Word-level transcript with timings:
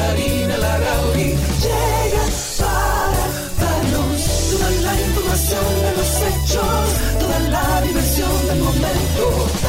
Karina 0.00 0.56
Larrauri 0.56 1.28
llegan 1.64 2.32
para 2.58 3.22
darnos 3.60 4.22
toda 4.50 4.70
la 4.86 4.94
información 5.06 5.66
de 5.84 5.90
los 5.98 6.10
hechos, 6.28 6.86
toda 7.20 7.38
la 7.54 7.82
diversión 7.82 8.46
del 8.48 8.60
momento. 8.60 9.59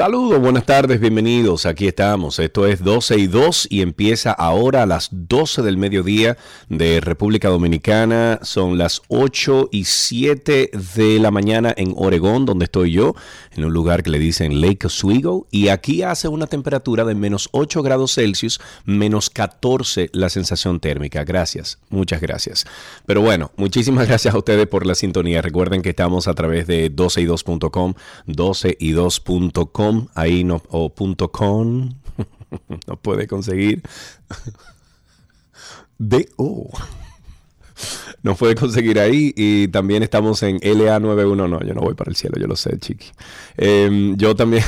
Saludos, 0.00 0.40
buenas 0.40 0.64
tardes, 0.64 0.98
bienvenidos. 0.98 1.66
Aquí 1.66 1.86
estamos. 1.86 2.38
Esto 2.38 2.66
es 2.66 2.82
12 2.82 3.18
y 3.18 3.26
2 3.26 3.66
y 3.68 3.82
empieza 3.82 4.32
ahora 4.32 4.84
a 4.84 4.86
las 4.86 5.10
12 5.12 5.60
del 5.60 5.76
mediodía 5.76 6.38
de 6.70 7.02
República 7.02 7.50
Dominicana. 7.50 8.38
Son 8.40 8.78
las 8.78 9.02
8 9.08 9.68
y 9.70 9.84
7 9.84 10.70
de 10.96 11.18
la 11.18 11.30
mañana 11.30 11.74
en 11.76 11.92
Oregón, 11.98 12.46
donde 12.46 12.64
estoy 12.64 12.92
yo, 12.92 13.14
en 13.54 13.66
un 13.66 13.74
lugar 13.74 14.02
que 14.02 14.08
le 14.08 14.18
dicen 14.18 14.62
Lake 14.62 14.86
Oswego. 14.86 15.46
Y 15.50 15.68
aquí 15.68 16.02
hace 16.02 16.28
una 16.28 16.46
temperatura 16.46 17.04
de 17.04 17.14
menos 17.14 17.50
8 17.52 17.82
grados 17.82 18.14
Celsius, 18.14 18.58
menos 18.86 19.28
14 19.28 20.08
la 20.14 20.30
sensación 20.30 20.80
térmica. 20.80 21.24
Gracias, 21.24 21.78
muchas 21.90 22.22
gracias. 22.22 22.64
Pero 23.04 23.20
bueno, 23.20 23.50
muchísimas 23.56 24.08
gracias 24.08 24.34
a 24.34 24.38
ustedes 24.38 24.66
por 24.66 24.86
la 24.86 24.94
sintonía. 24.94 25.42
Recuerden 25.42 25.82
que 25.82 25.90
estamos 25.90 26.26
a 26.26 26.32
través 26.32 26.66
de 26.66 26.90
12y2.com, 26.90 27.92
12y2.com, 28.28 29.89
ahí 30.14 30.44
no, 30.44 30.62
o 30.68 30.94
punto 30.94 31.30
.com, 31.30 31.94
no 32.86 32.96
puede 32.96 33.26
conseguir. 33.26 33.82
De 35.98 36.30
O. 36.36 36.70
Nos 38.22 38.38
puede 38.38 38.54
conseguir 38.54 38.98
ahí 38.98 39.32
y 39.36 39.68
también 39.68 40.02
estamos 40.02 40.42
en 40.42 40.58
LA91. 40.60 41.48
No, 41.48 41.60
yo 41.60 41.74
no 41.74 41.80
voy 41.80 41.94
para 41.94 42.10
el 42.10 42.16
cielo, 42.16 42.36
yo 42.38 42.46
lo 42.46 42.56
sé, 42.56 42.78
chiqui. 42.78 43.06
Em, 43.56 44.16
yo 44.16 44.34
también 44.34 44.64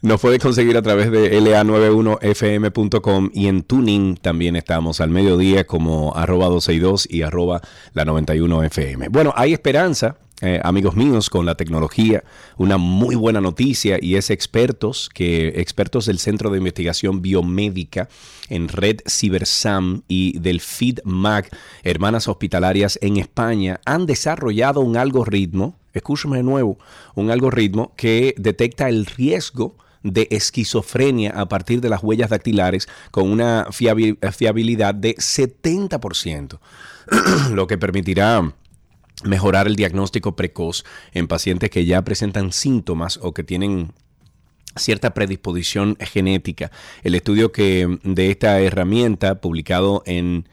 nos 0.00 0.20
puede 0.20 0.38
conseguir 0.38 0.76
a 0.76 0.82
través 0.82 1.10
de 1.10 1.40
la91fm.com 1.40 3.30
y 3.32 3.48
en 3.48 3.62
Tuning 3.62 4.16
también 4.16 4.56
estamos 4.56 5.00
al 5.00 5.10
mediodía 5.10 5.66
como 5.66 6.14
arroba 6.16 6.46
262 6.46 7.08
y 7.10 7.22
arroba 7.22 7.60
la 7.92 8.04
91fm. 8.04 9.08
Bueno, 9.10 9.32
hay 9.36 9.52
esperanza. 9.52 10.16
Eh, 10.42 10.60
amigos 10.64 10.96
míos, 10.96 11.30
con 11.30 11.46
la 11.46 11.54
tecnología, 11.54 12.24
una 12.56 12.76
muy 12.76 13.14
buena 13.14 13.40
noticia 13.40 13.98
y 14.02 14.16
es 14.16 14.28
expertos 14.28 15.08
que 15.14 15.48
expertos 15.60 16.06
del 16.06 16.18
Centro 16.18 16.50
de 16.50 16.58
Investigación 16.58 17.22
Biomédica 17.22 18.08
en 18.48 18.68
Red 18.68 19.02
Cibersam 19.08 20.02
y 20.08 20.38
del 20.40 20.60
FeedMac, 20.60 21.56
hermanas 21.84 22.26
hospitalarias 22.26 22.98
en 23.02 23.18
España, 23.18 23.80
han 23.84 24.04
desarrollado 24.04 24.80
un 24.80 24.96
algoritmo, 24.96 25.78
escúchame 25.94 26.38
de 26.38 26.42
nuevo, 26.42 26.76
un 27.14 27.30
algoritmo 27.30 27.94
que 27.96 28.34
detecta 28.36 28.88
el 28.88 29.06
riesgo 29.06 29.76
de 30.02 30.26
esquizofrenia 30.32 31.30
a 31.30 31.48
partir 31.48 31.80
de 31.80 31.88
las 31.88 32.02
huellas 32.02 32.30
dactilares 32.30 32.88
con 33.12 33.30
una 33.30 33.66
fiabi- 33.66 34.18
fiabilidad 34.32 34.94
de 34.94 35.14
70%, 35.14 36.58
lo 37.52 37.66
que 37.68 37.78
permitirá 37.78 38.52
mejorar 39.24 39.66
el 39.66 39.76
diagnóstico 39.76 40.36
precoz 40.36 40.84
en 41.12 41.28
pacientes 41.28 41.70
que 41.70 41.84
ya 41.84 42.02
presentan 42.02 42.52
síntomas 42.52 43.18
o 43.22 43.32
que 43.32 43.44
tienen 43.44 43.92
cierta 44.76 45.14
predisposición 45.14 45.96
genética. 46.00 46.70
El 47.02 47.14
estudio 47.14 47.52
que 47.52 47.98
de 48.02 48.30
esta 48.30 48.60
herramienta 48.60 49.40
publicado 49.40 50.02
en 50.06 50.48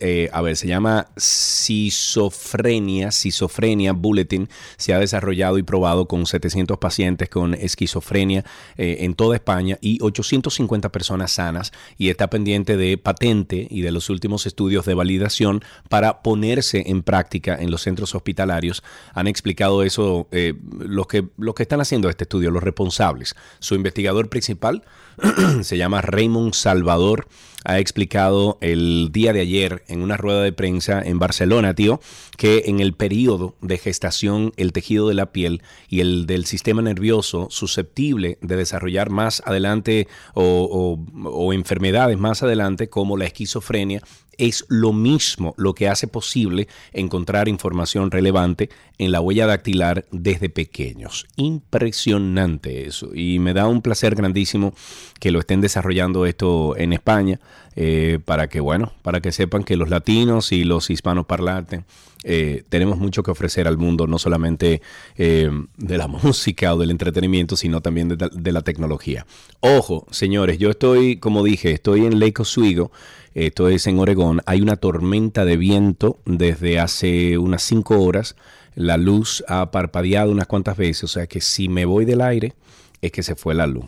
eh, 0.00 0.28
a 0.32 0.42
ver, 0.42 0.56
se 0.56 0.66
llama 0.66 1.08
Cisofrenia, 1.16 3.12
Cisofrenia 3.12 3.92
Bulletin, 3.92 4.48
se 4.76 4.94
ha 4.94 4.98
desarrollado 4.98 5.58
y 5.58 5.62
probado 5.62 6.06
con 6.06 6.26
700 6.26 6.78
pacientes 6.78 7.28
con 7.28 7.54
esquizofrenia 7.54 8.44
eh, 8.76 8.98
en 9.00 9.14
toda 9.14 9.36
España 9.36 9.78
y 9.80 9.98
850 10.02 10.90
personas 10.90 11.32
sanas 11.32 11.72
y 11.98 12.08
está 12.08 12.30
pendiente 12.30 12.76
de 12.76 12.98
patente 12.98 13.68
y 13.70 13.82
de 13.82 13.92
los 13.92 14.10
últimos 14.10 14.46
estudios 14.46 14.86
de 14.86 14.94
validación 14.94 15.62
para 15.88 16.22
ponerse 16.22 16.84
en 16.86 17.02
práctica 17.02 17.56
en 17.56 17.70
los 17.70 17.82
centros 17.82 18.14
hospitalarios. 18.14 18.82
Han 19.14 19.28
explicado 19.28 19.82
eso 19.82 20.26
eh, 20.32 20.54
los, 20.80 21.06
que, 21.06 21.28
los 21.36 21.54
que 21.54 21.62
están 21.62 21.80
haciendo 21.80 22.08
este 22.08 22.24
estudio, 22.24 22.50
los 22.50 22.62
responsables. 22.62 23.36
Su 23.60 23.74
investigador 23.74 24.28
principal 24.28 24.82
se 25.62 25.76
llama 25.76 26.00
Raymond 26.00 26.54
Salvador 26.54 27.28
ha 27.64 27.78
explicado 27.78 28.58
el 28.60 29.10
día 29.12 29.32
de 29.32 29.40
ayer 29.40 29.82
en 29.88 30.02
una 30.02 30.16
rueda 30.16 30.42
de 30.42 30.52
prensa 30.52 31.00
en 31.02 31.18
Barcelona, 31.18 31.74
tío, 31.74 32.00
que 32.36 32.64
en 32.66 32.80
el 32.80 32.94
periodo 32.94 33.54
de 33.60 33.78
gestación 33.78 34.52
el 34.56 34.72
tejido 34.72 35.08
de 35.08 35.14
la 35.14 35.32
piel 35.32 35.62
y 35.88 36.00
el 36.00 36.26
del 36.26 36.46
sistema 36.46 36.82
nervioso 36.82 37.48
susceptible 37.50 38.38
de 38.40 38.56
desarrollar 38.56 39.10
más 39.10 39.42
adelante 39.44 40.08
o, 40.34 40.98
o- 41.14 41.28
o 41.30 41.52
enfermedades 41.52 42.18
más 42.18 42.42
adelante 42.42 42.88
como 42.88 43.16
la 43.16 43.26
esquizofrenia 43.26 44.02
es 44.40 44.64
lo 44.68 44.92
mismo 44.92 45.54
lo 45.56 45.74
que 45.74 45.88
hace 45.88 46.06
posible 46.06 46.66
encontrar 46.92 47.48
información 47.48 48.10
relevante 48.10 48.70
en 48.98 49.12
la 49.12 49.20
huella 49.20 49.46
dactilar 49.46 50.06
desde 50.10 50.48
pequeños. 50.48 51.26
Impresionante 51.36 52.86
eso. 52.86 53.10
Y 53.14 53.38
me 53.38 53.52
da 53.52 53.68
un 53.68 53.82
placer 53.82 54.14
grandísimo 54.14 54.74
que 55.18 55.30
lo 55.30 55.40
estén 55.40 55.60
desarrollando 55.60 56.26
esto 56.26 56.76
en 56.76 56.92
España. 56.92 57.38
eh, 57.76 58.18
para 58.24 58.48
que, 58.48 58.58
bueno, 58.58 58.92
para 59.02 59.20
que 59.20 59.30
sepan 59.30 59.62
que 59.62 59.76
los 59.76 59.88
latinos 59.88 60.50
y 60.50 60.64
los 60.64 60.90
hispanoparlantes 60.90 61.84
eh, 62.22 62.64
tenemos 62.68 62.98
mucho 62.98 63.22
que 63.22 63.30
ofrecer 63.30 63.66
al 63.66 63.78
mundo, 63.78 64.06
no 64.06 64.18
solamente 64.18 64.82
eh, 65.16 65.50
de 65.76 65.98
la 65.98 66.06
música 66.08 66.74
o 66.74 66.78
del 66.78 66.90
entretenimiento, 66.90 67.56
sino 67.56 67.80
también 67.80 68.08
de, 68.08 68.52
la 68.52 68.62
tecnología. 68.62 69.26
Ojo, 69.60 70.06
señores, 70.10 70.58
yo 70.58 70.70
estoy, 70.70 71.16
como 71.16 71.42
dije, 71.42 71.72
estoy 71.72 72.04
en 72.04 72.20
Lake 72.20 72.42
Oswego, 72.42 72.90
esto 73.34 73.68
es 73.68 73.86
en 73.86 73.98
Oregón, 73.98 74.42
hay 74.46 74.60
una 74.60 74.76
tormenta 74.76 75.44
de 75.44 75.56
viento 75.56 76.18
desde 76.26 76.80
hace 76.80 77.38
unas 77.38 77.62
cinco 77.62 78.02
horas, 78.02 78.36
la 78.74 78.96
luz 78.96 79.44
ha 79.48 79.70
parpadeado 79.70 80.30
unas 80.30 80.46
cuantas 80.46 80.76
veces, 80.76 81.04
o 81.04 81.08
sea 81.08 81.26
que 81.26 81.40
si 81.40 81.68
me 81.68 81.84
voy 81.84 82.04
del 82.04 82.20
aire 82.20 82.54
es 83.00 83.12
que 83.12 83.22
se 83.22 83.34
fue 83.34 83.54
la 83.54 83.66
luz. 83.66 83.86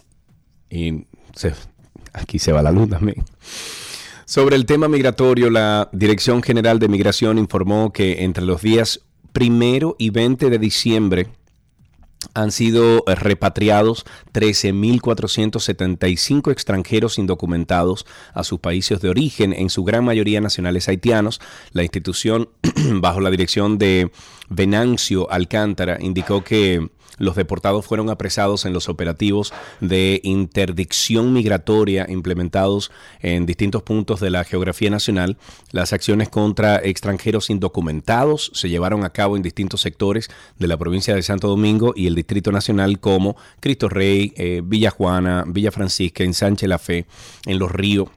Y 0.71 1.07
aquí 2.13 2.39
se 2.39 2.53
va 2.53 2.63
la 2.63 2.73
luz 2.73 2.89
también. 2.89 3.23
Sobre 4.33 4.57
el 4.57 4.65
tema 4.65 4.89
migratorio, 4.89 5.51
la 5.51 5.91
Dirección 5.93 6.43
General 6.43 6.79
de 6.79 6.89
Migración 6.89 7.37
informó 7.37 7.93
que 7.93 8.25
entre 8.25 8.43
los 8.43 8.63
días 8.63 9.03
primero 9.35 9.95
y 9.99 10.09
20 10.09 10.49
de 10.49 10.59
diciembre 10.59 11.29
han 12.33 12.51
sido 12.51 13.05
eh, 13.07 13.15
repatriados 13.15 14.07
13.475 14.33 16.51
extranjeros 16.51 17.19
indocumentados 17.19 18.07
a 18.33 18.43
sus 18.43 18.59
países 18.59 19.03
de 19.03 19.11
origen, 19.11 19.53
en 19.53 19.69
su 19.69 19.85
gran 19.85 20.03
mayoría 20.03 20.41
nacionales 20.41 20.89
haitianos. 20.89 21.39
La 21.73 21.83
institución, 21.83 22.49
bajo 23.03 23.21
la 23.21 23.31
dirección 23.31 23.77
de 23.77 24.11
Venancio 24.49 25.31
Alcántara, 25.31 25.99
indicó 26.01 26.43
que 26.43 26.89
los 27.19 27.37
deportados 27.37 27.87
fueron 27.87 28.11
apresados 28.11 28.65
en 28.65 28.73
los 28.73 28.89
operativos 28.89 29.53
de 29.81 30.21
interdicción 30.25 31.33
migratoria 31.33 32.07
implementados 32.09 32.91
en 33.21 33.47
distintos 33.47 33.83
puntos 33.83 34.21
de 34.21 34.31
la 34.31 34.45
geografía 34.45 34.91
nacional. 34.91 35.37
Las 35.71 35.93
acciones 35.93 36.29
contra 36.29 36.77
extranjeros 36.77 37.51
indocumentados 37.51 38.51
se 38.55 38.69
llevaron 38.69 39.05
a 39.05 39.11
cabo 39.11 39.37
en 39.37 39.43
distintos 39.43 39.81
sectores 39.81 40.31
de 40.59 40.67
la 40.69 40.77
provincia 40.77 41.15
de 41.15 41.23
Santo 41.23 41.49
Domingo 41.49 41.93
y 41.95 42.07
el 42.07 42.15
Distrito 42.15 42.53
Nacional 42.53 42.99
como 43.01 43.37
Cristo 43.61 43.89
Rey, 43.89 44.33
eh, 44.37 44.63
Villa 44.65 44.91
Juana, 44.91 45.45
Villa 45.47 45.71
Francisca, 45.71 46.25
en 46.25 46.35
Sánchez 46.35 46.69
La 46.69 46.79
Fe, 46.79 47.07
en 47.47 47.59
Los 47.59 47.73
Ríos. 47.73 48.09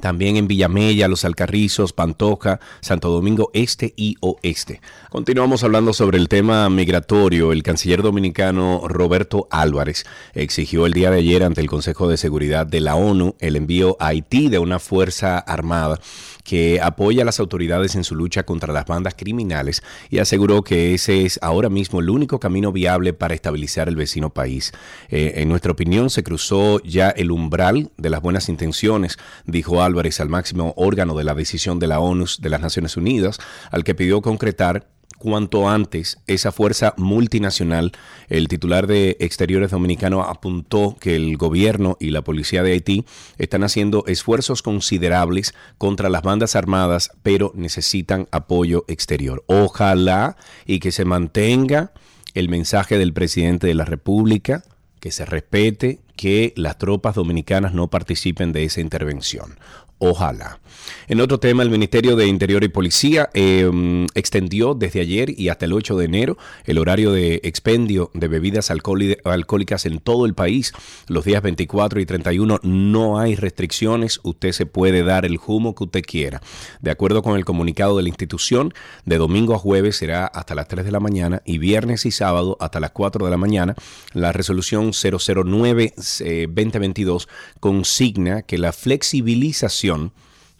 También 0.00 0.36
en 0.36 0.48
Villamella, 0.48 1.08
Los 1.08 1.24
Alcarrizos, 1.24 1.92
Pantoja, 1.92 2.60
Santo 2.80 3.10
Domingo 3.10 3.50
Este 3.52 3.94
y 3.96 4.16
Oeste. 4.20 4.80
Continuamos 5.10 5.64
hablando 5.64 5.92
sobre 5.92 6.18
el 6.18 6.28
tema 6.28 6.68
migratorio. 6.70 7.52
El 7.52 7.62
canciller 7.62 8.02
dominicano 8.02 8.82
Roberto 8.86 9.48
Álvarez 9.50 10.04
exigió 10.34 10.86
el 10.86 10.92
día 10.92 11.10
de 11.10 11.18
ayer 11.18 11.42
ante 11.42 11.60
el 11.60 11.68
Consejo 11.68 12.08
de 12.08 12.16
Seguridad 12.16 12.66
de 12.66 12.80
la 12.80 12.96
ONU 12.96 13.34
el 13.38 13.56
envío 13.56 13.96
a 14.00 14.08
Haití 14.08 14.48
de 14.48 14.58
una 14.58 14.78
fuerza 14.78 15.38
armada 15.38 16.00
que 16.44 16.80
apoya 16.80 17.22
a 17.22 17.24
las 17.24 17.40
autoridades 17.40 17.96
en 17.96 18.04
su 18.04 18.14
lucha 18.14 18.44
contra 18.44 18.72
las 18.72 18.86
bandas 18.86 19.14
criminales 19.16 19.82
y 20.10 20.18
aseguró 20.18 20.62
que 20.62 20.94
ese 20.94 21.24
es 21.24 21.38
ahora 21.42 21.68
mismo 21.68 22.00
el 22.00 22.10
único 22.10 22.38
camino 22.38 22.70
viable 22.70 23.12
para 23.12 23.34
estabilizar 23.34 23.88
el 23.88 23.96
vecino 23.96 24.30
país. 24.30 24.72
Eh, 25.08 25.32
en 25.36 25.48
nuestra 25.48 25.72
opinión, 25.72 26.10
se 26.10 26.22
cruzó 26.22 26.80
ya 26.82 27.08
el 27.08 27.30
umbral 27.30 27.90
de 27.96 28.10
las 28.10 28.22
buenas 28.22 28.48
intenciones, 28.48 29.18
dijo 29.46 29.82
Álvarez 29.82 30.20
al 30.20 30.28
máximo 30.28 30.74
órgano 30.76 31.16
de 31.16 31.24
la 31.24 31.34
decisión 31.34 31.78
de 31.78 31.86
la 31.88 31.98
ONU 31.98 32.26
de 32.38 32.50
las 32.50 32.60
Naciones 32.60 32.96
Unidas, 32.96 33.38
al 33.70 33.82
que 33.82 33.94
pidió 33.94 34.20
concretar 34.20 34.86
cuanto 35.24 35.70
antes 35.70 36.18
esa 36.26 36.52
fuerza 36.52 36.92
multinacional. 36.98 37.92
El 38.28 38.46
titular 38.46 38.86
de 38.86 39.16
Exteriores 39.20 39.70
Dominicano 39.70 40.20
apuntó 40.20 40.98
que 41.00 41.16
el 41.16 41.38
gobierno 41.38 41.96
y 41.98 42.10
la 42.10 42.20
policía 42.20 42.62
de 42.62 42.72
Haití 42.72 43.06
están 43.38 43.64
haciendo 43.64 44.04
esfuerzos 44.06 44.60
considerables 44.60 45.54
contra 45.78 46.10
las 46.10 46.20
bandas 46.20 46.56
armadas, 46.56 47.10
pero 47.22 47.52
necesitan 47.54 48.28
apoyo 48.32 48.84
exterior. 48.86 49.42
Ojalá 49.46 50.36
y 50.66 50.78
que 50.78 50.92
se 50.92 51.06
mantenga 51.06 51.92
el 52.34 52.50
mensaje 52.50 52.98
del 52.98 53.14
presidente 53.14 53.66
de 53.66 53.74
la 53.74 53.86
República, 53.86 54.62
que 55.00 55.10
se 55.10 55.24
respete 55.24 56.00
que 56.16 56.52
las 56.54 56.76
tropas 56.76 57.14
dominicanas 57.14 57.72
no 57.72 57.88
participen 57.88 58.52
de 58.52 58.64
esa 58.64 58.82
intervención. 58.82 59.58
Ojalá. 59.98 60.60
En 61.06 61.20
otro 61.20 61.38
tema, 61.38 61.62
el 61.62 61.70
Ministerio 61.70 62.16
de 62.16 62.26
Interior 62.26 62.64
y 62.64 62.68
Policía 62.68 63.30
em, 63.32 64.06
extendió 64.14 64.74
desde 64.74 65.00
ayer 65.00 65.38
y 65.38 65.48
hasta 65.48 65.66
el 65.66 65.72
8 65.72 65.96
de 65.96 66.04
enero 66.04 66.36
el 66.64 66.78
horario 66.78 67.12
de 67.12 67.40
expendio 67.44 68.10
de 68.12 68.26
bebidas 68.28 68.70
alcohólicas 68.70 69.86
en 69.86 70.00
todo 70.00 70.26
el 70.26 70.34
país. 70.34 70.72
Los 71.06 71.24
días 71.24 71.42
24 71.42 72.00
y 72.00 72.06
31 72.06 72.60
no 72.62 73.18
hay 73.18 73.36
restricciones, 73.36 74.20
usted 74.24 74.52
se 74.52 74.66
puede 74.66 75.04
dar 75.04 75.24
el 75.24 75.38
humo 75.46 75.74
que 75.74 75.84
usted 75.84 76.02
quiera. 76.02 76.42
De 76.80 76.90
acuerdo 76.90 77.22
con 77.22 77.36
el 77.36 77.44
comunicado 77.44 77.96
de 77.96 78.02
la 78.02 78.08
institución, 78.08 78.74
de 79.04 79.18
domingo 79.18 79.54
a 79.54 79.58
jueves 79.58 79.96
será 79.96 80.26
hasta 80.26 80.54
las 80.54 80.68
3 80.68 80.84
de 80.84 80.90
la 80.90 81.00
mañana 81.00 81.42
y 81.44 81.58
viernes 81.58 82.06
y 82.06 82.10
sábado 82.10 82.56
hasta 82.60 82.80
las 82.80 82.90
4 82.90 83.24
de 83.24 83.30
la 83.30 83.36
mañana. 83.36 83.74
La 84.12 84.32
resolución 84.32 84.90
009-2022 84.90 87.22
eh, 87.22 87.26
consigna 87.60 88.42
que 88.42 88.58
la 88.58 88.72
flexibilización 88.72 89.83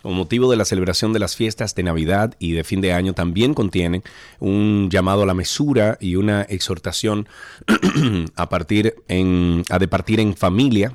con 0.03 0.15
motivo 0.15 0.51
de 0.51 0.59
la 0.59 0.67
celebración 0.67 1.15
de 1.15 1.19
las 1.19 1.35
fiestas 1.35 1.75
de 1.75 1.83
Navidad 1.83 2.35
y 2.39 2.53
de 2.53 2.63
fin 2.63 2.83
de 2.83 2.93
año, 2.93 3.15
también 3.15 3.55
contienen 3.55 4.03
un 4.39 4.91
llamado 4.91 5.23
a 5.23 5.27
la 5.27 5.33
mesura 5.33 5.97
y 5.99 6.17
una 6.17 6.43
exhortación 6.43 7.27
a 8.37 8.49
partir 8.51 8.97
en, 9.09 9.63
a 9.71 9.79
departir 9.79 10.21
en 10.21 10.37
familia, 10.37 10.93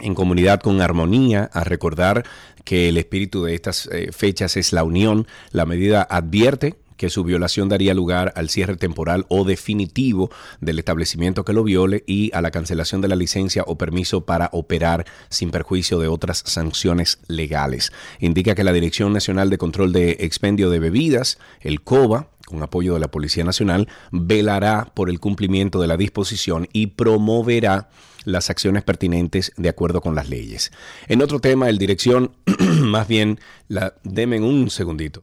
en 0.00 0.14
comunidad 0.14 0.60
con 0.60 0.80
armonía, 0.80 1.50
a 1.52 1.62
recordar 1.64 2.24
que 2.64 2.88
el 2.88 2.96
espíritu 2.96 3.44
de 3.44 3.54
estas 3.54 3.86
eh, 3.92 4.10
fechas 4.12 4.56
es 4.56 4.72
la 4.72 4.82
unión. 4.82 5.26
La 5.50 5.66
medida 5.66 6.02
advierte 6.02 6.74
que 6.96 7.10
su 7.10 7.24
violación 7.24 7.68
daría 7.68 7.94
lugar 7.94 8.32
al 8.36 8.48
cierre 8.48 8.76
temporal 8.76 9.26
o 9.28 9.44
definitivo 9.44 10.30
del 10.60 10.78
establecimiento 10.78 11.44
que 11.44 11.52
lo 11.52 11.64
viole 11.64 12.04
y 12.06 12.30
a 12.34 12.40
la 12.40 12.50
cancelación 12.50 13.00
de 13.00 13.08
la 13.08 13.16
licencia 13.16 13.64
o 13.66 13.78
permiso 13.78 14.24
para 14.24 14.50
operar 14.52 15.06
sin 15.28 15.50
perjuicio 15.50 15.98
de 15.98 16.08
otras 16.08 16.42
sanciones 16.46 17.18
legales. 17.28 17.92
Indica 18.20 18.54
que 18.54 18.64
la 18.64 18.72
Dirección 18.72 19.12
Nacional 19.12 19.50
de 19.50 19.58
Control 19.58 19.92
de 19.92 20.16
Expendio 20.20 20.70
de 20.70 20.78
Bebidas, 20.78 21.38
el 21.60 21.82
COBA, 21.82 22.30
con 22.46 22.62
apoyo 22.62 22.94
de 22.94 23.00
la 23.00 23.10
Policía 23.10 23.44
Nacional, 23.44 23.88
velará 24.12 24.92
por 24.94 25.10
el 25.10 25.18
cumplimiento 25.18 25.80
de 25.80 25.88
la 25.88 25.96
disposición 25.96 26.68
y 26.72 26.88
promoverá 26.88 27.90
las 28.24 28.50
acciones 28.50 28.82
pertinentes 28.82 29.52
de 29.56 29.68
acuerdo 29.68 30.00
con 30.00 30.14
las 30.14 30.28
leyes. 30.28 30.72
En 31.08 31.22
otro 31.22 31.40
tema, 31.40 31.68
el 31.68 31.78
dirección, 31.78 32.32
más 32.82 33.08
bien, 33.08 33.40
la, 33.68 33.94
un 34.04 34.70
segundito. 34.70 35.22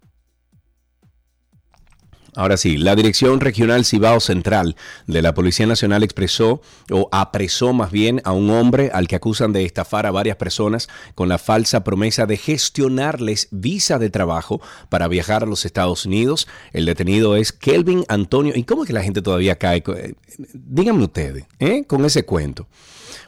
Ahora 2.36 2.58
sí, 2.58 2.78
la 2.78 2.96
Dirección 2.96 3.40
Regional 3.40 3.86
Cibao 3.86 4.20
Central 4.20 4.76
de 5.06 5.22
la 5.22 5.36
Policía 5.36 5.68
Nacional 5.68 6.02
expresó 6.02 6.62
o 6.90 7.08
apresó 7.12 7.74
más 7.74 7.92
bien 7.92 8.22
a 8.24 8.32
un 8.32 8.50
hombre 8.50 8.90
al 8.92 9.08
que 9.08 9.16
acusan 9.16 9.54
de 9.54 9.66
estafar 9.66 10.08
a 10.08 10.12
varias 10.12 10.38
personas 10.38 10.90
con 11.14 11.30
la 11.30 11.38
falsa 11.38 11.84
promesa 11.84 12.26
de 12.26 12.38
gestionarles 12.38 13.50
visa 13.52 14.00
de 14.00 14.10
trabajo 14.10 14.62
para 14.90 15.08
viajar 15.08 15.44
a 15.44 15.46
los 15.46 15.64
Estados 15.66 16.08
Unidos. 16.08 16.48
El 16.72 16.86
detenido 16.86 17.36
es 17.36 17.52
Kelvin 17.52 18.04
Antonio. 18.08 18.54
¿Y 18.56 18.64
cómo 18.64 18.84
es 18.84 18.88
que 18.88 18.94
la 18.94 19.04
gente 19.04 19.22
todavía 19.22 19.58
cae? 19.58 19.84
Eh, 19.96 20.14
díganme 20.54 21.04
ustedes, 21.04 21.46
¿eh? 21.60 21.84
Con 21.86 22.04
ese 22.04 22.26
cuento. 22.26 22.68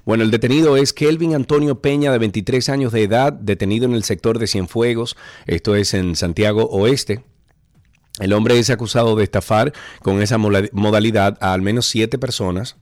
Bueno, 0.04 0.24
el 0.24 0.32
detenido 0.32 0.78
es 0.78 0.94
Kelvin 0.94 1.36
Antonio 1.36 1.80
Peña, 1.80 2.12
de 2.12 2.18
23 2.18 2.70
años 2.70 2.92
de 2.92 3.04
edad, 3.04 3.34
detenido 3.34 3.86
en 3.86 3.94
el 3.94 4.04
sector 4.04 4.40
de 4.40 4.48
Cienfuegos, 4.48 5.16
esto 5.46 5.76
es 5.76 5.94
en 5.94 6.16
Santiago 6.16 6.66
Oeste. 6.66 7.24
El 8.20 8.34
hombre 8.34 8.58
es 8.58 8.70
acusado 8.70 9.16
de 9.16 9.24
estafar 9.24 9.74
con 10.02 10.22
esa 10.22 10.38
modalidad 10.38 11.38
a 11.42 11.54
al 11.54 11.62
menos 11.62 11.88
siete 11.88 12.18
personas. 12.18 12.78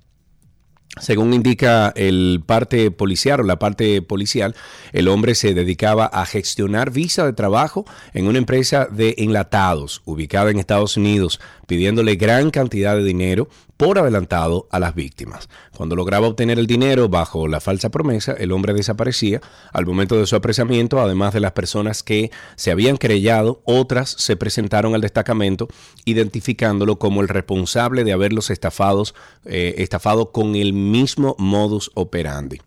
Según 1.02 1.34
indica 1.34 1.92
el 1.96 2.44
parte 2.46 2.92
policial 2.92 3.40
o 3.40 3.44
la 3.44 3.58
parte 3.58 4.04
policial, 4.04 4.56
el 4.92 5.08
hombre 5.08 5.34
se 5.34 5.56
dedicaba 5.56 6.06
a 6.06 6.24
gestionar 6.28 6.92
visa 6.92 7.26
de 7.26 7.34
trabajo 7.34 7.84
en 8.14 8.28
una 8.28 8.38
empresa 8.38 8.88
de 8.92 9.16
enlatados 9.18 10.04
ubicada 10.06 10.52
en 10.52 10.60
Estados 10.60 10.96
Unidos, 10.96 11.40
pidiéndole 11.68 12.16
gran 12.16 12.52
cantidad 12.52 12.96
de 12.96 13.04
dinero 13.04 13.48
por 13.78 14.00
adelantado 14.00 14.68
a 14.72 14.80
las 14.80 14.96
víctimas. 14.96 15.50
Cuando 15.76 15.96
lograba 15.96 16.28
obtener 16.28 16.60
el 16.60 16.68
dinero 16.68 17.10
bajo 17.10 17.48
la 17.48 17.60
falsa 17.60 17.90
promesa, 17.90 18.34
el 18.34 18.52
hombre 18.52 18.74
desaparecía. 18.74 19.42
Al 19.72 19.86
momento 19.86 20.18
de 20.18 20.26
su 20.26 20.36
apresamiento, 20.36 21.02
además 21.02 21.34
de 21.34 21.40
las 21.40 21.52
personas 21.54 22.04
que 22.04 22.32
se 22.56 22.72
habían 22.72 22.98
creyado, 22.98 23.62
otras 23.66 24.10
se 24.10 24.36
presentaron 24.36 24.96
al 24.96 25.02
destacamento 25.02 25.68
identificándolo 26.06 26.98
como 26.98 27.22
el 27.22 27.28
responsable 27.28 28.04
de 28.04 28.14
haberlos 28.14 28.50
estafados, 28.50 29.16
eh, 29.46 29.76
estafado 29.78 30.32
con 30.32 30.56
el 30.56 30.74
mismo 30.74 31.36
modus 31.38 31.92
operandi. 31.96 32.62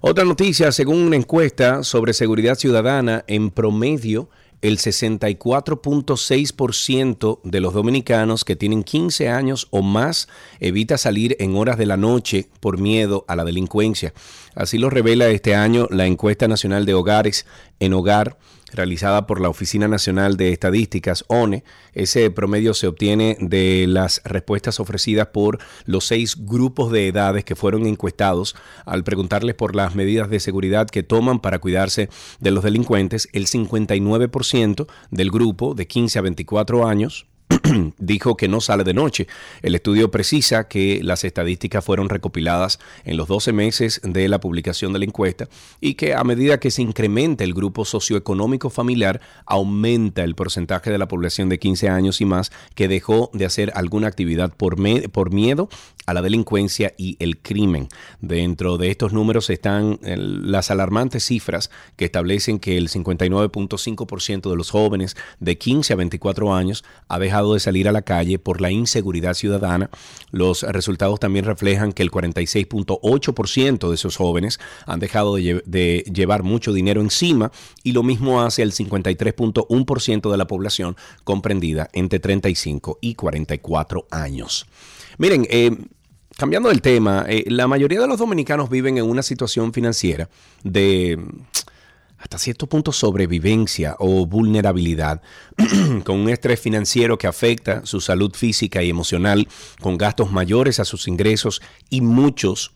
Otra 0.00 0.24
noticia, 0.24 0.72
según 0.72 0.98
una 0.98 1.14
encuesta 1.14 1.84
sobre 1.84 2.12
seguridad 2.12 2.56
ciudadana, 2.56 3.24
en 3.28 3.52
promedio, 3.52 4.28
el 4.62 4.78
64.6% 4.78 7.40
de 7.42 7.60
los 7.60 7.74
dominicanos 7.74 8.44
que 8.44 8.56
tienen 8.56 8.84
15 8.84 9.28
años 9.28 9.66
o 9.70 9.82
más 9.82 10.28
evita 10.60 10.96
salir 10.96 11.36
en 11.40 11.56
horas 11.56 11.76
de 11.76 11.86
la 11.86 11.96
noche 11.96 12.46
por 12.60 12.78
miedo 12.78 13.24
a 13.28 13.36
la 13.36 13.44
delincuencia. 13.44 14.14
Así 14.54 14.78
lo 14.78 14.88
revela 14.88 15.28
este 15.28 15.54
año 15.54 15.88
la 15.90 16.06
encuesta 16.06 16.48
nacional 16.48 16.86
de 16.86 16.94
hogares 16.94 17.44
en 17.80 17.92
hogar 17.92 18.38
realizada 18.72 19.26
por 19.26 19.40
la 19.40 19.48
Oficina 19.48 19.88
Nacional 19.88 20.36
de 20.36 20.52
Estadísticas, 20.52 21.24
ONE. 21.28 21.64
Ese 21.92 22.30
promedio 22.30 22.74
se 22.74 22.86
obtiene 22.86 23.36
de 23.40 23.86
las 23.88 24.20
respuestas 24.24 24.80
ofrecidas 24.80 25.28
por 25.28 25.58
los 25.84 26.06
seis 26.06 26.36
grupos 26.38 26.90
de 26.92 27.08
edades 27.08 27.44
que 27.44 27.56
fueron 27.56 27.86
encuestados 27.86 28.56
al 28.84 29.04
preguntarles 29.04 29.54
por 29.54 29.76
las 29.76 29.94
medidas 29.94 30.30
de 30.30 30.40
seguridad 30.40 30.88
que 30.88 31.02
toman 31.02 31.40
para 31.40 31.58
cuidarse 31.58 32.08
de 32.40 32.50
los 32.50 32.64
delincuentes. 32.64 33.28
El 33.32 33.46
59% 33.46 34.86
del 35.10 35.30
grupo 35.30 35.74
de 35.74 35.86
15 35.86 36.18
a 36.18 36.22
24 36.22 36.86
años 36.86 37.26
dijo 37.98 38.36
que 38.36 38.48
no 38.48 38.60
sale 38.60 38.84
de 38.84 38.94
noche. 38.94 39.26
El 39.62 39.74
estudio 39.74 40.10
precisa 40.10 40.68
que 40.68 41.00
las 41.02 41.24
estadísticas 41.24 41.84
fueron 41.84 42.08
recopiladas 42.08 42.78
en 43.04 43.16
los 43.16 43.28
12 43.28 43.52
meses 43.52 44.00
de 44.04 44.28
la 44.28 44.40
publicación 44.40 44.92
de 44.92 45.00
la 45.00 45.04
encuesta 45.04 45.48
y 45.80 45.94
que 45.94 46.14
a 46.14 46.24
medida 46.24 46.60
que 46.60 46.70
se 46.70 46.82
incrementa 46.82 47.44
el 47.44 47.54
grupo 47.54 47.84
socioeconómico 47.84 48.70
familiar, 48.70 49.20
aumenta 49.46 50.24
el 50.24 50.34
porcentaje 50.34 50.90
de 50.90 50.98
la 50.98 51.08
población 51.08 51.48
de 51.48 51.58
15 51.58 51.88
años 51.88 52.20
y 52.20 52.24
más 52.24 52.52
que 52.74 52.88
dejó 52.88 53.30
de 53.32 53.44
hacer 53.44 53.72
alguna 53.74 54.08
actividad 54.08 54.52
por, 54.54 54.78
miedo 54.78 55.68
a 56.06 56.14
la 56.14 56.22
delincuencia 56.22 56.94
y 56.96 57.16
el 57.20 57.38
crimen. 57.38 57.88
Dentro 58.20 58.76
de 58.78 58.90
estos 58.90 59.12
números 59.12 59.50
están 59.50 59.98
las 60.02 60.70
alarmantes 60.70 61.24
cifras 61.24 61.70
que 61.96 62.04
establecen 62.04 62.58
que 62.58 62.76
el 62.76 62.88
59.5% 62.88 64.50
de 64.50 64.56
los 64.56 64.70
jóvenes 64.70 65.16
de 65.38 65.58
15 65.58 65.92
a 65.92 65.96
24 65.96 66.54
años 66.54 66.84
ha 67.08 67.18
dejado 67.18 67.41
de 67.50 67.60
salir 67.60 67.88
a 67.88 67.92
la 67.92 68.02
calle 68.02 68.38
por 68.38 68.60
la 68.60 68.70
inseguridad 68.70 69.34
ciudadana. 69.34 69.90
Los 70.30 70.62
resultados 70.62 71.18
también 71.18 71.44
reflejan 71.44 71.92
que 71.92 72.02
el 72.02 72.10
46.8% 72.10 73.88
de 73.88 73.94
esos 73.94 74.16
jóvenes 74.16 74.60
han 74.86 75.00
dejado 75.00 75.34
de, 75.36 76.04
llevar 76.12 76.42
mucho 76.42 76.72
dinero 76.72 77.00
encima 77.00 77.50
y 77.82 77.92
lo 77.92 78.02
mismo 78.02 78.42
hace 78.42 78.62
el 78.62 78.72
53.1% 78.72 80.30
de 80.30 80.36
la 80.36 80.46
población 80.46 80.96
comprendida 81.24 81.88
entre 81.92 82.20
35 82.20 82.98
y 83.00 83.14
44 83.14 84.06
años. 84.10 84.66
Miren, 85.18 85.46
eh, 85.50 85.76
cambiando 86.36 86.70
el 86.70 86.80
tema, 86.80 87.24
eh, 87.28 87.44
la 87.48 87.66
mayoría 87.66 88.00
de 88.00 88.08
los 88.08 88.18
dominicanos 88.18 88.70
viven 88.70 88.98
en 88.98 89.04
una 89.04 89.22
situación 89.22 89.72
financiera 89.72 90.28
de 90.62 91.18
hasta 92.22 92.38
cierto 92.38 92.68
punto 92.68 92.92
sobrevivencia 92.92 93.96
o 93.98 94.24
vulnerabilidad, 94.26 95.22
con 96.04 96.20
un 96.20 96.28
estrés 96.28 96.60
financiero 96.60 97.18
que 97.18 97.26
afecta 97.26 97.84
su 97.84 98.00
salud 98.00 98.32
física 98.34 98.82
y 98.82 98.90
emocional, 98.90 99.48
con 99.80 99.98
gastos 99.98 100.30
mayores 100.30 100.78
a 100.78 100.84
sus 100.84 101.08
ingresos 101.08 101.60
y 101.90 102.00
muchos 102.00 102.72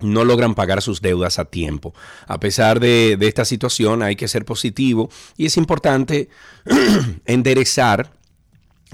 no 0.00 0.24
logran 0.24 0.54
pagar 0.54 0.80
sus 0.80 1.02
deudas 1.02 1.38
a 1.38 1.44
tiempo. 1.44 1.94
A 2.26 2.40
pesar 2.40 2.80
de, 2.80 3.16
de 3.18 3.28
esta 3.28 3.44
situación 3.44 4.02
hay 4.02 4.16
que 4.16 4.28
ser 4.28 4.44
positivo 4.46 5.10
y 5.36 5.46
es 5.46 5.56
importante 5.58 6.30
enderezar 7.26 8.12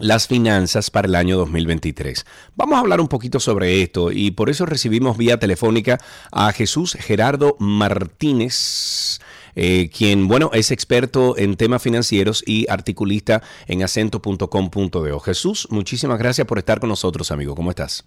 las 0.01 0.27
finanzas 0.27 0.91
para 0.91 1.07
el 1.07 1.15
año 1.15 1.37
2023. 1.37 2.27
Vamos 2.57 2.77
a 2.77 2.81
hablar 2.81 3.01
un 3.01 3.09
poquito 3.09 3.39
sobre 3.39 3.83
esto 3.83 4.11
y 4.11 4.33
por 4.33 4.51
eso 4.51 4.67
recibimos 4.67 5.17
vía 5.17 5.39
telefónica 5.39 6.01
a 6.33 6.53
Jesús 6.53 6.97
Gerardo 6.99 7.57
Martínez. 7.61 9.21
Eh, 9.55 9.91
quien, 9.97 10.29
bueno, 10.29 10.51
es 10.53 10.71
experto 10.71 11.37
en 11.37 11.57
temas 11.57 11.83
financieros 11.83 12.43
y 12.47 12.71
articulista 12.71 13.43
en 13.67 13.83
acento.com.de. 13.83 15.21
Jesús, 15.25 15.69
muchísimas 15.71 16.19
gracias 16.19 16.47
por 16.47 16.59
estar 16.59 16.81
con 16.81 16.89
nosotros, 16.89 17.31
amigo. 17.31 17.55
¿Cómo 17.55 17.71
estás? 17.71 18.05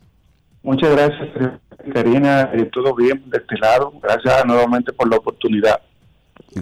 Muchas 0.61 0.91
gracias, 0.91 1.29
Karina. 1.93 2.51
Todo 2.71 2.95
bien 2.95 3.23
de 3.27 3.37
este 3.37 3.57
lado. 3.57 3.93
Gracias 4.01 4.45
nuevamente 4.45 4.93
por 4.93 5.09
la 5.09 5.17
oportunidad. 5.17 5.81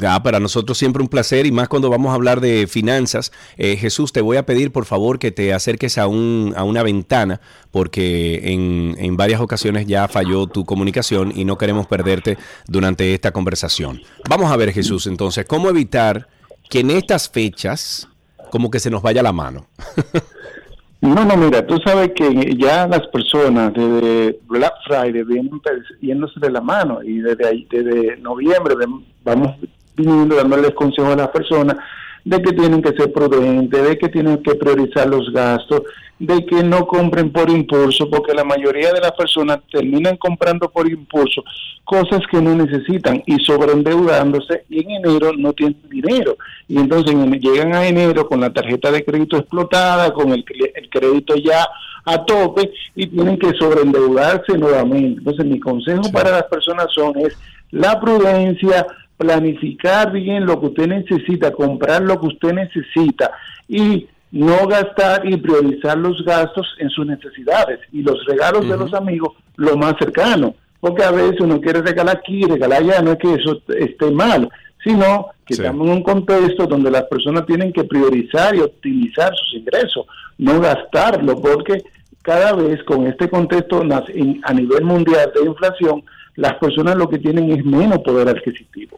Ah, 0.05 0.21
para 0.23 0.39
nosotros 0.39 0.77
siempre 0.77 1.01
un 1.01 1.09
placer 1.09 1.45
y 1.45 1.51
más 1.51 1.67
cuando 1.67 1.89
vamos 1.89 2.11
a 2.11 2.15
hablar 2.15 2.39
de 2.41 2.67
finanzas. 2.67 3.31
Eh, 3.57 3.75
Jesús, 3.77 4.13
te 4.13 4.21
voy 4.21 4.37
a 4.37 4.45
pedir 4.45 4.71
por 4.71 4.85
favor 4.85 5.19
que 5.19 5.31
te 5.31 5.53
acerques 5.53 5.97
a, 5.97 6.07
un, 6.07 6.53
a 6.55 6.63
una 6.63 6.83
ventana 6.83 7.41
porque 7.71 8.53
en, 8.53 8.95
en, 8.97 9.17
varias 9.17 9.41
ocasiones 9.41 9.87
ya 9.87 10.07
falló 10.07 10.47
tu 10.47 10.65
comunicación 10.65 11.33
y 11.35 11.45
no 11.45 11.57
queremos 11.57 11.87
perderte 11.87 12.37
durante 12.67 13.13
esta 13.13 13.31
conversación. 13.31 14.01
Vamos 14.29 14.51
a 14.51 14.57
ver 14.57 14.71
Jesús, 14.71 15.07
entonces, 15.07 15.45
¿cómo 15.45 15.69
evitar 15.69 16.27
que 16.69 16.79
en 16.79 16.91
estas 16.91 17.29
fechas 17.29 18.07
como 18.49 18.69
que 18.69 18.79
se 18.79 18.89
nos 18.89 19.01
vaya 19.01 19.21
la 19.23 19.33
mano? 19.33 19.67
No, 21.01 21.25
no, 21.25 21.35
mira, 21.35 21.65
tú 21.65 21.79
sabes 21.83 22.11
que 22.15 22.55
ya 22.55 22.87
las 22.87 23.07
personas 23.07 23.73
desde 23.73 24.39
Black 24.45 24.73
Friday 24.85 25.23
vienen 25.23 25.59
yéndose 25.99 26.39
de 26.39 26.51
la 26.51 26.61
mano 26.61 27.01
y 27.01 27.17
desde, 27.21 27.47
ahí, 27.47 27.67
desde 27.71 28.17
noviembre 28.17 28.75
vamos 29.23 29.55
viniendo 29.95 30.35
dándoles 30.35 30.71
consejos 30.71 31.13
a 31.13 31.17
las 31.17 31.29
personas 31.29 31.77
de 32.23 32.41
que 32.41 32.53
tienen 32.53 32.81
que 32.81 32.93
ser 32.93 33.11
prudentes, 33.11 33.83
de 33.83 33.97
que 33.97 34.09
tienen 34.09 34.43
que 34.43 34.55
priorizar 34.55 35.07
los 35.07 35.31
gastos, 35.33 35.81
de 36.19 36.45
que 36.45 36.63
no 36.63 36.85
compren 36.85 37.31
por 37.31 37.49
impulso, 37.49 38.09
porque 38.09 38.33
la 38.33 38.43
mayoría 38.43 38.93
de 38.93 39.01
las 39.01 39.13
personas 39.13 39.59
terminan 39.71 40.17
comprando 40.17 40.69
por 40.69 40.87
impulso 40.87 41.43
cosas 41.83 42.21
que 42.31 42.41
no 42.41 42.55
necesitan 42.55 43.21
y 43.25 43.37
sobreendeudándose 43.43 44.63
y 44.69 44.81
en 44.81 45.03
enero 45.03 45.33
no 45.35 45.51
tienen 45.53 45.77
dinero. 45.89 46.37
Y 46.67 46.77
entonces 46.77 47.15
llegan 47.41 47.73
a 47.73 47.87
enero 47.87 48.27
con 48.27 48.39
la 48.39 48.53
tarjeta 48.53 48.91
de 48.91 49.03
crédito 49.03 49.37
explotada, 49.37 50.13
con 50.13 50.31
el, 50.31 50.45
el 50.75 50.89
crédito 50.89 51.35
ya 51.35 51.67
a 52.05 52.23
tope 52.23 52.71
y 52.95 53.07
tienen 53.07 53.37
que 53.37 53.51
sobreendeudarse 53.53 54.57
nuevamente. 54.57 55.19
Entonces 55.19 55.45
mi 55.45 55.59
consejo 55.59 56.03
para 56.11 56.31
las 56.31 56.43
personas 56.43 56.87
son 56.93 57.17
es 57.17 57.37
la 57.71 57.99
prudencia, 57.99 58.85
planificar 59.21 60.11
bien 60.11 60.47
lo 60.47 60.59
que 60.59 60.65
usted 60.65 60.87
necesita, 60.87 61.51
comprar 61.51 62.01
lo 62.01 62.19
que 62.19 62.25
usted 62.25 62.53
necesita 62.53 63.29
y 63.67 64.07
no 64.31 64.65
gastar 64.65 65.29
y 65.29 65.37
priorizar 65.37 65.95
los 65.95 66.25
gastos 66.25 66.67
en 66.79 66.89
sus 66.89 67.05
necesidades 67.05 67.79
y 67.91 68.01
los 68.01 68.25
regalos 68.25 68.67
de 68.67 68.77
los 68.77 68.91
amigos 68.95 69.33
lo 69.57 69.77
más 69.77 69.93
cercano. 69.99 70.55
Porque 70.79 71.03
a 71.03 71.11
veces 71.11 71.39
uno 71.39 71.61
quiere 71.61 71.83
regalar 71.83 72.17
aquí, 72.17 72.45
regalar 72.45 72.81
allá, 72.81 73.01
no 73.03 73.11
es 73.11 73.19
que 73.19 73.35
eso 73.35 73.61
esté 73.67 74.09
mal, 74.09 74.49
sino 74.83 75.27
que 75.45 75.53
estamos 75.53 75.85
en 75.85 75.93
un 75.93 76.01
contexto 76.01 76.65
donde 76.65 76.89
las 76.89 77.03
personas 77.03 77.45
tienen 77.45 77.71
que 77.71 77.83
priorizar 77.83 78.55
y 78.55 78.61
optimizar 78.61 79.31
sus 79.35 79.59
ingresos, 79.59 80.07
no 80.39 80.59
gastarlo, 80.59 81.39
porque 81.39 81.83
cada 82.21 82.53
vez 82.53 82.83
con 82.83 83.07
este 83.07 83.29
contexto 83.29 83.81
a 83.81 84.53
nivel 84.53 84.83
mundial 84.83 85.31
de 85.35 85.45
inflación, 85.45 86.03
las 86.35 86.53
personas 86.55 86.95
lo 86.95 87.09
que 87.09 87.19
tienen 87.19 87.51
es 87.51 87.65
menos 87.65 87.99
poder 87.99 88.29
adquisitivo. 88.29 88.97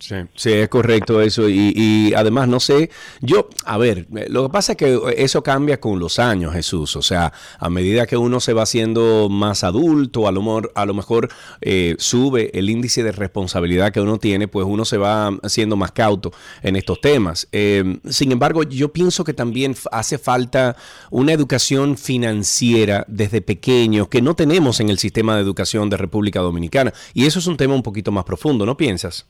Sí, 0.00 0.14
sí, 0.34 0.52
es 0.52 0.68
correcto 0.70 1.20
eso. 1.20 1.48
Y, 1.48 2.14
además, 2.16 2.48
no 2.48 2.58
sé, 2.58 2.90
yo, 3.20 3.50
a 3.66 3.76
ver, 3.76 4.06
lo 4.28 4.44
que 4.44 4.52
pasa 4.52 4.72
es 4.72 4.78
que 4.78 4.98
eso 5.18 5.42
cambia 5.42 5.78
con 5.78 5.98
los 5.98 6.18
años, 6.18 6.54
Jesús. 6.54 6.96
O 6.96 7.02
sea, 7.02 7.32
a 7.58 7.68
medida 7.68 8.06
que 8.06 8.16
uno 8.16 8.40
se 8.40 8.54
va 8.54 8.62
haciendo 8.62 9.28
más 9.28 9.62
adulto, 9.62 10.26
a 10.26 10.32
lo 10.32 10.40
mejor, 10.40 10.72
a 10.74 10.86
lo 10.86 10.94
mejor 10.94 11.28
eh, 11.60 11.96
sube 11.98 12.50
el 12.58 12.70
índice 12.70 13.02
de 13.02 13.12
responsabilidad 13.12 13.92
que 13.92 14.00
uno 14.00 14.18
tiene, 14.18 14.48
pues 14.48 14.66
uno 14.66 14.86
se 14.86 14.96
va 14.96 15.28
haciendo 15.42 15.76
más 15.76 15.92
cauto 15.92 16.32
en 16.62 16.76
estos 16.76 17.00
temas. 17.02 17.46
Eh, 17.52 17.98
sin 18.08 18.32
embargo, 18.32 18.62
yo 18.62 18.92
pienso 18.92 19.22
que 19.22 19.34
también 19.34 19.76
hace 19.92 20.16
falta 20.16 20.76
una 21.10 21.32
educación 21.32 21.98
financiera 21.98 23.04
desde 23.06 23.42
pequeño 23.42 24.08
que 24.08 24.22
no 24.22 24.34
tenemos 24.34 24.80
en 24.80 24.88
el 24.88 24.98
sistema 24.98 25.36
de 25.36 25.42
educación 25.42 25.90
de 25.90 25.98
República 25.98 26.40
Dominicana. 26.40 26.94
Y 27.12 27.26
eso 27.26 27.38
es 27.38 27.46
un 27.46 27.58
tema 27.58 27.74
un 27.74 27.82
poquito 27.82 28.10
más 28.12 28.24
profundo, 28.24 28.64
¿no 28.64 28.78
piensas? 28.78 29.26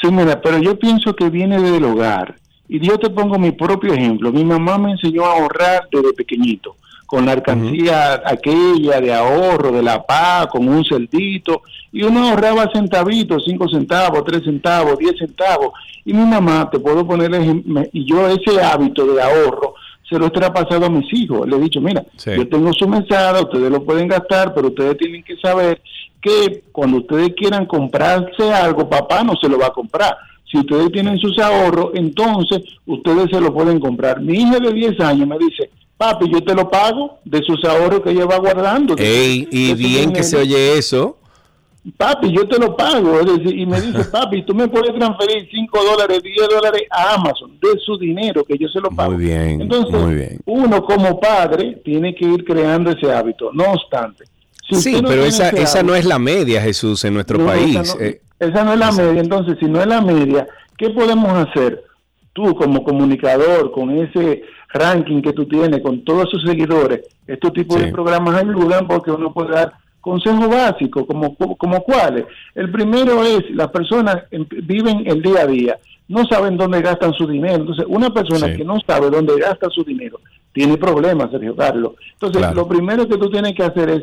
Sí, 0.00 0.10
mira, 0.10 0.40
pero 0.40 0.58
yo 0.58 0.78
pienso 0.78 1.14
que 1.14 1.28
viene 1.28 1.60
del 1.60 1.84
hogar. 1.84 2.36
Y 2.68 2.80
yo 2.80 2.98
te 2.98 3.10
pongo 3.10 3.38
mi 3.38 3.52
propio 3.52 3.94
ejemplo. 3.94 4.30
Mi 4.30 4.44
mamá 4.44 4.78
me 4.78 4.92
enseñó 4.92 5.24
a 5.24 5.32
ahorrar 5.32 5.88
desde 5.90 6.12
pequeñito, 6.12 6.76
con 7.06 7.24
la 7.24 7.32
alcancía 7.32 8.22
aquella 8.24 9.00
de 9.00 9.14
ahorro, 9.14 9.72
de 9.72 9.82
la 9.82 10.04
paz, 10.04 10.48
con 10.48 10.68
un 10.68 10.84
celdito. 10.84 11.62
Y 11.90 12.02
uno 12.02 12.28
ahorraba 12.28 12.70
centavitos, 12.72 13.44
cinco 13.46 13.68
centavos, 13.68 14.22
tres 14.24 14.44
centavos, 14.44 14.98
diez 14.98 15.16
centavos. 15.18 15.70
Y 16.04 16.12
mi 16.12 16.24
mamá, 16.24 16.68
te 16.70 16.78
puedo 16.78 17.06
poner, 17.06 17.30
y 17.92 18.04
yo 18.04 18.28
ese 18.28 18.60
hábito 18.60 19.06
de 19.06 19.22
ahorro, 19.22 19.74
se 20.08 20.18
lo 20.18 20.26
he 20.26 20.30
traspasado 20.30 20.86
a 20.86 20.90
mis 20.90 21.12
hijos. 21.12 21.48
Le 21.48 21.56
he 21.56 21.60
dicho, 21.60 21.80
mira, 21.80 22.04
yo 22.24 22.48
tengo 22.48 22.72
su 22.72 22.86
mesada, 22.86 23.42
ustedes 23.42 23.70
lo 23.70 23.82
pueden 23.82 24.08
gastar, 24.08 24.54
pero 24.54 24.68
ustedes 24.68 24.96
tienen 24.98 25.22
que 25.22 25.36
saber 25.36 25.80
que 26.20 26.64
cuando 26.72 26.98
ustedes 26.98 27.34
quieran 27.36 27.66
comprarse 27.66 28.52
algo, 28.52 28.88
papá 28.88 29.22
no 29.22 29.34
se 29.40 29.48
lo 29.48 29.58
va 29.58 29.66
a 29.66 29.72
comprar. 29.72 30.16
Si 30.50 30.58
ustedes 30.58 30.90
tienen 30.92 31.18
sus 31.18 31.38
ahorros, 31.38 31.90
entonces 31.94 32.62
ustedes 32.86 33.26
se 33.30 33.40
lo 33.40 33.52
pueden 33.52 33.78
comprar. 33.78 34.20
Mi 34.20 34.38
hija 34.38 34.58
de 34.58 34.72
10 34.72 35.00
años 35.00 35.28
me 35.28 35.38
dice, 35.38 35.70
papi, 35.96 36.30
yo 36.32 36.42
te 36.42 36.54
lo 36.54 36.70
pago 36.70 37.18
de 37.24 37.42
sus 37.42 37.62
ahorros 37.64 38.00
que 38.00 38.10
ella 38.10 38.24
va 38.24 38.38
guardando. 38.38 38.94
Ey, 38.96 39.46
y 39.50 39.74
bien 39.74 40.12
que 40.12 40.22
se 40.22 40.38
oye 40.38 40.78
eso. 40.78 41.18
Papi, 41.96 42.32
yo 42.32 42.46
te 42.46 42.58
lo 42.58 42.76
pago. 42.76 43.20
y 43.44 43.66
me 43.66 43.80
dice, 43.80 44.04
papi, 44.04 44.42
tú 44.42 44.54
me 44.54 44.68
puedes 44.68 44.94
transferir 44.94 45.48
5 45.50 45.84
dólares, 45.84 46.22
10 46.22 46.48
dólares 46.48 46.82
a 46.90 47.14
Amazon 47.14 47.52
de 47.60 47.78
su 47.84 47.98
dinero, 47.98 48.44
que 48.44 48.56
yo 48.58 48.68
se 48.68 48.80
lo 48.80 48.90
pago. 48.90 49.12
Muy 49.12 49.24
bien. 49.24 49.60
Entonces, 49.60 50.00
muy 50.00 50.14
bien. 50.14 50.40
uno 50.46 50.82
como 50.82 51.20
padre 51.20 51.80
tiene 51.84 52.14
que 52.14 52.24
ir 52.24 52.44
creando 52.44 52.90
ese 52.90 53.12
hábito. 53.12 53.50
No 53.52 53.72
obstante, 53.72 54.24
sí, 54.70 55.00
pero 55.06 55.24
esa, 55.24 55.48
esa 55.50 55.82
no 55.82 55.94
es 55.94 56.04
la 56.04 56.18
media, 56.18 56.60
Jesús, 56.60 57.04
en 57.04 57.14
nuestro 57.14 57.44
país. 57.44 57.96
Eh. 58.00 58.20
Esa 58.38 58.64
no, 58.64 58.72
es 58.72 58.78
la 58.78 58.92
media. 58.92 59.20
Entonces, 59.20 59.56
si 59.58 59.66
no 59.66 59.80
es 59.80 59.86
la 59.86 60.00
media, 60.00 60.46
¿qué 60.76 60.90
podemos 60.90 61.32
hacer? 61.32 61.82
Tú 62.32 62.54
como 62.54 62.84
comunicador, 62.84 63.72
con 63.72 63.90
ese 63.90 64.42
ranking 64.72 65.22
que 65.22 65.32
tú 65.32 65.46
tienes, 65.46 65.80
con 65.80 66.04
todos 66.04 66.30
sus 66.30 66.42
seguidores, 66.44 67.00
estos 67.26 67.52
tipos 67.52 67.80
de 67.80 67.90
programas 67.90 68.36
ayudan 68.36 68.86
porque 68.86 69.10
uno 69.10 69.32
puede 69.32 69.54
dar 69.54 69.72
consejos 70.00 70.48
básicos, 70.48 71.04
como, 71.06 71.34
como 71.34 71.82
cuáles. 71.82 72.24
El 72.54 72.70
primero 72.70 73.24
es, 73.24 73.50
las 73.50 73.68
personas 73.68 74.22
viven 74.30 75.02
el 75.06 75.20
día 75.20 75.40
a 75.40 75.46
día, 75.46 75.78
no 76.06 76.24
saben 76.26 76.56
dónde 76.56 76.80
gastan 76.80 77.12
su 77.14 77.26
dinero. 77.26 77.56
Entonces, 77.56 77.84
una 77.88 78.10
persona 78.10 78.54
que 78.54 78.64
no 78.64 78.78
sabe 78.86 79.10
dónde 79.10 79.38
gasta 79.38 79.68
su 79.70 79.84
dinero, 79.84 80.20
tiene 80.52 80.76
problemas, 80.76 81.30
Sergio 81.30 81.56
Carlos. 81.56 81.92
Entonces, 82.12 82.54
lo 82.54 82.66
primero 82.68 83.08
que 83.08 83.18
tú 83.18 83.30
tienes 83.30 83.54
que 83.54 83.64
hacer 83.64 83.90
es 83.90 84.02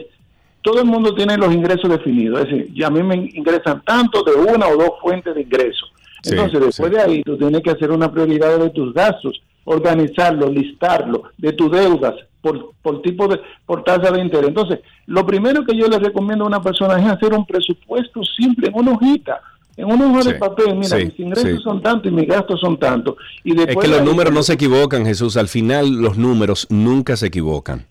todo 0.65 0.81
el 0.81 0.86
mundo 0.86 1.13
tiene 1.13 1.38
los 1.38 1.53
ingresos 1.53 1.88
definidos, 1.88 2.39
es 2.39 2.50
decir, 2.50 2.74
ya 2.74 2.88
a 2.88 2.89
mí 2.89 3.03
me 3.03 3.29
ingresan 3.36 3.84
tanto 3.86 4.24
de 4.24 4.34
una 4.34 4.67
o 4.67 4.75
dos 4.75 4.89
fuentes 5.00 5.36
de 5.36 5.41
ingresos. 5.41 5.93
Entonces, 6.24 6.60
después 6.60 6.91
de 6.91 7.00
ahí, 7.00 7.22
tú 7.22 7.38
tienes 7.38 7.62
que 7.62 7.69
hacer 7.69 7.91
una 7.91 8.12
prioridad 8.12 8.57
de 8.57 8.72
tus 8.72 8.91
gastos, 8.91 9.39
organizarlo, 9.63 10.50
listarlo, 10.50 11.25
de 11.38 11.53
tus 11.53 11.69
deudas, 11.72 12.15
por, 12.41 12.72
por 12.81 13.03
tipo 13.03 13.27
de, 13.27 13.39
por 13.67 13.84
tasa 13.84 14.10
de 14.12 14.22
interés. 14.22 14.48
Entonces, 14.48 14.79
lo 15.05 15.24
primero 15.24 15.63
que 15.63 15.77
yo 15.77 15.88
le 15.88 16.00
recomiendo 16.00 16.45
a 16.45 16.48
una 16.48 16.63
persona 16.63 17.00
es 17.00 17.05
hacer 17.05 17.31
un 17.36 17.45
presupuesto 17.45 18.24
simple, 18.24 18.69
en 18.69 18.74
una 18.74 18.93
hojita, 18.93 19.39
en 19.77 19.86
una 19.86 20.10
hoja 20.10 20.31
de 20.31 20.34
papel, 20.39 20.75
mira, 20.75 20.98
mis 20.98 21.19
ingresos 21.19 21.62
son 21.62 21.79
tantos 21.84 22.12
y 22.12 22.15
mis 22.15 22.27
gastos 22.27 22.60
son 22.60 22.79
tantos. 22.79 23.17
Y 23.43 23.53
después 23.53 23.86
es 23.86 23.91
que 23.91 23.98
los 23.98 24.03
números 24.03 24.34
no 24.34 24.41
se 24.41 24.53
equivocan, 24.53 25.05
Jesús. 25.05 25.38
Al 25.38 25.48
final, 25.48 25.91
los 26.01 26.17
números 26.17 26.65
nunca 26.72 27.15
se 27.17 27.27
equivocan. 27.27 27.86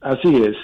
Así 0.00 0.34
es. 0.36 0.56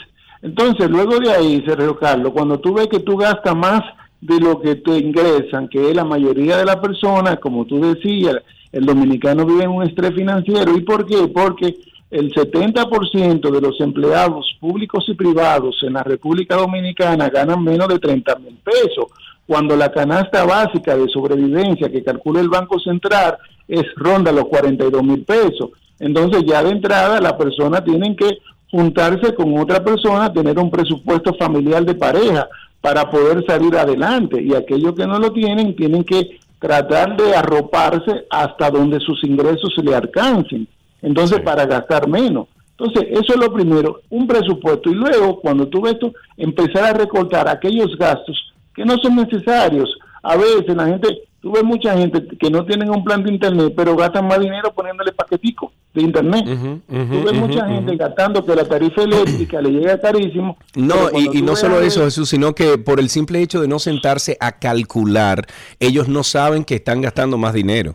Entonces, 0.44 0.90
luego 0.90 1.18
de 1.20 1.30
ahí, 1.30 1.64
Sergio 1.66 1.96
Carlos, 1.98 2.32
cuando 2.34 2.60
tú 2.60 2.74
ves 2.74 2.88
que 2.88 3.00
tú 3.00 3.16
gastas 3.16 3.56
más 3.56 3.80
de 4.20 4.38
lo 4.38 4.60
que 4.60 4.74
te 4.74 4.98
ingresan, 4.98 5.68
que 5.68 5.88
es 5.88 5.96
la 5.96 6.04
mayoría 6.04 6.58
de 6.58 6.66
las 6.66 6.76
personas, 6.76 7.38
como 7.38 7.64
tú 7.64 7.80
decías, 7.80 8.36
el 8.70 8.84
dominicano 8.84 9.46
vive 9.46 9.64
en 9.64 9.70
un 9.70 9.84
estrés 9.84 10.14
financiero. 10.14 10.76
¿Y 10.76 10.82
por 10.82 11.06
qué? 11.06 11.28
Porque 11.28 11.74
el 12.10 12.30
70% 12.30 13.50
de 13.50 13.60
los 13.62 13.80
empleados 13.80 14.54
públicos 14.60 15.06
y 15.08 15.14
privados 15.14 15.82
en 15.82 15.94
la 15.94 16.02
República 16.02 16.56
Dominicana 16.56 17.30
ganan 17.30 17.64
menos 17.64 17.88
de 17.88 17.98
30 17.98 18.36
mil 18.36 18.58
pesos, 18.62 19.06
cuando 19.46 19.74
la 19.78 19.90
canasta 19.90 20.44
básica 20.44 20.94
de 20.94 21.08
sobrevivencia 21.08 21.90
que 21.90 22.04
calcula 22.04 22.40
el 22.40 22.50
Banco 22.50 22.78
Central 22.78 23.38
es 23.66 23.84
ronda 23.96 24.30
los 24.30 24.44
42 24.48 25.02
mil 25.02 25.24
pesos. 25.24 25.70
Entonces 25.98 26.42
ya 26.46 26.62
de 26.62 26.70
entrada 26.70 27.18
las 27.18 27.32
personas 27.32 27.82
tienen 27.82 28.14
que 28.14 28.38
juntarse 28.74 29.32
con 29.36 29.56
otra 29.56 29.84
persona, 29.84 30.32
tener 30.32 30.58
un 30.58 30.68
presupuesto 30.68 31.32
familiar 31.34 31.84
de 31.84 31.94
pareja, 31.94 32.48
para 32.80 33.08
poder 33.08 33.42
salir 33.46 33.74
adelante 33.76 34.42
y 34.42 34.52
aquellos 34.52 34.94
que 34.94 35.06
no 35.06 35.18
lo 35.18 35.32
tienen 35.32 35.74
tienen 35.74 36.04
que 36.04 36.38
tratar 36.58 37.16
de 37.16 37.34
arroparse 37.34 38.26
hasta 38.28 38.68
donde 38.68 38.98
sus 39.00 39.22
ingresos 39.24 39.72
se 39.74 39.82
le 39.82 39.94
alcancen. 39.94 40.66
Entonces, 41.00 41.40
para 41.40 41.64
gastar 41.64 42.08
menos. 42.08 42.48
Entonces, 42.76 43.04
eso 43.10 43.32
es 43.32 43.36
lo 43.36 43.52
primero, 43.54 44.00
un 44.10 44.26
presupuesto. 44.26 44.90
Y 44.90 44.94
luego, 44.94 45.40
cuando 45.40 45.68
tú 45.68 45.80
ves 45.80 45.94
esto, 45.94 46.12
empezar 46.36 46.84
a 46.84 46.98
recortar 46.98 47.48
aquellos 47.48 47.96
gastos 47.96 48.36
que 48.74 48.84
no 48.84 48.96
son 48.98 49.16
necesarios. 49.16 49.88
A 50.22 50.36
veces 50.36 50.76
la 50.76 50.86
gente, 50.86 51.22
tú 51.44 51.52
ves 51.52 51.62
mucha 51.62 51.94
gente 51.94 52.26
que 52.40 52.50
no 52.50 52.64
tienen 52.64 52.88
un 52.88 53.04
plan 53.04 53.22
de 53.22 53.30
internet, 53.30 53.74
pero 53.76 53.94
gastan 53.94 54.26
más 54.26 54.40
dinero 54.40 54.72
poniéndole 54.72 55.12
paquetico 55.12 55.72
de 55.92 56.00
internet. 56.00 56.42
tú 56.88 57.22
ves 57.22 57.34
mucha 57.34 57.68
gente 57.68 57.96
gastando 57.96 58.44
que 58.44 58.56
la 58.56 58.64
tarifa 58.64 59.02
eléctrica 59.02 59.60
le 59.60 59.68
llega 59.68 60.00
carísimo. 60.00 60.56
No, 60.74 61.10
y, 61.12 61.42
no 61.42 61.54
solo 61.54 61.80
eso, 61.82 62.02
Jesús, 62.02 62.30
sino 62.30 62.54
que 62.54 62.78
por 62.78 62.98
el 62.98 63.10
simple 63.10 63.42
hecho 63.42 63.60
de 63.60 63.68
no 63.68 63.78
sentarse 63.78 64.38
a 64.40 64.52
calcular, 64.52 65.46
ellos 65.80 66.08
no 66.08 66.24
saben 66.24 66.64
que 66.64 66.76
están 66.76 67.02
gastando 67.02 67.36
más 67.36 67.52
dinero. 67.52 67.94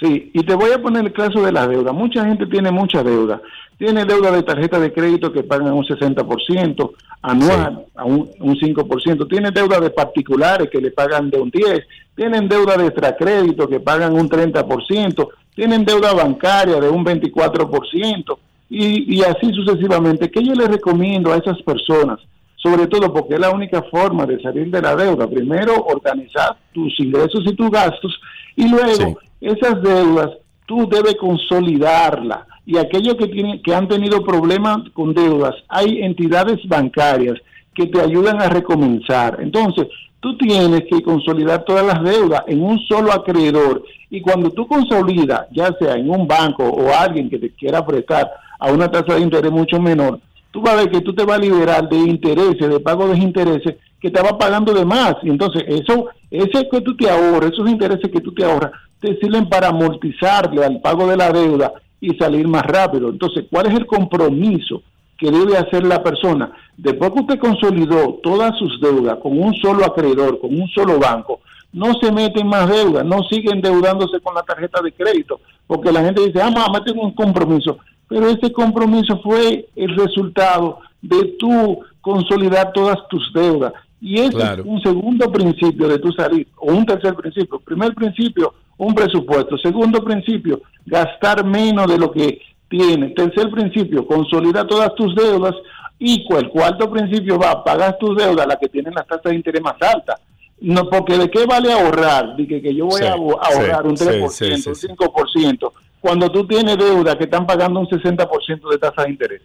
Sí, 0.00 0.30
y 0.32 0.42
te 0.44 0.54
voy 0.54 0.70
a 0.72 0.80
poner 0.80 1.04
el 1.04 1.12
caso 1.12 1.42
de 1.42 1.52
la 1.52 1.66
deuda. 1.66 1.92
Mucha 1.92 2.24
gente 2.24 2.46
tiene 2.46 2.70
mucha 2.70 3.02
deuda. 3.02 3.42
Tiene 3.76 4.06
deuda 4.06 4.30
de 4.30 4.42
tarjeta 4.42 4.80
de 4.80 4.92
crédito 4.94 5.30
que 5.30 5.42
pagan 5.42 5.74
un 5.74 5.84
60% 5.84 6.90
anual, 7.20 7.84
a 7.94 8.04
un, 8.04 8.30
un 8.40 8.56
5%. 8.56 9.28
Tiene 9.28 9.50
deuda 9.50 9.78
de 9.78 9.90
particulares 9.90 10.70
que 10.70 10.80
le 10.80 10.90
pagan 10.90 11.28
de 11.28 11.38
un 11.38 11.52
10%. 11.52 11.84
Tienen 12.14 12.48
deuda 12.48 12.78
de 12.78 12.86
extracrédito 12.86 13.68
que 13.68 13.80
pagan 13.80 14.14
un 14.14 14.28
30%. 14.28 15.28
Tienen 15.54 15.84
deuda 15.84 16.14
bancaria 16.14 16.80
de 16.80 16.88
un 16.88 17.04
24%. 17.04 18.38
Y, 18.70 19.16
y 19.16 19.22
así 19.22 19.52
sucesivamente. 19.52 20.30
¿Qué 20.30 20.42
yo 20.42 20.54
les 20.54 20.68
recomiendo 20.68 21.30
a 21.30 21.36
esas 21.36 21.60
personas? 21.60 22.20
Sobre 22.56 22.86
todo 22.86 23.12
porque 23.12 23.34
es 23.34 23.40
la 23.40 23.50
única 23.50 23.82
forma 23.82 24.24
de 24.24 24.40
salir 24.40 24.70
de 24.70 24.80
la 24.80 24.96
deuda. 24.96 25.26
Primero, 25.26 25.74
organizar 25.84 26.56
tus 26.72 26.98
ingresos 27.00 27.42
y 27.44 27.54
tus 27.54 27.70
gastos. 27.70 28.18
Y 28.56 28.68
luego 28.68 29.18
esas 29.40 29.82
deudas 29.82 30.30
tú 30.66 30.88
debes 30.88 31.16
consolidarlas 31.16 32.40
y 32.64 32.78
aquellos 32.78 33.16
que 33.16 33.26
tienen 33.26 33.60
que 33.62 33.74
han 33.74 33.88
tenido 33.88 34.22
problemas 34.22 34.78
con 34.92 35.12
deudas, 35.12 35.54
hay 35.68 36.02
entidades 36.02 36.58
bancarias 36.68 37.38
que 37.74 37.86
te 37.86 38.00
ayudan 38.00 38.40
a 38.40 38.48
recomenzar. 38.48 39.38
Entonces, 39.40 39.88
tú 40.20 40.36
tienes 40.36 40.82
que 40.88 41.02
consolidar 41.02 41.64
todas 41.64 41.84
las 41.84 42.04
deudas 42.04 42.42
en 42.46 42.62
un 42.62 42.78
solo 42.86 43.12
acreedor 43.12 43.82
y 44.10 44.20
cuando 44.20 44.50
tú 44.50 44.66
consolidas, 44.68 45.46
ya 45.50 45.74
sea 45.80 45.94
en 45.94 46.10
un 46.10 46.28
banco 46.28 46.64
o 46.64 46.92
alguien 46.94 47.28
que 47.28 47.38
te 47.38 47.50
quiera 47.50 47.84
prestar 47.84 48.30
a 48.58 48.70
una 48.70 48.88
tasa 48.88 49.14
de 49.14 49.22
interés 49.22 49.50
mucho 49.50 49.80
menor, 49.80 50.20
tú 50.50 50.60
vas 50.60 50.74
a 50.74 50.76
ver 50.76 50.90
que 50.90 51.00
tú 51.00 51.14
te 51.14 51.24
vas 51.24 51.38
a 51.38 51.42
liberar 51.42 51.88
de 51.88 51.96
intereses, 51.96 52.68
de 52.68 52.80
pago 52.80 53.08
de 53.08 53.18
intereses 53.18 53.76
que 54.00 54.10
te 54.10 54.22
va 54.22 54.38
pagando 54.38 54.72
de 54.72 54.84
más. 54.84 55.14
Y 55.22 55.30
entonces, 55.30 55.64
eso, 55.66 56.08
ese 56.30 56.68
que 56.68 56.80
tú 56.80 56.96
te 56.96 57.08
ahorras, 57.08 57.52
esos 57.52 57.68
intereses 57.68 58.10
que 58.10 58.20
tú 58.20 58.32
te 58.32 58.44
ahorras, 58.44 58.72
te 59.00 59.18
sirven 59.18 59.48
para 59.48 59.68
amortizarle 59.68 60.64
al 60.64 60.80
pago 60.80 61.06
de 61.06 61.16
la 61.16 61.32
deuda 61.32 61.72
y 62.00 62.14
salir 62.16 62.46
más 62.46 62.62
rápido. 62.62 63.08
Entonces, 63.08 63.44
¿cuál 63.50 63.66
es 63.66 63.74
el 63.74 63.86
compromiso 63.86 64.82
que 65.18 65.30
debe 65.30 65.56
hacer 65.56 65.84
la 65.86 66.02
persona? 66.02 66.52
Después 66.76 67.10
que 67.12 67.20
usted 67.20 67.38
consolidó 67.38 68.20
todas 68.22 68.56
sus 68.58 68.80
deudas 68.80 69.18
con 69.22 69.38
un 69.38 69.54
solo 69.54 69.84
acreedor, 69.84 70.40
con 70.40 70.58
un 70.58 70.68
solo 70.68 70.98
banco, 70.98 71.40
no 71.72 71.94
se 72.00 72.10
meten 72.10 72.46
más 72.46 72.68
deudas, 72.68 73.04
no 73.04 73.22
siguen 73.24 73.56
endeudándose 73.56 74.20
con 74.20 74.34
la 74.34 74.42
tarjeta 74.42 74.80
de 74.82 74.92
crédito, 74.92 75.40
porque 75.66 75.92
la 75.92 76.02
gente 76.02 76.26
dice, 76.26 76.42
ah, 76.42 76.50
mamá, 76.50 76.82
tengo 76.84 77.02
un 77.02 77.14
compromiso. 77.14 77.78
Pero 78.08 78.28
ese 78.28 78.52
compromiso 78.52 79.20
fue 79.22 79.68
el 79.76 79.96
resultado 79.96 80.80
de 81.00 81.36
tú 81.38 81.78
consolidar 82.00 82.72
todas 82.72 82.96
tus 83.08 83.32
deudas. 83.32 83.72
Y 84.00 84.18
ese 84.18 84.38
es 84.38 84.64
un 84.64 84.80
segundo 84.80 85.30
principio 85.30 85.86
de 85.86 85.98
tu 85.98 86.10
salir, 86.12 86.48
o 86.56 86.72
un 86.72 86.86
tercer 86.86 87.14
principio. 87.14 87.60
Primer 87.60 87.94
principio, 87.94 88.54
un 88.80 88.94
presupuesto. 88.94 89.58
Segundo 89.58 90.02
principio, 90.02 90.62
gastar 90.86 91.44
menos 91.44 91.86
de 91.86 91.98
lo 91.98 92.10
que 92.10 92.40
tiene. 92.68 93.10
Tercer 93.10 93.50
principio, 93.50 94.06
consolida 94.06 94.66
todas 94.66 94.94
tus 94.94 95.14
deudas. 95.14 95.54
Y 95.98 96.26
el 96.30 96.48
cuarto 96.48 96.90
principio 96.90 97.38
va, 97.38 97.62
pagar 97.62 97.98
tus 97.98 98.16
deudas, 98.16 98.46
las 98.46 98.56
que 98.56 98.70
tienen 98.70 98.94
las 98.94 99.06
tasas 99.06 99.24
de 99.24 99.34
interés 99.34 99.60
más 99.60 99.74
altas. 99.82 100.18
No, 100.62 100.88
porque 100.88 101.18
de 101.18 101.30
qué 101.30 101.44
vale 101.44 101.70
ahorrar, 101.70 102.36
de 102.36 102.46
que, 102.46 102.74
yo 102.74 102.86
voy 102.86 103.02
a 103.02 103.12
ahorrar 103.12 103.86
un 103.86 103.96
3%, 103.96 104.66
un 104.66 104.96
5%, 104.96 105.72
cuando 106.00 106.30
tú 106.30 106.46
tienes 106.46 106.78
deudas 106.78 107.16
que 107.16 107.24
están 107.24 107.46
pagando 107.46 107.80
un 107.80 107.86
60% 107.86 108.70
de 108.70 108.78
tasa 108.78 109.02
de 109.02 109.10
interés. 109.10 109.42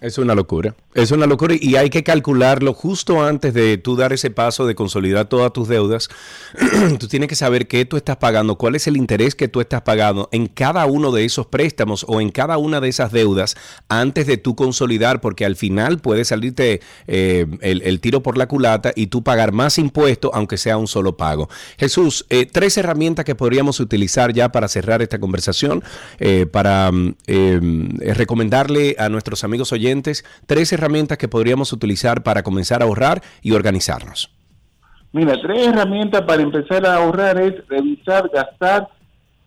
Es 0.00 0.16
una 0.16 0.34
locura, 0.34 0.74
es 0.94 1.10
una 1.10 1.26
locura 1.26 1.54
y 1.60 1.76
hay 1.76 1.90
que 1.90 2.02
calcularlo 2.02 2.72
justo 2.72 3.22
antes 3.22 3.52
de 3.52 3.76
tú 3.76 3.96
dar 3.96 4.14
ese 4.14 4.30
paso 4.30 4.66
de 4.66 4.74
consolidar 4.74 5.28
todas 5.28 5.52
tus 5.52 5.68
deudas. 5.68 6.08
tú 6.98 7.06
tienes 7.06 7.28
que 7.28 7.34
saber 7.34 7.68
qué 7.68 7.84
tú 7.84 7.98
estás 7.98 8.16
pagando, 8.16 8.56
cuál 8.56 8.76
es 8.76 8.86
el 8.86 8.96
interés 8.96 9.34
que 9.34 9.46
tú 9.46 9.60
estás 9.60 9.82
pagando 9.82 10.30
en 10.32 10.46
cada 10.46 10.86
uno 10.86 11.12
de 11.12 11.26
esos 11.26 11.48
préstamos 11.48 12.06
o 12.08 12.22
en 12.22 12.30
cada 12.30 12.56
una 12.56 12.80
de 12.80 12.88
esas 12.88 13.12
deudas 13.12 13.56
antes 13.90 14.26
de 14.26 14.38
tú 14.38 14.56
consolidar, 14.56 15.20
porque 15.20 15.44
al 15.44 15.54
final 15.54 15.98
puede 15.98 16.24
salirte 16.24 16.80
eh, 17.06 17.44
el, 17.60 18.00
tiro 18.00 18.22
por 18.22 18.38
la 18.38 18.48
culata 18.48 18.92
y 18.96 19.08
tú 19.08 19.22
pagar 19.22 19.52
más 19.52 19.76
impuestos 19.76 20.30
aunque 20.32 20.56
sea 20.56 20.78
un 20.78 20.88
solo 20.88 21.18
pago. 21.18 21.50
Jesús, 21.78 22.24
eh, 22.30 22.46
tres 22.50 22.78
herramientas 22.78 23.26
que 23.26 23.34
podríamos 23.34 23.80
utilizar 23.80 24.32
ya 24.32 24.50
para 24.50 24.66
cerrar 24.68 25.02
esta 25.02 25.20
conversación, 25.20 25.84
eh, 26.20 26.46
para 26.50 26.90
mm, 26.90 27.16
recomendarle 28.14 28.96
a 28.98 29.10
nuestros 29.10 29.44
amigos 29.44 29.70
oyentes 29.72 29.89
tres 30.46 30.72
herramientas 30.72 31.18
que 31.18 31.28
podríamos 31.28 31.72
utilizar 31.72 32.22
para 32.22 32.42
comenzar 32.42 32.82
a 32.82 32.84
ahorrar 32.84 33.22
y 33.42 33.52
organizarnos. 33.52 34.30
Mira, 35.12 35.34
tres 35.40 35.66
herramientas 35.66 36.22
para 36.22 36.42
empezar 36.42 36.86
a 36.86 36.96
ahorrar 36.96 37.40
es 37.40 37.66
revisar, 37.68 38.30
gastar, 38.32 38.88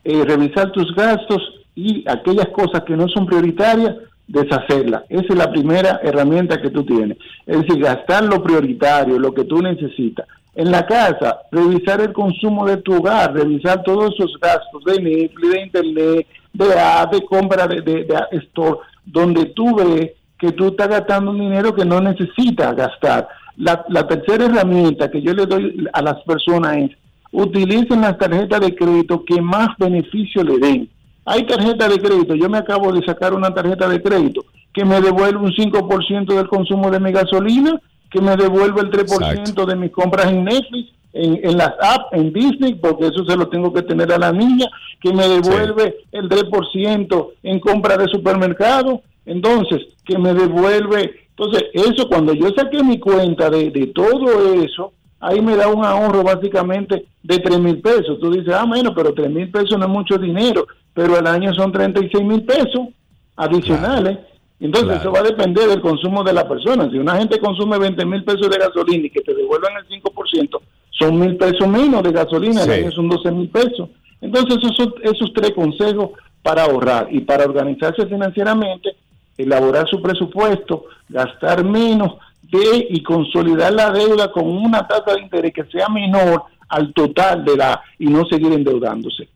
eh, 0.04 0.24
revisar 0.26 0.72
tus 0.72 0.94
gastos 0.94 1.42
y 1.76 2.04
aquellas 2.08 2.50
cosas 2.50 2.84
que 2.86 2.98
no 2.98 3.08
son 3.08 3.26
prioritarias, 3.26 3.96
deshacerlas. 4.28 5.04
Esa 5.10 5.28
es 5.30 5.36
la 5.36 5.52
primera 5.52 6.02
herramienta 6.04 6.62
que 6.62 6.70
tú 6.70 6.84
tienes. 6.84 7.18
Es 7.46 7.62
decir, 7.62 7.82
gastar 7.82 8.26
lo 8.26 8.44
prioritario, 8.44 9.18
lo 9.18 9.34
que 9.34 9.46
tú 9.46 9.62
necesitas. 9.62 10.28
En 10.56 10.70
la 10.70 10.86
casa, 10.86 11.40
revisar 11.52 12.02
el 12.02 12.14
consumo 12.14 12.66
de 12.68 12.78
tu 12.78 12.96
hogar, 12.98 13.34
revisar 13.34 13.82
todos 13.84 14.14
esos 14.14 14.38
gastos 14.40 14.84
de 14.86 15.02
Netflix, 15.02 15.52
de 15.52 15.62
Internet, 15.62 16.28
de, 16.54 16.66
de 17.12 17.26
compra 17.26 17.68
de, 17.68 17.82
de, 17.82 18.04
de 18.04 18.38
store, 18.44 18.80
donde 19.06 19.46
tú 19.46 19.76
ves 19.76 20.12
que 20.44 20.52
tú 20.52 20.68
estás 20.68 20.90
gastando 20.90 21.32
un 21.32 21.40
dinero 21.40 21.74
que 21.74 21.86
no 21.86 22.02
necesitas 22.02 22.76
gastar. 22.76 23.30
La, 23.56 23.82
tercera 24.06 24.44
herramienta 24.44 25.10
que 25.10 25.22
yo 25.22 25.34
le 25.34 25.46
doy 25.46 25.88
a 25.94 26.02
las 26.02 26.22
personas 26.24 26.76
es 26.76 26.92
utilicen 27.32 28.02
las 28.02 28.18
tarjetas 28.18 28.60
de 28.60 28.76
crédito 28.76 29.24
que 29.24 29.42
más 29.42 29.70
beneficio 29.78 30.44
le 30.44 30.58
den. 30.58 30.90
Hay 31.24 31.48
tarjetas 31.48 31.90
de 31.90 32.02
crédito, 32.02 32.36
yo 32.36 32.50
me 32.50 32.58
acabo 32.58 32.92
de 32.92 33.06
sacar 33.06 33.34
una 33.34 33.54
tarjeta 33.54 33.88
de 33.88 34.02
crédito 34.02 34.44
que 34.74 34.84
me 34.84 35.00
devuelve 35.00 35.40
un 35.40 35.54
5% 35.54 36.36
del 36.36 36.48
consumo 36.50 36.92
de 36.92 37.00
mi 37.00 37.14
gasolina, 37.14 37.80
que 38.12 38.20
me 38.20 38.36
devuelve 38.36 38.82
el 38.82 38.92
3% 38.92 39.66
de 39.66 39.76
mis 39.78 39.92
compras 39.92 40.28
en 40.28 40.44
Netflix, 40.44 40.92
en, 41.14 41.40
en, 41.42 41.58
las 41.58 41.72
apps, 41.80 42.08
en 42.12 42.34
Disney, 42.34 42.76
porque 42.76 43.08
eso 43.08 43.24
se 43.26 43.38
lo 43.38 43.48
tengo 43.48 43.72
que 43.72 43.84
tener 43.84 44.12
a 44.12 44.18
la 44.18 44.34
niña, 44.34 44.66
que 45.00 45.14
me 45.14 45.26
devuelve 45.26 45.96
el 46.12 46.28
3% 46.28 47.28
en 47.44 47.60
compra 47.62 47.96
de 47.96 48.08
supermercado, 48.10 49.02
entonces, 49.26 49.82
que 50.06 50.18
me 50.18 50.34
devuelve. 50.34 51.28
Entonces, 51.30 51.64
eso 51.74 52.08
cuando 52.08 52.34
yo 52.34 52.50
saqué 52.56 52.84
mi 52.84 53.00
cuenta 53.00 53.50
de, 53.50 53.72
de 53.72 53.88
todo 53.88 54.54
eso, 54.62 54.94
ahí 55.20 55.42
me 55.42 55.56
da 55.56 55.68
un 55.68 55.84
ahorro 55.84 56.24
básicamente 56.24 57.06
de 57.24 57.40
3 57.40 57.60
mil 57.60 57.80
pesos. 57.82 58.20
Tú 58.20 58.32
dices, 58.32 58.54
ah, 58.54 58.66
bueno, 58.68 58.94
pero 58.94 59.14
3 59.14 59.30
mil 59.30 59.50
pesos 59.50 59.78
no 59.78 59.86
es 59.86 59.92
mucho 59.92 60.18
dinero, 60.18 60.68
pero 60.94 61.18
al 61.18 61.28
año 61.28 61.54
son 61.54 61.72
36 61.72 62.24
mil 62.24 62.44
pesos 62.44 62.90
adicionales. 63.36 64.20
Entonces, 64.60 65.00
eso 65.00 65.12
va 65.12 65.20
a 65.20 65.24
depender 65.24 65.68
del 65.68 65.82
consumo 65.82 66.24
de 66.24 66.34
la 66.34 66.48
persona. 66.48 66.90
Si 66.90 66.98
una 66.98 67.18
gente 67.18 67.40
consume 67.40 67.78
20 67.78 68.06
mil 68.06 68.24
pesos 68.24 68.50
de 68.50 68.58
gasolina 68.58 69.08
y 69.08 69.10
que 69.10 69.22
te 69.22 69.34
devuelvan 69.34 69.74
el 69.78 70.02
5%, 70.02 70.60
son 70.92 71.20
mil 71.20 71.36
pesos 71.36 71.68
menos 71.68 72.04
de 72.04 72.12
gasolina, 72.12 72.64
al 72.64 72.72
año 72.72 72.92
son 72.92 73.10
12 73.10 73.32
mil 73.32 73.50
pesos. 73.50 73.90
Entonces, 74.22 74.58
esos, 74.58 74.94
esos 75.02 75.34
tres 75.34 75.52
consejos 75.52 76.12
para 76.42 76.64
ahorrar 76.64 77.08
y 77.12 77.22
para 77.22 77.46
organizarse 77.46 78.06
financieramente 78.06 78.96
elaborar 79.38 79.88
su 79.88 80.02
presupuesto, 80.02 80.86
gastar 81.10 81.64
menos 81.64 82.14
de 82.44 82.88
y 82.90 83.02
consolidar 83.04 83.74
la 83.74 83.92
deuda 83.92 84.32
con 84.32 84.48
una 84.48 84.88
tasa 84.88 85.16
de 85.16 85.22
interés 85.22 85.54
que 85.54 85.66
sea 85.66 85.90
menor 85.90 86.44
al 86.70 86.94
total 86.94 87.44
de 87.46 87.58
la 87.58 87.82
y 88.00 88.08
no 88.08 88.26
seguir 88.26 88.52
endeudándose. 88.52 89.30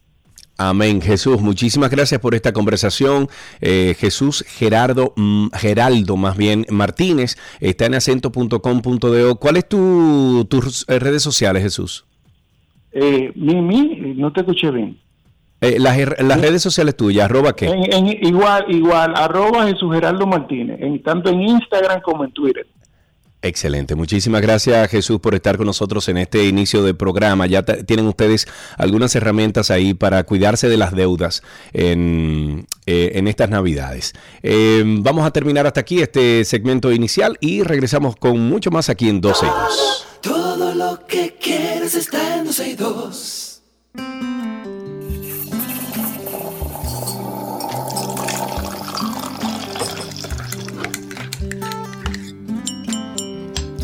Amén, 0.60 1.02
Jesús. 1.02 1.40
Muchísimas 1.40 1.92
gracias 1.92 2.20
por 2.20 2.34
esta 2.34 2.52
conversación. 2.52 3.28
Eh, 3.62 3.96
Jesús 4.00 4.44
Gerardo, 4.48 5.14
mm, 5.16 5.50
Geraldo 5.54 6.18
más 6.18 6.36
bien 6.36 6.66
Martínez, 6.72 7.38
está 7.60 7.86
en 7.86 7.94
acento.com.de. 7.94 9.36
¿Cuáles 9.40 9.64
es 9.64 9.70
tu, 9.70 10.46
tus 10.50 10.86
redes 10.88 11.22
sociales, 11.22 11.62
Jesús? 11.62 12.06
Eh, 12.92 13.32
mi, 13.36 14.16
no 14.16 14.34
te 14.34 14.42
escuché 14.42 14.72
bien. 14.72 14.98
Eh, 15.60 15.80
las, 15.80 15.98
redes 16.42 16.62
sociales 16.62 16.96
tuyas, 16.96 17.26
arroba 17.26 17.56
qué? 17.56 17.68
igual, 18.22 18.66
igual, 18.70 19.14
arroba 19.16 19.66
Jesús 19.68 19.92
Geraldo 19.92 20.28
Martínez, 20.28 20.80
en, 20.80 21.02
tanto 21.02 21.30
en 21.30 21.42
Instagram 21.42 22.02
como 22.02 22.24
en 22.24 22.32
Twitter. 22.32 22.68
Excelente. 23.42 23.96
Muchísimas 23.96 24.42
gracias 24.42 24.90
Jesús 24.90 25.20
por 25.20 25.36
estar 25.36 25.58
con 25.58 25.68
nosotros 25.68 26.10
en 26.10 26.18
este 26.18 26.46
inicio 26.48 26.84
de 26.84 26.94
programa. 26.96 27.46
Ya 27.46 27.64
tienen 27.64 28.08
ustedes 28.08 28.48
algunas 28.78 29.16
herramientas 29.16 29.70
ahí 29.70 29.94
para 29.94 30.24
cuidarse 30.24 30.68
de 30.70 30.78
las 30.78 30.92
deudas 30.92 31.44
en, 31.72 32.66
eh, 32.88 33.22
estas 33.28 33.50
navidades. 33.50 34.14
Eh, 34.42 34.84
vamos 34.86 35.26
a 35.26 35.32
terminar 35.32 35.68
hasta 35.68 35.82
aquí 35.82 36.02
este 36.02 36.46
segmento 36.46 36.92
inicial 36.92 37.38
y 37.40 37.62
regresamos 37.62 38.16
con 38.16 38.40
mucho 38.40 38.72
más 38.72 38.90
aquí 38.90 39.08
en 39.08 39.22
12 39.22 39.46
Todo 40.22 40.74
lo 40.74 41.06
que 41.06 41.36
quieres 41.40 41.94
está 41.94 42.38
en 42.38 42.46
12 42.46 43.58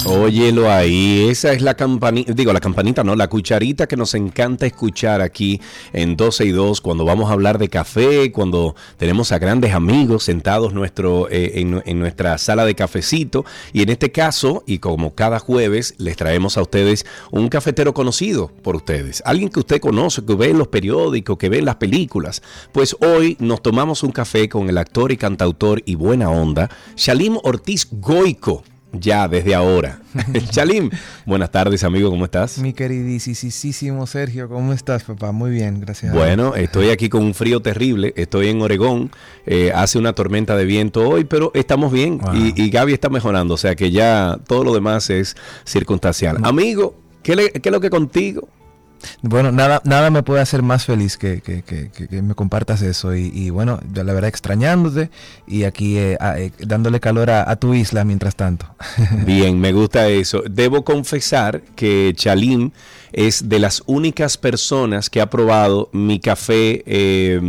Óyelo 0.05 0.69
ahí, 0.69 1.29
esa 1.29 1.53
es 1.53 1.61
la 1.61 1.75
campanita, 1.75 2.33
digo 2.33 2.51
la 2.51 2.59
campanita, 2.59 3.05
no, 3.05 3.15
la 3.15 3.29
cucharita 3.29 3.87
que 3.87 3.95
nos 3.95 4.13
encanta 4.15 4.65
escuchar 4.65 5.21
aquí 5.21 5.61
en 5.93 6.17
12 6.17 6.45
y 6.45 6.51
2 6.51 6.81
cuando 6.81 7.05
vamos 7.05 7.29
a 7.29 7.33
hablar 7.33 7.57
de 7.57 7.69
café, 7.69 8.29
cuando 8.33 8.75
tenemos 8.97 9.31
a 9.31 9.39
grandes 9.39 9.73
amigos 9.73 10.25
sentados 10.25 10.73
nuestro, 10.73 11.29
eh, 11.29 11.61
en, 11.61 11.81
en, 11.85 11.99
nuestra 11.99 12.37
sala 12.37 12.65
de 12.65 12.75
cafecito. 12.75 13.45
Y 13.71 13.81
en 13.81 13.89
este 13.89 14.11
caso, 14.11 14.65
y 14.67 14.79
como 14.79 15.15
cada 15.15 15.39
jueves, 15.39 15.95
les 15.99 16.17
traemos 16.17 16.57
a 16.57 16.63
ustedes 16.63 17.05
un 17.31 17.47
cafetero 17.47 17.93
conocido 17.93 18.51
por 18.61 18.75
ustedes, 18.75 19.23
alguien 19.25 19.47
que 19.47 19.61
usted 19.61 19.79
conoce, 19.79 20.25
que 20.25 20.35
ve 20.35 20.49
en 20.49 20.57
los 20.57 20.67
periódicos, 20.67 21.37
que 21.37 21.47
ve 21.47 21.59
en 21.59 21.65
las 21.65 21.75
películas. 21.75 22.41
Pues 22.73 22.97
hoy 22.99 23.37
nos 23.39 23.61
tomamos 23.61 24.03
un 24.03 24.11
café 24.11 24.49
con 24.49 24.67
el 24.67 24.77
actor 24.77 25.13
y 25.13 25.17
cantautor 25.17 25.81
y 25.85 25.95
buena 25.95 26.29
onda, 26.29 26.69
Shalim 26.97 27.37
Ortiz 27.41 27.87
Goico 27.89 28.63
ya 28.93 29.27
desde 29.27 29.55
ahora. 29.55 29.99
Chalim, 30.49 30.89
buenas 31.25 31.51
tardes 31.51 31.83
amigo, 31.83 32.09
¿cómo 32.09 32.25
estás? 32.25 32.59
Mi 32.59 32.73
queridísimo 32.73 34.07
Sergio, 34.07 34.47
¿cómo 34.47 34.73
estás 34.73 35.03
papá? 35.03 35.31
Muy 35.31 35.51
bien, 35.51 35.81
gracias. 35.81 36.13
Bueno, 36.13 36.55
estoy 36.55 36.89
aquí 36.89 37.09
con 37.09 37.23
un 37.23 37.33
frío 37.33 37.61
terrible, 37.61 38.13
estoy 38.15 38.49
en 38.49 38.61
Oregón, 38.61 39.11
eh, 39.45 39.71
hace 39.73 39.97
una 39.97 40.13
tormenta 40.13 40.55
de 40.55 40.65
viento 40.65 41.07
hoy, 41.07 41.25
pero 41.25 41.51
estamos 41.53 41.91
bien 41.91 42.19
y, 42.33 42.61
y, 42.61 42.69
Gaby 42.69 42.93
está 42.93 43.09
mejorando, 43.09 43.55
o 43.55 43.57
sea 43.57 43.75
que 43.75 43.91
ya 43.91 44.37
todo 44.47 44.63
lo 44.63 44.73
demás 44.73 45.09
es 45.09 45.35
circunstancial. 45.65 46.37
Amigo, 46.43 46.95
¿qué, 47.23 47.35
le, 47.35 47.51
¿qué 47.51 47.69
es 47.69 47.73
lo 47.73 47.81
que 47.81 47.89
contigo? 47.89 48.47
Bueno, 49.21 49.51
nada, 49.51 49.81
nada 49.85 50.09
me 50.09 50.23
puede 50.23 50.41
hacer 50.41 50.61
más 50.61 50.85
feliz 50.85 51.17
que, 51.17 51.41
que, 51.41 52.21
me 52.21 52.35
compartas 52.35 52.81
eso. 52.81 53.15
Y, 53.15 53.49
bueno, 53.49 53.79
la 53.93 54.03
verdad 54.03 54.29
extrañándote 54.29 55.09
y 55.47 55.63
aquí 55.63 55.97
eh, 55.97 56.17
eh, 56.37 56.51
dándole 56.59 56.99
calor 56.99 57.29
a, 57.29 57.55
tu 57.57 57.73
isla 57.73 58.03
mientras 58.03 58.35
tanto. 58.35 58.65
Bien, 59.25 59.59
me 59.59 59.73
gusta 59.73 60.07
eso. 60.07 60.43
Debo 60.49 60.83
confesar 60.83 61.61
que 61.75 62.13
Chalim 62.15 62.71
es 63.11 63.47
de 63.49 63.59
las 63.59 63.83
únicas 63.85 64.37
personas 64.37 65.09
que 65.09 65.21
ha 65.21 65.29
probado 65.29 65.89
mi 65.91 66.19
café. 66.19 66.83
Eh, 66.85 67.39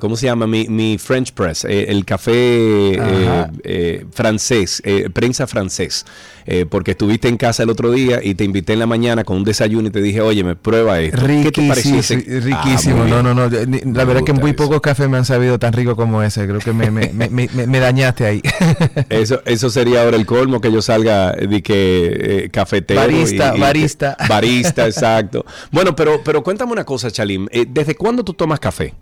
¿Cómo 0.00 0.16
se 0.16 0.26
llama? 0.26 0.46
Mi, 0.46 0.98
French 0.98 1.32
press, 1.32 1.64
eh, 1.64 1.86
el 1.88 2.04
café 2.04 2.32
eh, 2.32 3.46
eh, 3.62 4.06
francés, 4.12 4.82
prensa 5.12 5.46
francés. 5.46 6.04
porque 6.70 6.92
estuviste 6.92 7.28
en 7.28 7.36
casa 7.36 7.62
el 7.62 7.70
otro 7.70 7.90
día 7.90 8.20
y 8.22 8.34
te 8.34 8.44
invité 8.44 8.72
en 8.72 8.78
la 8.80 8.86
mañana 8.86 9.24
con 9.24 9.36
un 9.38 9.44
desayuno 9.44 9.88
y 9.88 9.90
te 9.90 10.00
dije, 10.00 10.20
oye, 10.20 10.44
me 10.44 10.56
prueba 10.56 11.00
esto. 11.00 11.26
¿Qué 11.26 11.50
te 11.52 11.68
pareció? 11.68 11.94
Riquísimo. 11.96 13.02
Ah, 13.02 13.08
no, 13.08 13.22
no, 13.22 13.34
no. 13.34 13.48
La 13.48 14.04
verdad 14.04 14.22
que 14.24 14.32
muy 14.32 14.52
pocos 14.52 14.80
cafés 14.80 15.08
me 15.08 15.16
han 15.16 15.24
sabido 15.24 15.58
tan 15.58 15.72
rico 15.72 15.96
como 15.96 16.22
ese. 16.22 16.46
Creo 16.46 16.60
que 16.60 16.72
me, 16.72 16.90
me, 16.90 17.10
me, 17.12 17.48
me 17.48 17.78
dañaste 17.80 18.26
ahí. 18.26 18.42
eso, 19.08 19.42
eso 19.44 19.70
sería 19.70 20.02
ahora 20.02 20.16
el 20.16 20.26
colmo 20.26 20.60
que 20.60 20.72
yo 20.72 20.82
salga 20.82 21.32
de 21.32 21.62
que 21.62 22.48
cafetero. 22.52 23.00
Barista, 23.00 23.52
barista. 23.52 24.16
barista, 24.28 24.86
exacto. 24.86 25.44
Bueno, 25.70 25.94
pero, 25.94 26.20
pero 26.24 26.42
cuéntame 26.42 26.72
una 26.72 26.84
cosa, 26.84 27.10
Chalim. 27.10 27.46
¿Desde 27.68 27.94
cuándo 27.94 28.24
tú 28.24 28.34
tomas 28.34 28.60
café? 28.60 28.94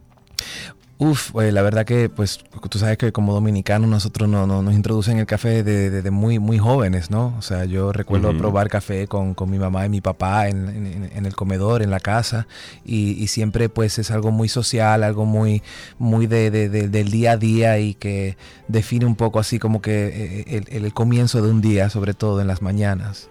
Uf, 0.97 1.35
la 1.35 1.63
verdad 1.63 1.85
que 1.85 2.09
pues 2.09 2.39
tú 2.71 2.79
sabes 2.79 2.97
que 2.99 3.11
como 3.11 3.35
dominicanos 3.35 3.91
nosotros 3.91 4.29
no, 4.29 4.47
nos 4.47 4.75
introducen 4.75 5.19
el 5.19 5.27
café 5.27 5.65
desde 5.65 6.03
de, 6.03 6.11
muy, 6.13 6.39
muy 6.39 6.59
jóvenes, 6.59 7.11
¿no? 7.11 7.35
O 7.37 7.43
sea, 7.43 7.65
yo 7.65 7.93
recuerdo 7.93 8.37
probar 8.39 8.69
café 8.69 9.09
con, 9.09 9.35
mi 9.49 9.59
mamá 9.59 9.87
y 9.87 9.89
mi 9.89 10.01
papá 10.01 10.49
en, 10.49 11.11
el 11.13 11.35
comedor, 11.35 11.83
en 11.83 11.91
la 11.91 11.99
casa, 11.99 12.47
y, 12.85 13.27
siempre 13.27 13.69
pues 13.69 13.99
es 13.99 14.13
algo 14.13 14.31
muy 14.31 14.49
social, 14.49 15.03
algo 15.03 15.25
muy, 15.25 15.63
muy 15.99 16.29
de, 16.29 16.51
del 16.51 17.11
día 17.11 17.33
a 17.33 17.37
día 17.37 17.79
y 17.81 17.95
que 17.95 18.37
define 18.69 19.05
un 19.05 19.17
poco 19.17 19.41
así 19.41 19.59
como 19.59 19.83
que 19.83 20.45
eh, 20.47 20.65
el, 20.71 20.85
el 20.85 20.95
comienzo 20.95 21.43
de 21.43 21.51
un 21.51 21.61
día, 21.61 21.91
sobre 21.91 22.15
todo 22.15 22.41
en 22.41 22.47
las 22.47 22.63
mañanas. 22.63 23.31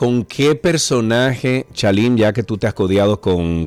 ¿Con 0.00 0.24
qué 0.24 0.54
personaje, 0.54 1.66
Chalín, 1.74 2.16
ya 2.16 2.32
que 2.32 2.42
tú 2.42 2.56
te 2.56 2.66
has 2.66 2.72
codiado 2.72 3.20
con, 3.20 3.66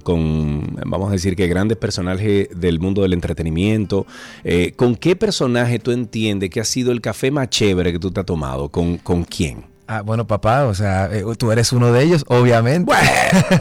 vamos 0.84 1.10
a 1.10 1.12
decir 1.12 1.36
que 1.36 1.46
grandes 1.46 1.78
personajes 1.78 2.48
del 2.60 2.80
mundo 2.80 3.04
del 3.04 3.14
entretenimiento, 3.14 4.08
eh, 4.44 4.74
¿con 4.76 4.96
qué 4.96 5.16
personaje 5.16 5.78
tú 5.78 5.92
entiendes 5.92 6.50
que 6.50 6.60
ha 6.60 6.66
sido 6.66 6.92
el 6.92 7.02
café 7.02 7.30
más 7.30 7.50
chévere 7.50 7.92
que 7.92 8.00
tú 8.00 8.10
te 8.10 8.22
has 8.22 8.26
tomado? 8.26 8.70
¿Con, 8.70 8.98
con 8.98 9.26
quién? 9.26 9.73
Ah, 9.86 10.02
bueno, 10.02 10.26
papá, 10.26 10.64
o 10.64 10.74
sea, 10.74 11.10
eh, 11.12 11.26
tú 11.38 11.52
eres 11.52 11.74
uno 11.74 11.92
de 11.92 12.04
ellos, 12.04 12.24
obviamente. 12.30 12.90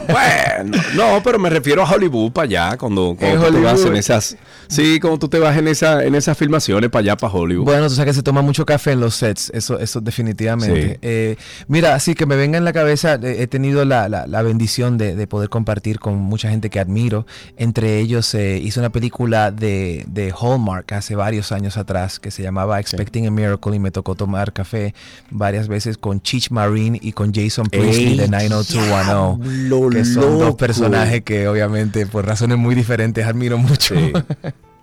Bueno, 0.07 0.77
no, 0.95 1.21
pero 1.21 1.37
me 1.37 1.49
refiero 1.49 1.83
a 1.83 1.91
Hollywood 1.91 2.31
para 2.31 2.45
allá, 2.45 2.77
cuando, 2.77 3.17
cuando 3.19 3.47
tú 3.47 3.53
te 3.53 3.59
vas 3.59 3.83
en 3.83 3.95
esas, 3.97 4.37
sí, 4.67 5.01
como 5.01 5.19
tú 5.19 5.27
te 5.27 5.39
vas 5.39 5.57
en 5.57 5.67
esa, 5.67 6.05
en 6.05 6.15
esas 6.15 6.37
filmaciones 6.37 6.89
para 6.89 7.01
allá, 7.01 7.17
para 7.17 7.33
Hollywood. 7.33 7.65
Bueno, 7.65 7.89
tú 7.89 7.95
sabes 7.95 8.11
que 8.11 8.13
se 8.13 8.23
toma 8.23 8.41
mucho 8.41 8.65
café 8.65 8.93
en 8.93 9.01
los 9.01 9.15
sets, 9.15 9.51
eso, 9.53 9.77
eso 9.79 9.99
definitivamente. 9.99 10.97
Eh, 11.01 11.35
mira, 11.67 11.93
así 11.93 12.15
que 12.15 12.25
me 12.25 12.37
venga 12.37 12.57
en 12.57 12.63
la 12.63 12.71
cabeza, 12.71 13.15
eh, 13.15 13.41
he 13.41 13.47
tenido 13.47 13.83
la, 13.83 14.07
la, 14.07 14.41
bendición 14.43 14.97
de, 14.97 15.27
poder 15.27 15.49
compartir 15.49 15.99
con 15.99 16.15
mucha 16.15 16.49
gente 16.49 16.69
que 16.69 16.79
admiro. 16.79 17.25
Entre 17.57 17.99
ellos 17.99 18.33
hice 18.33 18.79
una 18.79 18.91
película 18.91 19.51
de, 19.51 20.05
de, 20.07 20.31
Hallmark 20.31 20.93
hace 20.93 21.15
varios 21.17 21.51
años 21.51 21.75
atrás 21.75 22.19
que 22.19 22.31
se 22.31 22.43
llamaba 22.43 22.79
Expecting 22.79 23.27
a 23.27 23.31
Miracle 23.31 23.75
y 23.75 23.79
me 23.79 23.91
tocó 23.91 24.15
tomar 24.15 24.53
café 24.53 24.93
varias 25.29 25.67
veces 25.67 25.97
con 25.97 26.12
Chich 26.21 26.51
Marine 26.51 26.99
y 27.01 27.11
con 27.11 27.33
Jason 27.33 27.67
Priestley 27.67 28.17
de 28.17 28.27
90210. 28.27 29.93
Que 29.93 30.05
son 30.05 30.39
dos 30.39 30.55
personajes 30.55 31.21
que 31.23 31.47
obviamente 31.47 32.05
por 32.05 32.25
razones 32.25 32.57
muy 32.57 32.75
diferentes 32.75 33.25
admiro 33.25 33.57
mucho. 33.57 33.95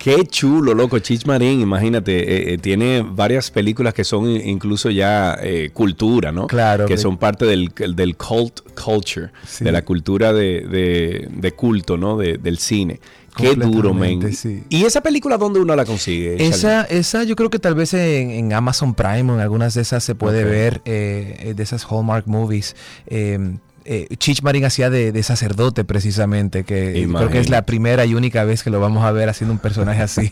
Qué 0.01 0.25
chulo, 0.25 0.73
loco. 0.73 0.97
Chich 0.97 1.27
Marín, 1.27 1.61
imagínate, 1.61 2.21
eh, 2.21 2.53
eh, 2.53 2.57
tiene 2.57 3.05
varias 3.07 3.51
películas 3.51 3.93
que 3.93 4.03
son 4.03 4.27
incluso 4.31 4.89
ya 4.89 5.37
eh, 5.39 5.69
cultura, 5.71 6.31
¿no? 6.31 6.47
Claro. 6.47 6.87
Que 6.87 6.97
son 6.97 7.19
parte 7.19 7.45
del, 7.45 7.71
del 7.95 8.17
cult 8.17 8.61
culture, 8.73 9.29
de 9.59 9.71
la 9.71 9.83
cultura 9.83 10.33
de, 10.33 11.29
de, 11.29 11.51
culto, 11.51 11.97
¿no? 11.97 12.17
del 12.17 12.57
cine. 12.57 12.99
Qué 13.35 13.55
duro, 13.55 13.93
men. 13.93 14.21
¿Y 14.69 14.85
esa 14.85 15.01
película 15.01 15.37
dónde 15.37 15.59
uno 15.59 15.75
la 15.75 15.85
consigue? 15.85 16.45
Esa, 16.45 16.83
esa 16.83 17.23
yo 17.23 17.35
creo 17.35 17.49
que 17.49 17.59
tal 17.59 17.75
vez 17.75 17.93
en, 17.93 18.53
Amazon 18.53 18.93
Prime 18.93 19.31
o 19.31 19.35
en 19.35 19.41
algunas 19.41 19.73
de 19.73 19.81
esas 19.81 20.03
se 20.03 20.15
puede 20.15 20.43
ver, 20.43 20.81
eh, 20.85 21.53
de 21.55 21.63
esas 21.63 21.85
Hallmark 21.85 22.27
movies. 22.27 22.75
Eh, 23.07 23.57
eh, 23.83 24.07
Chich 24.17 24.43
Marín 24.43 24.63
hacía 24.65 24.89
de, 24.89 25.23
sacerdote 25.23 25.83
precisamente, 25.83 26.63
que 26.63 27.07
creo 27.11 27.29
que 27.29 27.39
es 27.39 27.49
la 27.49 27.65
primera 27.65 28.05
y 28.05 28.13
única 28.13 28.43
vez 28.43 28.63
que 28.63 28.69
lo 28.69 28.79
vamos 28.79 29.03
a 29.03 29.11
ver 29.11 29.27
haciendo 29.29 29.53
un 29.53 29.59
personaje 29.59 30.01
así. 30.01 30.31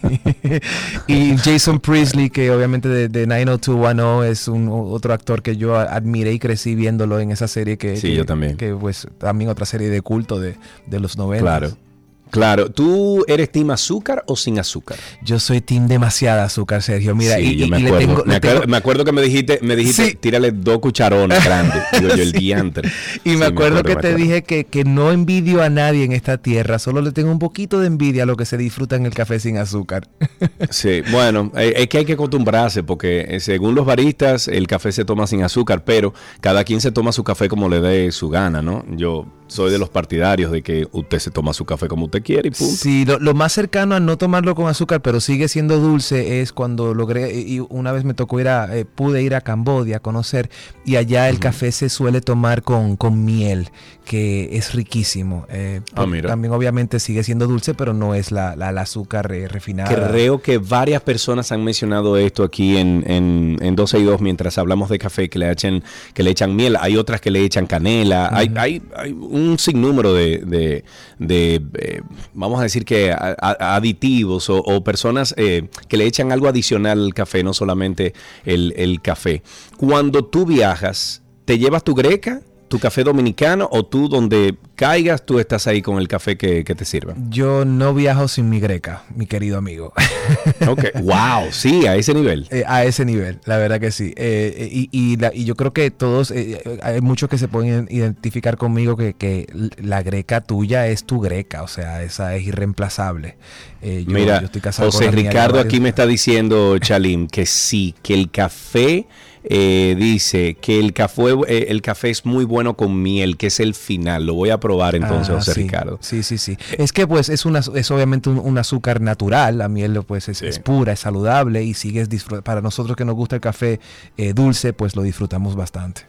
y 1.07 1.35
Jason 1.37 1.79
Priestley, 1.79 2.29
que 2.29 2.51
obviamente 2.51 2.89
de, 2.89 3.07
de 3.07 3.25
90210 3.25 4.31
es 4.31 4.47
un 4.47 4.69
otro 4.69 5.13
actor 5.13 5.41
que 5.41 5.57
yo 5.57 5.77
admiré 5.77 6.33
y 6.33 6.39
crecí 6.39 6.75
viéndolo 6.75 7.19
en 7.19 7.31
esa 7.31 7.47
serie 7.47 7.77
que, 7.77 7.97
sí, 7.97 8.13
yo 8.13 8.25
también. 8.25 8.55
que 8.55 8.73
pues 8.73 9.07
también 9.17 9.49
otra 9.49 9.65
serie 9.65 9.89
de 9.89 10.01
culto 10.01 10.39
de, 10.39 10.55
de 10.85 10.99
los 10.99 11.17
90. 11.17 11.41
Claro. 11.41 11.88
Claro, 12.29 12.69
¿tú 12.69 13.25
eres 13.27 13.51
team 13.51 13.71
azúcar 13.71 14.23
o 14.27 14.35
sin 14.35 14.59
azúcar? 14.59 14.97
Yo 15.23 15.39
soy 15.39 15.61
team 15.61 15.87
demasiada 15.87 16.43
azúcar, 16.43 16.81
Sergio. 16.83 17.15
Mira, 17.15 17.39
y, 17.39 17.67
me, 17.69 17.77
acuerdo, 17.77 18.23
me, 18.67 18.77
acuerdo, 18.77 19.05
que 19.05 19.11
me 19.11 19.21
dijiste, 19.21 19.59
me 19.61 19.75
dijiste, 19.75 20.15
tírale 20.15 20.51
dos 20.51 20.79
cucharones 20.79 21.43
grandes. 21.45 21.81
Digo 21.93 22.09
yo, 22.09 22.21
el 22.21 22.31
diantre. 22.31 22.89
Y 23.23 23.35
me, 23.35 23.45
acuerdo 23.45 23.83
que 23.83 23.95
te 23.95 24.15
dije 24.15 24.43
que, 24.43 24.65
que, 24.65 24.83
no 24.83 25.11
envidio 25.11 25.63
a 25.63 25.69
nadie 25.69 26.03
en 26.03 26.11
esta 26.11 26.37
tierra, 26.37 26.79
solo 26.79 27.01
le 27.01 27.11
tengo 27.11 27.31
un 27.31 27.39
poquito 27.39 27.79
de 27.79 27.87
envidia 27.87 28.23
a 28.23 28.25
lo 28.25 28.37
que 28.37 28.45
se 28.45 28.57
disfruta 28.57 28.95
en 28.95 29.05
el 29.05 29.13
café 29.13 29.39
sin 29.39 29.57
azúcar. 29.57 30.07
sí, 30.69 31.01
bueno, 31.11 31.51
eh, 31.55 31.73
es 31.77 31.87
que 31.87 31.99
hay 31.99 32.05
que 32.05 32.13
acostumbrarse 32.13 32.83
porque 32.83 33.25
eh, 33.27 33.39
según 33.39 33.75
los 33.75 33.85
baristas 33.85 34.47
el 34.47 34.67
café 34.67 34.91
se 34.91 35.05
toma 35.05 35.27
sin 35.27 35.43
azúcar, 35.43 35.83
pero 35.83 36.13
cada 36.41 36.63
quien 36.63 36.81
se 36.81 36.91
toma 36.91 37.11
su 37.11 37.23
café 37.23 37.49
como 37.49 37.69
le 37.69 37.81
dé 37.81 38.11
su 38.11 38.29
gana, 38.29 38.61
¿no? 38.61 38.85
Yo 38.89 39.25
soy 39.49 39.71
de 39.71 39.77
los 39.77 39.89
partidarios 39.89 40.51
de 40.51 40.61
que 40.61 40.87
usted 40.91 41.19
se 41.19 41.31
toma 41.31 41.53
su 41.53 41.65
café 41.65 41.87
como 41.87 42.05
usted 42.05 42.23
quiere 42.23 42.47
y 42.47 42.51
punto. 42.51 42.75
Sí, 42.75 43.05
lo, 43.05 43.33
más 43.33 43.51
cercano 43.51 43.95
a 43.95 43.99
no 43.99 44.17
tomarlo 44.17 44.55
con 44.55 44.67
azúcar, 44.67 45.01
pero 45.01 45.19
sigue 45.19 45.47
siendo 45.47 45.79
dulce, 45.79 46.41
es 46.41 46.53
cuando 46.53 46.93
logré, 46.93 47.37
y 47.39 47.59
una 47.59 47.91
vez 47.91 48.03
me 48.03 48.13
tocó 48.13 48.39
ir 48.39 48.47
a, 48.47 48.75
eh, 48.77 48.85
pude 48.85 49.23
ir 49.23 49.35
a 49.35 49.41
Cambodia 49.41 49.97
a 49.97 49.99
conocer, 49.99 50.49
y 50.85 50.95
allá 50.95 51.29
el 51.29 51.39
café 51.39 51.71
se 51.71 51.89
suele 51.89 52.21
tomar 52.21 52.63
con, 52.63 52.95
con 52.95 53.25
miel, 53.25 53.69
que 54.05 54.57
es 54.57 54.73
riquísimo. 54.73 55.45
Eh, 55.49 55.81
ah, 55.95 56.05
también 56.25 56.53
obviamente 56.53 56.99
sigue 56.99 57.23
siendo 57.23 57.47
dulce, 57.47 57.73
pero 57.73 57.93
no 57.93 58.15
es 58.15 58.31
la, 58.31 58.55
la, 58.55 58.69
azúcar 58.79 59.31
eh, 59.31 59.47
refinada. 59.47 59.93
Creo 59.93 60.41
que 60.41 60.57
varias 60.57 61.01
personas 61.01 61.51
han 61.51 61.63
mencionado 61.63 62.17
esto 62.17 62.43
aquí 62.43 62.77
en, 62.77 63.03
en, 63.07 63.57
en 63.61 63.75
12 63.75 63.99
y 63.99 64.03
2 64.03 64.21
mientras 64.21 64.57
hablamos 64.57 64.89
de 64.89 64.99
café, 64.99 65.29
que 65.29 65.39
le, 65.39 65.51
echen, 65.51 65.83
que 66.13 66.23
le 66.23 66.31
echan 66.31 66.55
miel. 66.55 66.77
Hay 66.79 66.97
otras 66.97 67.21
que 67.21 67.31
le 67.31 67.43
echan 67.43 67.67
canela. 67.67 68.29
hay, 68.31 68.51
hay, 68.55 68.81
hay, 68.95 69.11
un 69.11 69.38
sinnúmero 69.57 70.13
de, 70.13 70.83
de, 71.19 71.61
eh, 71.77 72.01
vamos 72.33 72.59
a 72.59 72.63
decir 72.63 72.85
que 72.85 73.13
aditivos 73.13 74.49
o, 74.49 74.83
personas 74.83 75.33
que 75.33 75.97
le 75.97 76.05
echan 76.05 76.31
algo 76.31 76.47
adicional 76.47 77.03
al 77.03 77.13
café, 77.13 77.43
no 77.43 77.53
solamente 77.53 78.13
el, 78.45 78.73
el 78.77 79.01
café. 79.01 79.43
Cuando 79.77 80.25
tú 80.25 80.45
viajas, 80.45 81.21
¿te 81.45 81.57
llevas 81.57 81.83
tu 81.83 81.95
greca? 81.95 82.41
Tu 82.69 82.79
café 82.79 83.03
dominicano 83.03 83.67
o 83.71 83.85
tú 83.85 84.07
donde 84.07 84.55
caigas, 84.75 85.25
tú 85.25 85.39
estás 85.39 85.67
ahí 85.67 85.81
con 85.81 85.97
el 85.97 86.07
café 86.07 86.37
que, 86.37 86.63
te 86.63 86.85
sirva? 86.85 87.13
Yo 87.29 87.65
no 87.65 87.93
viajo 87.93 88.27
sin 88.27 88.49
mi 88.49 88.59
greca, 88.59 89.03
mi 89.13 89.25
querido 89.25 89.57
amigo. 89.57 89.91
ok, 90.67 91.01
wow, 91.01 91.51
sí, 91.51 91.85
a 91.85 91.95
ese 91.95 92.13
nivel. 92.13 92.47
Eh, 92.51 92.63
a 92.65 92.85
ese 92.85 93.03
nivel, 93.03 93.39
la 93.45 93.57
verdad 93.57 93.79
que 93.79 93.91
sí. 93.91 94.13
Eh, 94.15 94.53
eh, 94.57 94.69
y, 94.71 94.89
y, 94.91 95.43
yo 95.43 95.55
creo 95.55 95.73
que 95.73 95.91
todos, 95.91 96.31
hay 96.31 97.01
muchos 97.01 97.27
que 97.29 97.37
se 97.37 97.47
pueden 97.47 97.87
identificar 97.89 98.55
conmigo 98.57 98.95
que, 98.95 99.47
la 99.81 100.03
greca 100.03 100.41
tuya 100.41 100.87
es 100.87 101.03
tu 101.05 101.19
greca, 101.19 101.63
o 101.63 101.67
sea, 101.67 102.03
esa 102.03 102.35
es 102.35 102.45
irreemplazable. 102.45 103.37
Mira, 103.81 104.43
José 104.77 105.11
Ricardo 105.11 105.59
aquí 105.59 105.79
me 105.79 105.89
está 105.89 106.05
diciendo, 106.05 106.77
Chalim, 106.77 107.27
que 107.27 107.45
sí, 107.45 107.95
que 108.01 108.13
el 108.13 108.29
café 108.29 109.07
eh, 109.43 109.95
dice 109.97 110.55
que 110.59 110.79
el 110.79 110.93
café, 110.93 111.33
eh, 111.47 111.67
el 111.69 111.81
café 111.81 112.09
es 112.09 112.25
muy 112.25 112.45
bueno 112.45 112.75
con 112.75 113.01
miel, 113.01 113.37
que 113.37 113.47
es 113.47 113.59
el 113.59 113.73
final. 113.73 114.25
Lo 114.25 114.33
voy 114.33 114.49
a 114.49 114.59
probar 114.59 114.95
entonces, 114.95 115.29
ah, 115.29 115.35
José 115.35 115.53
Ricardo. 115.53 115.97
Sí, 116.01 116.23
sí, 116.23 116.37
sí. 116.37 116.57
Es 116.77 116.91
que 116.91 117.07
pues 117.07 117.29
es, 117.29 117.45
una, 117.45 117.59
es 117.59 117.91
obviamente 117.91 118.29
un, 118.29 118.57
azúcar 118.57 119.01
natural. 119.01 119.57
La 119.57 119.69
miel 119.69 120.01
pues 120.05 120.29
es, 120.29 120.59
pura, 120.59 120.93
es 120.93 120.99
saludable 120.99 121.63
y 121.63 121.73
sigues 121.73 122.09
disfrutando. 122.09 122.43
Para 122.43 122.61
nosotros 122.61 122.95
que 122.95 123.05
nos 123.05 123.15
gusta 123.15 123.35
el 123.35 123.41
café 123.41 123.79
eh, 124.17 124.33
dulce, 124.33 124.73
pues 124.73 124.95
lo 124.95 125.03
disfrutamos 125.03 125.55
bastante. 125.55 126.01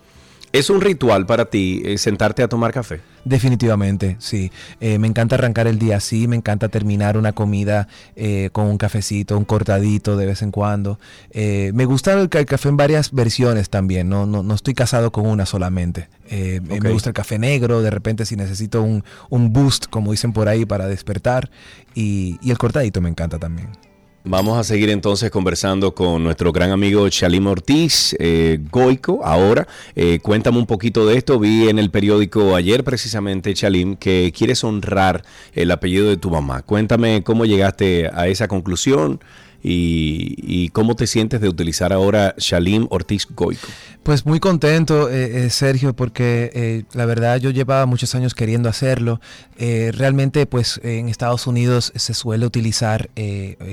¿Es 0.52 0.68
un 0.68 0.80
ritual 0.80 1.26
para 1.26 1.44
ti 1.44 1.80
eh, 1.84 1.96
sentarte 1.96 2.42
a 2.42 2.48
tomar 2.48 2.72
café? 2.72 3.00
Definitivamente, 3.24 4.16
sí. 4.18 4.50
Eh, 4.80 4.98
me 4.98 5.06
encanta 5.06 5.36
arrancar 5.36 5.68
el 5.68 5.78
día 5.78 5.98
así, 5.98 6.26
me 6.26 6.34
encanta 6.34 6.68
terminar 6.68 7.16
una 7.16 7.32
comida 7.32 7.86
eh, 8.16 8.50
con 8.52 8.66
un 8.66 8.76
cafecito, 8.76 9.38
un 9.38 9.44
cortadito 9.44 10.16
de 10.16 10.26
vez 10.26 10.42
en 10.42 10.50
cuando. 10.50 10.98
me 11.32 11.84
gusta 11.84 12.14
el, 12.14 12.28
café 12.28 12.68
en 12.68 12.76
varias 12.76 13.12
versiones 13.12 13.70
también, 13.70 14.08
no, 14.08 14.26
no, 14.26 14.42
no 14.42 14.54
estoy 14.54 14.74
casado 14.74 15.12
con 15.12 15.26
una 15.26 15.46
solamente. 15.46 16.08
Me 16.30 16.90
gusta 16.90 17.10
el 17.10 17.14
café 17.14 17.38
negro, 17.38 17.82
de 17.82 17.90
repente 17.90 18.26
si 18.26 18.34
necesito 18.34 18.82
un, 18.82 19.04
un, 19.28 19.52
boost, 19.52 19.86
como 19.86 20.10
dicen 20.10 20.32
por 20.32 20.48
ahí, 20.48 20.64
para 20.64 20.88
despertar. 20.88 21.48
y 21.94 22.38
el 22.50 22.58
cortadito 22.58 23.00
me 23.00 23.08
encanta 23.08 23.38
también. 23.38 23.68
Vamos 24.22 24.58
a 24.58 24.64
seguir 24.64 24.90
entonces 24.90 25.30
conversando 25.30 25.94
con 25.94 26.22
nuestro 26.22 26.52
gran 26.52 26.72
amigo 26.72 27.08
Chalim 27.08 27.46
Ortiz, 27.46 28.14
eh, 28.18 28.58
Goico. 28.70 29.24
Ahora, 29.24 29.66
eh, 29.96 30.18
cuéntame 30.20 30.58
un 30.58 30.66
poquito 30.66 31.06
de 31.06 31.16
esto. 31.16 31.38
Vi 31.38 31.70
en 31.70 31.78
el 31.78 31.90
periódico 31.90 32.54
ayer 32.54 32.84
precisamente, 32.84 33.54
Chalim, 33.54 33.96
que 33.96 34.30
quieres 34.36 34.62
honrar 34.62 35.24
el 35.54 35.70
apellido 35.70 36.06
de 36.06 36.18
tu 36.18 36.28
mamá. 36.28 36.60
Cuéntame 36.60 37.22
cómo 37.22 37.46
llegaste 37.46 38.10
a 38.12 38.28
esa 38.28 38.46
conclusión 38.46 39.20
y, 39.62 40.68
cómo 40.70 40.96
te 40.96 41.06
sientes 41.06 41.40
de 41.40 41.48
utilizar 41.48 41.92
ahora 41.92 42.34
Shalim 42.38 42.86
Ortiz 42.90 43.26
Goico. 43.28 43.68
Pues 44.02 44.24
muy 44.24 44.40
contento, 44.40 45.10
eh, 45.10 45.44
eh, 45.44 45.50
Sergio, 45.50 45.94
porque 45.94 46.50
eh, 46.54 46.84
la 46.94 47.04
verdad 47.04 47.36
yo 47.36 47.50
llevaba 47.50 47.84
muchos 47.84 48.14
años 48.14 48.34
queriendo 48.34 48.68
hacerlo. 48.68 49.20
realmente, 49.58 50.46
pues 50.46 50.80
en 50.82 51.10
Estados 51.10 51.46
Unidos 51.46 51.92
se 51.94 52.14
suele 52.14 52.46
utilizar 52.46 53.10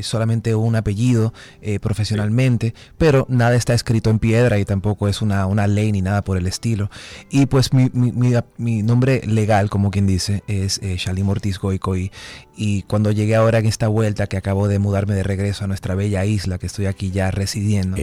solamente 0.01 0.53
un 0.53 0.75
apellido 0.75 1.33
profesionalmente, 1.81 2.73
pero 2.97 3.25
nada 3.29 3.55
está 3.55 3.73
escrito 3.73 4.09
en 4.09 4.19
piedra 4.19 4.59
y 4.59 4.65
tampoco 4.65 5.07
es 5.07 5.21
una, 5.21 5.45
una 5.45 5.65
ley 5.65 5.93
ni 5.93 6.01
nada 6.01 6.23
por 6.23 6.37
el 6.37 6.45
estilo. 6.45 6.89
Y 7.31 7.45
pues 7.45 7.71
mi, 7.71 7.89
mi, 7.93 8.83
nombre 8.83 9.21
legal, 9.25 9.69
como 9.69 9.89
quien 9.89 10.07
dice, 10.07 10.43
es 10.47 10.81
Shalim 10.81 11.29
Ortiz 11.29 11.57
Goico. 11.57 11.95
Y, 11.95 12.11
y 12.57 12.81
cuando 12.81 13.11
llegué 13.11 13.35
ahora 13.35 13.59
en 13.59 13.67
esta 13.67 13.87
vuelta, 13.87 14.27
que 14.27 14.35
acabo 14.35 14.67
de 14.67 14.79
mudarme 14.79 15.13
de 15.13 15.23
regreso 15.23 15.63
a 15.63 15.67
nuestra 15.67 15.76
bella 15.95 16.25
isla, 16.25 16.57
que 16.57 16.67
estoy 16.67 16.85
aquí 16.85 17.11
ya 17.11 17.31
residiendo, 17.31 17.97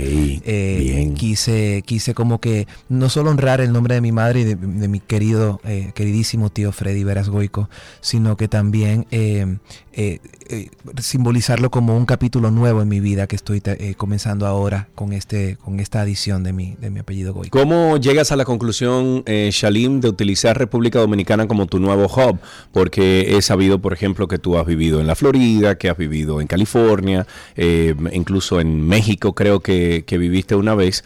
quise, 1.14 1.82
quise 1.84 2.14
como 2.14 2.40
que 2.40 2.66
no 2.88 3.08
solo 3.08 3.30
honrar 3.30 3.60
el 3.60 3.72
nombre 3.72 3.94
de 3.94 4.00
mi 4.00 4.12
madre 4.12 4.40
y 4.40 4.44
de, 4.44 4.88
mi 4.88 5.00
querido, 5.00 5.60
eh, 5.64 5.92
queridísimo 5.94 6.50
tío 6.50 6.72
Freddy 6.72 7.04
Veras 7.04 7.28
Goico, 7.28 7.68
sino 8.00 8.36
que 8.36 8.48
también 8.48 9.06
eh, 9.10 9.58
eh, 9.92 10.20
simbolizarlo 11.00 11.70
como 11.70 11.96
un 11.96 12.06
capítulo 12.06 12.50
nuevo 12.50 12.82
en 12.82 12.88
mi 12.88 13.00
vida 13.00 13.26
que 13.26 13.36
estoy 13.36 13.62
comenzando 13.96 14.46
ahora 14.46 14.88
con, 14.94 15.12
este, 15.12 15.56
con 15.56 15.80
esta 15.80 16.00
adición 16.00 16.42
de 16.42 16.52
mi, 16.52 16.76
de 16.80 16.90
mi 16.90 17.00
apellido 17.00 17.32
Goico. 17.32 17.58
¿Cómo 17.58 17.96
llegas 17.96 18.32
a 18.32 18.36
la 18.36 18.44
conclusión, 18.44 19.24
Shalim, 19.24 20.00
de 20.00 20.08
utilizar 20.08 20.58
República 20.58 20.98
Dominicana 20.98 21.46
como 21.46 21.66
tu 21.66 21.78
nuevo 21.78 22.04
hub? 22.04 22.38
Porque 22.72 23.36
he 23.36 23.42
sabido, 23.42 23.80
por 23.80 23.92
ejemplo, 23.92 24.28
que 24.28 24.38
tú 24.38 24.58
has 24.58 24.66
vivido 24.66 25.00
en 25.00 25.06
la 25.06 25.14
Florida, 25.14 25.76
que 25.76 25.88
has 25.88 25.96
vivido 25.96 26.40
en 26.40 26.46
California, 26.46 27.26
incluso 28.12 28.60
en 28.60 28.86
México 28.86 29.34
creo 29.34 29.60
que, 29.60 30.04
que 30.06 30.18
viviste 30.18 30.54
una 30.54 30.74
vez. 30.74 31.04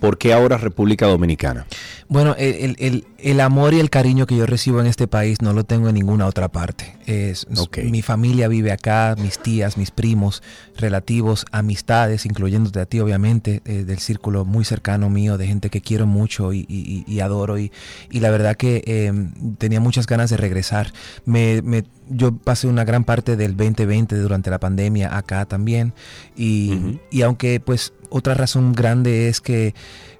¿Por 0.00 0.18
qué 0.18 0.32
ahora 0.32 0.58
República 0.58 1.06
Dominicana? 1.06 1.66
Bueno, 2.08 2.36
el, 2.38 3.40
amor 3.40 3.74
y 3.74 3.80
el 3.80 3.90
cariño 3.90 4.26
que 4.26 4.36
yo 4.36 4.46
recibo 4.46 4.80
en 4.80 4.86
este 4.86 5.08
país 5.08 5.42
no 5.42 5.52
lo 5.52 5.64
tengo 5.64 5.88
en 5.88 5.96
ninguna 5.96 6.26
otra 6.26 6.48
parte. 6.48 6.96
Es, 7.06 7.46
Mi 7.82 8.00
familia 8.00 8.46
vive 8.46 8.70
acá, 8.70 9.16
mis 9.18 9.40
tías, 9.40 9.76
mis 9.76 9.90
primos, 9.90 10.42
relativos, 10.76 11.44
amistades, 11.50 12.24
incluyéndote 12.24 12.78
a 12.78 12.86
ti 12.86 13.00
obviamente, 13.00 13.60
eh, 13.64 13.84
del 13.84 13.98
círculo 13.98 14.44
muy 14.44 14.64
cercano 14.64 15.10
mío, 15.10 15.36
de 15.36 15.48
gente 15.48 15.68
que 15.68 15.80
quiero 15.80 16.06
mucho 16.06 16.52
y, 16.52 17.20
adoro. 17.20 17.58
Y, 17.58 17.72
la 18.12 18.30
verdad 18.30 18.56
que 18.56 18.82
em, 18.86 19.32
tenía 19.56 19.80
muchas 19.80 20.06
ganas 20.06 20.30
de 20.30 20.36
regresar. 20.36 20.92
Me, 21.24 21.60
yo 22.08 22.36
pasé 22.36 22.66
una 22.66 22.84
gran 22.84 23.04
parte 23.04 23.36
del 23.36 23.56
2020 23.56 24.16
durante 24.16 24.50
la 24.50 24.58
pandemia 24.58 25.16
acá 25.16 25.44
también. 25.46 25.92
Y, 26.36 26.98
y 27.10 27.22
aunque 27.22 27.60
pues 27.60 27.92
otra 28.08 28.34
razón 28.34 28.72
grande 28.72 29.28
es 29.28 29.40
que 29.40 29.74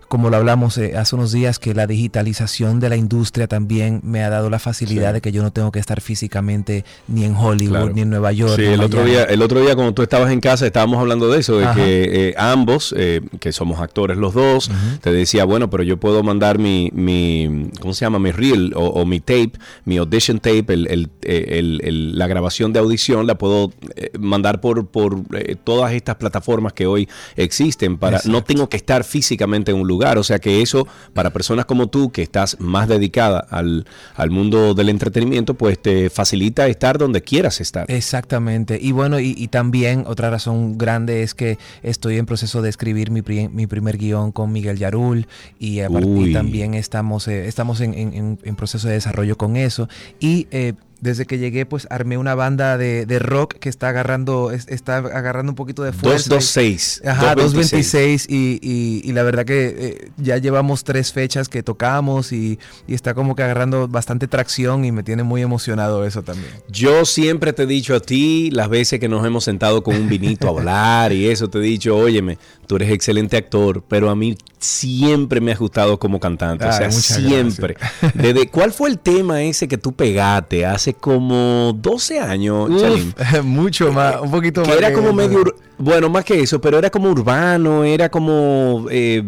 como 0.08 0.30
lo 0.30 0.36
hablamos 0.36 0.78
eh, 0.78 0.96
hace 0.96 1.16
unos 1.16 1.32
días, 1.32 1.58
que 1.58 1.74
la 1.74 1.86
digitalización 1.86 2.78
de 2.80 2.88
la 2.88 2.96
industria 2.96 3.48
también 3.48 4.00
me 4.04 4.22
ha 4.22 4.30
dado 4.30 4.50
la 4.50 4.58
facilidad 4.58 5.12
de 5.12 5.20
que 5.20 5.32
yo 5.32 5.42
no 5.42 5.50
tengo 5.52 5.72
que 5.72 5.78
estar 5.78 6.00
físicamente 6.00 6.84
ni 7.08 7.24
en 7.24 7.34
Hollywood 7.34 7.92
ni 7.92 8.02
en 8.02 8.10
Nueva 8.10 8.32
York. 8.32 8.54
Sí, 8.56 8.64
el 8.64 8.80
otro, 8.80 9.04
día, 9.04 9.24
el 9.24 9.42
otro 9.42 9.60
día 9.60 9.74
cuando 9.74 9.94
tú 9.94 10.02
estabas 10.02 10.30
en 10.30 10.40
casa 10.40 10.66
estábamos 10.66 11.00
hablando 11.00 11.28
de 11.28 11.40
eso, 11.40 11.58
de 11.58 11.66
que 11.74 12.28
eh, 12.28 12.34
ambos, 12.38 12.94
eh, 12.96 13.20
que 13.40 13.52
somos 13.52 13.80
actores 13.80 14.16
los 14.16 14.34
dos, 14.34 14.70
te 15.00 15.12
decía, 15.12 15.44
bueno, 15.44 15.70
pero 15.70 15.82
yo 15.82 15.96
puedo 15.96 16.22
mandar 16.22 16.58
mi, 16.58 16.90
mi 16.94 17.70
¿cómo 17.80 17.92
se 17.92 18.04
llama? 18.04 18.18
Mi 18.18 18.30
reel 18.30 18.72
o, 18.76 19.04
mi 19.04 19.20
tape, 19.20 19.52
mi 19.84 19.96
audition 19.96 20.38
tape, 20.38 20.66
el, 20.68 21.10
el, 21.22 22.18
la 22.18 22.26
grabación 22.26 22.72
de 22.72 22.78
audición, 22.78 23.26
la 23.26 23.36
puedo 23.36 23.72
mandar 24.18 24.60
por, 24.60 24.86
por 24.86 25.20
todas 25.64 25.92
estas 25.92 26.16
plataformas 26.16 26.72
que 26.72 26.86
hoy 26.86 27.08
existen 27.36 27.98
para, 27.98 28.20
no 28.24 28.44
tengo 28.44 28.68
que 28.68 28.76
estar 28.76 29.04
físicamente 29.04 29.72
en 29.72 29.78
un 29.78 29.88
lugar 29.88 29.95
o 29.96 30.22
sea 30.22 30.38
que 30.38 30.62
eso, 30.62 30.86
para 31.12 31.30
personas 31.30 31.64
como 31.64 31.88
tú, 31.88 32.10
que 32.10 32.22
estás 32.22 32.56
más 32.60 32.88
dedicada 32.88 33.46
al, 33.50 33.84
mundo 34.30 34.74
del 34.74 34.88
entretenimiento, 34.88 35.54
pues 35.54 35.78
te 35.80 36.10
facilita 36.10 36.66
estar 36.66 36.98
donde 36.98 37.22
quieras 37.22 37.60
estar. 37.60 37.90
Exactamente. 37.90 38.78
Y 38.80 38.92
bueno, 38.92 39.20
y, 39.20 39.46
también 39.48 40.04
otra 40.06 40.28
razón 40.30 40.76
grande 40.76 41.22
es 41.22 41.34
que 41.34 41.58
estoy 41.82 42.18
en 42.18 42.26
proceso 42.26 42.62
de 42.62 42.68
escribir 42.68 43.10
mi, 43.10 43.22
mi 43.22 43.66
primer 43.66 43.96
guion 43.96 44.32
con 44.32 44.52
Miguel 44.52 44.78
Yarul 44.78 45.26
y 45.58 45.80
a 45.80 45.88
partir 45.88 46.32
también 46.32 46.74
estamos, 46.74 47.28
eh, 47.28 47.46
estamos 47.46 47.80
en, 47.80 48.38
proceso 48.56 48.88
de 48.88 48.94
desarrollo 48.94 49.36
con 49.36 49.56
eso. 49.56 49.88
Y 50.18 50.48
eh, 50.50 50.74
desde 51.06 51.24
que 51.24 51.38
llegué, 51.38 51.64
pues 51.66 51.86
armé 51.88 52.18
una 52.18 52.34
banda 52.34 52.76
de, 52.76 53.18
rock 53.18 53.54
que 53.54 53.68
está 53.68 53.88
agarrando, 53.88 54.50
está 54.50 54.98
agarrando 54.98 55.52
un 55.52 55.56
poquito 55.56 55.82
de 55.84 55.92
fuerza. 55.92 56.28
226. 56.28 57.02
Ajá, 57.06 57.34
226. 57.36 58.26
Y, 58.28 58.58
y, 58.60 59.00
y, 59.08 59.12
la 59.12 59.22
verdad 59.22 59.44
que 59.44 59.74
eh, 59.78 60.10
ya 60.18 60.36
llevamos 60.38 60.84
tres 60.84 61.12
fechas 61.12 61.48
que 61.48 61.62
tocamos 61.62 62.32
y, 62.32 62.58
y, 62.88 62.94
está 62.94 63.14
como 63.14 63.36
que 63.36 63.44
agarrando 63.44 63.86
bastante 63.88 64.26
tracción 64.26 64.84
y 64.84 64.92
me 64.92 65.04
tiene 65.04 65.22
muy 65.22 65.42
emocionado 65.42 66.04
eso 66.04 66.22
también. 66.22 66.50
Yo 66.68 67.04
siempre 67.04 67.52
te 67.52 67.62
he 67.62 67.66
dicho 67.66 67.94
a 67.94 68.00
ti, 68.00 68.50
las 68.50 68.68
veces 68.68 68.98
que 68.98 69.08
nos 69.08 69.24
hemos 69.24 69.44
sentado 69.44 69.82
con 69.82 69.94
un 69.94 70.08
vinito 70.08 70.48
a 70.48 70.50
hablar 70.50 71.12
y 71.12 71.28
eso, 71.28 71.48
te 71.48 71.58
he 71.58 71.62
dicho, 71.62 71.96
óyeme, 71.96 72.36
tú 72.66 72.76
eres 72.76 72.90
excelente 72.90 73.36
actor, 73.36 73.82
pero 73.86 74.10
a 74.10 74.16
mí 74.16 74.36
siempre 74.58 75.40
me 75.40 75.52
has 75.52 75.58
gustado 75.58 75.98
como 75.98 76.20
cantante. 76.20 76.64
o 76.64 76.72
sea, 76.72 76.90
siempre. 76.90 77.76
Desde, 78.14 78.48
¿Cuál 78.48 78.72
fue 78.72 78.90
el 78.90 78.98
tema 78.98 79.42
ese 79.42 79.68
que 79.68 79.78
tú 79.78 79.92
pegaste 79.92 80.66
hace 80.66 80.94
como 80.94 81.72
12 81.76 82.20
años, 82.20 82.70
Mucho 83.44 83.92
más, 83.92 84.20
un 84.20 84.30
poquito 84.30 84.62
más. 84.62 84.76
Era 84.76 84.92
como 84.92 85.12
medio. 85.12 85.44
Bueno, 85.78 86.08
más 86.08 86.24
que 86.24 86.40
eso, 86.40 86.60
pero 86.60 86.78
era 86.78 86.90
como 86.90 87.10
urbano, 87.10 87.84
era 87.84 88.08
como. 88.08 88.86
Eh, 88.90 89.22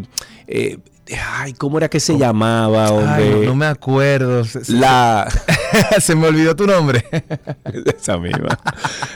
eh, 0.46 0.78
Ay, 1.30 1.52
¿cómo 1.54 1.78
era 1.78 1.88
que 1.88 2.00
se 2.00 2.18
llamaba, 2.18 2.90
hombre? 2.90 3.46
no, 3.46 3.54
me 3.54 3.66
acuerdo. 3.66 4.42
La... 4.68 5.28
se 6.00 6.14
me 6.14 6.26
olvidó 6.26 6.54
tu 6.56 6.66
nombre. 6.66 7.04
Esa 7.98 8.18
misma. 8.18 8.58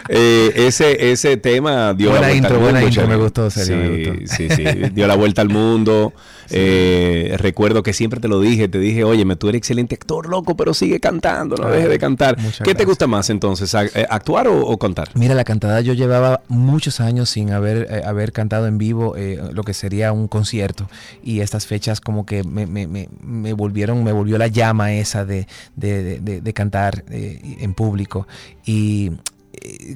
Eh, 0.08 0.52
ese, 0.54 1.12
ese 1.12 1.36
tema 1.36 1.94
dio 1.94 2.10
buena 2.10 2.28
la 2.28 2.32
vuelta 2.32 2.36
intro, 2.36 2.54
al 2.54 2.60
mundo. 2.60 2.72
Buena 2.72 2.86
intro, 2.86 3.08
me 3.08 3.16
gustó, 3.16 3.50
serio, 3.50 4.14
sí, 4.26 4.48
Sí, 4.48 4.48
sí, 4.54 4.64
dio 4.92 5.06
la 5.06 5.16
vuelta 5.16 5.42
al 5.42 5.48
mundo. 5.48 6.12
Eh, 6.54 7.34
recuerdo 7.38 7.82
que 7.82 7.94
siempre 7.94 8.20
te 8.20 8.28
lo 8.28 8.38
dije, 8.38 8.68
te 8.68 8.78
dije, 8.78 9.04
oye, 9.04 9.24
tú 9.36 9.48
eres 9.48 9.60
excelente 9.60 9.94
actor, 9.94 10.28
loco, 10.28 10.54
pero 10.54 10.74
sigue 10.74 11.00
cantando, 11.00 11.56
no 11.56 11.68
dejes 11.68 11.88
de 11.88 11.98
cantar. 11.98 12.36
¿Qué 12.62 12.74
te 12.74 12.84
gusta 12.84 13.06
más 13.06 13.30
entonces, 13.30 13.72
eh, 13.74 14.06
actuar 14.10 14.48
o, 14.48 14.76
cantar? 14.78 15.08
Mira, 15.14 15.34
la 15.34 15.44
cantada 15.44 15.80
yo 15.80 15.94
llevaba 15.94 16.42
muchos 16.48 17.00
años 17.00 17.30
sin 17.30 17.52
haber, 17.52 17.86
eh, 17.90 18.02
haber 18.04 18.32
cantado 18.32 18.66
en 18.66 18.76
vivo 18.76 19.14
lo 19.52 19.62
que 19.62 19.72
sería 19.72 20.12
un 20.12 20.28
concierto 20.28 20.88
y 21.22 21.40
estas 21.40 21.66
fechas 21.66 21.81
como 22.00 22.26
que 22.26 22.44
me, 22.44 22.66
me, 22.66 22.86
me, 22.86 23.52
volvieron, 23.52 24.02
me 24.04 24.12
volvió 24.12 24.38
la 24.38 24.48
llama 24.48 24.92
esa 24.92 25.24
de, 25.24 25.46
de, 25.76 26.20
de 26.20 26.52
cantar 26.52 27.04
en 27.08 27.74
público 27.74 28.26
y 28.64 29.12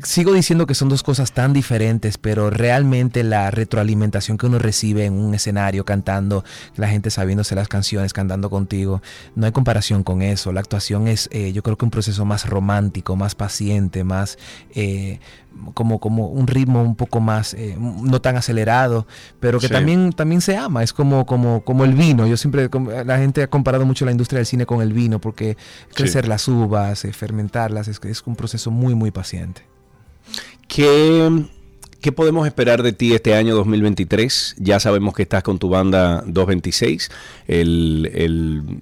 sigo 0.02 0.32
diciendo 0.32 0.66
que 0.66 0.74
son 0.74 0.88
dos 0.88 1.02
cosas 1.02 1.32
tan 1.32 1.52
diferentes, 1.52 2.18
pero 2.18 2.50
realmente 2.50 3.24
la 3.24 3.50
retroalimentación 3.50 4.38
que 4.38 4.46
uno 4.46 4.58
recibe 4.58 5.04
en 5.06 5.14
un 5.14 5.34
escenario 5.34 5.84
cantando, 5.84 6.44
la 6.76 6.88
gente 6.88 7.10
sabiéndose 7.10 7.54
las 7.54 7.68
canciones, 7.68 8.12
cantando 8.12 8.50
contigo, 8.50 9.02
no 9.34 9.46
hay 9.46 9.52
comparación 9.52 10.02
con 10.02 10.22
eso. 10.22 10.52
La 10.52 10.60
actuación 10.60 11.08
es, 11.08 11.28
eh, 11.32 11.52
yo 11.52 11.62
creo 11.62 11.76
que 11.76 11.84
un 11.84 11.90
proceso 11.90 12.24
más 12.24 12.48
romántico, 12.48 13.16
más 13.16 13.34
paciente, 13.34 14.04
más 14.04 14.38
eh, 14.74 15.20
como, 15.74 16.00
como 16.00 16.28
un 16.28 16.46
ritmo 16.46 16.82
un 16.82 16.96
poco 16.96 17.20
más, 17.20 17.54
eh, 17.54 17.76
no 17.78 18.20
tan 18.20 18.36
acelerado, 18.36 19.06
pero 19.40 19.58
que 19.58 19.68
también, 19.68 20.12
también 20.12 20.40
se 20.40 20.56
ama. 20.56 20.82
Es 20.82 20.92
como, 20.92 21.26
como, 21.26 21.62
como 21.62 21.84
el 21.84 21.94
vino. 21.94 22.26
Yo 22.26 22.36
siempre, 22.36 22.68
la 23.04 23.18
gente 23.18 23.42
ha 23.42 23.50
comparado 23.50 23.86
mucho 23.86 24.04
la 24.04 24.10
industria 24.10 24.38
del 24.38 24.46
cine 24.46 24.66
con 24.66 24.82
el 24.82 24.92
vino, 24.92 25.20
porque 25.20 25.56
crecer 25.94 26.28
las 26.28 26.48
uvas, 26.48 27.06
fermentarlas, 27.12 27.88
es, 27.88 28.00
es 28.04 28.22
un 28.26 28.36
proceso 28.36 28.70
muy, 28.70 28.94
muy 28.94 29.10
paciente. 29.10 29.62
¿Qué, 30.68 31.46
¿Qué 32.06 32.12
podemos 32.12 32.46
esperar 32.46 32.84
de 32.84 32.92
ti 32.92 33.14
este 33.14 33.34
año 33.34 33.56
2023? 33.56 34.54
Ya 34.60 34.78
sabemos 34.78 35.12
que 35.12 35.22
estás 35.22 35.42
con 35.42 35.58
tu 35.58 35.68
banda 35.68 36.22
226. 36.24 37.10
El, 37.48 38.08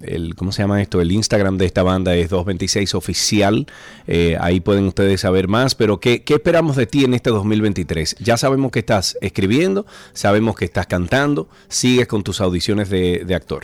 el, 0.03 0.35
¿Cómo 0.35 0.51
se 0.51 0.61
llama 0.61 0.79
esto? 0.79 1.01
El 1.01 1.11
Instagram 1.11 1.57
de 1.57 1.65
esta 1.65 1.81
banda 1.81 2.13
es 2.13 2.29
226 2.29 2.93
oficial. 2.93 3.65
Eh, 4.05 4.37
ahí 4.39 4.59
pueden 4.59 4.85
ustedes 4.85 5.21
saber 5.21 5.47
más. 5.47 5.73
Pero 5.73 5.99
¿qué, 5.99 6.21
¿qué, 6.21 6.35
esperamos 6.35 6.75
de 6.75 6.85
ti 6.85 7.03
en 7.03 7.15
este 7.15 7.31
2023? 7.31 8.17
Ya 8.19 8.37
sabemos 8.37 8.71
que 8.71 8.77
estás 8.77 9.17
escribiendo, 9.21 9.87
sabemos 10.13 10.55
que 10.55 10.65
estás 10.65 10.85
cantando, 10.85 11.49
sigues 11.67 12.05
con 12.05 12.21
tus 12.21 12.41
audiciones 12.41 12.91
de, 12.91 13.23
de 13.25 13.33
actor. 13.33 13.63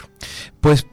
Pues 0.60 0.88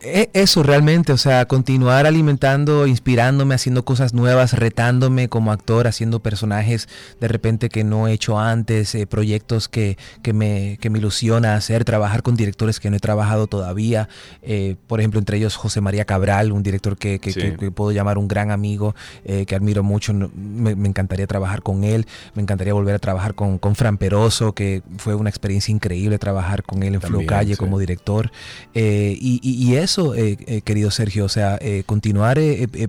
eso 0.00 0.62
realmente, 0.62 1.12
o 1.12 1.16
sea, 1.16 1.46
continuar 1.46 2.06
alimentando, 2.06 2.86
inspirándome, 2.86 3.54
haciendo 3.54 3.84
cosas 3.84 4.14
nuevas, 4.14 4.52
retándome 4.52 5.28
como 5.28 5.52
actor, 5.52 5.86
haciendo 5.86 6.20
personajes 6.20 6.88
de 7.20 7.28
repente 7.28 7.68
que 7.68 7.84
no 7.84 8.08
he 8.08 8.12
hecho 8.12 8.38
antes, 8.38 8.94
eh, 8.94 9.06
proyectos 9.06 9.68
que, 9.68 9.96
que, 10.22 10.32
me, 10.32 10.78
que 10.80 10.90
me 10.90 10.98
ilusiona 10.98 11.54
hacer, 11.54 11.84
trabajar 11.84 12.22
con 12.22 12.36
directores 12.36 12.80
que 12.80 12.90
no 12.90 12.96
he 12.96 13.00
trabajado 13.00 13.46
todavía, 13.46 14.08
eh, 14.42 14.76
por 14.86 15.00
ejemplo, 15.00 15.18
entre 15.18 15.36
ellos 15.36 15.56
José 15.56 15.80
María 15.80 16.04
Cabral, 16.04 16.52
un 16.52 16.62
director 16.62 16.96
que, 16.96 17.18
que, 17.18 17.30
puedo 17.70 17.92
llamar 17.92 18.18
un 18.18 18.28
gran 18.28 18.50
amigo, 18.50 18.94
eh, 19.24 19.46
que 19.46 19.54
admiro 19.54 19.82
mucho, 19.82 20.12
me, 20.12 20.70
encantaría 20.88 21.26
trabajar 21.26 21.62
con 21.62 21.84
él, 21.84 22.06
me 22.34 22.42
encantaría 22.42 22.74
volver 22.74 22.94
a 22.94 22.98
trabajar 22.98 23.34
con, 23.34 23.58
con 23.58 23.74
Fran 23.76 23.98
Peroso, 23.98 24.54
que 24.54 24.82
fue 24.98 25.14
una 25.14 25.30
experiencia 25.30 25.72
increíble 25.72 26.18
trabajar 26.18 26.62
con 26.62 26.82
él 26.82 26.94
en 26.94 27.00
Flo 27.00 27.24
Calle 27.26 27.56
como 27.56 27.78
director, 27.78 28.30
y 28.74 29.40
y 29.69 29.69
eso, 29.76 30.14
eh, 30.14 30.36
eh, 30.46 30.60
querido 30.62 30.90
Sergio, 30.90 31.24
o 31.24 31.28
sea, 31.28 31.58
eh, 31.60 31.82
continuar 31.86 32.38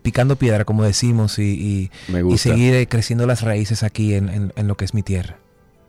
picando 0.01 0.35
piedra, 0.35 0.65
como 0.65 0.83
decimos, 0.83 1.39
y, 1.39 1.89
y, 2.07 2.37
seguir 2.37 2.87
creciendo 2.87 3.25
las 3.25 3.41
raíces 3.41 3.83
aquí 3.83 4.13
en, 4.13 4.51
en 4.55 4.67
lo 4.67 4.75
que 4.75 4.85
es 4.85 4.93
mi 4.93 5.03
tierra. 5.03 5.37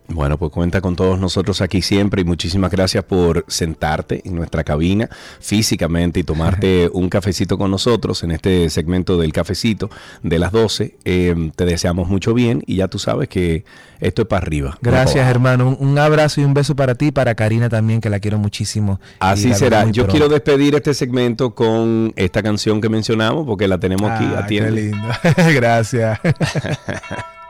Bueno, 0.08 0.36
pues 0.36 0.52
cuenta 0.52 0.80
con 0.80 0.96
todos 0.96 1.18
nosotros 1.18 1.60
aquí 1.60 1.80
siempre 1.80 2.22
y 2.22 2.24
muchísimas 2.24 2.70
gracias 2.70 3.04
por 3.04 3.44
sentarte 3.48 4.20
en 4.24 4.34
nuestra 4.34 4.64
cabina 4.64 5.08
físicamente 5.40 6.20
y 6.20 6.24
tomarte 6.24 6.90
un 6.92 7.08
cafecito 7.08 7.56
con 7.56 7.70
nosotros 7.70 8.22
en 8.22 8.32
este 8.32 8.68
segmento 8.68 9.16
del 9.16 9.32
cafecito 9.32 9.90
de 10.22 10.38
las 10.38 10.52
12. 10.52 10.96
Em, 11.04 11.50
te 11.50 11.64
deseamos 11.64 12.08
mucho 12.08 12.34
bien 12.34 12.62
y 12.66 12.76
ya 12.76 12.88
tú 12.88 12.98
sabes 12.98 13.28
que 13.28 13.64
esto 14.00 14.22
es 14.22 14.28
para 14.28 14.42
arriba. 14.42 14.76
Gracias, 14.82 15.26
hermano. 15.28 15.76
Un, 15.78 15.98
abrazo 15.98 16.40
y 16.40 16.44
un 16.44 16.52
beso 16.52 16.74
para 16.74 16.94
ti 16.96 17.06
y 17.06 17.10
para 17.12 17.34
Karina 17.34 17.68
también, 17.68 18.00
que 18.00 18.10
la 18.10 18.18
quiero 18.18 18.38
muchísimo. 18.38 19.00
Así 19.20 19.54
será. 19.54 19.88
Yo 19.90 20.08
quiero 20.08 20.28
despedir 20.28 20.74
este 20.74 20.92
segmento 20.92 21.54
con 21.54 22.12
esta 22.16 22.42
canción 22.42 22.80
que 22.80 22.88
mencionamos 22.88 23.46
porque 23.46 23.68
la 23.68 23.78
tenemos 23.78 24.10
aquí. 24.10 24.24
Ah, 24.26 24.44
qué 24.48 24.70
lindo. 24.70 25.08
gracias. 25.54 26.18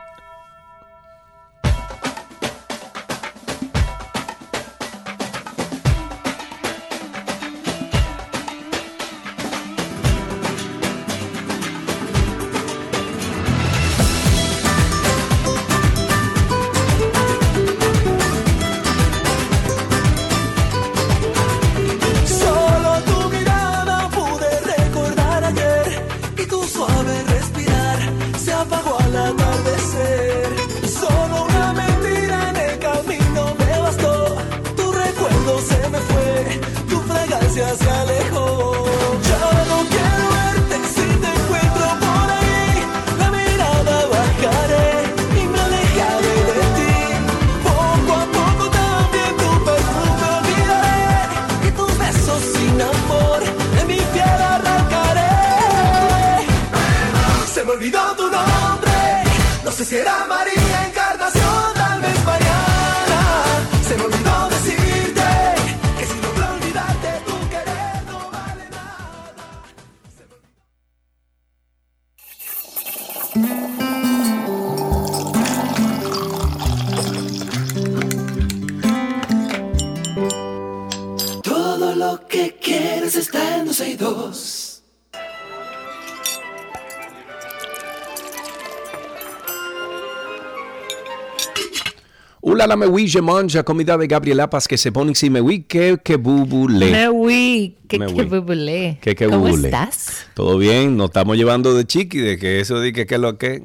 la 92.67 92.75
me 92.75 92.87
oui, 92.87 93.07
je 93.07 93.19
mange, 93.19 93.61
comida 93.63 93.97
de 93.97 94.07
Gabriela 94.07 94.49
Paz 94.49 94.67
que 94.67 94.77
se 94.77 94.91
pone 94.91 95.11
ici, 95.11 95.29
me 95.29 95.41
oui, 95.41 95.63
que 95.63 95.97
que 96.03 96.15
bubule. 96.15 96.91
Me 96.91 97.09
oui, 97.09 97.77
que 97.87 97.99
que 97.99 98.23
bubule. 98.23 98.97
Que 99.01 99.15
que 99.15 99.27
¿Cómo 99.27 99.47
estás? 99.47 100.27
Todo 100.33 100.57
bien, 100.57 100.95
nos 100.97 101.07
estamos 101.07 101.37
llevando 101.37 101.73
de 101.73 101.85
chiqui, 101.85 102.19
de 102.19 102.37
que 102.37 102.59
eso 102.59 102.79
de 102.79 102.93
que 102.93 103.05
que 103.05 103.17
lo 103.17 103.37
que... 103.37 103.63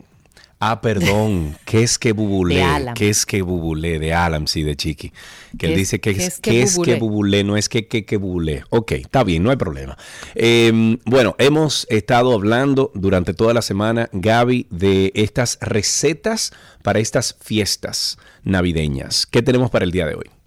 Ah, 0.60 0.80
perdón, 0.80 1.56
¿qué 1.64 1.84
es 1.84 1.98
que 1.98 2.12
bubulé? 2.12 2.64
¿Qué 2.96 3.08
es 3.08 3.24
que 3.24 3.42
bubulé? 3.42 4.00
De 4.00 4.12
Alam, 4.12 4.48
sí, 4.48 4.64
de 4.64 4.74
Chiqui. 4.74 5.12
Que 5.56 5.66
él 5.66 5.76
dice 5.76 6.00
que 6.00 6.10
es, 6.10 6.40
que 6.40 6.62
es 6.62 6.78
que 6.78 6.96
bubulé, 6.96 7.44
no 7.44 7.56
es 7.56 7.68
que 7.68 7.86
que 7.86 8.04
que 8.04 8.16
bubulé. 8.16 8.64
Ok, 8.70 8.92
está 8.92 9.22
bien, 9.22 9.44
no 9.44 9.50
hay 9.50 9.56
problema. 9.56 9.96
Em, 10.34 10.98
bueno, 11.04 11.36
hemos 11.38 11.86
estado 11.90 12.34
hablando 12.34 12.90
durante 12.94 13.34
toda 13.34 13.54
la 13.54 13.62
semana, 13.62 14.08
Gaby, 14.12 14.66
de 14.70 15.12
estas 15.14 15.58
recetas 15.60 16.52
para 16.82 16.98
estas 16.98 17.36
fiestas 17.40 18.18
navideñas. 18.42 19.26
¿Qué 19.26 19.42
tenemos 19.42 19.70
para 19.70 19.84
el 19.84 19.92
día 19.92 20.06
de 20.06 20.16
hoy? 20.16 20.37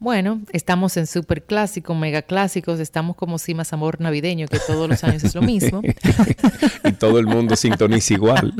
Bueno, 0.00 0.40
estamos 0.52 0.96
en 0.96 1.06
super 1.08 1.42
clásico, 1.42 1.94
mega 1.94 2.22
clásicos, 2.22 2.78
estamos 2.78 3.16
como 3.16 3.38
si 3.38 3.54
más 3.54 3.72
amor 3.72 4.00
navideño, 4.00 4.46
que 4.46 4.58
todos 4.64 4.88
los 4.88 5.02
años 5.02 5.24
es 5.24 5.34
lo 5.34 5.42
mismo. 5.42 5.82
y 6.84 6.92
todo 6.92 7.18
el 7.18 7.26
mundo 7.26 7.56
sintoniza 7.56 8.14
igual. 8.14 8.54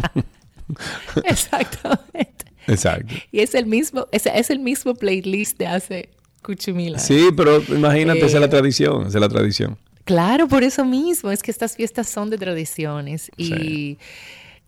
Exactamente. 1.25 2.45
Exacto. 2.67 3.15
Y 3.33 3.41
es 3.41 3.55
el 3.55 3.67
mismo, 3.67 4.07
es, 4.13 4.27
es 4.27 4.51
el 4.51 4.59
mismo 4.59 4.95
playlist 4.95 5.59
de 5.59 5.67
hace 5.69 6.09
Cuchumila. 6.43 6.99
Sí, 6.99 7.29
pero 7.37 7.63
imagínate, 7.69 8.19
esa 8.27 8.37
es 8.37 8.41
la 8.41 8.47
Eh, 8.47 8.51
tradición, 8.51 9.07
esa 9.07 9.19
es 9.19 9.21
la 9.23 9.29
tradición. 9.29 9.79
Claro, 10.05 10.49
por 10.49 10.63
eso 10.65 10.85
mismo, 10.85 11.31
es 11.31 11.43
que 11.43 11.51
estas 11.51 11.77
fiestas 11.77 12.09
son 12.09 12.31
de 12.31 12.39
tradiciones. 12.39 13.31
Y 13.37 13.45
Sí. 13.47 13.99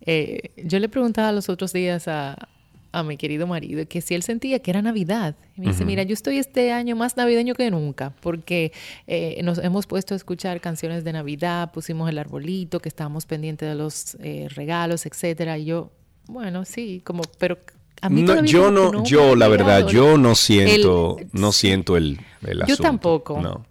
eh, 0.06 0.50
yo 0.64 0.78
le 0.78 0.88
preguntaba 0.88 1.32
los 1.32 1.48
otros 1.48 1.72
días 1.72 2.08
a, 2.08 2.48
a 2.92 3.02
mi 3.04 3.16
querido 3.16 3.46
marido 3.46 3.86
que 3.86 4.00
si 4.00 4.14
él 4.14 4.22
sentía 4.22 4.58
que 4.58 4.70
era 4.70 4.82
Navidad. 4.82 5.36
Y 5.56 5.60
me 5.60 5.68
dice, 5.68 5.84
mira, 5.84 6.02
yo 6.02 6.12
estoy 6.14 6.38
este 6.38 6.72
año 6.72 6.96
más 6.96 7.16
navideño 7.16 7.54
que 7.54 7.70
nunca, 7.70 8.12
porque 8.20 8.72
eh, 9.06 9.40
nos 9.44 9.58
hemos 9.58 9.86
puesto 9.86 10.14
a 10.14 10.16
escuchar 10.16 10.60
canciones 10.60 11.04
de 11.04 11.12
Navidad, 11.12 11.70
pusimos 11.72 12.08
el 12.10 12.18
arbolito, 12.18 12.80
que 12.80 12.88
estábamos 12.88 13.26
pendientes 13.26 13.68
de 13.68 13.74
los 13.76 14.16
eh, 14.20 14.48
regalos, 14.54 15.06
etcétera. 15.06 15.56
Y 15.58 15.66
yo, 15.66 15.90
bueno, 16.26 16.64
sí, 16.64 17.00
como, 17.04 17.22
pero 17.38 17.58
a 18.00 18.08
mí 18.10 18.22
No, 18.22 18.44
yo 18.44 18.70
no, 18.70 19.04
yo 19.04 19.36
la 19.36 19.46
verdad, 19.48 19.86
yo 19.86 20.16
no 20.18 20.34
siento, 20.34 21.18
el- 21.20 21.28
no 21.32 21.52
siento 21.52 21.96
el, 21.96 22.18
el 22.46 22.58
Yo 22.58 22.64
asunto. 22.64 22.82
tampoco. 22.82 23.40
No. 23.40 23.64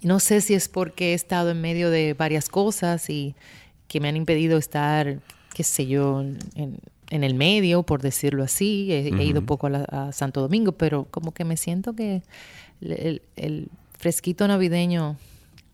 No 0.00 0.20
sé 0.20 0.40
si 0.40 0.54
es 0.54 0.68
porque 0.68 1.10
he 1.10 1.14
estado 1.14 1.50
en 1.50 1.60
medio 1.60 1.90
de 1.90 2.14
varias 2.14 2.48
cosas 2.48 3.10
y 3.10 3.34
que 3.88 4.00
me 4.00 4.08
han 4.08 4.16
impedido 4.16 4.56
estar, 4.56 5.18
qué 5.54 5.64
sé 5.64 5.86
yo, 5.86 6.20
en, 6.54 6.78
en 7.10 7.24
el 7.24 7.34
medio, 7.34 7.82
por 7.84 8.02
decirlo 8.02 8.42
así. 8.44 8.92
He, 8.92 9.08
he 9.08 9.24
ido 9.24 9.42
poco 9.42 9.66
a, 9.68 9.70
la- 9.70 9.84
a 9.84 10.12
Santo 10.12 10.40
Domingo, 10.40 10.72
pero 10.72 11.06
como 11.10 11.32
que 11.32 11.44
me 11.44 11.56
siento 11.56 11.94
que 11.94 12.22
el, 12.80 12.92
el- 12.92 13.22
el 13.36 13.68
fresquito 13.98 14.46
navideño 14.46 15.16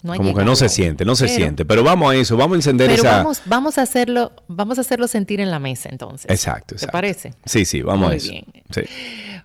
no 0.05 0.15
Como 0.17 0.35
que 0.35 0.45
no 0.45 0.55
se 0.55 0.69
siente, 0.69 1.05
no 1.05 1.17
se 1.17 1.25
Pero- 1.25 1.37
siente. 1.37 1.65
Pero 1.65 1.83
vamos 1.83 2.13
a 2.13 2.17
eso, 2.17 2.37
vamos 2.37 2.55
a 2.55 2.59
encender 2.59 2.89
Pero 2.91 3.03
esa. 3.03 3.17
vamos, 3.19 3.43
vamos 3.47 3.79
a 3.79 3.83
hacerlo, 3.83 4.33
vamos 4.49 4.79
a 4.79 4.83
hacerlo 4.83 5.09
sentir 5.09 5.41
en 5.41 5.51
la 5.51 5.59
mesa 5.59 5.89
entonces. 5.91 6.31
Exacto, 6.31 6.67
¿Te 6.69 6.75
exacto. 6.77 6.93
parece? 6.93 7.35
Sí, 7.47 7.65
sí, 7.65 7.83
vamos 7.83 8.11
a 8.11 8.15
eso. 8.15 8.31
bien. 8.31 8.45
Sí. 8.71 8.83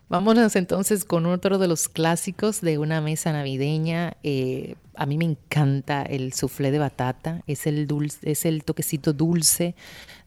Vámonos 0.09 0.55
entonces 0.55 1.05
con 1.05 1.25
otro 1.27 1.59
de 1.59 1.67
los 1.67 1.87
clásicos 1.87 2.61
de 2.61 2.77
una 2.77 2.99
mesa 2.99 3.31
navideña. 3.31 4.13
Eh, 4.23 4.75
a 4.95 5.05
mí 5.05 5.17
me 5.17 5.25
encanta 5.25 6.01
el 6.01 6.33
soufflé 6.33 6.71
de 6.71 6.79
batata. 6.79 7.41
Es 7.47 7.67
el 7.67 7.85
dulce, 7.87 8.31
es 8.31 8.43
el 8.45 8.63
toquecito 8.63 9.13
dulce 9.13 9.75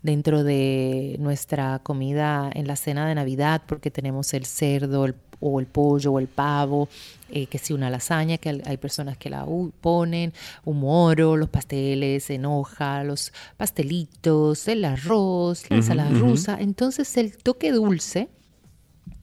dentro 0.02 0.44
de 0.44 1.16
nuestra 1.18 1.80
comida 1.80 2.48
en 2.54 2.66
la 2.68 2.76
cena 2.76 3.06
de 3.08 3.14
Navidad, 3.16 3.62
porque 3.66 3.90
tenemos 3.90 4.32
el 4.34 4.46
cerdo 4.46 5.04
el- 5.04 5.16
o 5.42 5.60
el 5.60 5.66
pollo 5.66 6.12
o 6.12 6.18
el 6.18 6.28
pavo, 6.28 6.88
eh, 7.30 7.46
que 7.46 7.58
si 7.58 7.72
una 7.72 7.90
lasaña, 7.90 8.38
que 8.38 8.62
hay- 8.64 8.76
personas 8.76 9.16
que 9.18 9.28
la 9.28 9.44
u- 9.44 9.72
ponen, 9.80 10.32
un 10.64 10.80
moro, 10.80 11.36
los 11.36 11.48
pasteles 11.48 12.30
en 12.30 12.46
hoja, 12.46 13.02
los 13.04 13.32
pastelitos, 13.56 14.68
el 14.68 14.84
arroz, 14.84 15.64
la 15.68 15.76
ensalada 15.76 16.10
rusa. 16.10 16.56
Entonces 16.60 17.16
el 17.16 17.36
toque 17.36 17.72
dulce 17.72 18.28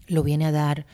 lo 0.07 0.23
viene 0.23 0.45
a 0.45 0.51
dar 0.51 0.85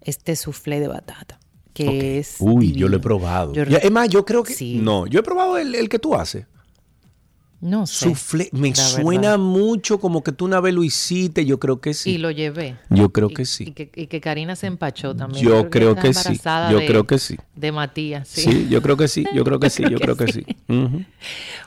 este 0.00 0.34
soufflé 0.34 0.80
de 0.80 0.88
batata, 0.88 1.38
que 1.74 2.18
es 2.18 2.36
Uy, 2.40 2.72
yo 2.72 2.88
lo 2.88 2.96
he 2.96 3.00
probado. 3.00 3.52
Yo- 3.52 3.64
Ya, 3.64 3.78
es 3.78 3.90
más, 3.90 4.08
yo 4.08 4.24
creo 4.24 4.42
que. 4.42 4.52
Sí. 4.54 4.78
No, 4.82 5.06
yo 5.06 5.20
he 5.20 5.22
probado 5.22 5.58
el, 5.58 5.74
el 5.74 5.88
que 5.88 5.98
tú 5.98 6.14
haces. 6.14 6.46
No 7.62 7.86
sé, 7.86 8.04
Soufflé. 8.06 8.48
Me 8.52 8.74
suena 8.74 9.20
verdad. 9.30 9.38
mucho 9.38 9.98
como 9.98 10.22
que 10.22 10.32
tú 10.32 10.44
una 10.44 10.60
vez 10.60 10.74
lo 10.74 10.82
hiciste. 10.84 11.46
Yo 11.46 11.58
creo 11.58 11.80
que 11.80 11.94
sí. 11.94 12.10
Y 12.10 12.18
lo 12.18 12.30
llevé. 12.30 12.76
Yo 12.90 13.10
creo 13.12 13.30
Y- 13.30 13.34
que 13.34 13.44
sí. 13.46 13.64
Y 13.68 13.70
que, 13.72 13.90
y 13.94 14.08
que 14.08 14.20
Karina 14.20 14.54
se 14.56 14.66
empachó 14.66 15.14
también. 15.16 15.44
Yo 15.46 15.70
creo 15.70 15.94
que 15.94 16.12
sí. 16.12 16.38
Yo 16.70 16.78
de- 16.80 16.86
creo 16.86 17.06
que 17.06 17.18
sí. 17.18 17.36
De 17.54 17.70
Matías, 17.72 18.26
sí. 18.28 18.40
Sí, 18.42 18.66
yo 18.68 18.82
creo 18.82 18.96
que 18.96 19.06
sí. 19.08 19.24
Yo 19.32 19.44
creo 19.44 19.60
que 19.60 19.70
sí. 19.70 19.84
Yo 19.88 19.98
creo 20.00 20.16
que 20.16 20.32
sí. 20.32 20.44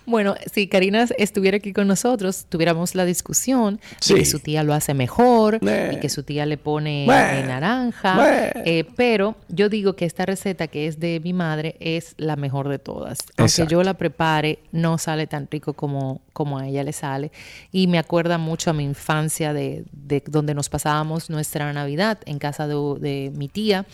Bueno, 0.05 0.35
si 0.53 0.67
Karina 0.67 1.05
estuviera 1.17 1.57
aquí 1.57 1.73
con 1.73 1.87
nosotros, 1.87 2.45
tuviéramos 2.49 2.93
la 2.93 3.05
discusión 3.05 3.79
Sí. 4.01 4.13
de 4.13 4.19
que 4.19 4.25
su 4.25 4.39
tía 4.39 4.63
lo 4.63 4.73
hace 4.73 4.93
mejor 4.93 5.59
y 5.63 5.99
que 5.99 6.09
su 6.09 6.23
tía 6.23 6.45
le 6.45 6.57
pone 6.57 7.05
naranja. 7.07 8.51
Eh, 8.65 8.85
pero 8.95 9.35
yo 9.49 9.69
digo 9.69 9.95
que 9.95 10.05
esta 10.05 10.25
receta 10.25 10.67
que 10.67 10.87
es 10.87 10.99
de 10.99 11.21
mi 11.23 11.33
madre 11.33 11.75
es 11.79 12.13
la 12.17 12.35
mejor 12.35 12.67
de 12.69 12.79
todas. 12.79 13.19
Aunque 13.37 13.43
Exacto. 13.43 13.71
yo 13.71 13.83
la 13.83 13.93
prepare, 13.95 14.59
no 14.71 14.97
sale 14.97 15.27
tan 15.27 15.47
rico 15.49 15.73
como, 15.73 15.84
como 16.33 16.57
a 16.59 16.67
ella 16.67 16.83
le 16.83 16.93
sale. 16.93 17.31
Y 17.71 17.87
me 17.87 17.97
acuerda 17.99 18.37
mucho 18.37 18.69
a 18.69 18.73
mi 18.73 18.83
infancia 18.83 19.53
de, 19.53 19.85
de 19.91 20.23
donde 20.27 20.53
nos 20.53 20.69
pasábamos 20.69 21.29
nuestra 21.29 21.71
Navidad 21.73 22.19
en 22.25 22.39
casa 22.39 22.67
de, 22.67 22.75
de 22.99 23.31
mi 23.35 23.47
tía. 23.47 23.85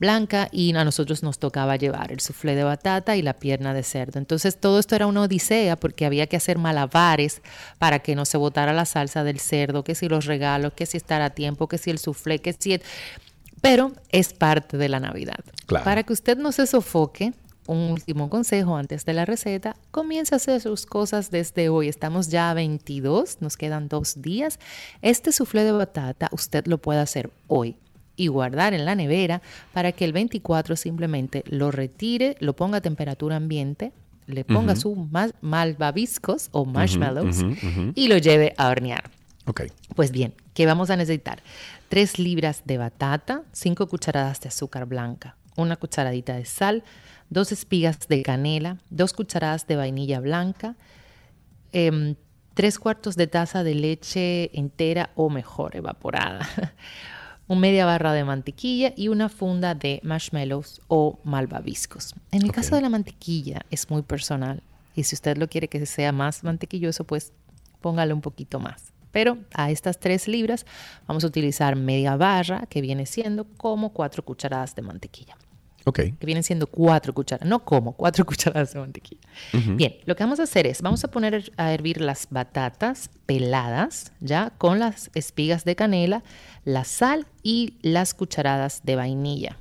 Blanca 0.00 0.48
y 0.50 0.74
a 0.74 0.84
nosotros 0.84 1.22
nos 1.22 1.38
tocaba 1.38 1.76
llevar 1.76 2.10
el 2.10 2.18
soufflé 2.18 2.56
de 2.56 2.64
batata 2.64 3.14
y 3.16 3.22
la 3.22 3.34
pierna 3.34 3.72
de 3.72 3.84
cerdo. 3.84 4.18
Entonces 4.18 4.58
todo 4.58 4.80
esto 4.80 4.96
era 4.96 5.06
una 5.06 5.22
odisea 5.22 5.76
porque 5.76 6.06
había 6.06 6.26
que 6.26 6.36
hacer 6.36 6.58
malabares 6.58 7.40
para 7.78 8.00
que 8.00 8.16
no 8.16 8.24
se 8.24 8.36
botara 8.36 8.72
la 8.72 8.84
salsa 8.84 9.22
del 9.22 9.38
cerdo, 9.38 9.84
que 9.84 9.94
si 9.94 10.08
los 10.08 10.24
regalos, 10.24 10.72
que 10.72 10.86
si 10.86 10.96
estar 10.96 11.22
a 11.22 11.30
tiempo, 11.30 11.68
que 11.68 11.78
si 11.78 11.90
el 11.90 11.98
soufflé, 11.98 12.40
que 12.40 12.52
si... 12.52 12.72
el- 12.72 12.82
Pero 13.60 13.92
es 14.10 14.32
parte 14.32 14.76
de 14.76 14.88
la 14.88 14.98
Navidad. 14.98 15.38
Claro. 15.66 15.84
Para 15.84 16.02
que 16.02 16.12
usted 16.12 16.36
no 16.36 16.50
se 16.50 16.66
sofoque, 16.66 17.32
un 17.66 17.90
último 17.92 18.28
consejo 18.28 18.76
antes 18.76 19.04
de 19.04 19.12
la 19.12 19.24
receta, 19.24 19.76
comience 19.90 20.34
a 20.34 20.36
hacer 20.36 20.60
sus 20.60 20.84
cosas 20.86 21.30
desde 21.30 21.68
hoy. 21.68 21.88
Estamos 21.88 22.28
ya 22.28 22.50
a 22.50 22.54
22, 22.54 23.38
nos 23.40 23.56
quedan 23.56 23.88
dos 23.88 24.20
días. 24.20 24.58
Este 25.00 25.32
soufflé 25.32 25.62
de 25.64 25.72
batata 25.72 26.28
usted 26.32 26.66
lo 26.66 26.78
puede 26.78 27.00
hacer 27.00 27.30
hoy 27.46 27.76
y 28.16 28.26
guardar 28.26 28.74
en 28.74 28.84
la 28.84 28.94
nevera 28.94 29.42
para 29.72 29.92
que 29.92 30.04
el 30.04 30.12
24 30.12 30.76
simplemente 30.76 31.44
lo 31.48 31.70
retire, 31.70 32.36
lo 32.40 32.54
ponga 32.54 32.78
a 32.78 32.80
temperatura 32.80 33.36
ambiente, 33.36 33.92
le 34.26 34.44
ponga 34.44 34.76
sus 34.76 34.96
ma- 34.96 35.30
malvaviscos 35.40 36.48
o 36.52 36.64
marshmallows 36.64 37.44
y 37.94 38.08
lo 38.08 38.18
lleve 38.18 38.54
a 38.56 38.68
hornear. 38.68 39.10
Ok. 39.46 39.62
Pues 39.96 40.10
bien, 40.12 40.34
¿qué 40.54 40.66
vamos 40.66 40.90
a 40.90 40.96
necesitar? 40.96 41.42
Tres 41.88 42.18
libras 42.18 42.62
de 42.64 42.78
batata, 42.78 43.42
cinco 43.52 43.88
cucharadas 43.88 44.40
de 44.40 44.48
azúcar 44.48 44.86
blanca, 44.86 45.36
una 45.56 45.76
cucharadita 45.76 46.34
de 46.36 46.44
sal, 46.44 46.84
dos 47.32 47.50
espigas 47.50 48.06
de 48.08 48.22
canela, 48.22 48.78
dos 48.90 49.12
cucharadas 49.12 49.66
de 49.66 49.76
vainilla 49.76 50.20
blanca, 50.20 50.76
em, 51.72 52.14
tres 52.54 52.78
cuartos 52.78 53.16
de 53.16 53.26
taza 53.26 53.64
de 53.64 53.74
leche 53.74 54.50
entera 54.58 55.10
o 55.14 55.30
mejor 55.30 55.74
evaporada, 55.74 56.46
un 57.48 57.58
media 57.60 57.86
barra 57.86 58.12
de 58.12 58.24
mantequilla 58.24 58.92
y 58.96 59.08
una 59.08 59.30
funda 59.30 59.74
de 59.74 60.00
marshmallows 60.02 60.82
o 60.88 61.18
malvaviscos. 61.24 62.14
En 62.30 62.42
el 62.42 62.52
caso 62.52 62.76
de 62.76 62.82
la 62.82 62.90
mantequilla 62.90 63.62
es 63.70 63.88
muy 63.90 64.02
personal 64.02 64.62
y 64.94 65.04
si 65.04 65.14
usted 65.14 65.38
lo 65.38 65.48
quiere 65.48 65.68
que 65.68 65.86
sea 65.86 66.12
más 66.12 66.44
mantequilloso, 66.44 67.04
pues 67.04 67.32
póngale 67.80 68.12
un 68.12 68.20
poquito 68.20 68.60
más. 68.60 68.92
Pero 69.10 69.38
a 69.54 69.70
estas 69.70 69.98
tres 69.98 70.28
libras 70.28 70.66
vamos 71.06 71.24
a 71.24 71.26
utilizar 71.26 71.76
media 71.76 72.16
barra, 72.16 72.66
que 72.66 72.80
viene 72.80 73.06
siendo 73.06 73.44
como 73.44 73.92
cuatro 73.92 74.22
cucharadas 74.22 74.74
de 74.74 74.82
mantequilla 74.82 75.36
Ok. 75.84 75.96
que 76.18 76.26
vienen 76.26 76.42
siendo 76.42 76.66
cuatro 76.66 77.12
cucharadas, 77.12 77.48
no 77.48 77.64
como, 77.64 77.92
cuatro 77.92 78.24
cucharadas 78.26 78.72
de 78.72 78.80
mantequilla. 78.80 79.20
Bien, 79.52 79.96
lo 80.04 80.14
que 80.14 80.22
vamos 80.22 80.40
a 80.40 80.44
hacer 80.44 80.66
es, 80.66 80.82
vamos 80.82 81.04
a 81.04 81.08
poner 81.08 81.52
a 81.56 81.72
hervir 81.72 82.00
las 82.00 82.28
batatas 82.30 83.10
peladas, 83.26 84.12
ya, 84.20 84.50
con 84.58 84.78
las 84.78 85.10
espigas 85.14 85.64
de 85.64 85.76
canela, 85.76 86.22
la 86.64 86.84
sal 86.84 87.26
y 87.42 87.74
las 87.82 88.14
cucharadas 88.14 88.82
de 88.84 88.96
vainilla. 88.96 89.58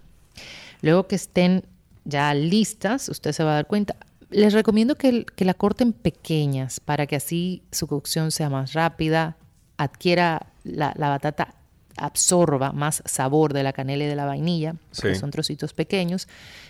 Luego 0.82 1.08
que 1.08 1.16
estén 1.16 1.66
ya 2.06 2.34
listas, 2.34 3.10
usted 3.10 3.32
se 3.32 3.44
va 3.44 3.52
a 3.52 3.56
dar 3.56 3.68
cuenta. 3.68 3.96
Les 4.30 4.54
recomiendo 4.54 4.96
que, 4.96 5.26
que 5.26 5.46
la 5.46 5.54
corten 5.54 5.94
pequeñas 5.94 6.80
para 6.80 7.06
que 7.06 7.16
así 7.16 7.64
su 7.72 7.88
cocción 7.88 8.32
sea 8.32 8.50
más 8.50 8.74
rápida, 8.74 9.38
adquiera 9.78 10.48
la, 10.64 10.94
la 10.96 11.10
batata 11.10 11.56
absorba 12.02 12.72
más 12.72 13.02
sabor 13.06 13.54
de 13.54 13.64
la 13.64 13.74
canela 13.74 14.04
y 14.04 14.08
de 14.08 14.16
la 14.16 14.26
vainilla, 14.26 14.76
porque 14.96 15.14
Sí. 15.16 15.20
son 15.20 15.32
trocitos 15.32 15.74
pequeños, 15.74 16.28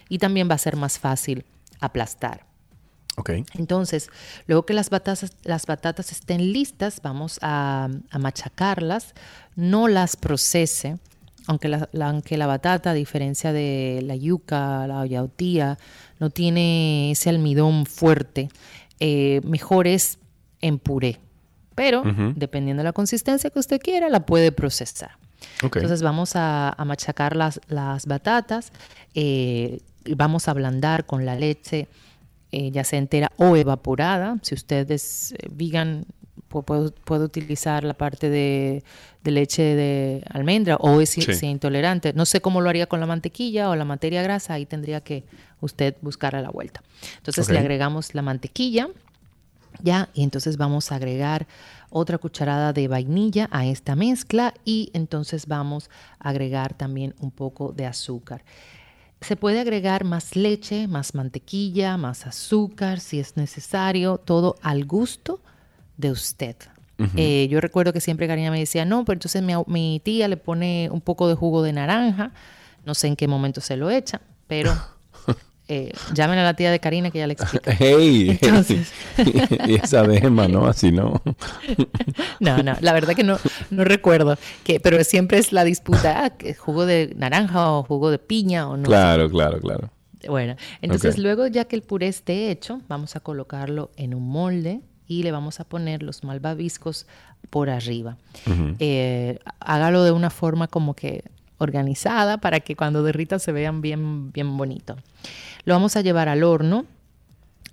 y 0.09 0.17
también 0.19 0.49
va 0.49 0.55
a 0.55 0.59
ser 0.59 0.75
más 0.75 0.99
fácil 0.99 1.45
aplastar. 1.79 2.45
Ok. 3.17 3.29
Entonces, 3.55 4.09
luego 4.47 4.65
que 4.65 4.73
las 4.73 4.89
batatas, 4.89 5.31
las 5.43 5.65
batatas 5.65 6.11
estén 6.11 6.53
listas, 6.53 7.01
vamos 7.01 7.39
a, 7.41 7.89
a 8.09 8.19
machacarlas, 8.19 9.13
no 9.55 9.87
las 9.87 10.15
procese, 10.15 10.97
aunque 11.47 11.67
la, 11.67 11.89
la- 11.91 12.09
aunque 12.09 12.37
la 12.37 12.47
batata, 12.47 12.91
a 12.91 12.93
diferencia 12.93 13.51
de 13.51 14.01
la 14.05 14.15
yuca, 14.15 14.87
la 14.87 15.05
yautía, 15.05 15.77
no 16.19 16.29
tiene 16.29 17.11
ese 17.11 17.29
almidón 17.29 17.85
fuerte, 17.85 18.49
eh, 18.99 19.41
mejor 19.43 19.87
es 19.87 20.19
en 20.61 20.77
puré. 20.79 21.19
Pero, 21.73 22.03
dependiendo 22.35 22.81
de 22.81 22.85
la 22.85 22.93
consistencia 22.93 23.49
que 23.49 23.57
usted 23.57 23.79
quiera, 23.79 24.07
la 24.09 24.25
puede 24.25 24.51
procesar. 24.51 25.11
Ok. 25.63 25.77
Entonces 25.77 26.01
vamos 26.01 26.35
a, 26.35 26.69
a 26.69 26.85
machacar 26.85 27.35
las, 27.35 27.59
las 27.67 28.05
batatas, 28.05 28.71
eh, 29.13 29.81
vamos 30.15 30.47
a 30.47 30.51
ablandar 30.51 31.05
con 31.05 31.25
la 31.25 31.35
leche, 31.35 31.87
eh, 32.51 32.69
ya 32.71 32.83
sea 32.83 32.99
entera 32.99 33.31
o 33.37 33.55
evaporada. 33.55 34.37
Si 34.41 34.55
usted 34.55 34.89
es 34.91 35.31
eh, 35.33 35.47
vegan, 35.49 36.05
puedo, 36.47 36.93
puedo 36.93 37.25
utilizar 37.25 37.85
la 37.85 37.93
parte 37.93 38.29
de, 38.29 38.83
leche 39.23 39.63
de 39.63 40.23
almendra 40.29 40.77
o 40.79 41.05
si, 41.05 41.21
es 41.21 41.43
intolerante. 41.43 42.11
No 42.13 42.25
sé 42.25 42.41
cómo 42.41 42.59
lo 42.59 42.69
haría 42.69 42.87
con 42.87 42.99
la 42.99 43.05
mantequilla 43.05 43.69
o 43.69 43.75
la 43.75 43.85
materia 43.85 44.21
grasa, 44.21 44.55
ahí 44.55 44.65
tendría 44.65 45.01
que 45.01 45.23
usted 45.61 45.95
buscar 46.01 46.35
a 46.35 46.41
la 46.41 46.49
vuelta. 46.49 46.83
Entonces 47.17 47.49
le 47.49 47.59
agregamos 47.59 48.13
la 48.15 48.21
mantequilla, 48.21 48.89
ya, 49.81 50.09
y 50.13 50.23
entonces 50.23 50.57
vamos 50.57 50.91
a 50.91 50.95
agregar 50.95 51.47
otra 51.91 52.17
cucharada 52.17 52.73
de 52.73 52.87
vainilla 52.87 53.47
a 53.51 53.65
esta 53.65 53.95
mezcla 53.95 54.53
y 54.65 54.89
entonces 54.93 55.45
vamos 55.45 55.89
a 56.19 56.29
agregar 56.29 56.73
también 56.73 57.13
un 57.19 57.29
poco 57.29 57.73
de 57.73 57.85
azúcar. 57.85 58.43
Se 59.19 59.35
puede 59.35 59.59
agregar 59.59 60.03
más 60.03 60.35
leche, 60.35 60.87
más 60.87 61.13
mantequilla, 61.13 61.97
más 61.97 62.25
azúcar 62.25 62.99
si 62.99 63.19
es 63.19 63.37
necesario, 63.37 64.17
todo 64.17 64.55
al 64.63 64.85
gusto 64.85 65.41
de 65.97 66.11
usted. 66.11 66.55
Eh, 67.15 67.47
yo 67.49 67.59
recuerdo 67.61 67.93
que 67.93 67.99
siempre 67.99 68.27
Karina 68.27 68.51
me 68.51 68.59
decía, 68.59 68.85
no, 68.85 69.03
pero 69.05 69.15
entonces 69.15 69.41
mi, 69.41 69.53
mi, 69.65 69.99
tía 70.03 70.27
le 70.27 70.37
pone 70.37 70.87
un 70.91 71.01
poco 71.01 71.27
de 71.27 71.33
jugo 71.33 71.63
de 71.63 71.73
naranja, 71.73 72.31
no 72.85 72.93
sé 72.93 73.07
en 73.07 73.15
qué 73.15 73.27
momento 73.27 73.59
se 73.59 73.75
lo 73.75 73.89
echa, 73.89 74.21
pero 74.45 74.71
eh, 75.73 75.93
llamen 76.13 76.37
a 76.37 76.43
la 76.43 76.53
tía 76.53 76.69
de 76.69 76.81
Karina 76.81 77.11
que 77.11 77.19
ya 77.19 77.27
le 77.27 77.33
explica. 77.33 77.71
¡Hey! 77.79 78.37
Entonces... 78.41 78.91
y 79.67 79.75
esa 79.75 80.03
dema, 80.03 80.49
¿no? 80.49 80.67
Así 80.67 80.91
no. 80.91 81.21
no, 82.41 82.61
no, 82.61 82.75
la 82.81 82.91
verdad 82.91 83.13
que 83.15 83.23
no, 83.23 83.37
no 83.69 83.85
recuerdo, 83.85 84.37
que, 84.65 84.81
pero 84.81 85.01
siempre 85.05 85.37
es 85.37 85.53
la 85.53 85.63
disputa, 85.63 86.25
ah, 86.25 86.33
jugo 86.57 86.85
de 86.85 87.13
naranja 87.15 87.71
o 87.71 87.83
jugo 87.83 88.11
de 88.11 88.19
piña 88.19 88.67
o 88.67 88.75
no. 88.75 88.83
Claro, 88.83 89.29
claro, 89.29 89.61
claro. 89.61 89.89
Bueno, 90.27 90.57
entonces 90.81 91.17
luego 91.17 91.47
ya 91.47 91.63
que 91.63 91.77
el 91.77 91.83
puré 91.83 92.09
esté 92.09 92.51
hecho, 92.51 92.81
vamos 92.89 93.15
a 93.15 93.21
colocarlo 93.21 93.91
en 93.95 94.13
un 94.13 94.27
molde 94.27 94.81
y 95.07 95.23
le 95.23 95.31
vamos 95.31 95.61
a 95.61 95.63
poner 95.63 96.03
los 96.03 96.25
malvaviscos 96.25 97.07
por 97.49 97.69
arriba. 97.69 98.17
Eh, 98.79 99.39
hágalo 99.61 100.03
de 100.03 100.11
una 100.11 100.29
forma 100.29 100.67
como 100.67 100.95
que 100.95 101.23
organizada 101.61 102.39
para 102.39 102.59
que 102.59 102.75
cuando 102.75 103.03
derrita 103.03 103.39
se 103.39 103.51
vean 103.51 103.81
bien, 103.81 104.31
bien 104.31 104.57
bonito. 104.57 104.97
Lo 105.63 105.73
vamos 105.73 105.95
a 105.95 106.01
llevar 106.01 106.29
al 106.29 106.43
horno 106.43 106.85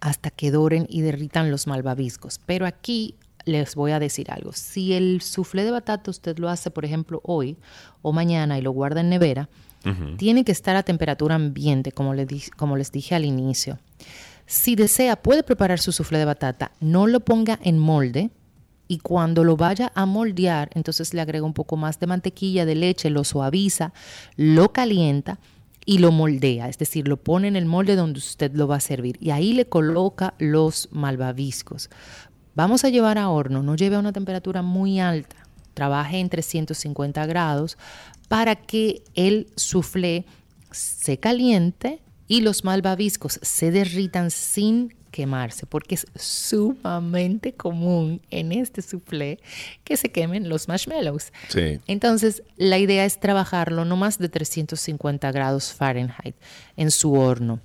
hasta 0.01 0.31
que 0.31 0.51
doren 0.51 0.87
y 0.89 1.01
derritan 1.01 1.51
los 1.51 1.67
malvaviscos. 1.67 2.41
Pero 2.47 2.67
aquí 2.67 3.17
les 3.45 3.75
voy 3.75 3.93
a 3.93 3.99
decir 3.99 4.31
algo. 4.31 4.53
Si 4.53 4.93
el 4.93 5.23
soufflé 5.23 5.65
de 5.65 5.71
batata 5.71 6.11
usted 6.11 6.39
lo 6.39 6.49
hace, 6.49 6.71
por 6.71 6.85
ejemplo, 6.85 7.21
hoy 7.25 7.57
o 8.03 8.13
mañana 8.13 8.59
y 8.59 8.63
lo 8.63 8.73
guarda 8.73 9.01
en 9.01 9.09
nevera, 9.09 9.49
tiene 10.19 10.45
que 10.45 10.53
estar 10.53 10.77
a 10.77 10.83
temperatura 10.83 11.37
ambiente, 11.37 11.93
como, 11.93 12.13
como 12.57 12.77
les 12.77 12.93
dije 12.93 13.15
al 13.15 13.25
inicio. 13.25 13.79
Si 14.45 14.75
desea, 14.77 15.17
puede 15.17 15.43
preparar 15.43 15.79
su 15.79 15.93
soufflé 15.93 16.19
de 16.19 16.27
batata. 16.27 16.73
No 16.81 17.07
lo 17.07 17.21
ponga 17.21 17.59
en 17.63 17.79
molde. 17.79 18.31
Y 18.91 18.99
cuando 18.99 19.45
lo 19.45 19.57
vaya 19.57 19.93
a 19.95 20.07
moldear, 20.07 20.71
entonces 20.75 21.13
le 21.13 21.21
agrega 21.21 21.45
un 21.45 21.53
poco 21.53 21.77
más 21.77 22.01
de 22.01 22.07
mantequilla, 22.07 22.65
de 22.65 22.75
leche, 22.75 23.11
lo 23.11 23.23
suaviza, 23.23 23.93
lo 24.37 24.73
calienta 24.73 25.39
y 25.89 25.97
lo 25.97 26.13
moldea, 26.13 26.69
es 26.69 26.77
decir, 26.77 27.09
lo 27.09 27.17
pone 27.17 27.49
en 27.49 27.57
el 27.57 27.65
molde 27.65 27.97
donde 27.97 28.19
usted 28.19 28.53
lo 28.53 28.69
va 28.69 28.77
a 28.77 28.81
servir 28.81 29.17
y 29.23 29.31
ahí 29.31 29.55
le 29.55 29.71
coloca 29.71 30.35
los 30.39 30.91
malvaviscos. 30.93 31.89
Vamos 32.55 32.85
a 32.85 32.91
llevar 32.91 33.17
a 33.17 33.31
horno, 33.31 33.63
no 33.63 33.75
lleve 33.75 33.97
a 33.97 33.99
una 33.99 34.13
temperatura 34.13 34.61
muy 34.61 35.01
alta, 35.01 35.37
trabaje 35.73 36.19
en 36.19 36.29
350 36.29 37.25
grados 37.25 37.79
para 38.29 38.55
que 38.55 39.03
el 39.15 39.47
soufflé 39.57 40.27
se 40.71 41.19
caliente 41.21 42.03
y 42.27 42.43
los 42.43 42.65
malvaviscos 42.65 43.41
se 43.41 43.71
derritan 43.71 44.31
sin 44.31 44.95
quemarse, 45.19 45.67
porque 45.67 45.97
es 45.97 46.07
sumamente 46.15 47.53
común 47.53 48.21
en 48.31 48.53
este 48.53 48.83
soufflé 48.83 49.41
que 49.83 49.97
se 49.97 50.13
quemen 50.13 50.49
los 50.49 50.69
marshmallows. 50.69 51.33
Entonces, 51.89 52.45
la 52.57 52.79
idea 52.79 53.05
es 53.05 53.19
trabajarlo 53.19 53.85
no 53.85 53.97
más 53.97 54.21
de 54.21 54.29
350 54.29 55.33
grados 55.33 55.73
Fahrenheit 55.73 56.37
en 56.77 56.93
su 56.93 57.15
horno 57.15 57.59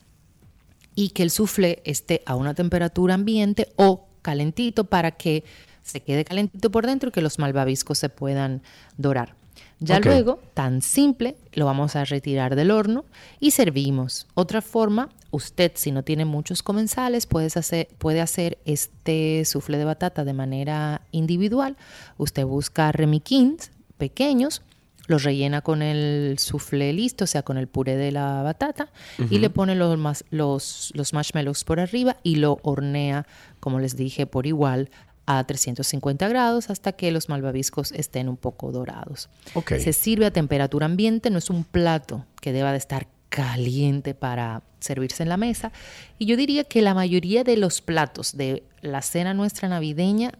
y 0.95 1.09
que 1.09 1.21
el 1.21 1.29
soufflé 1.29 1.83
esté 1.85 2.23
a 2.25 2.35
una 2.35 2.55
temperatura 2.55 3.13
ambiente 3.13 3.71
o 3.75 4.07
calentito 4.23 4.85
para 4.85 5.11
que 5.11 5.43
se 5.83 5.99
quede 5.99 6.25
calentito 6.25 6.71
por 6.71 6.87
dentro 6.87 7.09
y 7.09 7.11
que 7.11 7.21
los 7.21 7.37
malvaviscos 7.37 7.99
se 7.99 8.09
puedan 8.09 8.63
dorar. 8.97 9.35
Ya 9.83 9.99
luego, 9.99 10.39
tan 10.53 10.81
simple, 10.81 11.35
lo 11.53 11.65
vamos 11.65 11.95
a 11.95 12.05
retirar 12.05 12.55
del 12.55 12.71
horno 12.71 13.05
y 13.39 13.51
servimos. 13.51 14.27
Otra 14.33 14.61
forma, 14.61 15.09
usted 15.31 15.73
si 15.75 15.91
no 15.91 16.03
tiene 16.03 16.25
muchos 16.25 16.63
comensales, 16.63 17.27
hacer, 17.57 17.89
puede 17.97 18.21
hacer 18.21 18.57
este 18.65 19.43
soufflé 19.45 19.77
de 19.77 19.85
batata 19.85 20.23
de 20.23 20.33
manera 20.33 21.01
individual. 21.11 21.75
Usted 22.17 22.45
busca 22.45 22.91
remiquins 22.93 23.71
pequeños, 23.97 24.61
los 25.07 25.23
rellena 25.23 25.61
con 25.61 25.81
el 25.81 26.37
soufflé 26.39 26.93
listo, 26.93 27.25
o 27.25 27.27
sea, 27.27 27.43
con 27.43 27.57
el 27.57 27.67
puré 27.67 27.97
de 27.97 28.13
la 28.13 28.41
batata, 28.41 28.87
y 29.29 29.39
le 29.39 29.49
pone 29.49 29.75
los, 29.75 30.23
los, 30.29 30.91
los 30.93 31.13
marshmallows 31.13 31.65
por 31.65 31.81
arriba 31.81 32.17
y 32.23 32.37
lo 32.37 32.59
hornea, 32.63 33.27
como 33.59 33.79
les 33.79 33.97
dije, 33.97 34.27
por 34.27 34.47
igual 34.47 34.89
a 35.25 35.43
350 35.43 36.27
grados 36.27 36.69
hasta 36.69 36.91
que 36.91 37.11
los 37.11 37.29
malvaviscos 37.29 37.91
estén 37.93 38.29
un 38.29 38.37
poco 38.37 38.71
dorados. 38.71 39.29
Se 39.67 39.93
sirve 39.93 40.25
a 40.25 40.31
temperatura 40.31 40.85
ambiente, 40.85 41.29
no 41.29 41.37
es 41.37 41.49
un 41.49 41.63
plato 41.63 42.25
que 42.41 42.51
deba 42.51 42.71
de 42.71 42.77
estar 42.77 43.07
caliente 43.29 44.13
para 44.13 44.61
servirse 44.79 45.23
en 45.23 45.29
la 45.29 45.37
mesa. 45.37 45.71
Y 46.19 46.25
yo 46.25 46.37
diría 46.37 46.65
que 46.65 46.81
la 46.81 46.93
mayoría 46.93 47.43
de 47.43 47.57
los 47.57 47.81
platos 47.81 48.37
de 48.37 48.63
la 48.81 49.01
cena 49.01 49.33
nuestra 49.33 49.69
navideña 49.69 50.33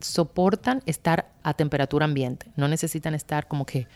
soportan 0.00 0.82
estar 0.86 1.30
a 1.42 1.54
temperatura 1.54 2.04
ambiente. 2.04 2.46
No 2.56 2.68
necesitan 2.68 3.14
estar 3.14 3.46
como 3.46 3.64
que 3.64 3.86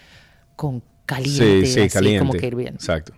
con 0.55 0.83
caliente, 1.07 1.67
sí, 1.67 1.89
caliente. 1.89 2.21
como 2.21 2.33
que 2.35 2.47
hirviendo. 2.47 2.77
Exacto. 2.77 3.15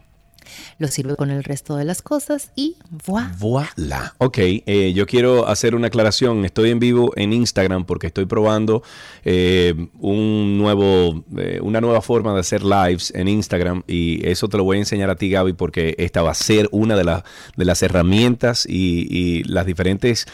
Lo 0.78 0.88
sirve 0.88 1.16
con 1.16 1.30
el 1.30 1.44
resto 1.44 1.76
de 1.76 1.84
las 1.84 2.02
cosas 2.02 2.52
y 2.56 2.76
voilà. 3.06 3.32
Voilà. 3.38 4.14
Ok, 4.18 4.38
eh, 4.38 4.92
yo 4.94 5.06
quiero 5.06 5.48
hacer 5.48 5.74
una 5.74 5.88
aclaración. 5.88 6.44
Estoy 6.44 6.70
en 6.70 6.78
vivo 6.78 7.12
en 7.16 7.32
Instagram 7.32 7.84
porque 7.84 8.08
estoy 8.08 8.26
probando 8.26 8.82
eh, 9.24 9.74
un 9.98 10.58
nuevo, 10.58 11.24
eh, 11.36 11.60
una 11.62 11.80
nueva 11.80 12.02
forma 12.02 12.34
de 12.34 12.40
hacer 12.40 12.62
lives 12.62 13.12
en 13.14 13.28
Instagram 13.28 13.82
y 13.86 14.26
eso 14.26 14.48
te 14.48 14.56
lo 14.56 14.64
voy 14.64 14.76
a 14.76 14.80
enseñar 14.80 15.10
a 15.10 15.16
ti, 15.16 15.30
Gaby, 15.30 15.52
porque 15.54 15.94
esta 15.98 16.22
va 16.22 16.32
a 16.32 16.34
ser 16.34 16.68
una 16.72 16.96
de, 16.96 17.22
de 17.56 17.64
las 17.64 17.82
herramientas 17.82 18.66
y, 18.68 19.06
y 19.10 19.44
las 19.44 19.66
diferentes 19.66 20.26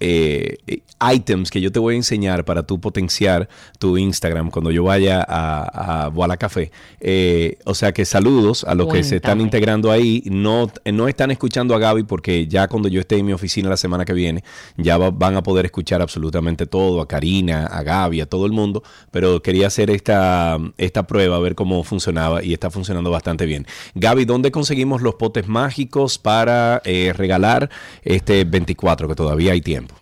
eh, 0.00 0.56
items 1.12 1.50
que 1.50 1.60
yo 1.60 1.70
te 1.70 1.78
voy 1.78 1.94
a 1.94 1.96
enseñar 1.96 2.44
para 2.44 2.62
tú 2.62 2.80
potenciar 2.80 3.48
tu 3.78 3.98
Instagram 3.98 4.50
cuando 4.50 4.70
yo 4.70 4.84
vaya 4.84 5.24
a, 5.26 6.04
a 6.04 6.08
Boala 6.08 6.36
Café. 6.36 6.70
Eh, 7.00 7.58
o 7.64 7.74
sea 7.74 7.92
que 7.92 8.04
saludos 8.04 8.64
a 8.64 8.74
los 8.74 8.92
que 8.92 9.04
se 9.04 9.16
están 9.16 9.40
integrando 9.40 9.90
ahí. 9.90 10.22
No, 10.26 10.70
no 10.92 11.08
están 11.08 11.30
escuchando 11.30 11.74
a 11.74 11.78
Gaby 11.78 12.04
porque 12.04 12.46
ya 12.46 12.68
cuando 12.68 12.88
yo 12.88 13.00
esté 13.00 13.18
en 13.18 13.26
mi 13.26 13.32
oficina 13.32 13.68
la 13.68 13.76
semana 13.76 14.04
que 14.04 14.12
viene, 14.12 14.44
ya 14.76 14.96
van 14.96 15.36
a 15.36 15.42
poder 15.42 15.66
escuchar 15.66 16.00
absolutamente 16.02 16.66
todo, 16.66 17.00
a 17.00 17.08
Karina, 17.08 17.66
a 17.66 17.82
Gaby, 17.82 18.20
a 18.20 18.26
todo 18.26 18.46
el 18.46 18.52
mundo. 18.52 18.82
Pero 19.10 19.42
quería 19.42 19.66
hacer 19.66 19.90
esta, 19.90 20.58
esta 20.78 21.06
prueba, 21.06 21.36
a 21.36 21.40
ver 21.40 21.54
cómo 21.54 21.82
funcionaba 21.84 22.42
y 22.42 22.52
está 22.52 22.70
funcionando 22.70 23.10
bastante 23.10 23.46
bien. 23.46 23.66
Gaby, 23.94 24.24
¿dónde 24.24 24.50
conseguimos 24.50 25.02
los 25.02 25.16
potes 25.16 25.48
mágicos 25.48 26.18
para 26.18 26.80
eh, 26.84 27.12
regalar 27.14 27.70
este 28.02 28.44
24 28.44 29.08
que 29.08 29.14
todavía 29.14 29.52
hay 29.52 29.60
tiempo? 29.60 29.95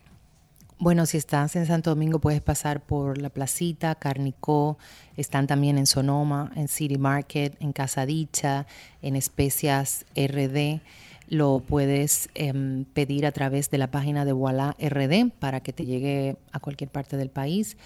Bueno, 0.84 1.06
si 1.06 1.16
estás 1.16 1.56
en 1.56 1.64
Santo 1.64 1.88
Domingo 1.88 2.18
puedes 2.18 2.42
pasar 2.42 2.82
por 2.82 3.16
la 3.16 3.30
placita, 3.30 3.94
Carnicó, 3.94 4.76
están 5.16 5.46
también 5.46 5.78
en 5.78 5.86
Sonoma, 5.86 6.52
en 6.56 6.68
City 6.68 6.98
Market, 6.98 7.56
en 7.60 7.72
Casa 7.72 8.04
Dicha, 8.04 8.66
en 9.00 9.16
Especias 9.16 10.04
RD. 10.14 10.82
Lo 11.30 11.60
puedes 11.60 12.28
em, 12.34 12.84
pedir 12.84 13.24
a 13.24 13.32
través 13.32 13.70
de 13.70 13.78
la 13.78 13.90
página 13.90 14.26
de 14.26 14.32
Voilà 14.32 14.76
RD 14.78 15.30
para 15.38 15.60
que 15.60 15.72
te 15.72 15.86
llegue 15.86 16.36
a 16.52 16.60
cualquier 16.60 16.90
parte 16.90 17.16
del 17.16 17.30
país. 17.30 17.78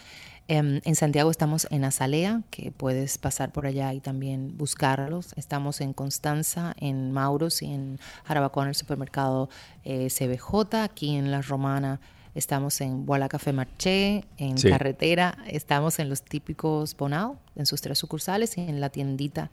Em, 0.48 0.80
en 0.84 0.96
Santiago 0.96 1.30
estamos 1.30 1.68
en 1.70 1.84
Azalea, 1.84 2.42
que 2.50 2.72
puedes 2.72 3.16
pasar 3.18 3.52
por 3.52 3.66
allá 3.66 3.94
y 3.94 4.00
también 4.00 4.58
buscarlos. 4.58 5.34
Estamos 5.36 5.80
en 5.80 5.92
Constanza, 5.92 6.74
en 6.80 7.12
Mauros 7.12 7.62
y 7.62 7.66
en 7.66 8.00
Jarabacoa, 8.24 8.64
en 8.64 8.70
el 8.70 8.74
supermercado 8.74 9.50
eh, 9.84 10.08
CBJ, 10.10 10.82
aquí 10.82 11.14
en 11.14 11.30
La 11.30 11.42
Romana 11.42 12.00
estamos 12.38 12.80
en 12.80 13.04
Boala 13.04 13.28
Café 13.28 13.52
Marché, 13.52 14.24
en 14.38 14.56
Carretera, 14.56 15.38
estamos 15.48 15.98
en 15.98 16.08
los 16.08 16.22
típicos 16.22 16.96
Bonao, 16.96 17.36
en 17.56 17.66
sus 17.66 17.80
tres 17.80 17.98
sucursales 17.98 18.56
y 18.56 18.60
en 18.60 18.80
la 18.80 18.90
tiendita 18.90 19.50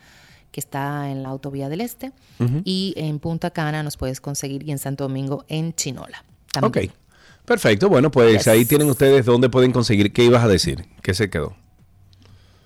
que 0.52 0.60
está 0.60 1.10
en 1.10 1.24
la 1.24 1.30
Autovía 1.30 1.68
del 1.68 1.82
Este. 1.82 2.14
Y 2.64 2.94
en 2.96 3.20
Punta 3.20 3.50
Cana 3.50 3.84
nos 3.84 3.98
puedes 3.98 4.22
conseguir 4.22 4.64
y 4.64 4.72
en 4.72 4.78
Santo 4.78 5.04
Domingo 5.04 5.44
en 5.50 5.74
Chinola. 5.74 6.24
Ok, 6.62 6.78
perfecto. 7.44 7.90
Bueno, 7.90 8.10
pues 8.12 8.48
ahí 8.48 8.64
tienen 8.64 8.90
ustedes 8.90 9.26
dónde 9.26 9.50
pueden 9.50 9.72
conseguir. 9.72 10.14
¿Qué 10.14 10.24
ibas 10.24 10.44
a 10.44 10.48
decir? 10.48 10.86
¿Qué 11.02 11.14
se 11.14 11.30
quedó? 11.30 11.56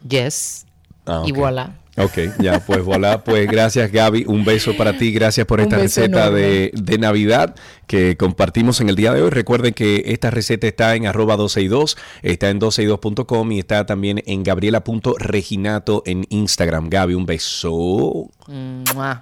Yes. 0.07 0.65
Ah, 1.05 1.23
y 1.25 1.31
voilà. 1.31 1.79
Ok, 1.97 2.17
ya, 2.39 2.59
pues 2.65 2.81
voilà, 2.83 3.23
pues 3.23 3.47
gracias 3.47 3.91
Gaby, 3.91 4.23
un 4.27 4.45
beso 4.45 4.77
para 4.77 4.97
ti, 4.97 5.11
gracias 5.11 5.45
por 5.45 5.59
esta 5.59 5.77
receta 5.77 6.31
de, 6.31 6.71
de, 6.73 6.97
Navidad 6.97 7.55
que 7.87 8.15
compartimos 8.15 8.79
en 8.79 8.87
el 8.87 8.95
día 8.95 9.11
de 9.13 9.21
hoy. 9.21 9.29
Recuerden 9.29 9.73
que 9.73 10.03
esta 10.05 10.29
receta 10.29 10.67
está 10.67 10.95
en 10.95 11.07
arroba 11.07 11.35
12y2, 11.35 11.97
está 12.21 12.49
en 12.49 12.61
12y2.com 12.61 13.51
y 13.51 13.59
está 13.59 13.85
también 13.85 14.23
en 14.25 14.43
gabriela.reginato 14.43 16.03
en 16.05 16.25
Instagram. 16.29 16.89
Gaby, 16.89 17.15
un 17.15 17.25
beso. 17.25 18.29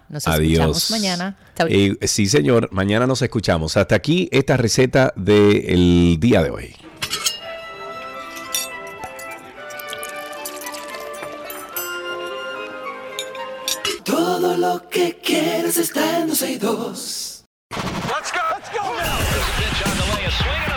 Nos 0.10 0.28
escuchamos 0.28 0.92
mañana. 0.92 1.38
Eh, 1.70 1.96
sí, 2.02 2.28
señor, 2.28 2.70
mañana 2.72 3.08
nos 3.08 3.22
escuchamos. 3.22 3.76
Hasta 3.78 3.96
aquí 3.96 4.30
esta 4.32 4.56
receta 4.56 5.14
del 5.16 6.18
día 6.20 6.44
de 6.44 6.52
hoy. 6.52 6.87
Lo 14.58 14.90
que 14.90 15.16
quieres 15.20 15.78
está 15.78 16.18
en 16.18 16.30
12 16.30 16.52
y 16.54 16.58
2. 16.58 17.46
Let's 17.70 18.32
go, 18.32 18.40
let's 18.56 18.70
go 18.72 18.82
now. 18.96 20.77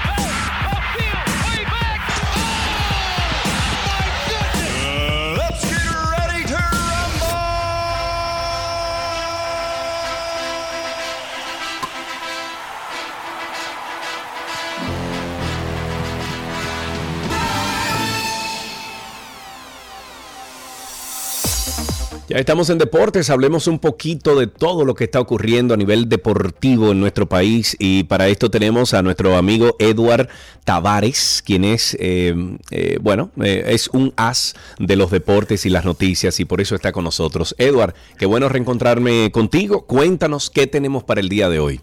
Ya 22.31 22.37
estamos 22.37 22.71
en 22.71 22.79
deportes, 22.79 23.29
hablemos 23.29 23.67
un 23.67 23.81
poquito 23.81 24.39
de 24.39 24.47
todo 24.47 24.85
lo 24.85 24.95
que 24.95 25.03
está 25.03 25.19
ocurriendo 25.19 25.75
a 25.75 25.77
nivel 25.77 26.09
deportivo 26.09 26.93
en 26.93 27.01
nuestro 27.01 27.27
país 27.27 27.75
y 27.81 28.05
para 28.05 28.29
esto 28.29 28.53
tenemos 28.53 28.95
a 28.95 29.03
nuestro 29.03 29.37
amigo 29.37 29.75
Eduard 29.81 30.29
Tavares, 30.63 31.43
quien 31.45 31.65
es, 31.65 31.97
eh, 31.99 32.33
eh, 32.71 32.99
bueno, 33.01 33.33
eh, 33.43 33.65
es 33.71 33.89
un 33.89 34.13
as 34.15 34.55
de 34.79 34.95
los 34.95 35.11
deportes 35.11 35.67
y 35.67 35.71
las 35.71 35.85
noticias 35.85 36.39
y 36.39 36.45
por 36.45 36.61
eso 36.61 36.77
está 36.77 36.93
con 36.93 37.03
nosotros. 37.03 37.57
Eduard, 37.59 37.95
qué 38.17 38.27
bueno 38.27 38.49
reencontrarme 38.49 39.33
contigo. 39.33 39.85
Cuéntanos 39.85 40.51
qué 40.51 40.69
tenemos 40.69 41.03
para 41.03 41.21
el 41.21 41.29
día 41.29 41.49
de 41.49 41.59
hoy. 41.59 41.81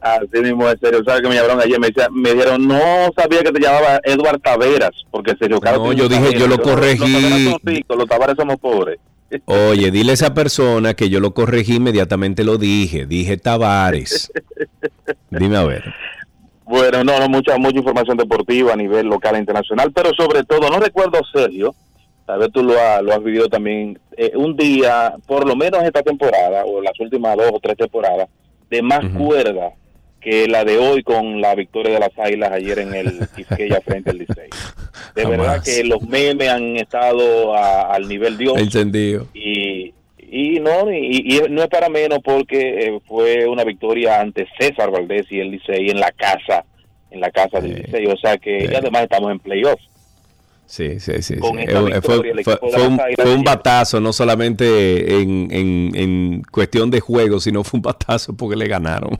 Así 0.00 0.40
mismo, 0.42 0.68
en 0.68 0.80
serio, 0.80 1.00
¿sabes 1.04 1.22
que 1.22 1.28
me 1.28 1.36
llamaron 1.36 1.60
ayer? 1.60 1.78
Me, 1.78 1.90
me 2.10 2.34
dijeron, 2.34 2.66
no 2.66 3.12
sabía 3.14 3.44
que 3.44 3.52
te 3.52 3.60
llamaba 3.60 4.00
Eduard 4.02 4.40
Taveras, 4.40 4.96
porque 5.12 5.36
Sergio 5.38 5.60
Carlos... 5.60 5.86
No, 5.86 5.92
yo 5.92 6.08
dije, 6.08 6.36
yo 6.36 6.48
lo 6.48 6.58
corregí. 6.60 7.44
Los, 7.44 7.98
los 7.98 8.08
Tavares 8.08 8.34
somos 8.36 8.56
pobres. 8.56 8.98
Oye, 9.44 9.90
dile 9.90 10.10
a 10.10 10.14
esa 10.14 10.34
persona 10.34 10.94
que 10.94 11.08
yo 11.08 11.20
lo 11.20 11.32
corregí, 11.32 11.76
inmediatamente 11.76 12.44
lo 12.44 12.58
dije. 12.58 13.06
Dije 13.06 13.36
Tavares. 13.36 14.32
Dime 15.30 15.56
a 15.56 15.64
ver. 15.64 15.84
Bueno, 16.64 17.02
no, 17.02 17.18
no, 17.18 17.28
mucha, 17.28 17.58
mucha 17.58 17.78
información 17.78 18.16
deportiva 18.16 18.72
a 18.72 18.76
nivel 18.76 19.06
local 19.06 19.34
e 19.34 19.40
internacional, 19.40 19.90
pero 19.92 20.10
sobre 20.16 20.44
todo, 20.44 20.70
no 20.70 20.78
recuerdo, 20.78 21.18
Sergio, 21.32 21.74
tal 22.26 22.38
vez 22.38 22.52
tú 22.52 22.62
lo, 22.62 22.74
lo 23.02 23.12
has 23.12 23.24
vivido 23.24 23.48
también, 23.48 23.98
eh, 24.16 24.32
un 24.36 24.56
día, 24.56 25.14
por 25.26 25.48
lo 25.48 25.56
menos 25.56 25.82
esta 25.82 26.02
temporada, 26.02 26.64
o 26.64 26.80
las 26.80 26.98
últimas 27.00 27.36
dos 27.36 27.50
o 27.52 27.58
tres 27.60 27.76
temporadas, 27.76 28.28
de 28.70 28.82
más 28.82 29.00
cuerda 29.18 29.72
que 30.20 30.46
la 30.46 30.64
de 30.64 30.78
hoy 30.78 31.02
con 31.02 31.40
la 31.40 31.54
victoria 31.54 31.94
de 31.94 32.00
las 32.00 32.18
Águilas 32.18 32.52
ayer 32.52 32.78
en 32.80 32.94
el 32.94 33.28
Quisqueya 33.36 33.80
frente 33.80 34.10
al 34.10 34.18
Licey. 34.18 34.50
De 35.14 35.24
verdad 35.24 35.62
que 35.64 35.82
los 35.84 36.02
memes 36.02 36.48
han 36.48 36.76
estado 36.76 37.54
al 37.56 38.06
nivel 38.06 38.36
Dios. 38.36 38.58
Entendido. 38.58 39.26
Y, 39.34 39.94
y 40.18 40.60
no 40.60 40.90
y, 40.92 41.40
no 41.50 41.62
es 41.62 41.68
para 41.68 41.88
menos 41.88 42.20
porque 42.22 42.86
eh, 42.86 43.00
fue 43.06 43.46
una 43.46 43.64
victoria 43.64 44.20
ante 44.20 44.46
César 44.58 44.90
Valdés 44.90 45.26
y 45.30 45.40
el 45.40 45.50
Licey 45.52 45.90
en 45.90 45.98
la 45.98 46.12
casa, 46.12 46.64
en 47.10 47.20
la 47.20 47.30
casa 47.30 47.60
del 47.60 47.82
Licey. 47.82 48.06
O 48.06 48.16
sea 48.16 48.36
que 48.36 48.70
además 48.76 49.04
estamos 49.04 49.30
en 49.30 49.38
playoffs. 49.38 49.88
Sí, 50.66 51.00
sí, 51.00 51.20
sí. 51.20 51.34
Eh, 51.34 52.00
fue, 52.00 52.20
un, 53.26 53.42
batazo, 53.42 53.98
no 53.98 54.12
solamente 54.12 55.20
en, 55.20 55.48
en, 55.50 55.90
en 55.96 56.42
cuestión 56.42 56.92
de 56.92 57.00
juego, 57.00 57.40
sino 57.40 57.64
fue 57.64 57.78
un 57.78 57.82
batazo 57.82 58.36
porque 58.36 58.54
le 58.54 58.68
ganaron 58.68 59.18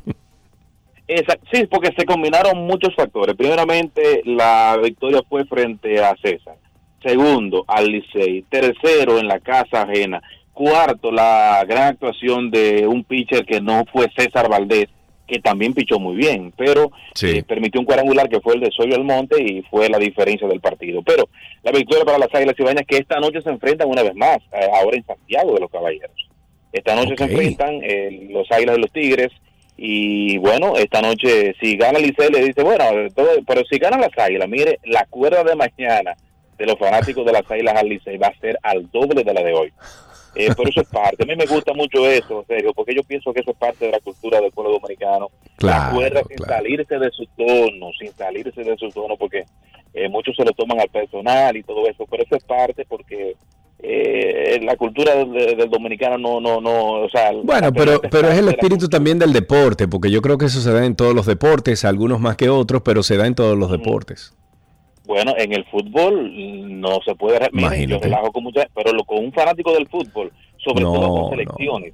sí, 1.52 1.66
porque 1.66 1.92
se 1.96 2.04
combinaron 2.04 2.66
muchos 2.66 2.94
factores. 2.94 3.36
Primeramente, 3.36 4.22
la 4.24 4.78
victoria 4.82 5.22
fue 5.28 5.44
frente 5.44 6.02
a 6.02 6.16
César. 6.16 6.56
Segundo, 7.02 7.64
al 7.66 7.86
Licey. 7.86 8.42
Tercero, 8.42 9.18
en 9.18 9.26
la 9.26 9.40
casa 9.40 9.82
ajena. 9.82 10.22
Cuarto, 10.52 11.10
la 11.10 11.64
gran 11.66 11.88
actuación 11.88 12.50
de 12.50 12.86
un 12.86 13.04
pitcher 13.04 13.46
que 13.46 13.60
no 13.60 13.84
fue 13.90 14.10
César 14.14 14.48
Valdés, 14.48 14.88
que 15.26 15.38
también 15.38 15.72
pichó 15.72 15.98
muy 15.98 16.16
bien, 16.16 16.52
pero 16.56 16.90
eh, 17.22 17.42
permitió 17.44 17.80
un 17.80 17.86
cuadrangular 17.86 18.28
que 18.28 18.40
fue 18.40 18.54
el 18.54 18.60
de 18.60 18.70
Soyo 18.70 18.96
Almonte 18.96 19.40
y 19.42 19.62
fue 19.62 19.88
la 19.88 19.98
diferencia 19.98 20.46
del 20.48 20.60
partido. 20.60 21.02
Pero 21.02 21.28
la 21.62 21.70
victoria 21.70 22.04
para 22.04 22.18
las 22.18 22.34
Águilas 22.34 22.58
Ibañas 22.58 22.84
que 22.86 22.98
esta 22.98 23.20
noche 23.20 23.40
se 23.40 23.48
enfrentan 23.48 23.88
una 23.88 24.02
vez 24.02 24.14
más, 24.14 24.38
eh, 24.52 24.68
ahora 24.74 24.96
en 24.96 25.06
Santiago 25.06 25.54
de 25.54 25.60
los 25.60 25.70
Caballeros. 25.70 26.28
Esta 26.72 26.94
noche 26.94 27.14
se 27.16 27.24
enfrentan 27.24 27.80
eh, 27.82 28.28
los 28.30 28.50
Águilas 28.50 28.76
de 28.76 28.80
los 28.82 28.92
Tigres 28.92 29.30
y 29.82 30.36
bueno, 30.36 30.76
esta 30.76 31.00
noche, 31.00 31.54
si 31.58 31.74
gana 31.78 31.98
el 31.98 32.08
Licey, 32.08 32.28
le 32.28 32.44
dice, 32.44 32.62
bueno, 32.62 32.84
pero 33.46 33.62
si 33.64 33.78
gana 33.78 33.96
las 33.96 34.10
Águilas, 34.18 34.46
mire, 34.46 34.78
la 34.84 35.06
cuerda 35.06 35.42
de 35.42 35.56
mañana 35.56 36.14
de 36.58 36.66
los 36.66 36.78
fanáticos 36.78 37.24
de 37.24 37.32
las 37.32 37.50
Águilas 37.50 37.76
al 37.76 37.88
Licey 37.88 38.18
va 38.18 38.26
a 38.26 38.40
ser 38.40 38.58
al 38.62 38.90
doble 38.90 39.24
de 39.24 39.32
la 39.32 39.42
de 39.42 39.54
hoy. 39.54 39.72
Eh, 40.34 40.54
por 40.54 40.68
eso 40.68 40.82
es 40.82 40.88
parte. 40.88 41.22
A 41.22 41.26
mí 41.26 41.34
me 41.34 41.46
gusta 41.46 41.72
mucho 41.72 42.06
eso, 42.06 42.44
serio, 42.46 42.74
porque 42.74 42.94
yo 42.94 43.02
pienso 43.04 43.32
que 43.32 43.40
eso 43.40 43.52
es 43.52 43.56
parte 43.56 43.86
de 43.86 43.92
la 43.92 44.00
cultura 44.00 44.38
del 44.38 44.52
pueblo 44.52 44.72
dominicano. 44.72 45.30
la 45.60 45.90
cuerda 45.94 46.20
sin 46.28 46.44
salirse 46.44 46.98
de 46.98 47.10
su 47.12 47.24
tono, 47.34 47.90
sin 47.98 48.12
salirse 48.12 48.62
de 48.62 48.76
su 48.76 48.90
tono, 48.90 49.16
porque 49.16 49.46
eh, 49.94 50.10
muchos 50.10 50.36
se 50.36 50.44
lo 50.44 50.52
toman 50.52 50.78
al 50.78 50.90
personal 50.90 51.56
y 51.56 51.62
todo 51.62 51.88
eso, 51.88 52.04
pero 52.04 52.22
eso 52.22 52.36
es 52.36 52.44
parte 52.44 52.84
porque 52.86 53.34
eh, 53.82 54.60
la 54.62 54.76
cultura 54.76 55.14
del, 55.14 55.70
dominicano 55.70 56.18
no, 56.18 56.40
no, 56.40 56.60
no, 56.60 57.02
o 57.02 57.08
sea... 57.08 57.32
Bueno, 57.42 57.72
pero, 57.72 58.00
pero 58.10 58.28
es 58.28 58.38
el 58.38 58.48
espíritu 58.48 58.88
también 58.88 59.18
del 59.18 59.32
deporte, 59.32 59.88
porque 59.88 60.10
yo 60.10 60.20
creo 60.20 60.38
que 60.38 60.46
eso 60.46 60.60
se 60.60 60.72
da 60.72 60.84
en 60.84 60.96
todos 60.96 61.14
los 61.14 61.26
deportes, 61.26 61.84
algunos 61.84 62.20
más 62.20 62.36
que 62.36 62.50
otros, 62.50 62.82
pero 62.82 63.02
se 63.02 63.16
da 63.16 63.26
en 63.26 63.34
todos 63.34 63.56
los 63.56 63.70
deportes. 63.70 64.36
Bueno, 65.06 65.34
en 65.38 65.52
el 65.52 65.64
fútbol 65.66 66.80
no 66.80 67.00
se 67.04 67.14
puede... 67.14 67.48
Mira, 67.52 67.76
yo 67.76 67.98
relajo 67.98 68.30
con 68.32 68.44
muchas, 68.44 68.66
pero 68.74 68.92
lo, 68.92 69.04
con 69.04 69.24
un 69.24 69.32
fanático 69.32 69.72
del 69.72 69.88
fútbol, 69.88 70.30
sobre 70.58 70.82
todo 70.82 71.22
con 71.22 71.30
selecciones, 71.30 71.92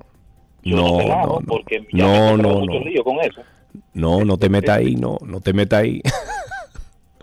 yo 0.62 0.76
no, 0.76 0.98
relajo 0.98 1.40
porque 1.46 1.86
ya 1.92 2.04
no, 2.04 2.36
no, 2.36 2.60
mucho 2.60 2.80
lío 2.80 3.04
con 3.04 3.20
eso. 3.20 3.40
No, 3.94 4.24
no 4.24 4.36
te 4.36 4.48
metas 4.48 4.78
ahí, 4.78 4.96
no, 4.96 5.18
no 5.24 5.40
te 5.40 5.52
metas 5.52 5.82
ahí. 5.82 6.02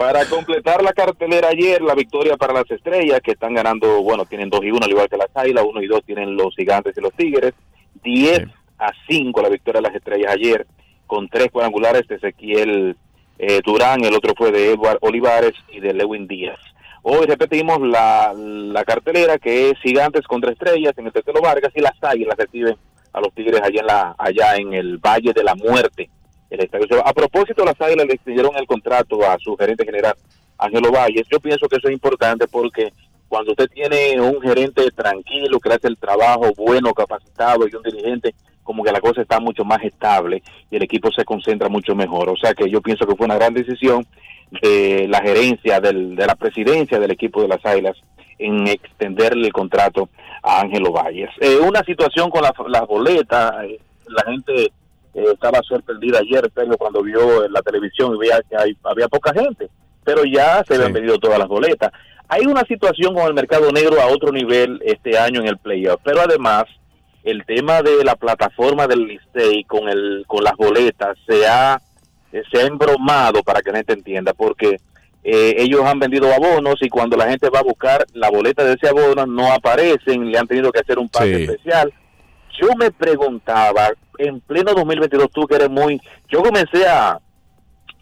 Para 0.03 0.25
completar 0.25 0.83
la 0.83 0.91
cartelera 0.91 1.47
ayer, 1.47 1.81
la 1.81 1.95
victoria 1.95 2.35
para 2.35 2.51
las 2.51 2.69
estrellas, 2.69 3.21
que 3.23 3.31
están 3.31 3.53
ganando, 3.53 4.03
bueno, 4.03 4.25
tienen 4.25 4.49
2 4.49 4.59
y 4.65 4.71
1, 4.71 4.79
al 4.83 4.91
igual 4.91 5.07
que 5.07 5.15
las 5.15 5.29
Águilas, 5.33 5.63
1 5.65 5.81
y 5.81 5.87
2 5.87 6.03
tienen 6.05 6.35
los 6.35 6.53
gigantes 6.57 6.93
y 6.97 6.99
los 6.99 7.13
tigres, 7.13 7.53
10 8.03 8.49
a 8.79 8.91
5 9.07 9.41
la 9.41 9.47
victoria 9.47 9.79
de 9.79 9.87
las 9.87 9.95
estrellas 9.95 10.33
ayer, 10.33 10.67
con 11.07 11.29
tres 11.29 11.47
cuadrangulares 11.53 12.05
de 12.09 12.15
Ezequiel 12.15 12.97
eh, 13.39 13.61
Durán, 13.63 14.03
el 14.03 14.13
otro 14.13 14.33
fue 14.37 14.51
de 14.51 14.73
Edward 14.73 14.97
Olivares 14.99 15.53
y 15.71 15.79
de 15.79 15.93
Lewin 15.93 16.27
Díaz. 16.27 16.59
Hoy 17.01 17.25
repetimos 17.25 17.79
la, 17.79 18.33
la 18.35 18.83
cartelera 18.83 19.37
que 19.37 19.69
es 19.69 19.79
Gigantes 19.79 20.27
contra 20.27 20.51
Estrellas 20.51 20.93
en 20.97 21.05
el 21.05 21.13
Tetelo 21.13 21.39
Vargas 21.39 21.71
y 21.75 21.79
las 21.79 21.95
Águilas 22.01 22.35
reciben 22.37 22.75
a 23.13 23.21
los 23.21 23.33
Tigres 23.33 23.61
allá 23.61 23.79
en, 23.79 23.87
la, 23.87 24.15
allá 24.17 24.55
en 24.57 24.73
el 24.73 24.97
Valle 24.97 25.31
de 25.31 25.43
la 25.43 25.55
Muerte 25.55 26.09
a 27.03 27.13
propósito, 27.13 27.65
las 27.65 27.79
Águilas 27.79 28.05
le 28.07 28.13
extendieron 28.13 28.55
el 28.55 28.67
contrato 28.67 29.23
a 29.23 29.37
su 29.39 29.55
gerente 29.55 29.85
general, 29.85 30.15
Ángelo 30.57 30.91
Valles. 30.91 31.27
Yo 31.31 31.39
pienso 31.39 31.67
que 31.67 31.77
eso 31.77 31.87
es 31.87 31.93
importante 31.93 32.47
porque 32.47 32.93
cuando 33.27 33.51
usted 33.51 33.67
tiene 33.69 34.19
un 34.21 34.41
gerente 34.41 34.89
tranquilo, 34.91 35.59
que 35.59 35.73
hace 35.73 35.87
el 35.87 35.97
trabajo 35.97 36.51
bueno, 36.55 36.93
capacitado 36.93 37.67
y 37.67 37.75
un 37.75 37.83
dirigente, 37.83 38.35
como 38.61 38.83
que 38.83 38.91
la 38.91 39.01
cosa 39.01 39.21
está 39.21 39.39
mucho 39.39 39.65
más 39.65 39.83
estable 39.83 40.43
y 40.69 40.75
el 40.75 40.83
equipo 40.83 41.11
se 41.11 41.25
concentra 41.25 41.69
mucho 41.69 41.95
mejor. 41.95 42.29
O 42.29 42.37
sea 42.37 42.53
que 42.53 42.69
yo 42.69 42.81
pienso 42.81 43.05
que 43.05 43.15
fue 43.15 43.25
una 43.25 43.35
gran 43.35 43.53
decisión 43.53 44.05
de 44.61 45.07
la 45.09 45.21
gerencia, 45.21 45.79
de 45.79 45.93
la 45.93 46.35
presidencia 46.35 46.99
del 46.99 47.11
equipo 47.11 47.41
de 47.41 47.47
las 47.47 47.65
Águilas 47.65 47.97
en 48.37 48.67
extenderle 48.67 49.47
el 49.47 49.53
contrato 49.53 50.09
a 50.41 50.61
Ángelo 50.61 50.91
Valles. 50.91 51.29
Eh, 51.39 51.57
una 51.57 51.83
situación 51.83 52.29
con 52.29 52.43
las 52.43 52.87
boletas, 52.87 53.63
eh, 53.63 53.79
la 54.07 54.23
gente 54.31 54.71
eh, 55.13 55.25
estaba 55.33 55.59
sorprendida 55.61 56.19
ayer, 56.19 56.49
pero 56.53 56.77
cuando 56.77 57.01
vio 57.03 57.45
en 57.45 57.53
la 57.53 57.61
televisión 57.61 58.15
y 58.15 58.19
veía 58.19 58.41
que 58.49 58.55
hay, 58.55 58.77
había 58.83 59.07
poca 59.07 59.33
gente, 59.33 59.69
pero 60.03 60.23
ya 60.25 60.63
se 60.67 60.75
habían 60.75 60.93
vendido 60.93 61.17
todas 61.17 61.39
las 61.39 61.47
boletas. 61.47 61.91
Hay 62.27 62.45
una 62.45 62.61
situación 62.61 63.13
con 63.13 63.27
el 63.27 63.33
mercado 63.33 63.71
negro 63.71 64.01
a 64.01 64.07
otro 64.07 64.31
nivel 64.31 64.81
este 64.85 65.17
año 65.17 65.41
en 65.41 65.47
el 65.47 65.57
playoff, 65.57 65.99
pero 66.03 66.21
además 66.21 66.63
el 67.23 67.45
tema 67.45 67.81
de 67.81 68.03
la 68.03 68.15
plataforma 68.15 68.87
del 68.87 69.05
Licey 69.05 69.63
con 69.63 69.87
el 69.87 70.25
con 70.27 70.43
las 70.43 70.55
boletas 70.57 71.17
se 71.25 71.47
ha 71.47 71.79
se 72.31 72.59
ha 72.59 72.65
embromado 72.65 73.43
para 73.43 73.61
que 73.61 73.71
la 73.71 73.77
gente 73.77 73.93
entienda 73.93 74.33
porque 74.33 74.77
eh, 75.23 75.55
ellos 75.57 75.81
han 75.85 75.99
vendido 75.99 76.33
abonos 76.33 76.75
y 76.81 76.89
cuando 76.89 77.15
la 77.15 77.29
gente 77.29 77.49
va 77.49 77.59
a 77.59 77.63
buscar 77.63 78.05
la 78.13 78.29
boleta 78.29 78.63
de 78.63 78.73
ese 78.73 78.89
abono 78.89 79.25
no 79.25 79.53
aparecen, 79.53 80.29
le 80.29 80.37
han 80.37 80.47
tenido 80.47 80.71
que 80.71 80.79
hacer 80.79 80.99
un 80.99 81.07
pase 81.07 81.43
especial. 81.43 81.93
Yo 82.59 82.69
me 82.77 82.91
preguntaba, 82.91 83.89
en 84.17 84.39
pleno 84.41 84.73
2022, 84.73 85.31
tú 85.31 85.47
que 85.47 85.55
eres 85.55 85.69
muy... 85.69 85.99
Yo 86.29 86.41
comencé 86.41 86.87
a... 86.87 87.19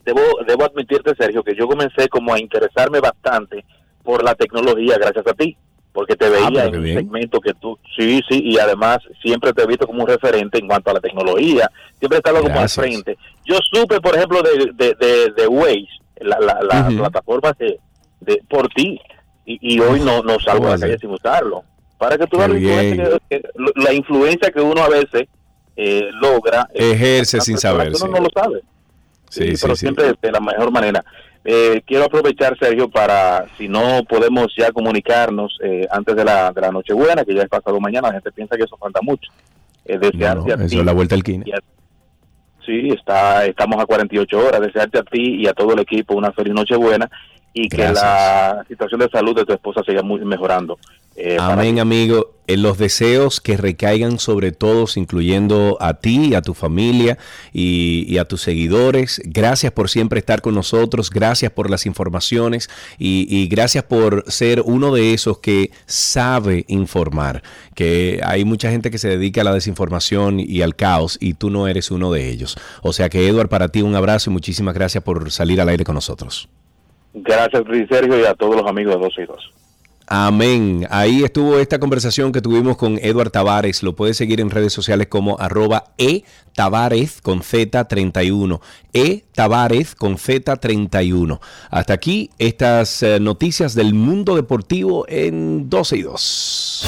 Debo, 0.04 0.22
debo 0.48 0.66
admitirte, 0.66 1.14
Sergio, 1.16 1.44
que 1.44 1.56
yo 1.56 1.68
comencé 1.68 2.10
como 2.10 2.34
a 2.34 2.40
interesarme 2.40 3.00
bastante 3.00 3.64
por 4.04 4.24
la 4.24 4.34
tecnología 4.34 4.98
gracias 4.98 5.28
a 5.28 5.34
ti, 5.34 5.56
porque 5.94 6.16
te 6.16 6.28
veía 6.28 6.64
ah, 6.64 6.66
en 6.66 6.80
un 6.80 6.86
segmento 6.86 7.40
que 7.40 7.54
tú... 7.54 7.78
Sí, 7.96 8.22
sí, 8.28 8.42
y 8.44 8.58
además 8.58 8.98
siempre 9.22 9.54
te 9.54 9.62
he 9.62 9.68
visto 9.68 9.86
como 9.86 10.02
un 10.02 10.10
referente 10.10 10.58
en 10.58 10.68
cuanto 10.68 10.90
a 10.90 10.96
la 10.96 11.00
tecnología, 11.00 11.70
siempre 12.00 12.18
estaba 12.18 12.42
como 12.42 12.60
al 12.60 12.70
frente. 12.70 13.18
Yo 13.46 13.58
supe, 13.72 14.02
por 14.02 14.16
ejemplo, 14.16 14.42
de, 14.42 14.72
de, 14.74 14.96
de, 14.96 15.32
de 15.32 15.48
Waze, 15.48 15.88
la, 16.22 16.40
la, 16.40 16.88
plataforma 16.88 17.54
de, 17.58 17.80
de, 18.20 18.42
por 18.50 18.68
ti 18.70 19.00
y, 19.46 19.80
hoy 19.80 20.00
no, 20.00 20.22
no 20.22 20.40
salgo 20.40 20.68
a 20.68 20.72
la 20.72 20.80
calle 20.80 20.98
sin 20.98 21.10
usarlo. 21.10 21.64
Para 22.02 22.18
que 22.18 22.26
tú 22.26 22.40
veas 22.40 22.50
la, 23.76 23.94
influencia 23.94 24.50
que 24.50 24.60
uno 24.60 24.82
a 24.82 24.90
veces 24.90 25.28
eh, 25.76 26.10
logra. 26.20 26.68
Eh, 26.74 26.94
Ejerce 26.94 27.40
sin 27.42 27.60
saber. 27.60 27.94
Uno 27.94 28.08
no 28.08 28.24
lo 28.24 28.30
sabe. 28.34 28.62
Sí, 29.30 29.54
pero 29.62 29.76
siempre 29.76 30.12
de 30.20 30.32
la 30.32 30.40
mejor 30.40 30.72
manera. 30.72 31.06
Eh, 31.46 31.84
quiero 31.86 32.06
aprovechar, 32.06 32.58
Sergio, 32.58 32.90
para, 32.90 33.46
si 33.56 33.68
no 33.68 34.04
podemos 34.10 34.48
ya 34.58 34.72
comunicarnos 34.72 35.60
antes 35.92 36.16
de 36.16 36.26
la, 36.26 36.52
de 36.52 36.62
la 36.62 36.72
Nochebuena, 36.72 37.24
que 37.24 37.36
ya 37.36 37.44
es 37.44 37.50
pasado 37.50 37.80
mañana, 37.80 38.08
la 38.08 38.16
gente 38.16 38.32
piensa 38.32 38.58
que 38.58 38.64
eso 38.64 38.78
falta 38.78 39.00
mucho. 39.04 39.32
Eh, 39.86 40.00
desearte 40.00 40.54
eso 40.54 40.80
es 40.80 40.86
la 40.86 40.94
vuelta 40.94 41.14
al 41.14 41.24
quine. 41.24 41.46
Sí, 42.66 42.90
está, 42.90 43.46
estamos 43.46 43.80
a 43.80 43.86
48 43.86 44.40
horas. 44.40 44.60
Desearte 44.60 44.98
a 44.98 45.04
ti 45.04 45.36
y 45.36 45.48
a 45.48 45.54
todo 45.54 45.74
el 45.74 45.82
equipo 45.82 46.16
una 46.16 46.32
feliz 46.32 46.56
Nochebuena 46.56 47.08
y 47.54 47.70
que 47.70 47.90
la 47.90 48.66
situación 48.68 49.02
de 49.02 49.10
salud 49.10 49.36
de 49.36 49.46
tu 49.46 49.54
esposa 49.54 49.84
siga 49.86 50.02
muy 50.02 50.20
mejorando. 50.26 50.80
Eh, 51.24 51.38
Amén, 51.40 51.80
amigo. 51.80 52.34
En 52.48 52.64
los 52.64 52.80
deseos 52.80 53.42
que 53.42 53.56
recaigan 53.56 54.18
sobre 54.18 54.52
todos, 54.52 54.98
incluyendo 54.98 55.78
a 55.80 55.94
ti, 56.00 56.34
a 56.34 56.42
tu 56.42 56.56
familia 56.56 57.20
y, 57.54 58.18
a 58.18 58.26
tus 58.26 58.42
seguidores. 58.42 59.22
Gracias 59.24 59.72
por 59.72 59.88
siempre 59.92 60.18
estar 60.18 60.42
con 60.42 60.56
nosotros, 60.56 61.12
gracias 61.12 61.52
por 61.52 61.70
las 61.70 61.86
informaciones 61.86 62.72
y, 62.98 63.48
gracias 63.50 63.84
por 63.84 64.24
ser 64.32 64.64
uno 64.66 64.96
de 64.96 65.14
esos 65.14 65.38
que 65.38 65.70
sabe 65.86 66.66
informar. 66.68 67.44
Que 67.76 68.20
hay 68.24 68.44
mucha 68.44 68.72
gente 68.72 68.90
que 68.90 68.98
se 68.98 69.10
dedica 69.10 69.42
a 69.42 69.44
la 69.44 69.54
desinformación 69.54 70.40
y 70.40 70.64
al 70.64 70.76
caos 70.76 71.20
y 71.22 71.36
tú 71.36 71.52
no 71.52 71.68
eres 71.68 71.92
uno 71.92 72.12
de 72.12 72.30
ellos. 72.30 72.58
O 72.82 72.94
sea 72.94 73.10
que, 73.10 73.28
Edward, 73.28 73.48
para 73.48 73.68
ti 73.70 73.84
un 73.84 73.96
abrazo 73.96 74.32
y 74.32 74.34
muchísimas 74.34 74.74
gracias 74.74 75.04
por 75.04 75.30
salir 75.30 75.62
al 75.62 75.70
aire 75.70 75.84
con 75.84 75.94
nosotros. 75.94 76.50
Gracias, 77.14 77.62
Sergio, 77.88 78.20
y 78.20 78.26
a 78.26 78.34
todos 78.34 78.56
los 78.56 78.68
amigos 78.68 78.96
de 78.96 79.02
Dos 79.02 79.14
y 79.20 79.26
Dos. 79.26 79.61
Amén. 80.14 80.86
Ahí 80.90 81.24
estuvo 81.24 81.58
esta 81.58 81.80
conversación 81.80 82.34
que 82.34 82.42
tuvimos 82.42 82.76
con 82.76 83.00
Eduard 83.02 83.32
Tavares. 83.32 83.82
Lo 83.82 83.96
puedes 83.96 84.18
seguir 84.18 84.42
en 84.42 84.50
redes 84.50 84.74
sociales 84.74 85.08
como 85.08 85.40
arroba 85.40 85.94
e 85.98 86.26
Tavares 86.54 87.22
con 87.22 87.40
Z31. 87.40 88.60
E 88.92 89.24
Tavares 89.34 89.96
con 89.96 90.18
Z31. 90.18 91.40
Hasta 91.70 91.94
aquí 91.94 92.30
estas 92.40 93.02
eh, 93.04 93.22
noticias 93.22 93.74
del 93.74 93.94
mundo 93.94 94.36
deportivo 94.36 95.06
en 95.08 95.70
12 95.70 95.96
y 95.96 96.02
2. 96.02 96.88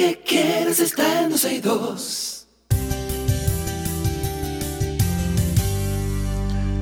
Que 0.00 0.18
quieres 0.24 0.80
está 0.80 1.24
en 1.24 1.30
262. 1.30 2.19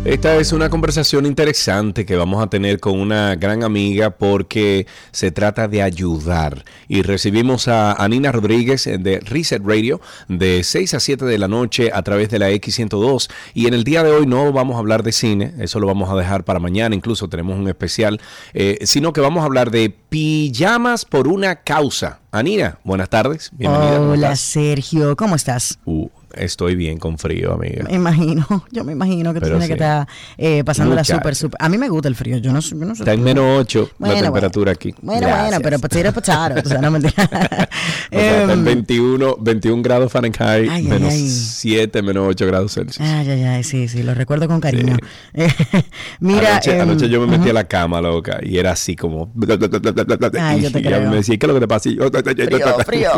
Esta 0.08 0.36
es 0.36 0.54
una 0.54 0.70
conversación 0.70 1.26
interesante 1.26 2.06
que 2.06 2.16
vamos 2.16 2.42
a 2.42 2.46
tener 2.46 2.80
con 2.80 2.98
una 2.98 3.34
gran 3.34 3.62
amiga 3.62 4.08
porque 4.08 4.86
se 5.10 5.30
trata 5.32 5.68
de 5.68 5.82
ayudar. 5.82 6.64
Y 6.88 7.02
recibimos 7.02 7.68
a 7.68 7.92
Anina 7.92 8.32
Rodríguez 8.32 8.86
de 8.86 9.20
Reset 9.20 9.62
Radio 9.62 10.00
de 10.26 10.64
6 10.64 10.94
a 10.94 11.00
7 11.00 11.26
de 11.26 11.36
la 11.36 11.46
noche 11.46 11.90
a 11.92 12.00
través 12.00 12.30
de 12.30 12.38
la 12.38 12.50
X102. 12.50 13.28
Y 13.52 13.66
en 13.66 13.74
el 13.74 13.84
día 13.84 14.02
de 14.02 14.10
hoy 14.10 14.26
no 14.26 14.50
vamos 14.50 14.76
a 14.76 14.78
hablar 14.78 15.02
de 15.02 15.12
cine, 15.12 15.52
eso 15.58 15.78
lo 15.78 15.86
vamos 15.86 16.08
a 16.08 16.16
dejar 16.16 16.42
para 16.42 16.58
mañana, 16.58 16.94
incluso 16.94 17.28
tenemos 17.28 17.58
un 17.58 17.68
especial, 17.68 18.18
eh, 18.54 18.78
sino 18.84 19.12
que 19.12 19.20
vamos 19.20 19.42
a 19.42 19.44
hablar 19.44 19.70
de 19.70 19.90
pijamas 19.90 21.04
por 21.04 21.28
una 21.28 21.56
causa. 21.56 22.20
Anina, 22.32 22.78
buenas 22.82 23.10
tardes. 23.10 23.50
Bienvenida. 23.52 24.00
Hola 24.00 24.36
Sergio, 24.36 25.16
¿cómo 25.16 25.36
estás? 25.36 25.78
Uh, 25.84 26.08
Estoy 26.38 26.76
bien 26.76 26.98
con 26.98 27.18
frío, 27.18 27.52
amiga. 27.54 27.84
Me 27.84 27.94
imagino, 27.94 28.46
yo 28.70 28.84
me 28.84 28.92
imagino 28.92 29.34
que 29.34 29.40
tú 29.40 29.46
tienes 29.46 29.66
que 29.66 29.72
estar 29.74 30.06
eh, 30.36 30.62
pasando 30.64 30.94
la 30.94 31.04
súper, 31.04 31.34
súper. 31.34 31.58
A 31.60 31.68
mí 31.68 31.78
me 31.78 31.88
gusta 31.88 32.08
el 32.08 32.14
frío, 32.14 32.38
yo 32.38 32.52
no, 32.52 32.60
yo 32.60 32.76
no 32.76 32.94
sé. 32.94 33.02
Está 33.02 33.12
en 33.12 33.22
menos 33.22 33.60
8 33.60 33.90
la 33.98 34.20
temperatura 34.20 34.72
aquí. 34.72 34.94
Bueno, 35.02 35.28
bueno, 35.28 35.58
pero 35.62 35.78
potato, 35.78 36.12
potato, 36.12 36.60
o 36.64 36.68
sea, 36.68 36.80
no 36.80 36.90
mentira. 36.90 37.14
o 38.12 38.18
sea, 38.18 38.40
está 38.40 38.52
en 38.52 38.64
21, 38.64 39.28
em, 39.28 39.44
21 39.44 39.82
grados 39.82 40.12
Fahrenheit, 40.12 40.70
menos 40.84 41.12
7, 41.14 42.02
menos 42.02 42.28
8 42.28 42.46
grados 42.46 42.72
Celsius. 42.72 43.00
Ay, 43.00 43.30
ay, 43.30 43.44
ay, 43.44 43.64
sí, 43.64 43.88
sí, 43.88 44.02
lo 44.02 44.14
recuerdo 44.14 44.48
con 44.48 44.60
cariño. 44.60 44.96
Mira. 46.20 46.52
Anoche, 46.52 46.74
em, 46.74 46.80
anoche, 46.80 47.08
yo 47.08 47.20
me 47.20 47.38
metí 47.38 47.50
a 47.50 47.52
la 47.52 47.64
cama, 47.64 48.00
loca, 48.00 48.38
y 48.42 48.58
era 48.58 48.72
así 48.72 48.96
como. 48.96 49.32
Ay, 50.38 50.62
yo 50.62 50.72
te 50.72 50.80
y 50.80 50.82
creo. 50.82 51.10
me 51.10 51.16
decía, 51.16 51.36
¿qué 51.36 51.46
es 51.46 51.48
lo 51.48 51.54
que 51.54 51.60
te 51.60 51.68
pasa? 51.68 51.88
Y 51.88 51.96
yo, 51.96 52.08
frío, 52.10 52.78
frío. 52.84 53.10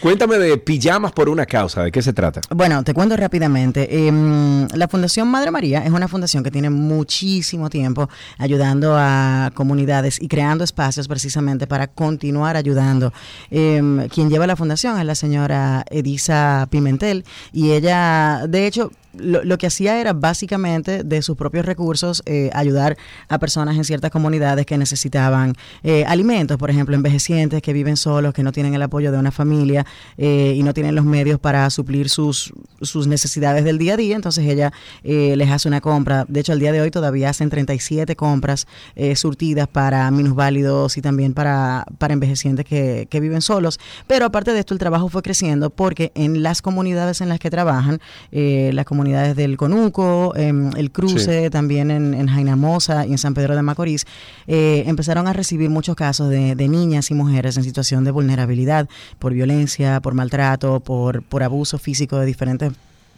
Cuéntame 0.00 0.38
de 0.38 0.56
pijamas 0.58 1.12
por 1.12 1.28
una 1.28 1.46
causa. 1.46 1.71
¿De 1.80 1.90
qué 1.90 2.02
se 2.02 2.12
trata? 2.12 2.40
Bueno, 2.50 2.82
te 2.84 2.92
cuento 2.92 3.16
rápidamente. 3.16 4.06
Em, 4.06 4.68
la 4.74 4.88
Fundación 4.88 5.28
Madre 5.28 5.50
María 5.50 5.84
es 5.84 5.90
una 5.90 6.06
fundación 6.06 6.44
que 6.44 6.50
tiene 6.50 6.68
muchísimo 6.68 7.70
tiempo 7.70 8.10
ayudando 8.38 8.94
a 8.96 9.50
comunidades 9.54 10.20
y 10.20 10.28
creando 10.28 10.64
espacios 10.64 11.08
precisamente 11.08 11.66
para 11.66 11.86
continuar 11.86 12.56
ayudando. 12.56 13.12
Em, 13.50 14.08
quien 14.08 14.28
lleva 14.28 14.46
la 14.46 14.56
fundación 14.56 14.98
es 14.98 15.06
la 15.06 15.14
señora 15.14 15.84
Edisa 15.90 16.66
Pimentel 16.70 17.24
y 17.52 17.70
ella, 17.70 18.46
de 18.46 18.66
hecho, 18.66 18.90
lo, 19.14 19.58
que 19.58 19.66
hacía 19.66 20.00
era 20.00 20.12
básicamente 20.12 21.04
de 21.04 21.22
sus 21.22 21.36
propios 21.36 21.66
recursos 21.66 22.22
eh, 22.26 22.50
ayudar 22.54 22.96
a 23.28 23.38
personas 23.38 23.76
en 23.76 23.84
ciertas 23.84 24.10
comunidades 24.10 24.66
que 24.66 24.78
necesitaban 24.78 25.54
eh, 25.82 26.04
alimentos, 26.06 26.56
por 26.56 26.70
ejemplo, 26.70 26.94
envejecientes 26.94 27.60
que 27.62 27.72
viven 27.72 27.96
solos, 27.96 28.32
que 28.32 28.42
no 28.42 28.52
tienen 28.52 28.74
el 28.74 28.82
apoyo 28.82 29.12
de 29.12 29.18
una 29.18 29.30
familia 29.30 29.86
eh, 30.16 30.54
y 30.56 30.62
no 30.62 30.72
tienen 30.74 30.94
los 30.94 31.04
medios 31.04 31.38
para 31.38 31.68
suplir 31.70 32.08
sus, 32.08 32.52
sus 32.80 33.06
necesidades 33.06 33.64
del 33.64 33.78
día 33.78 33.94
a 33.94 33.96
día. 33.96 34.16
Entonces 34.16 34.46
ella 34.46 34.72
les 35.02 35.50
hace 35.50 35.68
una 35.68 35.80
compra. 35.80 36.24
De 36.28 36.40
hecho, 36.40 36.52
al 36.52 36.58
día 36.58 36.72
de 36.72 36.80
hoy 36.80 36.90
todavía 36.90 37.30
hacen 37.30 37.50
37 37.50 38.16
compras 38.16 38.66
surtidas 39.14 39.68
para 39.68 40.10
minusválidos 40.10 40.96
y 40.96 41.02
también 41.02 41.34
para, 41.34 41.84
para 41.98 42.14
envejecientes 42.14 42.64
que, 42.64 43.06
que 43.10 43.20
viven 43.20 43.42
solos. 43.42 43.78
Pero 44.06 44.26
aparte 44.26 44.52
de 44.52 44.60
esto, 44.60 44.74
el 44.74 44.80
trabajo 44.80 45.08
fue 45.08 45.22
creciendo 45.22 45.70
porque 45.70 46.12
en 46.14 46.42
las 46.42 46.62
comunidades 46.62 47.20
en 47.20 47.28
las 47.28 47.38
que 47.38 47.50
trabajan, 47.50 48.00
las 48.30 48.84
comunidades 48.84 49.01
comunidades 49.02 49.34
del 49.34 49.56
Conuco, 49.56 50.32
em, 50.36 50.70
el 50.76 50.92
Cruce, 50.92 51.50
también 51.50 51.90
en, 51.90 52.14
en 52.14 52.28
Jainamosa 52.28 53.04
y 53.04 53.10
en 53.10 53.18
San 53.18 53.34
Pedro 53.34 53.56
de 53.56 53.62
Macorís, 53.62 54.06
eh, 54.46 54.84
empezaron 54.86 55.26
a 55.26 55.32
recibir 55.32 55.70
muchos 55.70 55.96
casos 55.96 56.28
de, 56.28 56.54
niñas 56.68 57.10
y 57.10 57.14
mujeres 57.14 57.56
en 57.56 57.64
situación 57.64 58.04
de 58.04 58.12
vulnerabilidad 58.12 58.88
por 59.18 59.32
violencia, 59.32 60.00
por 60.00 60.14
maltrato, 60.14 60.78
por, 60.78 61.22
por 61.22 61.42
abuso 61.42 61.78
físico 61.78 62.16
de 62.18 62.26
diferentes 62.26 62.72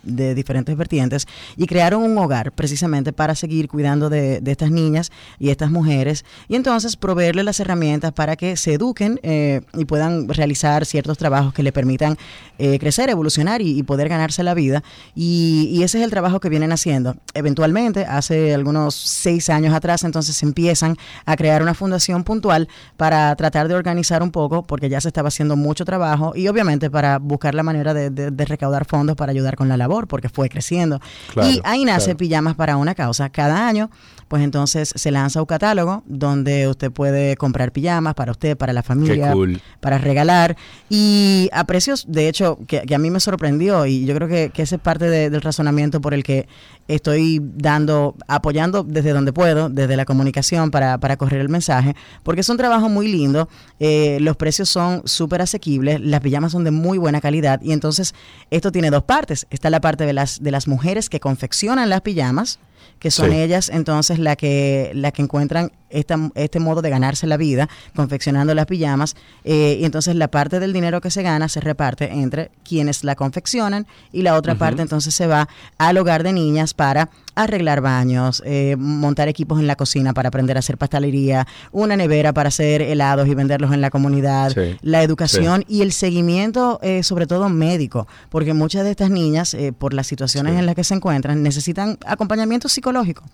de 0.04 0.34
diferentes 0.34 0.76
vertientes 0.76 1.26
y 1.56 1.66
crearon 1.66 2.02
un 2.02 2.16
hogar 2.18 2.52
precisamente 2.52 3.12
para 3.12 3.34
seguir 3.34 3.68
cuidando 3.68 4.10
de, 4.10 4.42
estas 4.46 4.70
niñas 4.70 5.10
y 5.38 5.50
estas 5.50 5.70
mujeres. 5.70 6.24
Y 6.48 6.56
entonces 6.56 6.96
proveerles 6.96 7.44
las 7.44 7.60
herramientas 7.60 8.12
para 8.12 8.36
que 8.36 8.56
se 8.56 8.74
eduquen 8.74 9.20
eh, 9.22 9.62
y 9.74 9.84
puedan 9.84 10.28
realizar 10.28 10.86
ciertos 10.86 11.18
trabajos 11.18 11.52
que 11.54 11.62
le 11.62 11.72
permitan 11.72 12.16
eh, 12.58 12.78
crecer, 12.78 13.10
evolucionar 13.10 13.62
y, 13.62 13.82
poder 13.82 14.08
ganarse 14.08 14.42
la 14.42 14.54
vida. 14.54 14.82
Y, 15.14 15.82
ese 15.84 15.98
es 15.98 16.04
el 16.04 16.10
trabajo 16.10 16.40
que 16.40 16.48
vienen 16.48 16.72
haciendo. 16.72 17.16
Eventualmente, 17.34 18.06
hace 18.06 18.54
algunos 18.54 18.94
seis 18.94 19.50
años 19.50 19.74
atrás, 19.74 20.02
entonces 20.04 20.42
empiezan 20.42 20.96
a 21.26 21.36
crear 21.36 21.62
una 21.62 21.74
fundación 21.74 22.24
puntual 22.24 22.68
para 22.96 23.34
tratar 23.36 23.68
de 23.68 23.74
organizar 23.74 24.22
un 24.22 24.30
poco 24.30 24.62
porque 24.62 24.88
ya 24.88 25.00
se 25.00 25.08
estaba 25.08 25.28
haciendo 25.28 25.56
mucho 25.56 25.84
trabajo 25.84 26.32
y 26.34 26.48
obviamente 26.48 26.90
para 26.90 27.18
buscar 27.18 27.54
la 27.54 27.62
manera 27.62 27.92
de 27.92 28.44
recaudar 28.46 28.86
fondos 28.86 29.16
para 29.16 29.32
ayudar 29.32 29.56
con 29.56 29.68
la 29.68 29.76
labor 29.76 29.93
porque 30.06 30.28
fue 30.28 30.48
creciendo. 30.48 31.00
y 31.42 31.60
ahí 31.64 31.84
nace 31.84 32.14
Pijamas 32.14 32.54
para 32.54 32.76
una 32.76 32.94
causa. 32.94 33.28
Cada 33.30 33.66
año 33.66 33.90
pues 34.28 34.42
entonces 34.42 34.92
se 34.94 35.10
lanza 35.10 35.40
un 35.40 35.46
catálogo 35.46 36.02
donde 36.06 36.68
usted 36.68 36.90
puede 36.90 37.36
comprar 37.36 37.72
pijamas 37.72 38.14
para 38.14 38.32
usted, 38.32 38.56
para 38.56 38.72
la 38.72 38.82
familia, 38.82 39.32
para 39.80 39.98
regalar. 39.98 40.56
Y 40.88 41.48
a 41.52 41.64
precios, 41.64 42.06
de 42.08 42.28
hecho, 42.28 42.58
que, 42.66 42.82
a 42.92 42.98
mí 42.98 43.10
me 43.10 43.20
sorprendió 43.20 43.86
y 43.86 44.04
yo 44.06 44.14
creo 44.14 44.28
que, 44.28 44.50
ese 44.56 44.76
es 44.76 44.80
parte 44.80 45.08
del 45.08 45.40
razonamiento 45.40 46.00
por 46.00 46.14
el 46.14 46.24
que 46.24 46.48
estoy 46.88 47.40
dando, 47.42 48.14
apoyando 48.26 48.82
desde 48.82 49.12
donde 49.12 49.32
puedo, 49.32 49.68
desde 49.68 49.96
la 49.96 50.04
comunicación 50.04 50.70
para, 50.70 50.98
para 50.98 51.16
correr 51.16 51.40
el 51.40 51.48
mensaje, 51.48 51.94
porque 52.22 52.40
es 52.40 52.48
un 52.48 52.56
trabajo 52.56 52.88
muy 52.88 53.08
lindo, 53.08 53.48
eh, 53.78 54.18
los 54.20 54.36
precios 54.36 54.68
son 54.68 55.02
súper 55.06 55.42
asequibles, 55.42 56.00
las 56.00 56.20
pijamas 56.20 56.52
son 56.52 56.64
de 56.64 56.70
muy 56.70 56.98
buena 56.98 57.20
calidad 57.20 57.60
y 57.62 57.72
entonces 57.72 58.14
esto 58.50 58.72
tiene 58.72 58.90
dos 58.90 59.04
partes, 59.04 59.46
está 59.50 59.70
la 59.70 59.80
parte 59.84 60.06
de 60.06 60.14
las, 60.14 60.42
de 60.42 60.50
las 60.50 60.66
mujeres 60.66 61.10
que 61.10 61.20
confeccionan 61.20 61.90
las 61.90 62.00
pijamas, 62.00 62.58
que 62.98 63.10
son 63.10 63.34
ellas 63.34 63.68
entonces 63.68 64.18
la 64.18 64.34
que, 64.34 64.90
la 64.94 65.12
que 65.12 65.20
encuentran 65.20 65.72
este 65.94 66.60
modo 66.60 66.82
de 66.82 66.90
ganarse 66.90 67.26
la 67.26 67.36
vida 67.36 67.68
confeccionando 67.94 68.54
las 68.54 68.66
pijamas 68.66 69.16
eh, 69.44 69.78
y 69.80 69.84
entonces 69.84 70.16
la 70.16 70.28
parte 70.28 70.60
del 70.60 70.72
dinero 70.72 71.00
que 71.00 71.10
se 71.10 71.22
gana 71.22 71.48
se 71.48 71.60
reparte 71.60 72.12
entre 72.12 72.50
quienes 72.64 73.04
la 73.04 73.14
confeccionan 73.14 73.86
y 74.12 74.22
la 74.22 74.34
otra 74.34 74.54
parte 74.56 74.82
entonces 74.82 75.14
se 75.14 75.26
va 75.26 75.48
al 75.78 75.96
hogar 75.96 76.22
de 76.22 76.32
niñas 76.32 76.74
para 76.74 77.10
arreglar 77.36 77.80
baños, 77.80 78.42
eh, 78.46 78.76
montar 78.78 79.28
equipos 79.28 79.58
en 79.58 79.66
la 79.66 79.74
cocina 79.74 80.14
para 80.14 80.28
aprender 80.28 80.56
a 80.56 80.60
hacer 80.60 80.78
pastelería, 80.78 81.46
una 81.72 81.96
nevera 81.96 82.32
para 82.32 82.48
hacer 82.48 82.80
helados 82.82 83.26
y 83.26 83.34
venderlos 83.34 83.72
en 83.72 83.80
la 83.80 83.90
comunidad, 83.90 84.52
la 84.82 85.02
educación 85.02 85.64
y 85.68 85.82
el 85.82 85.92
seguimiento 85.92 86.78
eh, 86.82 87.02
sobre 87.02 87.26
todo 87.26 87.48
médico, 87.48 88.06
porque 88.30 88.54
muchas 88.54 88.84
de 88.84 88.92
estas 88.92 89.10
niñas 89.10 89.56
por 89.78 89.94
las 89.94 90.06
situaciones 90.06 90.58
en 90.58 90.66
las 90.66 90.74
que 90.74 90.84
se 90.84 90.94
encuentran 90.94 91.42
necesitan 91.42 91.98
acompañamiento 92.06 92.68
psicológico. 92.68 93.24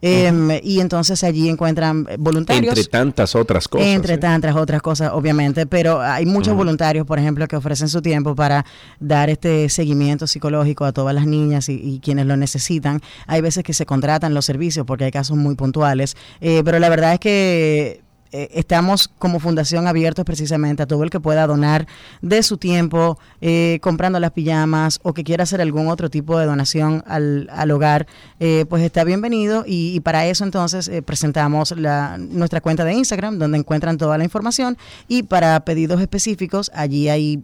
Em, 0.00 0.50
y 0.62 0.80
entonces 0.80 1.24
allí 1.24 1.48
encuentran 1.48 2.06
voluntarios. 2.18 2.76
Entre 2.76 2.90
tantas 2.90 3.34
otras 3.34 3.68
cosas. 3.68 3.86
Entre 3.86 4.18
tantas 4.18 4.56
otras 4.56 4.82
cosas, 4.82 5.10
obviamente, 5.12 5.66
pero 5.66 6.00
hay 6.00 6.26
muchos 6.26 6.54
voluntarios, 6.54 7.06
por 7.06 7.18
ejemplo, 7.18 7.46
que 7.46 7.56
ofrecen 7.56 7.88
su 7.88 8.02
tiempo 8.02 8.34
para 8.34 8.64
dar 9.00 9.30
este 9.30 9.68
seguimiento 9.68 10.26
psicológico 10.26 10.84
a 10.84 10.92
todas 10.92 11.14
las 11.14 11.26
niñas 11.26 11.68
y, 11.68 12.00
quienes 12.02 12.26
lo 12.26 12.36
necesitan. 12.36 13.00
Hay 13.26 13.40
veces 13.40 13.64
que 13.64 13.74
se 13.74 13.84
contratan 13.84 14.32
los 14.32 14.44
servicios 14.44 14.86
porque 14.86 15.04
hay 15.04 15.10
casos 15.10 15.36
muy 15.36 15.56
puntuales, 15.56 16.16
eh, 16.40 16.62
pero 16.64 16.78
la 16.78 16.88
verdad 16.88 17.14
es 17.14 17.20
que 17.20 18.07
eh, 18.32 18.50
estamos 18.52 19.08
como 19.18 19.40
fundación 19.40 19.86
abiertos 19.86 20.24
precisamente 20.24 20.82
a 20.82 20.86
todo 20.86 21.02
el 21.02 21.10
que 21.10 21.20
pueda 21.20 21.46
donar 21.46 21.86
de 22.20 22.42
su 22.42 22.58
tiempo 22.58 23.18
eh, 23.40 23.78
comprando 23.80 24.20
las 24.20 24.32
pijamas 24.32 25.00
o 25.02 25.14
que 25.14 25.24
quiera 25.24 25.44
hacer 25.44 25.60
algún 25.60 25.88
otro 25.88 26.10
tipo 26.10 26.38
de 26.38 26.46
donación 26.46 27.02
al, 27.06 27.48
al 27.52 27.70
hogar, 27.70 28.06
eh, 28.40 28.66
pues 28.68 28.82
está 28.82 29.04
bienvenido 29.04 29.64
y, 29.66 29.98
para 30.00 30.26
eso 30.26 30.44
entonces 30.44 30.90
presentamos 31.04 31.72
la, 31.72 32.16
nuestra 32.18 32.60
cuenta 32.60 32.84
de 32.84 32.94
Instagram 32.94 33.38
donde 33.38 33.58
encuentran 33.58 33.98
toda 33.98 34.16
la 34.16 34.24
información 34.24 34.78
y 35.08 35.24
para 35.24 35.60
pedidos 35.60 36.00
específicos 36.00 36.70
allí 36.74 37.08
hay 37.08 37.42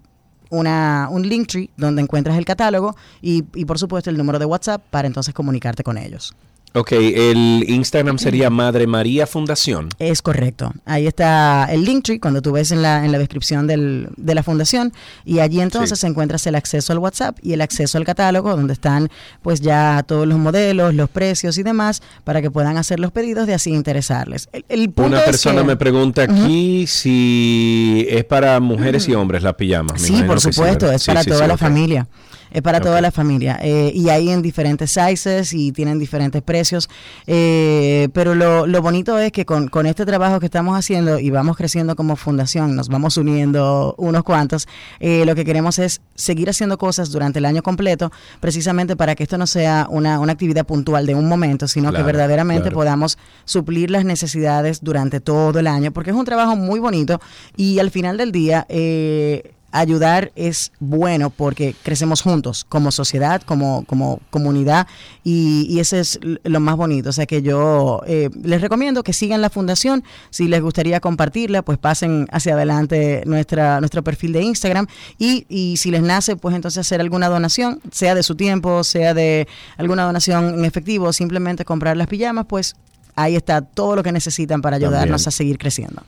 una, 0.50 1.08
un 1.10 1.28
link 1.28 1.48
tree 1.48 1.70
donde 1.76 2.02
encuentras 2.02 2.38
el 2.38 2.44
catálogo 2.44 2.96
y, 3.20 3.44
y 3.54 3.64
por 3.64 3.78
supuesto 3.78 4.10
el 4.10 4.16
número 4.16 4.38
de 4.38 4.44
WhatsApp 4.44 4.82
para 4.90 5.08
entonces 5.08 5.34
comunicarte 5.34 5.82
con 5.82 5.98
ellos. 5.98 6.34
Ok, 6.76 6.90
el 6.90 7.64
Instagram 7.68 8.18
sería 8.18 8.50
Madre 8.50 8.88
María 8.88 9.28
Fundación. 9.28 9.90
Es 10.00 10.22
correcto. 10.22 10.72
Ahí 10.84 11.06
está 11.06 11.66
el 11.70 11.84
Linktree, 11.84 12.18
cuando 12.18 12.42
tú 12.42 12.50
ves 12.50 12.72
en 12.72 12.82
la, 12.82 13.04
en 13.04 13.12
la 13.12 13.18
descripción 13.18 13.68
del, 13.68 14.08
de 14.16 14.34
la 14.34 14.42
fundación, 14.42 14.92
y 15.24 15.38
allí 15.38 15.60
entonces 15.60 16.02
encuentras 16.02 16.44
el 16.48 16.56
acceso 16.56 16.92
al 16.92 16.98
WhatsApp 16.98 17.38
y 17.42 17.52
el 17.52 17.60
acceso 17.60 17.96
al 17.96 18.04
catálogo, 18.04 18.56
donde 18.56 18.72
están 18.72 19.08
pues 19.40 19.60
ya 19.60 20.02
todos 20.04 20.26
los 20.26 20.36
modelos, 20.36 20.94
los 20.94 21.08
precios 21.08 21.58
y 21.58 21.62
demás, 21.62 22.02
para 22.24 22.42
que 22.42 22.50
puedan 22.50 22.76
hacer 22.76 22.98
los 22.98 23.12
pedidos 23.12 23.46
de 23.46 23.54
así 23.54 23.70
interesarles. 23.70 24.48
El, 24.68 24.92
Una 24.96 25.20
persona 25.20 25.62
me 25.62 25.76
pregunta 25.76 26.22
aquí 26.22 26.88
si 26.88 28.04
es 28.10 28.24
para 28.24 28.58
mujeres 28.58 29.08
y 29.08 29.14
hombres 29.14 29.44
la 29.44 29.56
pijama. 29.56 29.96
sí, 29.96 30.24
por 30.24 30.40
supuesto, 30.40 30.90
es 30.90 31.06
para 31.06 31.22
toda 31.22 31.46
la 31.46 31.56
familia. 31.56 32.08
Es 32.54 32.62
para 32.62 32.80
toda 32.80 33.00
la 33.00 33.10
familia. 33.10 33.58
Eh, 33.60 33.90
y 33.92 34.10
hay 34.10 34.30
en 34.30 34.40
diferentes 34.40 34.92
sizes 34.92 35.52
y 35.52 35.72
tienen 35.72 35.98
diferentes 35.98 36.40
precios. 36.40 36.88
Eh, 37.26 38.08
pero 38.12 38.36
lo, 38.36 38.68
lo, 38.68 38.80
bonito 38.80 39.18
es 39.18 39.32
que 39.32 39.44
con, 39.44 39.66
con, 39.66 39.86
este 39.86 40.06
trabajo 40.06 40.38
que 40.38 40.46
estamos 40.46 40.78
haciendo 40.78 41.18
y 41.18 41.30
vamos 41.30 41.56
creciendo 41.56 41.96
como 41.96 42.14
fundación, 42.14 42.76
nos 42.76 42.88
vamos 42.88 43.16
uniendo 43.16 43.96
unos 43.98 44.22
cuantos, 44.22 44.68
eh, 45.00 45.24
lo 45.26 45.34
que 45.34 45.44
queremos 45.44 45.80
es 45.80 46.00
seguir 46.14 46.48
haciendo 46.48 46.78
cosas 46.78 47.10
durante 47.10 47.40
el 47.40 47.44
año 47.44 47.60
completo, 47.64 48.12
precisamente 48.38 48.94
para 48.94 49.16
que 49.16 49.24
esto 49.24 49.36
no 49.36 49.48
sea 49.48 49.88
una, 49.90 50.20
una 50.20 50.32
actividad 50.32 50.64
puntual 50.64 51.06
de 51.06 51.16
un 51.16 51.28
momento, 51.28 51.66
sino 51.66 51.92
que 51.92 52.04
verdaderamente 52.04 52.70
podamos 52.70 53.18
suplir 53.44 53.90
las 53.90 54.04
necesidades 54.04 54.84
durante 54.84 55.18
todo 55.18 55.58
el 55.58 55.66
año, 55.66 55.90
porque 55.90 56.10
es 56.10 56.16
un 56.16 56.24
trabajo 56.24 56.54
muy 56.54 56.78
bonito 56.78 57.20
y 57.56 57.80
al 57.80 57.90
final 57.90 58.16
del 58.16 58.30
día... 58.30 58.64
Eh, 58.68 59.54
ayudar 59.74 60.30
es 60.36 60.70
bueno 60.78 61.30
porque 61.30 61.74
crecemos 61.82 62.22
juntos 62.22 62.64
como 62.64 62.92
sociedad, 62.92 63.42
como, 63.42 63.84
como 63.86 64.20
comunidad 64.30 64.86
y, 65.24 65.66
y 65.68 65.80
ese 65.80 65.98
es 65.98 66.20
lo 66.22 66.60
más 66.60 66.76
bonito. 66.76 67.10
O 67.10 67.12
sea 67.12 67.26
que 67.26 67.42
yo 67.42 68.00
eh, 68.06 68.30
les 68.40 68.60
recomiendo 68.60 69.02
que 69.02 69.12
sigan 69.12 69.42
la 69.42 69.50
fundación. 69.50 70.04
Si 70.30 70.46
les 70.46 70.62
gustaría 70.62 71.00
compartirla, 71.00 71.62
pues 71.62 71.76
pasen 71.78 72.28
hacia 72.30 72.54
adelante 72.54 73.24
nuestra, 73.26 73.80
nuestro 73.80 74.04
perfil 74.04 74.32
de 74.32 74.42
Instagram 74.42 74.86
y, 75.18 75.44
y 75.48 75.76
si 75.76 75.90
les 75.90 76.02
nace, 76.02 76.36
pues 76.36 76.54
entonces 76.54 76.78
hacer 76.78 77.00
alguna 77.00 77.28
donación, 77.28 77.80
sea 77.90 78.14
de 78.14 78.22
su 78.22 78.36
tiempo, 78.36 78.84
sea 78.84 79.12
de 79.12 79.48
alguna 79.76 80.04
donación 80.04 80.54
en 80.54 80.64
efectivo, 80.64 81.12
simplemente 81.12 81.64
comprar 81.64 81.96
las 81.96 82.06
pijamas, 82.06 82.46
pues 82.46 82.76
ahí 83.16 83.34
está 83.34 83.60
todo 83.60 83.96
lo 83.96 84.04
que 84.04 84.12
necesitan 84.12 84.62
para 84.62 84.76
ayudarnos 84.76 85.26
a 85.26 85.32
seguir 85.32 85.58
creciendo. 85.58 86.04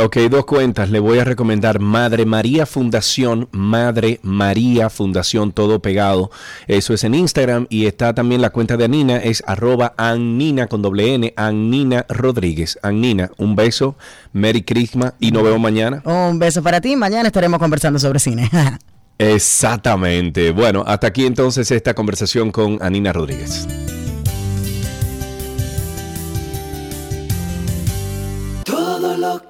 Ok, 0.00 0.16
dos 0.30 0.44
cuentas. 0.44 0.90
Le 0.90 1.00
voy 1.00 1.18
a 1.18 1.24
recomendar 1.24 1.80
Madre 1.80 2.24
María 2.24 2.66
Fundación, 2.66 3.48
Madre 3.50 4.20
María 4.22 4.90
Fundación, 4.90 5.50
todo 5.50 5.82
pegado. 5.82 6.30
Eso 6.68 6.94
es 6.94 7.02
en 7.02 7.16
Instagram 7.16 7.66
y 7.68 7.86
está 7.86 8.14
también 8.14 8.40
la 8.40 8.50
cuenta 8.50 8.76
de 8.76 8.84
Anina, 8.84 9.16
es 9.16 9.42
arroba 9.44 9.94
Annina 9.96 10.68
con 10.68 10.82
doble 10.82 11.14
N, 11.14 11.34
Annina 11.34 12.06
Rodríguez. 12.08 12.78
Annina, 12.82 13.32
un 13.38 13.56
beso, 13.56 13.96
Merry 14.32 14.62
Christmas 14.62 15.14
y 15.18 15.32
nos 15.32 15.42
vemos 15.42 15.58
mañana. 15.58 16.00
Un 16.04 16.38
beso 16.38 16.62
para 16.62 16.80
ti, 16.80 16.94
mañana 16.94 17.26
estaremos 17.26 17.58
conversando 17.58 17.98
sobre 17.98 18.20
cine. 18.20 18.48
Exactamente. 19.18 20.52
Bueno, 20.52 20.84
hasta 20.86 21.08
aquí 21.08 21.26
entonces 21.26 21.72
esta 21.72 21.94
conversación 21.94 22.52
con 22.52 22.78
Anina 22.80 23.12
Rodríguez. 23.12 23.66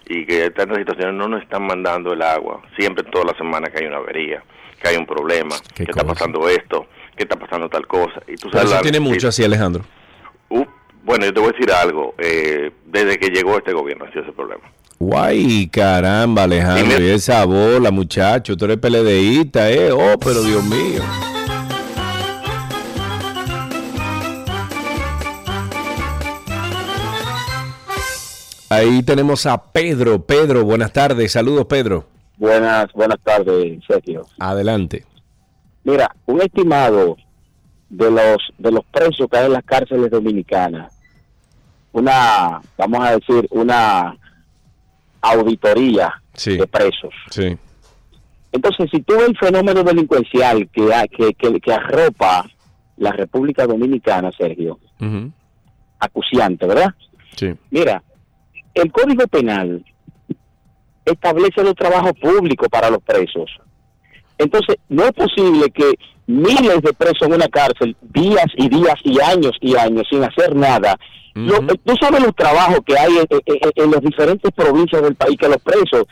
y 0.07 0.25
que 0.25 0.49
tantas 0.49 0.77
situaciones 0.79 1.15
no 1.15 1.27
nos 1.27 1.43
están 1.43 1.65
mandando 1.67 2.13
el 2.13 2.21
agua. 2.21 2.61
Siempre, 2.77 3.03
toda 3.03 3.25
la 3.25 3.37
semana 3.37 3.69
que 3.69 3.79
hay 3.79 3.85
una 3.85 3.97
avería, 3.97 4.43
que 4.81 4.87
hay 4.87 4.97
un 4.97 5.05
problema, 5.05 5.55
que 5.75 5.83
está 5.83 6.03
pasando 6.03 6.49
esto, 6.49 6.87
que 7.15 7.23
está 7.23 7.35
pasando 7.37 7.69
tal 7.69 7.85
cosa. 7.85 8.21
Y 8.27 8.35
tú 8.35 8.49
sabes 8.49 8.71
eso 8.71 8.81
tiene 8.81 8.99
mucho 8.99 9.27
así, 9.27 9.43
Alejandro. 9.43 9.83
Uh, 10.49 10.65
bueno, 11.03 11.25
yo 11.25 11.33
te 11.33 11.39
voy 11.39 11.49
a 11.49 11.51
decir 11.53 11.71
algo. 11.71 12.13
Eh, 12.17 12.71
desde 12.85 13.17
que 13.17 13.29
llegó 13.29 13.57
este 13.57 13.73
gobierno 13.73 14.05
ha 14.05 14.11
sido 14.11 14.23
ese 14.23 14.31
problema. 14.31 14.63
Guay, 14.99 15.67
caramba, 15.67 16.43
Alejandro, 16.43 17.01
y, 17.01 17.09
esa 17.11 17.45
bola, 17.45 17.89
muchacho, 17.89 18.57
tú 18.57 18.65
eres 18.65 18.77
peledeísta, 18.77 19.71
¿eh? 19.71 19.91
Oh, 19.91 20.17
pero 20.19 20.41
Dios 20.43 20.63
mío. 20.65 21.01
Ahí 28.69 29.01
tenemos 29.01 29.45
a 29.47 29.71
Pedro. 29.71 30.21
Pedro, 30.21 30.63
buenas 30.63 30.93
tardes. 30.93 31.31
Saludos, 31.31 31.65
Pedro. 31.65 32.05
Buenas, 32.37 32.91
buenas 32.93 33.19
tardes, 33.23 33.83
Sergio. 33.87 34.25
Adelante. 34.37 35.05
Mira, 35.83 36.15
un 36.27 36.41
estimado 36.41 37.17
de 37.89 38.11
los 38.11 38.37
de 38.57 38.71
los 38.71 38.85
presos 38.85 39.27
que 39.29 39.37
hay 39.37 39.45
en 39.47 39.53
las 39.53 39.63
cárceles 39.63 40.11
dominicanas, 40.11 40.93
una, 41.91 42.61
vamos 42.77 42.99
a 42.99 43.17
decir, 43.17 43.47
una 43.51 44.15
auditoría 45.21 46.21
de 46.45 46.67
presos. 46.67 47.13
Sí. 47.29 47.57
Entonces, 48.51 48.89
si 48.91 49.01
tú 49.01 49.13
ves 49.13 49.29
el 49.29 49.37
fenómeno 49.37 49.83
delincuencial 49.83 50.67
que, 50.69 50.89
que, 51.15 51.33
que, 51.33 51.59
que 51.59 51.73
arropa 51.73 52.49
la 52.97 53.11
República 53.11 53.65
Dominicana, 53.67 54.31
Sergio, 54.37 54.79
acuciante, 55.99 56.65
¿verdad? 56.65 56.93
Sí. 57.35 57.53
Mira, 57.69 58.01
el 58.73 58.91
Código 58.91 59.27
Penal 59.27 59.83
establece 61.05 61.63
los 61.63 61.75
trabajos 61.75 62.13
públicos 62.19 62.67
para 62.69 62.89
los 62.89 63.01
presos. 63.01 63.49
Entonces, 64.37 64.77
no 64.87 65.03
es 65.03 65.11
posible 65.11 65.69
que 65.71 65.93
miles 66.29 66.81
de 66.83 66.93
presos 66.93 67.23
en 67.23 67.33
una 67.33 67.47
cárcel, 67.47 67.95
días 68.01 68.45
y 68.55 68.69
días 68.69 68.95
y 69.03 69.19
años 69.19 69.57
y 69.61 69.75
años 69.75 70.05
sin 70.09 70.23
hacer 70.23 70.55
nada, 70.55 70.95
tú 71.33 71.95
sabes 71.99 72.21
los 72.21 72.35
trabajos 72.35 72.79
que 72.85 72.97
hay 72.97 73.19
en, 73.19 73.91
las 73.91 74.01
diferentes 74.01 74.51
provincias 74.51 75.01
del 75.01 75.15
país 75.15 75.37
que 75.37 75.47
los 75.47 75.57
presos 75.57 76.05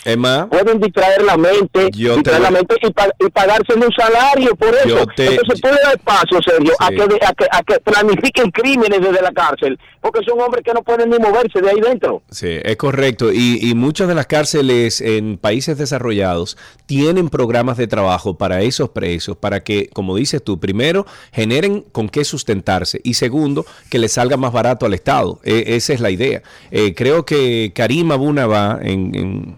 pueden 0.50 0.80
distraer 0.80 1.24
la 1.24 1.38
mente, 1.38 1.90
distraer 1.92 2.42
la 2.42 2.52
mente 2.52 2.76
y, 2.82 3.30
pagarse 3.30 3.74
un 3.76 3.92
salario 3.96 4.56
por 4.56 4.74
eso. 4.76 5.06
Entonces 5.18 5.62
puede 5.62 5.78
dar 5.84 6.00
paso, 6.00 6.40
Sergio, 6.46 6.74
a, 6.80 6.90
que, 6.90 7.04
a, 7.52 7.64
que, 7.64 7.80
planifiquen 7.82 8.52
crímenes 8.52 9.02
desde 9.02 9.22
la 9.22 9.32
cárcel, 9.32 9.78
porque 10.02 10.22
son 10.26 10.40
hombres 10.40 10.64
que 10.64 10.74
no 10.74 10.82
pueden 10.82 11.10
ni 11.10 11.18
moverse 11.18 11.62
de 11.62 11.70
ahí 11.70 11.80
dentro. 11.82 12.22
Sí, 12.30 12.60
es 12.64 12.78
correcto. 12.78 13.32
Y, 13.32 13.60
y 13.62 13.76
muchas 13.76 14.08
de 14.08 14.16
las 14.16 14.28
cárceles 14.28 15.02
en 15.02 15.38
países 15.38 15.78
desarrollados 15.78 16.58
tienen 16.86 17.30
programas 17.30 17.78
de 17.78 17.88
trabajo 17.88 18.38
para 18.38 18.62
esos 18.62 18.90
presos, 18.90 19.38
para 19.38 19.64
que, 19.64 19.90
como 19.90 20.07
dices 20.16 20.44
tú, 20.44 20.60
primero 20.60 21.06
generen 21.32 21.84
con 21.92 22.10
qué 22.10 22.24
sustentarse 22.24 23.02
y 23.04 23.16
segundo, 23.16 23.66
que 23.90 24.00
les 24.00 24.14
salga 24.14 24.38
más 24.38 24.54
barato 24.54 24.86
al 24.86 24.94
Estado 24.94 25.40
e, 25.44 25.76
esa 25.76 25.94
es 25.94 26.02
la 26.02 26.12
idea. 26.12 26.42
Eh, 26.72 26.94
creo 26.96 27.26
que 27.26 27.72
Karim 27.74 28.12
Abunaba, 28.12 28.80
en, 28.82 29.58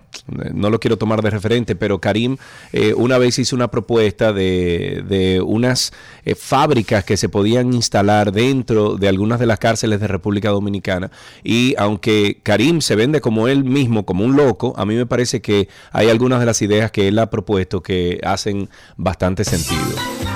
no 0.54 0.70
lo 0.70 0.80
quiero 0.80 0.98
tomar 0.98 1.22
de 1.22 1.30
referente, 1.30 1.76
pero 1.76 2.00
Karim 2.00 2.38
eh, 2.74 2.94
una 2.94 3.18
vez 3.18 3.40
hizo 3.40 3.56
una 3.56 3.70
propuesta 3.70 4.34
de, 4.34 5.42
unas 5.46 5.92
eh, 6.26 6.36
fábricas 6.36 7.04
que 7.04 7.18
se 7.18 7.30
podían 7.30 7.74
instalar 7.74 8.32
dentro 8.32 8.96
de 8.96 9.08
algunas 9.08 9.40
de 9.40 9.46
las 9.46 9.60
cárceles 9.60 10.00
de 10.00 10.08
República 10.08 10.50
Dominicana. 10.50 11.12
Y 11.44 11.76
aunque 11.78 12.40
Karim 12.44 12.82
se 12.82 12.96
vende 12.96 13.22
como 13.22 13.48
él 13.48 13.64
mismo, 13.64 14.06
como 14.06 14.24
un 14.24 14.36
loco, 14.36 14.74
a 14.78 14.86
mí 14.86 14.96
me 14.96 15.06
parece 15.06 15.42
que 15.42 15.68
hay 15.92 16.10
algunas 16.10 16.40
de 16.40 16.46
las 16.46 16.62
ideas 16.62 16.92
que 16.92 17.08
él 17.08 17.20
ha 17.20 17.30
propuesto 17.30 17.82
que 17.82 18.20
hacen 18.24 18.70
bastante 18.98 19.44
sentido. 19.44 20.29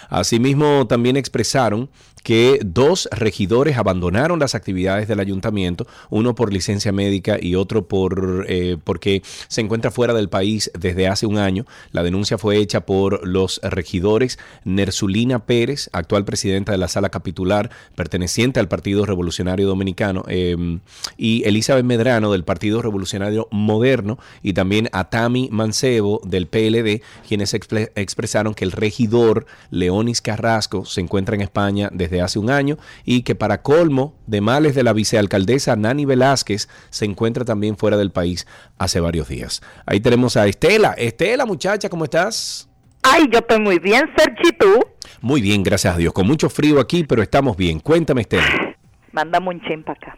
Asimismo, 0.09 0.88
también 0.88 1.17
expresaron 1.17 1.89
que 2.24 2.59
dos 2.63 3.09
regidores 3.11 3.78
abandonaron 3.78 4.39
las 4.39 4.55
actividades 4.55 5.07
del 5.07 5.19
ayuntamiento, 5.19 5.86
uno 6.09 6.36
por 6.36 6.51
licencia 6.51 6.91
médica 6.91 7.38
y 7.39 7.55
otro 7.55 7.88
por 7.88 8.45
eh, 8.47 8.78
porque 8.84 9.21
se 9.47 9.61
encuentra 9.61 9.91
fuera 9.91 10.13
del 10.13 10.30
país 10.30 10.71
desde 10.78 11.07
hace 11.07 11.26
un 11.26 11.38
año. 11.38 11.65
La 11.91 12.03
denuncia 12.03 12.38
fue 12.38 12.57
hecha 12.57 12.86
por 12.86 13.28
los 13.28 13.59
regidores 13.63 14.39
Nersulina 14.63 15.45
Pérez, 15.45 15.89
actual 15.93 16.26
presidenta 16.26 16.71
de 16.71 16.78
la 16.78 16.88
sala 16.88 17.09
capitular, 17.09 17.69
perteneciente 17.95 18.59
al 18.59 18.67
Partido 18.67 19.05
Revolucionario 19.05 19.67
Dominicano, 19.67 20.24
em, 20.28 20.80
y 21.17 21.43
Elizabeth 21.45 21.86
Medrano 21.86 22.32
del 22.32 22.43
Partido 22.43 22.82
Revolucionario 22.82 23.47
Moderno, 23.51 24.17
y 24.41 24.53
también 24.53 24.89
a 24.93 25.09
Tami 25.09 25.49
Mancebo 25.51 26.21
del 26.24 26.47
PLD, 26.47 27.01
quienes 27.28 27.53
expresaron 27.53 28.53
que 28.53 28.63
el 28.65 28.71
regidor 28.71 29.45
Leonis 29.69 30.21
Carrasco 30.21 30.86
se 30.86 31.01
encuentra 31.01 31.36
en 31.36 31.41
España 31.41 31.89
desde 31.91 32.12
hace 32.22 32.39
un 32.39 32.49
año 32.49 32.78
y 33.03 33.24
que 33.24 33.36
para 33.36 33.61
colmo 33.61 34.16
de 34.28 34.41
males 34.41 34.76
de 34.76 34.84
la 34.84 34.93
vicealcaldesa 34.93 35.76
Nani 35.76 36.05
Velázquez 36.05 36.70
se 36.89 37.05
encuentra 37.05 37.45
también 37.45 37.78
fuera 37.78 37.97
del 37.97 38.11
país 38.11 38.47
hace 38.78 38.99
varios 38.99 39.28
días. 39.28 39.61
Ahí 39.86 39.99
tenemos 39.99 40.38
a 40.38 40.47
Estela. 40.47 40.93
Estela, 40.93 41.45
muchacha, 41.45 41.89
¿cómo 41.89 42.03
estás? 42.05 42.70
Ay, 43.03 43.28
yo 43.32 43.39
estoy 43.39 43.59
muy 43.59 43.80
bien, 43.80 44.09
Sergi, 44.16 44.51
¿tú? 44.57 44.80
Muy 45.22 45.41
bien, 45.41 45.64
gracias 45.64 45.95
a 45.95 45.97
Dios. 45.97 46.14
Con 46.14 46.26
mucho 46.26 46.49
frío 46.49 46.80
aquí, 46.80 47.03
pero 47.03 47.22
estamos 47.22 47.57
bien. 47.57 47.80
Cuéntame, 47.80 48.22
Estela. 48.22 48.76
Mándame 49.11 49.49
un 49.49 49.61
chen 49.61 49.84
para 49.84 49.99
acá. 49.99 50.18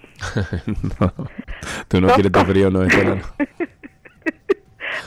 no, 1.00 1.14
tú 1.88 2.00
no 2.02 2.08
quieres 2.08 2.28
estar 2.28 2.46
frío, 2.46 2.70
no, 2.70 2.84
Estela. 2.84 3.22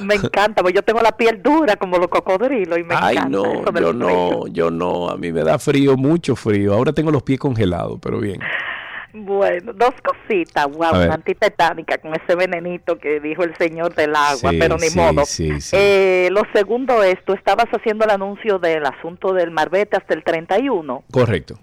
Me 0.00 0.14
encanta, 0.14 0.62
porque 0.62 0.76
yo 0.76 0.82
tengo 0.82 1.00
la 1.00 1.12
piel 1.12 1.42
dura 1.42 1.76
como 1.76 1.98
los 1.98 2.08
cocodrilos 2.08 2.78
y 2.78 2.84
me 2.84 2.94
Ay, 2.96 3.16
encanta. 3.16 3.38
no, 3.38 3.80
yo 3.80 3.92
no, 3.92 4.46
yo 4.48 4.70
no, 4.70 5.08
a 5.08 5.16
mí 5.16 5.32
me 5.32 5.42
da 5.42 5.58
frío, 5.58 5.96
mucho 5.96 6.36
frío. 6.36 6.74
Ahora 6.74 6.92
tengo 6.92 7.10
los 7.10 7.22
pies 7.22 7.38
congelados, 7.38 7.98
pero 8.02 8.18
bien. 8.20 8.40
Bueno, 9.14 9.72
dos 9.72 9.94
cositas, 10.04 10.66
wow, 10.66 10.90
una 10.90 11.14
antitetánica 11.14 11.96
con 11.98 12.12
ese 12.14 12.36
venenito 12.36 12.98
que 12.98 13.20
dijo 13.20 13.42
el 13.42 13.56
señor 13.56 13.94
del 13.94 14.14
agua, 14.14 14.52
pero 14.58 14.76
ni 14.76 14.90
modo. 14.90 15.22
eh, 15.72 16.28
lo 16.30 16.42
segundo 16.52 17.02
es, 17.02 17.16
tú 17.24 17.32
estabas 17.32 17.66
haciendo 17.72 18.04
el 18.04 18.10
anuncio 18.10 18.58
del 18.58 18.84
asunto 18.84 19.32
del 19.32 19.50
marbete 19.50 19.96
hasta 19.96 20.12
el 20.14 20.22
31. 20.22 21.04
Correcto. 21.10 21.58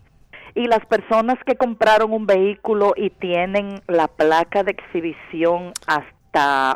Y 0.55 0.67
las 0.67 0.85
personas 0.85 1.37
que 1.45 1.55
compraron 1.55 2.13
un 2.13 2.25
vehículo 2.25 2.93
y 2.95 3.09
tienen 3.11 3.81
la 3.87 4.07
placa 4.07 4.63
de 4.63 4.71
exhibición 4.71 5.71
hasta 5.85 6.14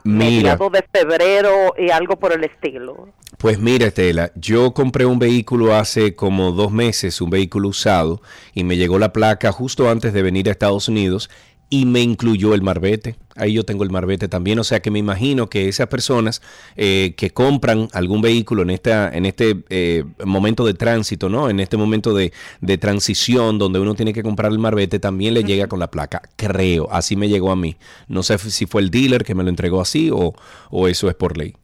mediados 0.03 0.71
de 0.71 0.85
febrero 0.91 1.73
y 1.77 1.89
algo 1.89 2.17
por 2.17 2.33
el 2.33 2.43
estilo. 2.43 3.09
Pues 3.37 3.57
mira, 3.57 3.87
Estela, 3.87 4.31
yo 4.35 4.73
compré 4.73 5.05
un 5.05 5.17
vehículo 5.17 5.73
hace 5.73 6.13
como 6.13 6.51
dos 6.51 6.71
meses, 6.71 7.21
un 7.21 7.29
vehículo 7.29 7.69
usado, 7.69 8.21
y 8.53 8.65
me 8.65 8.75
llegó 8.75 8.99
la 8.99 9.13
placa 9.13 9.53
justo 9.53 9.89
antes 9.89 10.11
de 10.11 10.21
venir 10.21 10.49
a 10.49 10.51
Estados 10.51 10.89
Unidos 10.89 11.29
y 11.69 11.85
me 11.85 12.01
incluyó 12.01 12.53
el 12.53 12.61
marbete. 12.61 13.15
Ahí 13.35 13.53
yo 13.53 13.63
tengo 13.63 13.83
el 13.83 13.91
marbete 13.91 14.27
también. 14.27 14.59
O 14.59 14.63
sea 14.63 14.81
que 14.81 14.91
me 14.91 14.99
imagino 14.99 15.49
que 15.49 15.67
esas 15.69 15.87
personas 15.87 16.41
eh, 16.75 17.13
que 17.15 17.29
compran 17.29 17.87
algún 17.93 18.21
vehículo 18.21 18.63
en, 18.63 18.71
esta, 18.71 19.09
en 19.09 19.25
este 19.25 19.63
eh, 19.69 20.03
momento 20.25 20.65
de 20.65 20.73
tránsito, 20.73 21.29
¿no? 21.29 21.49
En 21.49 21.59
este 21.59 21.77
momento 21.77 22.13
de, 22.13 22.31
transición 22.79 23.57
donde 23.57 23.79
uno 23.79 23.95
tiene 23.95 24.13
que 24.13 24.23
comprar 24.23 24.51
el 24.51 24.59
marbete, 24.59 24.99
también 24.99 25.33
le 25.33 25.43
llega 25.43 25.67
con 25.67 25.79
la 25.79 25.91
placa. 25.91 26.21
Creo, 26.35 26.89
así 26.91 27.15
me 27.15 27.29
llegó 27.29 27.51
a 27.51 27.55
mí. 27.55 27.77
No 28.07 28.23
sé 28.23 28.37
si 28.37 28.65
fue 28.65 28.81
el 28.81 28.89
dealer 28.89 29.23
que 29.23 29.35
me 29.35 29.43
lo 29.43 29.49
entregó 29.49 29.81
así 29.81 30.09
o, 30.11 30.33
o 30.69 30.87
eso 30.87 31.09
es 31.09 31.15
por 31.15 31.37
ley. 31.37 31.55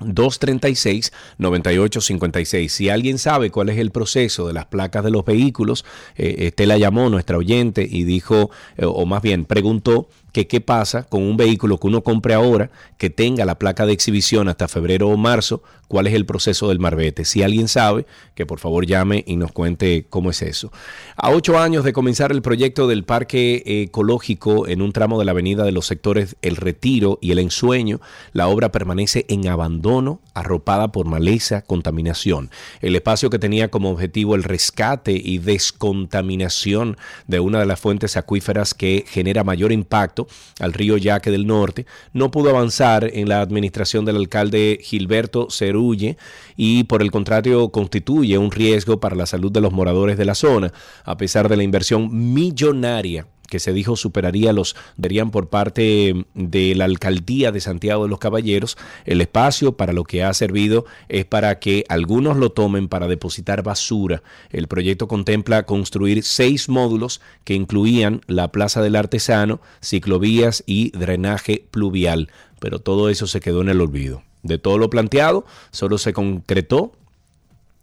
236-9856. 0.00 2.68
Si 2.68 2.88
alguien 2.88 3.18
sabe 3.18 3.50
cuál 3.50 3.68
es 3.68 3.78
el 3.78 3.90
proceso 3.90 4.46
de 4.46 4.52
las 4.52 4.66
placas 4.66 5.02
de 5.04 5.10
los 5.10 5.24
vehículos, 5.24 5.84
eh, 6.16 6.46
Estela 6.46 6.78
llamó, 6.78 7.10
nuestra 7.10 7.36
oyente, 7.38 7.86
y 7.88 8.04
dijo, 8.04 8.50
eh, 8.76 8.84
o 8.86 9.06
más 9.06 9.22
bien 9.22 9.44
preguntó 9.44 10.08
que 10.34 10.48
qué 10.48 10.60
pasa 10.60 11.04
con 11.04 11.22
un 11.22 11.36
vehículo 11.36 11.78
que 11.78 11.86
uno 11.86 12.02
compre 12.02 12.34
ahora, 12.34 12.72
que 12.98 13.08
tenga 13.08 13.44
la 13.44 13.56
placa 13.56 13.86
de 13.86 13.92
exhibición 13.92 14.48
hasta 14.48 14.66
febrero 14.66 15.08
o 15.08 15.16
marzo, 15.16 15.62
cuál 15.86 16.08
es 16.08 16.14
el 16.14 16.26
proceso 16.26 16.68
del 16.68 16.80
marbete. 16.80 17.24
Si 17.24 17.44
alguien 17.44 17.68
sabe, 17.68 18.04
que 18.34 18.44
por 18.44 18.58
favor 18.58 18.84
llame 18.84 19.22
y 19.28 19.36
nos 19.36 19.52
cuente 19.52 20.06
cómo 20.10 20.30
es 20.30 20.42
eso. 20.42 20.72
A 21.14 21.30
ocho 21.30 21.56
años 21.56 21.84
de 21.84 21.92
comenzar 21.92 22.32
el 22.32 22.42
proyecto 22.42 22.88
del 22.88 23.04
parque 23.04 23.62
ecológico 23.64 24.66
en 24.66 24.82
un 24.82 24.92
tramo 24.92 25.20
de 25.20 25.24
la 25.24 25.30
avenida 25.30 25.62
de 25.62 25.70
los 25.70 25.86
sectores 25.86 26.34
El 26.42 26.56
Retiro 26.56 27.20
y 27.22 27.30
El 27.30 27.38
Ensueño, 27.38 28.00
la 28.32 28.48
obra 28.48 28.72
permanece 28.72 29.26
en 29.28 29.46
abandono, 29.46 30.20
arropada 30.34 30.90
por 30.90 31.06
maleza, 31.06 31.62
contaminación. 31.62 32.50
El 32.80 32.96
espacio 32.96 33.30
que 33.30 33.38
tenía 33.38 33.70
como 33.70 33.90
objetivo 33.90 34.34
el 34.34 34.42
rescate 34.42 35.12
y 35.12 35.38
descontaminación 35.38 36.96
de 37.28 37.38
una 37.38 37.60
de 37.60 37.66
las 37.66 37.78
fuentes 37.78 38.16
acuíferas 38.16 38.74
que 38.74 39.04
genera 39.06 39.44
mayor 39.44 39.70
impacto 39.70 40.23
al 40.60 40.72
río 40.72 40.96
Yaque 40.96 41.30
del 41.30 41.46
Norte, 41.46 41.86
no 42.12 42.30
pudo 42.30 42.50
avanzar 42.50 43.10
en 43.12 43.28
la 43.28 43.40
administración 43.40 44.04
del 44.04 44.16
alcalde 44.16 44.78
Gilberto 44.82 45.48
Cerulle 45.50 46.16
y 46.56 46.84
por 46.84 47.02
el 47.02 47.10
contrario 47.10 47.70
constituye 47.70 48.38
un 48.38 48.50
riesgo 48.50 49.00
para 49.00 49.16
la 49.16 49.26
salud 49.26 49.52
de 49.52 49.60
los 49.60 49.72
moradores 49.72 50.16
de 50.16 50.24
la 50.24 50.34
zona, 50.34 50.72
a 51.04 51.16
pesar 51.16 51.48
de 51.48 51.56
la 51.56 51.62
inversión 51.62 52.34
millonaria 52.34 53.26
que 53.54 53.60
se 53.60 53.72
dijo 53.72 53.94
superaría 53.94 54.52
los 54.52 54.74
verían 54.96 55.30
por 55.30 55.48
parte 55.48 56.26
de 56.34 56.74
la 56.74 56.86
alcaldía 56.86 57.52
de 57.52 57.60
Santiago 57.60 58.02
de 58.02 58.08
los 58.08 58.18
Caballeros, 58.18 58.76
el 59.04 59.20
espacio 59.20 59.76
para 59.76 59.92
lo 59.92 60.02
que 60.02 60.24
ha 60.24 60.34
servido 60.34 60.86
es 61.08 61.24
para 61.24 61.60
que 61.60 61.84
algunos 61.88 62.36
lo 62.36 62.50
tomen 62.50 62.88
para 62.88 63.06
depositar 63.06 63.62
basura. 63.62 64.24
El 64.50 64.66
proyecto 64.66 65.06
contempla 65.06 65.66
construir 65.66 66.24
seis 66.24 66.68
módulos 66.68 67.20
que 67.44 67.54
incluían 67.54 68.22
la 68.26 68.50
Plaza 68.50 68.82
del 68.82 68.96
Artesano, 68.96 69.60
ciclovías 69.80 70.64
y 70.66 70.90
drenaje 70.90 71.64
pluvial, 71.70 72.30
pero 72.58 72.80
todo 72.80 73.08
eso 73.08 73.28
se 73.28 73.38
quedó 73.38 73.62
en 73.62 73.68
el 73.68 73.80
olvido. 73.80 74.24
De 74.42 74.58
todo 74.58 74.78
lo 74.78 74.90
planteado, 74.90 75.46
solo 75.70 75.98
se 75.98 76.12
concretó 76.12 76.90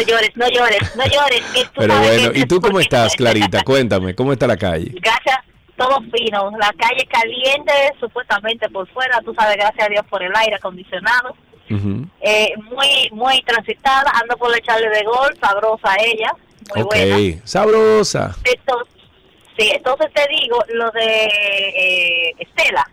llores, 0.00 0.36
no 0.36 0.48
llores, 0.48 0.96
no 0.96 1.04
llores. 1.04 1.42
Pero 1.76 1.98
bueno, 1.98 2.30
¿y 2.34 2.46
tú 2.46 2.60
cómo 2.60 2.80
estás, 2.80 3.14
Clarita? 3.16 3.62
Cuéntame, 3.64 4.14
¿cómo 4.14 4.32
está 4.32 4.46
la 4.46 4.56
calle? 4.56 4.94
Gracias, 5.00 5.38
todo 5.80 5.98
fino, 6.14 6.50
la 6.58 6.72
calle 6.76 7.06
caliente, 7.06 7.72
supuestamente 7.98 8.68
por 8.68 8.86
fuera, 8.88 9.18
tú 9.24 9.34
sabes, 9.34 9.56
gracias 9.56 9.86
a 9.86 9.88
Dios 9.88 10.04
por 10.10 10.22
el 10.22 10.32
aire 10.36 10.56
acondicionado. 10.56 11.34
eh, 12.20 12.52
muy 12.64 13.08
muy 13.12 13.40
transitada, 13.42 14.10
ando 14.20 14.36
por 14.36 14.54
echarle 14.54 14.90
de 14.90 15.04
gol, 15.04 15.34
sabrosa 15.40 15.94
ella, 16.04 16.32
muy 16.74 16.82
buena. 16.82 17.40
sabrosa. 17.44 18.36
Entonces, 18.44 18.94
sí, 19.56 19.70
entonces 19.74 20.12
te 20.12 20.26
digo, 20.28 20.58
lo 20.74 20.90
de 20.90 21.24
eh, 21.24 22.34
Estela, 22.38 22.84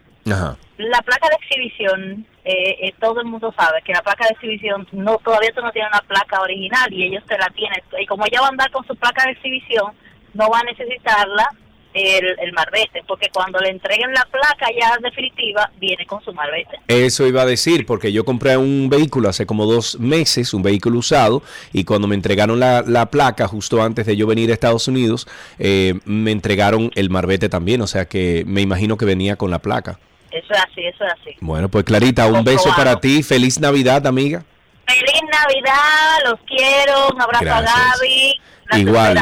la 0.78 1.02
placa 1.02 1.28
de 1.28 1.36
exhibición, 1.36 2.26
eh, 2.46 2.88
eh, 2.88 2.94
todo 3.02 3.20
el 3.20 3.28
mundo 3.28 3.54
sabe 3.58 3.82
que 3.84 3.92
la 3.92 4.02
placa 4.02 4.26
de 4.28 4.34
exhibición, 4.36 4.88
no 4.94 5.18
todavía 5.18 5.52
tú 5.54 5.62
no 5.62 5.72
tienes 5.72 5.92
una 5.92 6.08
placa 6.08 6.40
original 6.40 6.94
y 6.94 7.08
ellos 7.08 7.24
te 7.26 7.38
la 7.38 7.50
tienen. 7.50 7.82
Y 8.00 8.06
como 8.06 8.26
ella 8.26 8.40
va 8.40 8.48
a 8.48 8.52
andar 8.52 8.72
con 8.72 8.88
su 8.88 8.96
placa 8.96 9.26
de 9.26 9.32
exhibición, 9.32 9.92
no 10.34 10.50
va 10.50 10.60
a 10.60 10.64
necesitarla 10.64 11.50
el, 11.94 12.36
el 12.40 12.54
marbete, 12.54 13.04
porque 13.08 13.30
cuando 13.34 13.60
le 13.60 13.70
entreguen 13.70 14.14
la 14.14 14.26
placa 14.32 14.68
ya 14.80 14.98
definitiva, 15.02 15.72
viene 15.78 16.06
con 16.06 16.24
su 16.24 16.34
marbete. 16.34 16.80
Eso 16.88 17.26
iba 17.28 17.42
a 17.42 17.46
decir, 17.46 17.86
porque 17.86 18.12
yo 18.12 18.26
compré 18.26 18.58
un 18.58 18.90
vehículo 18.90 19.30
hace 19.30 19.46
como 19.46 19.66
dos 19.66 20.00
meses, 20.00 20.54
un 20.54 20.64
vehículo 20.64 21.00
usado, 21.00 21.42
y 21.74 21.84
cuando 21.84 22.08
me 22.08 22.16
entregaron 22.16 22.60
la, 22.60 22.84
la 22.86 23.08
placa 23.08 23.48
justo 23.48 23.82
antes 23.82 24.06
de 24.06 24.16
yo 24.16 24.28
venir 24.28 24.52
a 24.52 24.54
Estados 24.54 24.88
Unidos, 24.88 25.28
eh, 25.60 25.96
me 26.06 26.32
entregaron 26.32 26.92
el 26.96 27.10
marbete 27.10 27.50
también, 27.50 27.82
o 27.82 27.88
sea 27.88 28.06
que 28.06 28.44
me 28.46 28.62
imagino 28.62 28.98
que 28.98 29.06
venía 29.06 29.36
con 29.36 29.52
la 29.52 29.60
placa. 29.60 30.00
Eso 30.32 30.54
es 30.54 30.60
así, 30.60 30.86
eso 30.86 31.06
es 31.06 31.14
así. 31.14 31.36
Bueno, 31.40 31.70
pues 31.70 31.86
Clarita, 31.86 32.28
un 32.28 32.44
beso 32.44 32.72
para 32.76 33.00
ti, 33.00 33.24
feliz 33.24 33.60
Navidad, 33.60 34.06
amiga. 34.06 34.44
Feliz 34.86 35.22
Navidad, 35.32 36.18
los 36.26 36.40
quiero, 36.46 37.10
un 37.14 37.22
abrazo 37.22 37.50
a 37.50 37.62
Gaby. 37.62 38.42
Igual. 38.74 39.20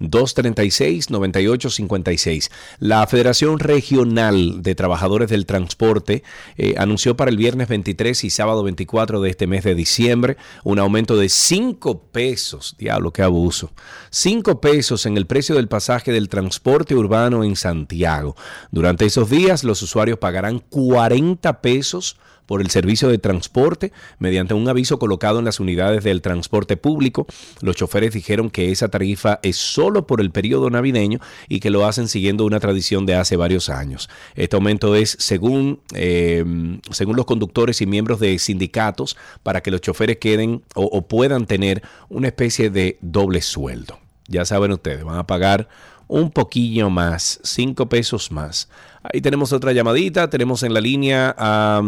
829-236-9856. 0.00 2.50
La 2.80 3.06
Federación 3.06 3.60
Regional 3.60 4.60
de 4.62 4.74
Trabajadores 4.74 5.30
del 5.30 5.46
Transporte 5.46 6.24
eh, 6.56 6.74
anunció 6.78 7.16
para 7.16 7.30
el 7.30 7.36
viernes 7.36 7.68
23 7.68 8.24
y 8.24 8.30
sábado 8.30 8.64
24 8.64 9.20
de 9.20 9.30
este 9.30 9.46
mes 9.46 9.62
de 9.62 9.76
diciembre 9.76 10.36
un 10.64 10.80
aumento 10.80 11.16
de 11.16 11.28
5 11.28 12.08
pesos. 12.10 12.74
Diablo, 12.76 13.12
qué 13.12 13.22
abuso. 13.22 13.70
5 14.10 14.60
pesos 14.60 15.06
en 15.06 15.16
el 15.16 15.26
precio 15.26 15.54
del 15.54 15.68
pasaje 15.68 16.10
del 16.10 16.28
transporte 16.28 16.96
urbano 16.96 17.44
en 17.44 17.54
Santiago. 17.54 18.34
Durante 18.72 19.04
esos 19.04 19.30
días, 19.30 19.62
los 19.62 19.80
usuarios 19.80 20.18
pagarán 20.18 20.58
40 20.58 21.60
pesos 21.60 22.16
por 22.46 22.60
el 22.60 22.70
servicio 22.70 23.08
de 23.08 23.18
transporte 23.18 23.92
mediante 24.18 24.54
un 24.54 24.68
aviso 24.68 24.98
colocado 24.98 25.38
en 25.38 25.44
las 25.44 25.60
unidades 25.60 26.04
del 26.04 26.22
transporte 26.22 26.76
público. 26.76 27.26
Los 27.60 27.76
choferes 27.76 28.12
dijeron 28.12 28.50
que 28.50 28.70
esa 28.70 28.88
tarifa 28.88 29.40
es 29.42 29.56
solo 29.56 30.06
por 30.06 30.20
el 30.20 30.30
periodo 30.30 30.70
navideño 30.70 31.20
y 31.48 31.60
que 31.60 31.70
lo 31.70 31.86
hacen 31.86 32.08
siguiendo 32.08 32.44
una 32.44 32.60
tradición 32.60 33.06
de 33.06 33.14
hace 33.14 33.36
varios 33.36 33.68
años. 33.68 34.08
Este 34.34 34.56
aumento 34.56 34.94
es 34.94 35.16
según, 35.18 35.80
eh, 35.94 36.44
según 36.90 37.16
los 37.16 37.26
conductores 37.26 37.80
y 37.80 37.86
miembros 37.86 38.20
de 38.20 38.38
sindicatos 38.38 39.16
para 39.42 39.62
que 39.62 39.70
los 39.70 39.80
choferes 39.80 40.18
queden 40.18 40.62
o 40.74 41.06
puedan 41.06 41.46
tener 41.46 41.82
una 42.08 42.28
especie 42.28 42.70
de 42.70 42.98
doble 43.00 43.42
sueldo. 43.42 43.98
Ya 44.26 44.46
saben 44.46 44.72
ustedes, 44.72 45.04
van 45.04 45.18
a 45.18 45.26
pagar 45.26 45.68
un 46.08 46.30
poquillo 46.30 46.90
más, 46.90 47.40
cinco 47.42 47.88
pesos 47.88 48.30
más. 48.30 48.70
Ahí 49.02 49.20
tenemos 49.20 49.52
otra 49.52 49.72
llamadita, 49.72 50.30
tenemos 50.30 50.62
en 50.62 50.74
la 50.74 50.80
línea, 50.80 51.34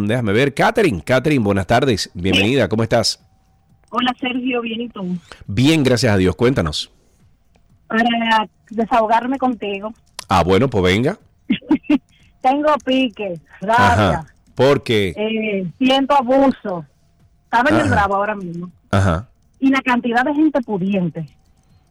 déjame 0.04 0.32
ver, 0.32 0.54
Catherine. 0.54 1.02
Catherine, 1.02 1.42
buenas 1.42 1.66
tardes, 1.66 2.10
bienvenida, 2.14 2.68
¿cómo 2.68 2.82
estás? 2.82 3.22
Hola 3.90 4.14
Sergio, 4.20 4.60
bien 4.60 4.82
y 4.82 4.88
tú. 4.88 5.16
Bien, 5.46 5.82
gracias 5.82 6.12
a 6.12 6.16
Dios, 6.16 6.36
cuéntanos. 6.36 6.90
Para 7.86 8.48
desahogarme 8.70 9.38
contigo. 9.38 9.94
Ah, 10.28 10.42
bueno, 10.42 10.68
pues 10.68 10.82
venga. 10.84 11.18
Tengo 12.42 12.74
pique, 12.84 13.40
gracias. 13.60 14.26
¿Por 14.54 14.82
qué? 14.82 15.14
Eh, 15.16 15.66
siento 15.78 16.14
abuso. 16.14 16.84
Estaba 17.44 17.70
en 17.70 17.76
el 17.76 17.90
bravo 17.90 18.16
ahora 18.16 18.34
mismo. 18.34 18.70
Ajá. 18.90 19.28
Y 19.60 19.70
la 19.70 19.80
cantidad 19.80 20.24
de 20.24 20.34
gente 20.34 20.60
pudiente 20.62 21.26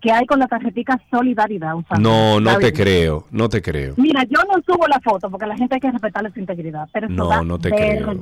que 0.01 0.11
hay 0.11 0.25
con 0.25 0.39
la 0.39 0.47
tarjetita 0.47 0.99
Solidaridad. 1.09 1.75
no, 1.99 2.39
no 2.39 2.57
te 2.57 2.73
creo, 2.73 3.25
no 3.31 3.49
te 3.49 3.61
creo. 3.61 3.95
Mira, 3.97 4.23
yo 4.23 4.41
no 4.43 4.61
subo 4.65 4.87
la 4.87 4.99
foto 4.99 5.29
porque 5.29 5.45
la 5.45 5.57
gente 5.57 5.75
hay 5.75 5.81
que 5.81 5.91
respetarle 5.91 6.31
su 6.31 6.39
integridad, 6.39 6.87
pero 6.93 7.07
eso 7.07 7.15
no, 7.15 7.43
no 7.43 7.59
te 7.59 7.71
creo. 7.71 8.13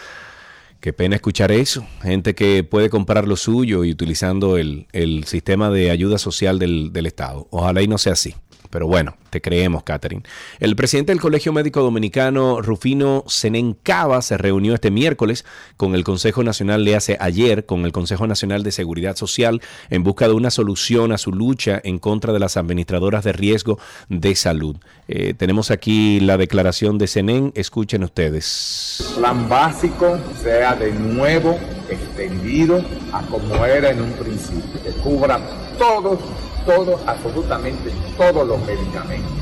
Qué 0.80 0.92
pena 0.92 1.16
escuchar 1.16 1.52
eso. 1.52 1.86
Gente 2.02 2.34
que 2.34 2.62
puede 2.64 2.90
comprar 2.90 3.26
lo 3.26 3.36
suyo 3.36 3.84
y 3.84 3.90
utilizando 3.90 4.56
el, 4.56 4.86
sistema 5.26 5.70
de 5.70 5.90
ayuda 5.90 6.18
social 6.18 6.58
del, 6.58 6.92
del 6.92 7.06
Estado. 7.06 7.48
Ojalá 7.50 7.82
y 7.82 7.88
no 7.88 7.98
sea 7.98 8.12
así. 8.12 8.34
Pero 8.70 8.86
bueno, 8.86 9.16
te 9.30 9.40
creemos, 9.40 9.82
Catherine. 9.82 10.22
El 10.60 10.76
presidente 10.76 11.12
del 11.12 11.20
Colegio 11.20 11.52
Médico 11.52 11.82
Dominicano, 11.82 12.60
Rufino 12.62 13.24
Senencaba, 13.26 14.22
se 14.22 14.36
reunió 14.38 14.74
este 14.74 14.90
miércoles 14.90 15.44
con 15.76 15.94
el 15.94 16.04
Consejo 16.04 16.42
Nacional, 16.42 16.84
le 16.84 16.96
hace 16.96 17.16
ayer, 17.20 17.66
con 17.66 17.84
el 17.84 17.92
Consejo 17.92 18.26
Nacional 18.26 18.62
de 18.62 18.72
Seguridad 18.72 19.16
Social, 19.16 19.60
en 19.90 20.02
busca 20.02 20.28
de 20.28 20.34
una 20.34 20.50
solución 20.50 21.12
a 21.12 21.18
su 21.18 21.32
lucha 21.32 21.80
en 21.84 21.98
contra 21.98 22.32
de 22.32 22.38
las 22.38 22.56
administradoras 22.56 23.24
de 23.24 23.32
riesgo 23.32 23.78
de 24.08 24.34
salud. 24.34 24.76
Eh, 25.08 25.34
tenemos 25.34 25.70
aquí 25.70 26.20
la 26.20 26.36
declaración 26.36 26.98
de 26.98 27.06
Senen, 27.06 27.52
escuchen 27.54 28.02
ustedes. 28.04 29.14
Plan 29.16 29.48
básico 29.48 30.18
sea 30.42 30.74
de 30.74 30.92
nuevo 30.92 31.58
extendido 31.88 32.80
a 33.12 33.22
como 33.22 33.64
era 33.64 33.90
en 33.90 34.02
un 34.02 34.12
principio, 34.12 34.82
que 34.82 34.90
cubra 35.02 35.38
todos 35.78 36.18
todos, 36.66 37.00
absolutamente 37.06 37.90
todos 38.18 38.46
los 38.46 38.58
medicamentos. 38.66 39.32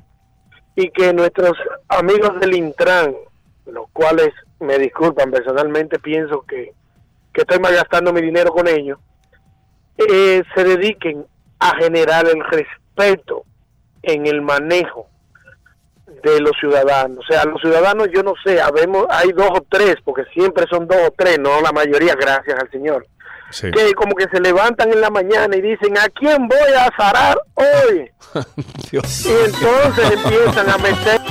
y 0.76 0.90
que 0.90 1.14
nuestros 1.14 1.54
amigos 1.88 2.38
del 2.42 2.56
Intran, 2.56 3.16
los 3.68 3.90
cuales 3.94 4.32
me 4.60 4.78
disculpan 4.78 5.32
personalmente, 5.32 5.98
pienso 5.98 6.42
que, 6.42 6.74
que 7.32 7.42
estoy 7.42 7.60
malgastando 7.60 8.12
mi 8.12 8.22
dinero 8.22 8.52
con 8.52 8.68
ellos, 8.68 9.00
eh, 9.98 10.44
se 10.54 10.64
dediquen 10.66 11.26
a 11.60 11.78
generar 11.78 12.26
el 12.28 12.44
respeto 12.44 13.46
en 14.02 14.28
el 14.28 14.42
manejo 14.42 15.08
de 16.32 16.40
los 16.42 16.54
ciudadanos. 16.60 17.20
O 17.20 17.24
sea, 17.28 17.44
los 17.46 17.60
ciudadanos, 17.62 18.08
yo 18.14 18.24
no 18.24 18.34
sé, 18.44 18.62
habemos, 18.62 19.06
hay 19.10 19.32
dos 19.32 19.50
o 19.52 19.66
tres, 19.70 19.96
porque 20.04 20.24
siempre 20.34 20.66
son 20.70 20.88
dos 20.88 20.98
o 21.08 21.14
tres, 21.18 21.38
no 21.40 21.62
la 21.62 21.72
mayoría, 21.72 22.16
gracias 22.16 22.58
al 22.60 22.70
Señor. 22.72 23.06
Que 23.62 23.94
como 23.94 24.16
que 24.16 24.28
se 24.30 24.42
levantan 24.42 24.92
en 24.92 25.00
la 25.00 25.12
mañana 25.12 25.56
y 25.56 25.62
dicen, 25.62 25.96
¿a 25.98 26.08
quién 26.10 26.48
voy 26.48 26.74
a 26.76 26.90
zarar 26.98 27.38
hoy? 27.54 28.10
y 28.92 28.98
entonces 28.98 30.12
empiezan 30.12 30.70
a 30.70 30.78
meter... 30.78 31.22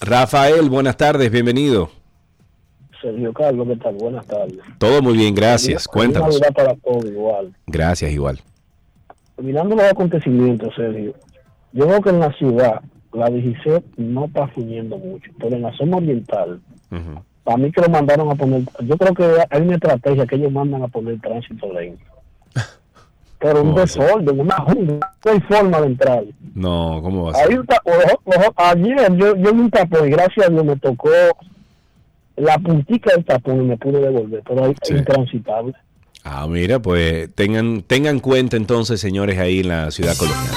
Rafael, 0.00 0.68
buenas 0.68 0.96
tardes, 0.96 1.30
bienvenido. 1.30 1.90
Sergio 3.00 3.32
Carlos, 3.32 3.66
¿qué 3.68 3.76
tal? 3.76 3.94
Buenas 3.94 4.26
tardes. 4.26 4.58
Todo 4.78 5.02
muy 5.02 5.16
bien, 5.16 5.34
gracias. 5.34 5.88
Cuéntanos. 5.88 6.38
para 6.54 6.74
todos 6.76 7.04
igual. 7.06 7.52
Gracias, 7.66 8.12
igual. 8.12 8.40
Mirando 9.38 9.76
los 9.76 9.84
acontecimientos, 9.84 10.74
Sergio, 10.74 11.14
yo 11.72 11.86
veo 11.86 12.00
que 12.00 12.10
en 12.10 12.20
la 12.20 12.32
ciudad 12.32 12.80
la 13.12 13.30
DGC 13.30 13.82
no 13.98 14.26
está 14.26 14.46
fluyendo 14.48 14.98
mucho, 14.98 15.30
pero 15.38 15.56
en 15.56 15.62
la 15.62 15.72
zona 15.76 15.98
oriental, 15.98 16.60
para 17.44 17.58
mí 17.58 17.70
que 17.70 17.80
lo 17.80 17.88
mandaron 17.88 18.30
a 18.30 18.34
poner, 18.34 18.62
yo 18.80 18.96
creo 18.96 19.14
que 19.14 19.44
hay 19.50 19.62
una 19.62 19.74
estrategia 19.74 20.26
que 20.26 20.36
ellos 20.36 20.52
mandan 20.52 20.82
a 20.82 20.88
poner 20.88 21.20
tránsito 21.20 21.72
lento. 21.72 22.04
Pero 23.38 23.62
un 23.62 23.74
desorden, 23.74 24.40
una 24.40 24.56
no 24.56 25.30
hay 25.30 25.40
forma 25.40 25.80
de 25.82 25.86
entrar. 25.86 26.24
No, 26.54 27.00
¿cómo 27.02 27.26
va 27.26 27.32
a 27.32 27.34
ser? 27.34 27.60
ayer 28.56 29.16
yo, 29.16 29.36
yo 29.36 29.52
vi 29.52 29.60
un 29.60 29.70
tapón 29.70 30.08
y 30.08 30.10
gracias 30.10 30.46
a 30.46 30.50
Dios 30.50 30.64
me 30.64 30.76
tocó 30.76 31.10
la 32.36 32.58
puntica 32.58 33.12
del 33.14 33.24
tapón 33.26 33.62
y 33.62 33.66
me 33.66 33.76
pude 33.76 34.00
devolver, 34.00 34.42
pero 34.46 34.66
es 34.66 34.90
intransitable. 34.90 35.74
Ah, 36.28 36.44
mira, 36.48 36.82
pues 36.82 37.32
tengan, 37.36 37.82
tengan 37.82 38.18
cuenta 38.18 38.56
entonces, 38.56 39.00
señores, 39.00 39.38
ahí 39.38 39.60
en 39.60 39.68
la 39.68 39.92
ciudad 39.92 40.16
colonial. 40.16 40.50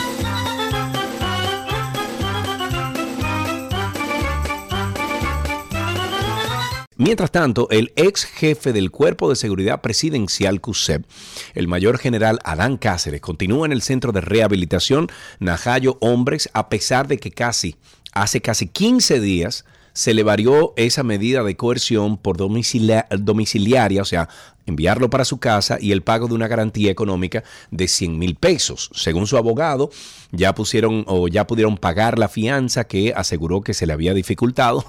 Mientras 6.97 7.29
tanto, 7.29 7.69
el 7.69 7.93
ex 7.95 8.25
jefe 8.25 8.73
del 8.73 8.89
Cuerpo 8.89 9.29
de 9.29 9.35
Seguridad 9.35 9.81
Presidencial 9.81 10.59
CUSEP, 10.59 11.05
el 11.53 11.67
mayor 11.67 11.99
general 11.99 12.39
Adán 12.45 12.77
Cáceres, 12.77 13.21
continúa 13.21 13.67
en 13.67 13.71
el 13.71 13.83
centro 13.83 14.11
de 14.11 14.21
rehabilitación 14.21 15.07
Najayo 15.37 15.99
Hombres 16.01 16.49
a 16.53 16.67
pesar 16.69 17.07
de 17.07 17.19
que 17.19 17.29
casi, 17.29 17.75
hace 18.11 18.41
casi 18.41 18.65
15 18.65 19.19
días, 19.19 19.65
se 19.93 20.13
le 20.13 20.23
varió 20.23 20.73
esa 20.75 21.03
medida 21.03 21.43
de 21.43 21.55
coerción 21.55 22.17
por 22.17 22.37
domiciliaria, 22.37 24.01
o 24.01 24.05
sea, 24.05 24.29
enviarlo 24.69 25.09
para 25.09 25.25
su 25.25 25.39
casa 25.39 25.77
y 25.79 25.91
el 25.91 26.01
pago 26.01 26.27
de 26.27 26.35
una 26.35 26.47
garantía 26.47 26.91
económica 26.91 27.43
de 27.71 27.87
100 27.87 28.17
mil 28.17 28.35
pesos. 28.35 28.89
Según 28.93 29.27
su 29.27 29.37
abogado, 29.37 29.89
ya 30.31 30.55
pusieron 30.55 31.03
o 31.07 31.27
ya 31.27 31.45
pudieron 31.45 31.77
pagar 31.77 32.17
la 32.17 32.29
fianza 32.29 32.85
que 32.85 33.13
aseguró 33.15 33.61
que 33.61 33.73
se 33.73 33.85
le 33.85 33.93
había 33.93 34.13
dificultado, 34.13 34.85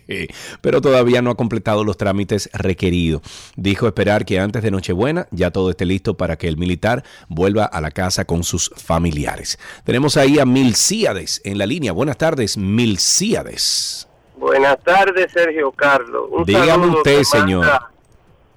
pero 0.60 0.80
todavía 0.80 1.22
no 1.22 1.30
ha 1.30 1.36
completado 1.36 1.84
los 1.84 1.96
trámites 1.96 2.50
requeridos. 2.52 3.22
Dijo 3.56 3.86
esperar 3.86 4.24
que 4.24 4.40
antes 4.40 4.62
de 4.62 4.70
Nochebuena 4.70 5.28
ya 5.30 5.50
todo 5.50 5.70
esté 5.70 5.86
listo 5.86 6.16
para 6.16 6.36
que 6.36 6.48
el 6.48 6.56
militar 6.56 7.04
vuelva 7.28 7.64
a 7.64 7.80
la 7.80 7.90
casa 7.90 8.24
con 8.24 8.44
sus 8.44 8.70
familiares. 8.76 9.58
Tenemos 9.84 10.16
ahí 10.16 10.38
a 10.38 10.44
Milcíades 10.44 11.40
en 11.44 11.58
la 11.58 11.66
línea. 11.66 11.92
Buenas 11.92 12.18
tardes, 12.18 12.56
Milcíades. 12.56 14.08
Buenas 14.42 14.76
tardes, 14.82 15.30
Sergio 15.30 15.70
Carlos. 15.70 16.24
Un 16.28 16.42
Dígame 16.42 16.88
usted, 16.88 17.22
señor. 17.22 17.64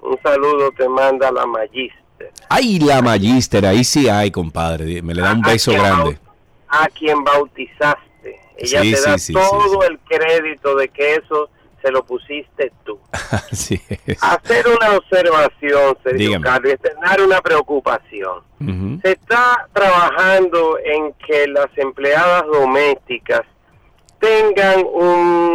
un 0.02 0.18
saludo 0.20 0.72
te 0.76 0.88
manda 0.88 1.30
la 1.30 1.46
Magister. 1.46 2.32
Ay, 2.48 2.80
la 2.80 3.00
Magister, 3.00 3.64
ahí 3.64 3.84
sí 3.84 4.08
hay, 4.08 4.32
compadre. 4.32 5.00
Me 5.00 5.14
le 5.14 5.22
da 5.22 5.32
un 5.32 5.42
beso 5.42 5.70
grande. 5.70 6.18
A 6.66 6.88
quien 6.88 7.22
bautizaste. 7.22 8.40
Ella 8.56 8.82
te 8.82 9.00
da 9.00 9.16
todo 9.32 9.84
el 9.84 10.00
crédito 10.00 10.74
de 10.74 10.88
que 10.88 11.14
eso 11.14 11.50
se 11.80 11.92
lo 11.92 12.04
pusiste 12.04 12.72
tú. 12.84 12.98
Hacer 13.12 14.66
una 14.66 14.96
observación, 14.96 15.96
Sergio 16.02 16.40
Carlos, 16.40 16.70
y 16.70 16.74
externar 16.74 17.20
una 17.20 17.40
preocupación. 17.40 18.42
Se 19.02 19.12
está 19.12 19.68
trabajando 19.72 20.78
en 20.84 21.12
que 21.12 21.46
las 21.46 21.68
empleadas 21.78 22.44
domésticas 22.46 23.42
tengan 24.18 24.84
un, 24.92 25.45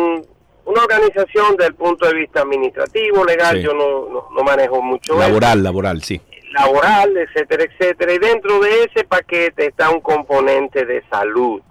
organización 0.82 1.56
desde 1.58 1.68
el 1.68 1.76
punto 1.76 2.08
de 2.08 2.14
vista 2.16 2.42
administrativo, 2.42 3.24
legal, 3.26 3.60
yo 3.62 3.74
no, 3.74 4.30
no, 4.32 4.44
manejo 4.44 4.82
mucho. 4.82 5.18
Laboral, 5.18 5.64
laboral, 5.64 6.02
sí. 6.04 6.20
Laboral, 6.52 7.16
etcétera, 7.16 7.64
etcétera. 7.64 8.14
Y 8.14 8.20
dentro 8.20 8.60
de 8.60 8.84
ese 8.84 9.04
paquete 9.06 9.68
está 9.68 9.90
un 9.90 10.02
componente 10.02 10.86
de 10.86 11.04
salud. 11.10 11.62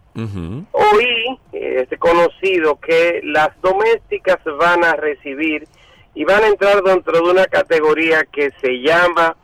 Hoy 0.73 1.39
es 1.53 1.89
conocido 1.99 2.79
que 2.79 3.21
las 3.25 3.49
domésticas 3.63 4.39
van 4.59 4.85
a 4.85 4.95
recibir 4.95 5.67
y 6.15 6.25
van 6.25 6.43
a 6.43 6.49
entrar 6.49 6.83
dentro 6.83 7.23
de 7.23 7.31
una 7.31 7.47
categoría 7.47 8.25
que 8.25 8.51
se 8.61 8.81
llama 8.81 9.37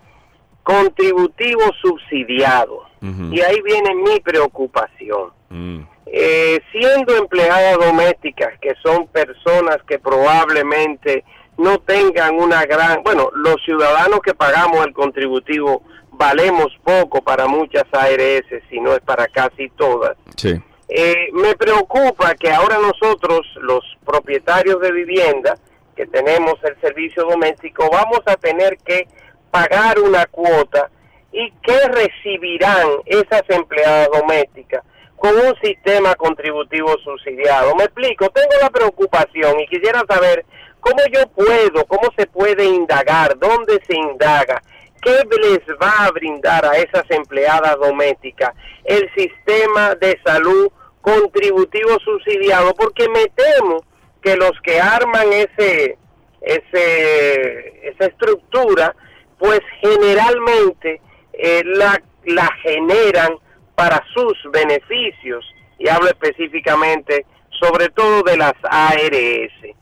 contributivo 0.62 1.62
subsidiado. 1.80 2.82
Y 3.01 3.40
ahí 3.40 3.60
viene 3.62 3.94
mi 3.94 4.18
preocupación. 4.20 5.30
Mm. 5.48 5.82
Eh, 6.06 6.60
siendo 6.70 7.16
empleadas 7.16 7.78
domésticas, 7.78 8.56
que 8.60 8.74
son 8.82 9.08
personas 9.08 9.78
que 9.88 9.98
probablemente 9.98 11.24
no 11.58 11.78
tengan 11.78 12.36
una 12.36 12.64
gran, 12.64 13.02
bueno, 13.02 13.30
los 13.34 13.56
ciudadanos 13.64 14.20
que 14.20 14.34
pagamos 14.34 14.86
el 14.86 14.92
contributivo 14.92 15.82
valemos 16.12 16.68
poco 16.84 17.22
para 17.22 17.46
muchas 17.46 17.84
ARS, 17.92 18.44
si 18.70 18.80
no 18.80 18.92
es 18.92 19.00
para 19.00 19.26
casi 19.26 19.68
todas. 19.70 20.16
Eh, 20.88 21.28
me 21.32 21.56
preocupa 21.56 22.34
que 22.36 22.50
ahora 22.50 22.78
nosotros, 22.78 23.40
los 23.60 23.84
propietarios 24.04 24.80
de 24.80 24.92
vivienda, 24.92 25.58
que 25.96 26.06
tenemos 26.06 26.54
el 26.62 26.80
servicio 26.80 27.24
doméstico, 27.24 27.88
vamos 27.90 28.20
a 28.26 28.36
tener 28.36 28.78
que 28.78 29.08
pagar 29.50 29.98
una 29.98 30.26
cuota 30.26 30.88
y 31.32 31.50
que 31.62 31.78
recibirán 31.88 32.86
esas 33.06 33.42
empleadas 33.48 34.08
domésticas 34.12 34.84
con 35.16 35.36
un 35.36 35.55
sistema 35.62 36.14
contributivo 36.14 36.97
subsidiado. 36.98 37.74
Me 37.74 37.84
explico, 37.84 38.28
tengo 38.30 38.55
la 38.60 38.70
preocupación 38.70 39.60
y 39.60 39.66
quisiera 39.66 40.02
saber 40.09 40.44
cómo 40.80 41.02
yo 41.12 41.26
puedo, 41.28 41.84
cómo 41.86 42.10
se 42.16 42.26
puede 42.26 42.64
indagar, 42.64 43.38
dónde 43.38 43.80
se 43.86 43.97
indaga, 43.97 44.62
qué 45.02 45.22
les 45.43 45.60
va 45.82 46.06
a 46.06 46.10
brindar 46.10 46.64
a 46.64 46.76
esas 46.76 47.10
empleadas 47.10 47.76
domésticas 47.78 48.55
el 48.84 49.10
sistema 49.14 49.94
de 49.94 50.18
salud 50.24 50.70
contributivo 51.01 51.98
subsidiado, 52.01 52.74
porque 52.74 53.09
me 53.09 53.26
temo 53.28 53.84
que 54.22 54.36
los 54.36 54.52
que 54.62 54.80
arman 54.80 55.32
ese, 55.32 55.97
ese 56.40 57.88
esa 57.88 58.06
estructura, 58.06 58.94
pues 59.38 59.60
generalmente 59.80 61.01
eh, 61.32 61.62
la, 61.64 62.01
la 62.24 62.48
generan 62.62 63.36
para 63.76 64.02
sus 64.12 64.36
beneficios, 64.50 65.44
y 65.78 65.88
hablo 65.88 66.08
específicamente 66.08 67.24
sobre 67.50 67.88
todo 67.90 68.22
de 68.22 68.36
las 68.36 68.54
ARS. 68.62 69.76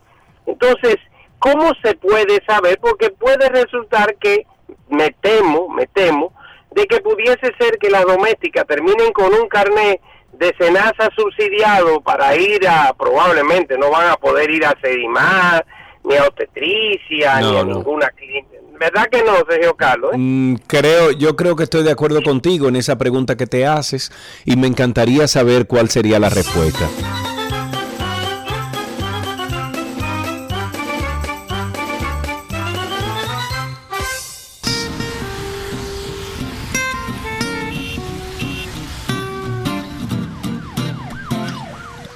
Entonces, 0.45 0.97
¿cómo 1.39 1.71
se 1.83 1.95
puede 1.95 2.43
saber? 2.45 2.77
Porque 2.79 3.09
puede 3.09 3.49
resultar 3.49 4.15
que, 4.15 4.45
me 4.89 5.11
temo, 5.21 5.69
me 5.69 5.87
temo, 5.87 6.33
de 6.71 6.85
que 6.85 6.99
pudiese 6.99 7.53
ser 7.57 7.77
que 7.79 7.89
las 7.89 8.05
domésticas 8.05 8.67
terminen 8.67 9.11
con 9.13 9.33
un 9.33 9.47
carnet 9.47 10.01
de 10.33 10.53
cenaza 10.59 11.09
subsidiado 11.15 12.01
para 12.01 12.35
ir 12.35 12.67
a, 12.67 12.93
probablemente 12.93 13.77
no 13.77 13.89
van 13.89 14.09
a 14.09 14.17
poder 14.17 14.51
ir 14.51 14.65
a 14.65 14.75
Sedimar, 14.81 15.65
ni 16.03 16.15
a 16.15 16.23
obstetricia, 16.23 17.39
ni 17.39 17.57
a 17.57 17.63
ninguna 17.63 18.09
clínica, 18.09 18.57
¿Verdad 18.79 19.07
que 19.09 19.23
no, 19.23 19.33
Sergio 19.49 19.75
Carlos? 19.75 20.11
Eh? 20.13 20.17
Mm, 20.17 20.55
creo, 20.67 21.11
yo 21.11 21.35
creo 21.35 21.55
que 21.55 21.63
estoy 21.63 21.83
de 21.83 21.91
acuerdo 21.91 22.21
contigo 22.23 22.67
en 22.67 22.75
esa 22.75 22.97
pregunta 22.97 23.37
que 23.37 23.47
te 23.47 23.65
haces 23.65 24.11
y 24.43 24.55
me 24.55 24.67
encantaría 24.67 25.27
saber 25.27 25.67
cuál 25.67 25.89
sería 25.89 26.19
la 26.19 26.29
respuesta. 26.29 26.87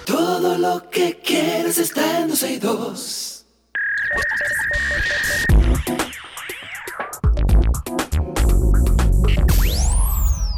Todo 0.05 0.57
lo 0.57 0.89
que 0.89 1.19
quieres 1.23 1.77
está 1.77 2.19
en 2.21 2.29
dos. 2.59 3.45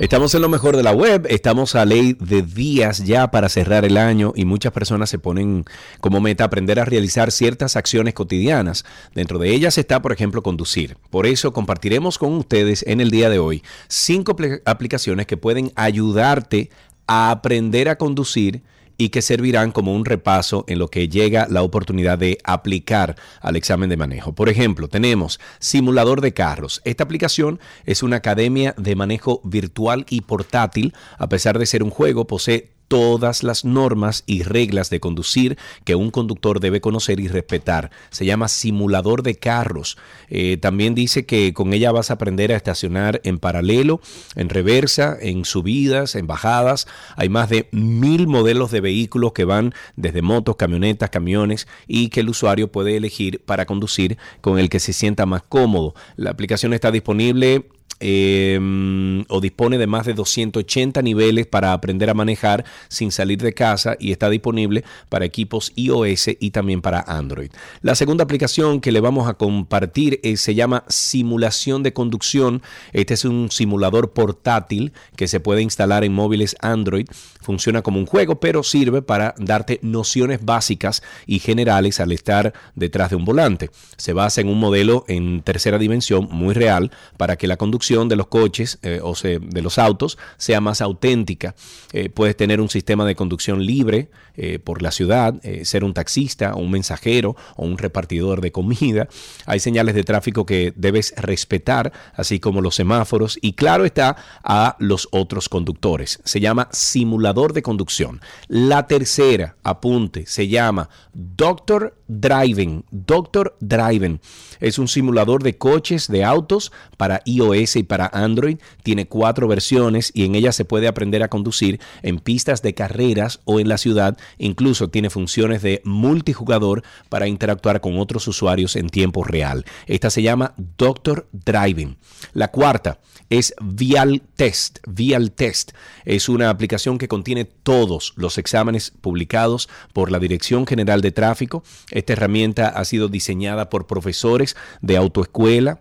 Estamos 0.02 0.34
en 0.34 0.42
lo 0.42 0.50
mejor 0.50 0.76
de 0.76 0.82
la 0.82 0.94
web, 0.94 1.28
estamos 1.30 1.76
a 1.76 1.86
ley 1.86 2.18
de 2.20 2.42
días 2.42 3.06
ya 3.06 3.30
para 3.30 3.50
cerrar 3.50 3.86
el 3.86 3.98
año 3.98 4.34
y 4.36 4.46
muchas 4.46 4.74
personas 4.74 5.12
se 5.12 5.20
ponen 5.20 5.64
como 6.00 6.20
meta 6.20 6.44
aprender 6.44 6.80
a 6.80 6.86
realizar 6.86 7.32
ciertas 7.32 7.76
acciones 7.76 8.16
cotidianas. 8.16 8.84
Dentro 9.14 9.38
de 9.38 9.54
ellas 9.54 9.78
está, 9.78 10.02
por 10.02 10.12
ejemplo, 10.12 10.42
conducir. 10.42 10.98
Por 11.12 11.28
eso 11.28 11.54
compartiremos 11.54 12.18
con 12.18 12.34
ustedes 12.34 12.84
en 12.88 13.00
el 13.00 13.12
día 13.12 13.30
de 13.30 13.38
hoy 13.38 13.62
cinco 13.90 14.36
aplicaciones 14.66 15.28
que 15.28 15.38
pueden 15.38 15.72
ayudarte 15.76 16.72
a 17.06 17.30
aprender 17.30 17.88
a 17.88 18.00
conducir 18.00 18.64
y 18.98 19.10
que 19.10 19.22
servirán 19.22 19.72
como 19.72 19.94
un 19.94 20.06
repaso 20.06 20.66
en 20.68 20.80
lo 20.80 20.88
que 20.90 21.10
llega 21.10 21.48
la 21.50 21.64
oportunidad 21.64 22.18
de 22.18 22.38
aplicar 22.44 23.16
al 23.42 23.56
examen 23.56 23.90
de 23.90 23.98
manejo. 23.98 24.34
Por 24.34 24.50
ejemplo, 24.50 24.88
tenemos 24.88 25.40
Simulador 25.60 26.22
de 26.22 26.34
Carros. 26.34 26.82
Esta 26.84 27.04
aplicación 27.04 27.60
es 27.86 28.04
una 28.04 28.18
academia 28.18 28.74
de 28.78 28.96
manejo 28.96 29.42
virtual 29.44 30.06
y 30.10 30.22
portátil. 30.22 30.94
A 31.18 31.30
pesar 31.30 31.60
de 31.60 31.66
ser 31.66 31.84
un 31.84 31.90
juego, 31.90 32.28
posee 32.28 32.72
todas 32.92 33.42
las 33.44 33.64
normas 33.64 34.26
y 34.26 34.44
reglas 34.44 34.90
de 34.90 35.00
conducir 35.00 35.58
que 35.86 35.96
un 35.96 36.12
conductor 36.12 36.60
debe 36.60 36.82
conocer 36.82 37.22
y 37.22 37.30
respetar. 37.30 37.90
Se 38.10 38.26
llama 38.26 38.50
simulador 38.50 39.24
de 39.24 39.36
carros. 39.36 39.98
Eh, 40.28 40.58
también 40.58 40.94
dice 40.94 41.26
que 41.26 41.54
con 41.54 41.72
ella 41.72 41.94
vas 41.94 42.12
a 42.12 42.16
aprender 42.16 42.52
a 42.52 42.58
estacionar 42.58 43.22
en 43.24 43.40
paralelo, 43.40 44.02
en 44.36 44.50
reversa, 44.50 45.18
en 45.22 45.46
subidas, 45.46 46.16
en 46.16 46.28
bajadas. 46.28 46.86
Hay 47.16 47.30
más 47.30 47.48
de 47.48 47.70
mil 47.72 48.28
modelos 48.28 48.72
de 48.72 48.82
vehículos 48.82 49.32
que 49.32 49.46
van 49.46 49.74
desde 49.96 50.22
motos, 50.22 50.58
camionetas, 50.58 51.12
camiones 51.12 51.70
y 51.88 52.10
que 52.10 52.20
el 52.20 52.28
usuario 52.28 52.74
puede 52.74 52.98
elegir 52.98 53.42
para 53.46 53.66
conducir 53.66 54.18
con 54.42 54.60
el 54.60 54.68
que 54.68 54.82
se 54.82 54.92
sienta 54.92 55.26
más 55.26 55.44
cómodo. 55.44 55.96
La 56.18 56.32
aplicación 56.32 56.74
está 56.74 56.92
disponible 56.92 57.70
Em, 58.04 59.26
o 59.30 59.40
dispone 59.40 59.78
de 59.78 59.86
más 59.86 60.08
de 60.08 60.16
280 60.16 61.04
niveles 61.04 61.46
para 61.46 61.72
aprender 61.72 62.10
a 62.10 62.16
manejar 62.16 62.66
sin 62.88 63.12
salir 63.12 63.38
de 63.40 63.54
casa 63.54 63.96
y 64.00 64.12
está 64.12 64.28
disponible 64.32 64.84
para 65.08 65.26
equipos 65.26 65.72
iOS 65.76 66.30
y 66.40 66.50
también 66.50 66.82
para 66.82 67.02
Android. 67.02 67.52
La 67.82 67.94
segunda 67.94 68.24
aplicación 68.24 68.82
que 68.82 68.92
le 68.92 69.02
vamos 69.02 69.30
a 69.30 69.36
compartir 69.36 70.20
eh, 70.24 70.38
se 70.38 70.56
llama 70.56 70.84
Simulación 70.88 71.84
de 71.84 71.94
Conducción. 71.94 72.64
Este 72.92 73.14
es 73.14 73.24
un 73.24 73.52
simulador 73.52 74.14
portátil 74.14 74.94
que 75.16 75.28
se 75.28 75.40
puede 75.40 75.62
instalar 75.62 76.04
en 76.04 76.14
móviles 76.14 76.56
Android. 76.62 77.08
Funciona 77.40 77.84
como 77.84 78.00
un 78.00 78.08
juego, 78.08 78.40
pero 78.40 78.64
sirve 78.64 79.04
para 79.04 79.36
darte 79.38 79.80
nociones 79.84 80.44
básicas 80.44 81.04
y 81.28 81.38
generales 81.38 82.00
al 82.00 82.12
estar 82.12 82.54
detrás 82.76 83.12
de 83.12 83.16
un 83.16 83.26
volante. 83.26 83.70
Se 83.98 84.14
basa 84.14 84.42
en 84.42 84.50
un 84.50 84.60
modelo 84.60 85.06
en 85.08 85.42
tercera 85.44 85.78
dimensión 85.78 86.28
muy 86.32 86.56
real 86.56 86.92
para 87.18 87.36
que 87.36 87.48
la 87.48 87.58
conducción 87.58 87.81
de 87.82 88.16
los 88.16 88.28
coches 88.28 88.80
eh, 88.84 89.00
o 89.02 89.14
de 89.16 89.62
los 89.62 89.80
autos 89.80 90.18
sea 90.38 90.62
más 90.62 90.82
auténtica. 90.82 91.56
Eh, 91.94 92.10
puedes 92.10 92.38
tener 92.38 92.62
un 92.62 92.70
sistema 92.70 93.06
de 93.06 93.16
conducción 93.16 93.66
libre 93.66 94.10
eh, 94.38 94.60
por 94.60 94.82
la 94.82 94.92
ciudad, 94.92 95.36
ser 95.64 95.84
un 95.84 95.94
taxista 95.94 96.56
un 96.56 96.72
mensajero 96.72 97.36
o 97.56 97.66
un 97.66 97.78
repartidor 97.78 98.40
de 98.40 98.52
comida. 98.52 99.08
Hay 99.46 99.60
señales 99.60 99.96
de 99.96 100.04
tráfico 100.04 100.46
que 100.46 100.74
debes 100.76 101.14
respetar, 101.18 101.92
así 102.14 102.40
como 102.40 102.62
los 102.62 102.76
semáforos 102.76 103.38
y 103.42 103.54
claro 103.54 103.84
está 103.84 104.16
a 104.44 104.76
los 104.80 105.08
otros 105.12 105.50
conductores. 105.50 106.20
Se 106.24 106.40
llama 106.40 106.70
simulador 106.72 107.54
de 107.54 107.64
conducción. 107.64 108.22
La 108.48 108.88
tercera, 108.88 109.56
apunte, 109.64 110.26
se 110.28 110.48
llama 110.48 110.90
Doctor 111.14 111.98
Driving. 112.08 112.86
Doctor 112.92 113.58
Driving 113.60 114.20
es 114.62 114.80
un 114.80 114.88
simulador 114.88 115.44
de 115.44 115.58
coches, 115.58 116.08
de 116.08 116.24
autos 116.24 116.72
para 116.98 117.22
iOS 117.26 117.76
y 117.76 117.84
para 117.84 118.10
Android. 118.14 118.58
Tiene 118.84 119.08
cuatro 119.08 119.48
versiones 119.48 120.12
y 120.14 120.26
en 120.26 120.36
ella 120.36 120.52
se 120.52 120.66
puede 120.66 120.88
aprender 120.88 121.24
a 121.24 121.28
conducir 121.28 121.82
en 122.04 122.20
pistas 122.20 122.62
de 122.62 122.74
carreras 122.74 123.42
o 123.46 123.60
en 123.60 123.68
la 123.68 123.78
ciudad. 123.78 124.18
Incluso 124.38 124.90
tiene 124.90 125.10
funciones 125.10 125.62
de 125.62 125.82
multijugador 125.84 126.84
para 127.10 127.28
interactuar 127.28 127.82
con 127.82 128.00
otros 128.00 128.28
usuarios 128.28 128.76
en 128.76 128.90
tiempo 128.90 129.24
real. 129.24 129.66
Esta 129.88 130.10
se 130.10 130.22
llama 130.22 130.54
Doctor 130.78 131.28
Driving. 131.32 131.98
La 132.34 132.50
cuarta 132.50 133.00
es 133.32 133.56
Vial 133.62 134.22
Test. 134.36 134.80
Vial 134.86 135.32
Test 135.32 135.72
es 136.06 136.30
una 136.30 136.50
aplicación 136.50 136.98
que 136.98 137.08
contiene 137.08 137.46
todos 137.46 138.14
los 138.18 138.38
exámenes 138.38 138.92
publicados 138.92 139.70
por 139.94 140.12
la 140.12 140.20
Dirección 140.20 140.68
General 140.68 141.02
de 141.02 141.12
Tráfico. 141.12 141.64
Esta 141.92 142.14
herramienta 142.14 142.68
ha 142.68 142.86
sido 142.86 143.08
diseñada 143.08 143.70
por 143.70 143.88
profesores 143.88 144.58
de 144.82 144.98
autoescuela, 144.98 145.80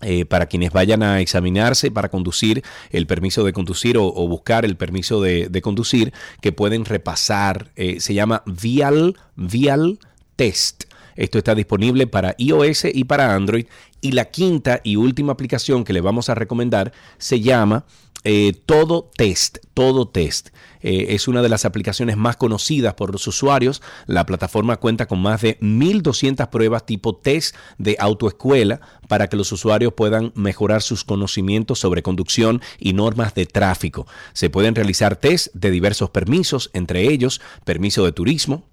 eh, 0.00 0.24
para 0.24 0.46
quienes 0.46 0.72
vayan 0.72 1.02
a 1.02 1.20
examinarse 1.20 1.90
para 1.90 2.10
conducir 2.10 2.62
el 2.90 3.06
permiso 3.06 3.44
de 3.44 3.52
conducir 3.52 3.96
o, 3.96 4.10
buscar 4.26 4.64
el 4.64 4.76
permiso 4.76 5.20
de, 5.20 5.60
conducir, 5.62 6.12
que 6.40 6.50
pueden 6.50 6.86
repasar. 6.86 7.72
Eh, 7.76 8.00
se 8.00 8.14
llama 8.14 8.42
Vial, 8.46 9.16
Vial 9.36 9.98
Test. 10.34 10.84
Esto 11.16 11.38
está 11.38 11.54
disponible 11.54 12.06
para 12.06 12.34
iOS 12.38 12.86
y 12.92 13.04
para 13.04 13.34
Android. 13.34 13.66
Y 14.04 14.12
la 14.12 14.26
quinta 14.26 14.82
y 14.84 14.96
última 14.96 15.32
aplicación 15.32 15.82
que 15.82 15.94
le 15.94 16.02
vamos 16.02 16.28
a 16.28 16.34
recomendar 16.34 16.92
se 17.16 17.40
llama 17.40 17.86
eh, 18.22 18.52
todo 18.66 19.10
Test, 19.16 19.60
Todo 19.72 20.08
Test. 20.08 20.50
Eh, 20.82 21.14
es 21.14 21.26
una 21.26 21.40
de 21.40 21.48
las 21.48 21.64
aplicaciones 21.64 22.18
más 22.18 22.36
conocidas 22.36 22.92
por 22.92 23.10
los 23.10 23.26
usuarios. 23.26 23.80
La 24.04 24.26
plataforma 24.26 24.76
cuenta 24.76 25.06
con 25.06 25.22
más 25.22 25.40
de 25.40 25.58
1.200 25.60 26.50
pruebas 26.50 26.84
tipo 26.84 27.16
test 27.16 27.56
de 27.78 27.96
autoescuela 27.98 28.82
para 29.08 29.28
que 29.28 29.38
los 29.38 29.50
usuarios 29.52 29.94
puedan 29.94 30.32
mejorar 30.34 30.82
sus 30.82 31.02
conocimientos 31.02 31.78
sobre 31.78 32.02
conducción 32.02 32.60
y 32.78 32.92
normas 32.92 33.32
de 33.32 33.46
tráfico. 33.46 34.06
Se 34.34 34.50
pueden 34.50 34.74
realizar 34.74 35.16
test 35.16 35.48
de 35.54 35.70
diversos 35.70 36.10
permisos, 36.10 36.68
entre 36.74 37.10
ellos 37.10 37.40
permiso 37.64 38.04
de 38.04 38.12
turismo, 38.12 38.64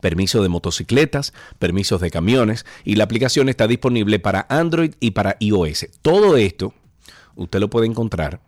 permiso 0.00 0.42
de 0.42 0.48
motocicletas, 0.48 1.32
permisos 1.58 2.00
de 2.00 2.10
camiones 2.10 2.66
y 2.84 2.96
la 2.96 3.04
aplicación 3.04 3.48
está 3.48 3.66
disponible 3.66 4.18
para 4.18 4.46
Android 4.48 4.94
y 5.00 5.12
para 5.12 5.36
iOS. 5.40 5.86
Todo 6.02 6.36
esto 6.36 6.74
usted 7.36 7.60
lo 7.60 7.70
puede 7.70 7.86
encontrar 7.86 8.40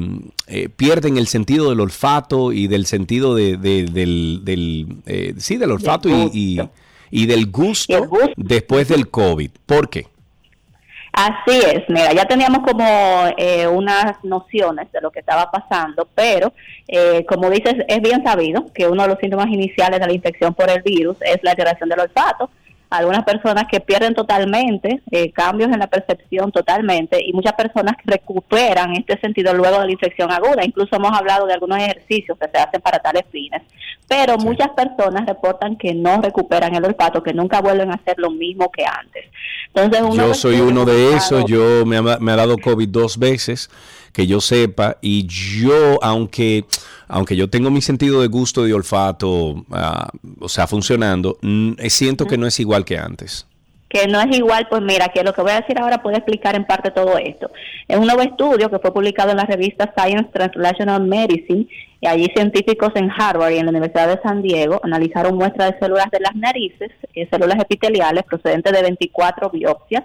eh, 0.46 0.68
pierden 0.68 1.16
el 1.16 1.26
sentido 1.26 1.70
del 1.70 1.80
olfato 1.80 2.52
y 2.52 2.68
del 2.68 2.86
sentido 2.86 3.34
de, 3.34 3.56
del, 3.56 5.02
eh, 5.06 5.34
sí, 5.38 5.56
del 5.56 5.72
olfato 5.72 6.08
y, 6.08 6.60
y, 7.10 7.26
del 7.26 7.50
gusto, 7.50 8.08
después 8.36 8.88
del 8.88 9.08
COVID. 9.08 9.50
¿Por 9.66 9.88
qué? 9.88 10.06
Así 11.12 11.58
es, 11.58 11.82
mira, 11.88 12.12
ya 12.14 12.24
teníamos 12.24 12.60
como 12.60 12.86
unas 13.72 14.24
nociones 14.24 14.90
de 14.92 15.00
lo 15.02 15.10
que 15.10 15.20
estaba 15.20 15.50
pasando, 15.50 16.08
pero 16.14 16.52
como 17.28 17.50
dices, 17.50 17.74
es 17.86 18.00
bien 18.00 18.24
sabido 18.24 18.72
que 18.72 18.86
uno 18.86 19.02
de 19.02 19.08
los 19.08 19.18
síntomas 19.18 19.48
iniciales 19.48 20.00
de 20.00 20.06
la 20.06 20.12
infección 20.12 20.54
por 20.54 20.70
el 20.70 20.80
virus 20.82 21.16
es 21.20 21.38
la 21.42 21.50
alteración 21.50 21.88
del 21.90 22.00
olfato 22.00 22.48
algunas 22.92 23.24
personas 23.24 23.64
que 23.70 23.80
pierden 23.80 24.14
totalmente, 24.14 25.02
eh, 25.10 25.32
cambios 25.32 25.70
en 25.72 25.78
la 25.78 25.86
percepción 25.86 26.52
totalmente, 26.52 27.18
y 27.24 27.32
muchas 27.32 27.54
personas 27.54 27.96
que 27.96 28.10
recuperan 28.10 28.94
este 28.94 29.18
sentido 29.18 29.54
luego 29.54 29.80
de 29.80 29.86
la 29.86 29.92
infección 29.92 30.30
aguda. 30.30 30.64
Incluso 30.64 30.96
hemos 30.96 31.12
hablado 31.12 31.46
de 31.46 31.54
algunos 31.54 31.78
ejercicios 31.78 32.38
que 32.38 32.48
se 32.48 32.58
hacen 32.58 32.80
para 32.80 32.98
tales 32.98 33.24
fines. 33.30 33.62
Pero 34.08 34.36
muchas 34.36 34.68
personas 34.70 35.26
reportan 35.26 35.76
que 35.76 35.94
no 35.94 36.20
recuperan 36.20 36.74
el 36.74 36.84
olfato, 36.84 37.22
que 37.22 37.32
nunca 37.32 37.60
vuelven 37.60 37.90
a 37.90 37.94
hacer 37.94 38.16
lo 38.18 38.30
mismo 38.30 38.70
que 38.70 38.84
antes. 38.84 39.24
Entonces, 39.72 40.16
yo 40.16 40.34
soy 40.34 40.60
uno 40.60 40.84
de 40.84 41.16
esos, 41.16 41.46
yo 41.46 41.86
me 41.86 42.02
me 42.02 42.32
ha 42.32 42.36
dado 42.36 42.58
COVID 42.58 42.88
dos 42.88 43.18
veces, 43.18 43.70
que 44.12 44.26
yo 44.26 44.40
sepa, 44.40 44.98
y 45.00 45.26
yo, 45.26 45.98
aunque 46.02 46.64
aunque 47.08 47.36
yo 47.36 47.50
tengo 47.50 47.70
mi 47.70 47.82
sentido 47.82 48.22
de 48.22 48.28
gusto 48.28 48.66
y 48.66 48.72
olfato, 48.72 49.66
ah, 49.70 50.08
o 50.40 50.48
sea, 50.48 50.66
funcionando, 50.66 51.38
siento 51.88 52.26
que 52.26 52.38
no 52.38 52.46
es 52.46 52.58
igual 52.58 52.84
que 52.84 52.98
antes 52.98 53.46
que 53.92 54.06
no 54.06 54.18
es 54.22 54.34
igual, 54.34 54.66
pues 54.70 54.80
mira, 54.80 55.08
que 55.08 55.22
lo 55.22 55.34
que 55.34 55.42
voy 55.42 55.50
a 55.50 55.60
decir 55.60 55.78
ahora 55.78 56.02
puede 56.02 56.16
explicar 56.16 56.56
en 56.56 56.64
parte 56.64 56.90
todo 56.90 57.18
esto. 57.18 57.50
Es 57.86 57.98
un 57.98 58.06
nuevo 58.06 58.22
estudio 58.22 58.70
que 58.70 58.78
fue 58.78 58.90
publicado 58.90 59.32
en 59.32 59.36
la 59.36 59.44
revista 59.44 59.92
Science 59.94 60.30
Translational 60.32 61.02
Medicine, 61.06 61.66
y 62.00 62.06
allí 62.06 62.26
científicos 62.34 62.90
en 62.94 63.10
Harvard 63.10 63.52
y 63.52 63.58
en 63.58 63.66
la 63.66 63.70
Universidad 63.70 64.08
de 64.08 64.22
San 64.22 64.40
Diego 64.40 64.80
analizaron 64.82 65.36
muestras 65.36 65.72
de 65.72 65.78
células 65.78 66.10
de 66.10 66.20
las 66.20 66.34
narices, 66.34 66.90
eh, 67.14 67.28
células 67.30 67.60
epiteliales 67.60 68.24
procedentes 68.24 68.72
de 68.72 68.82
24 68.82 69.50
biopsias. 69.50 70.04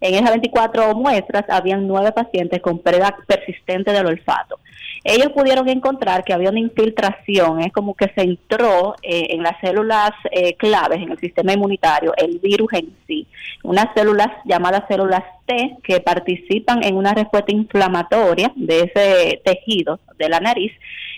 En 0.00 0.14
esas 0.14 0.30
24 0.30 0.94
muestras 0.94 1.44
habían 1.48 1.86
nueve 1.86 2.12
pacientes 2.12 2.60
con 2.60 2.78
pérdida 2.78 3.16
persistente 3.26 3.92
del 3.92 4.06
olfato 4.06 4.58
ellos 5.06 5.30
pudieron 5.32 5.68
encontrar 5.68 6.24
que 6.24 6.32
había 6.32 6.50
una 6.50 6.58
infiltración, 6.58 7.60
es 7.60 7.72
como 7.72 7.94
que 7.94 8.10
se 8.14 8.22
entró 8.22 8.96
eh, 9.02 9.28
en 9.30 9.42
las 9.42 9.58
células 9.60 10.10
eh, 10.32 10.54
claves 10.56 11.00
en 11.00 11.12
el 11.12 11.18
sistema 11.18 11.52
inmunitario, 11.52 12.12
el 12.16 12.40
virus 12.40 12.72
en 12.72 12.92
sí, 13.06 13.26
unas 13.62 13.86
células 13.94 14.28
llamadas 14.44 14.82
células 14.88 15.22
T 15.46 15.76
que 15.84 16.00
participan 16.00 16.82
en 16.82 16.96
una 16.96 17.14
respuesta 17.14 17.52
inflamatoria 17.52 18.52
de 18.56 18.80
ese 18.80 19.40
tejido 19.44 20.00
de 20.18 20.28
la 20.28 20.40
nariz, 20.40 20.72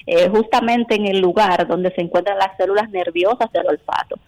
eh, 0.06 0.28
justamente 0.28 0.94
en 0.94 1.06
el 1.06 1.20
lugar 1.20 1.66
donde 1.66 1.90
se 1.94 2.02
encuentran 2.02 2.36
las 2.36 2.56
células 2.58 2.90
nerviosas 2.90 3.50
del 3.52 3.68
olfato. 3.68 4.18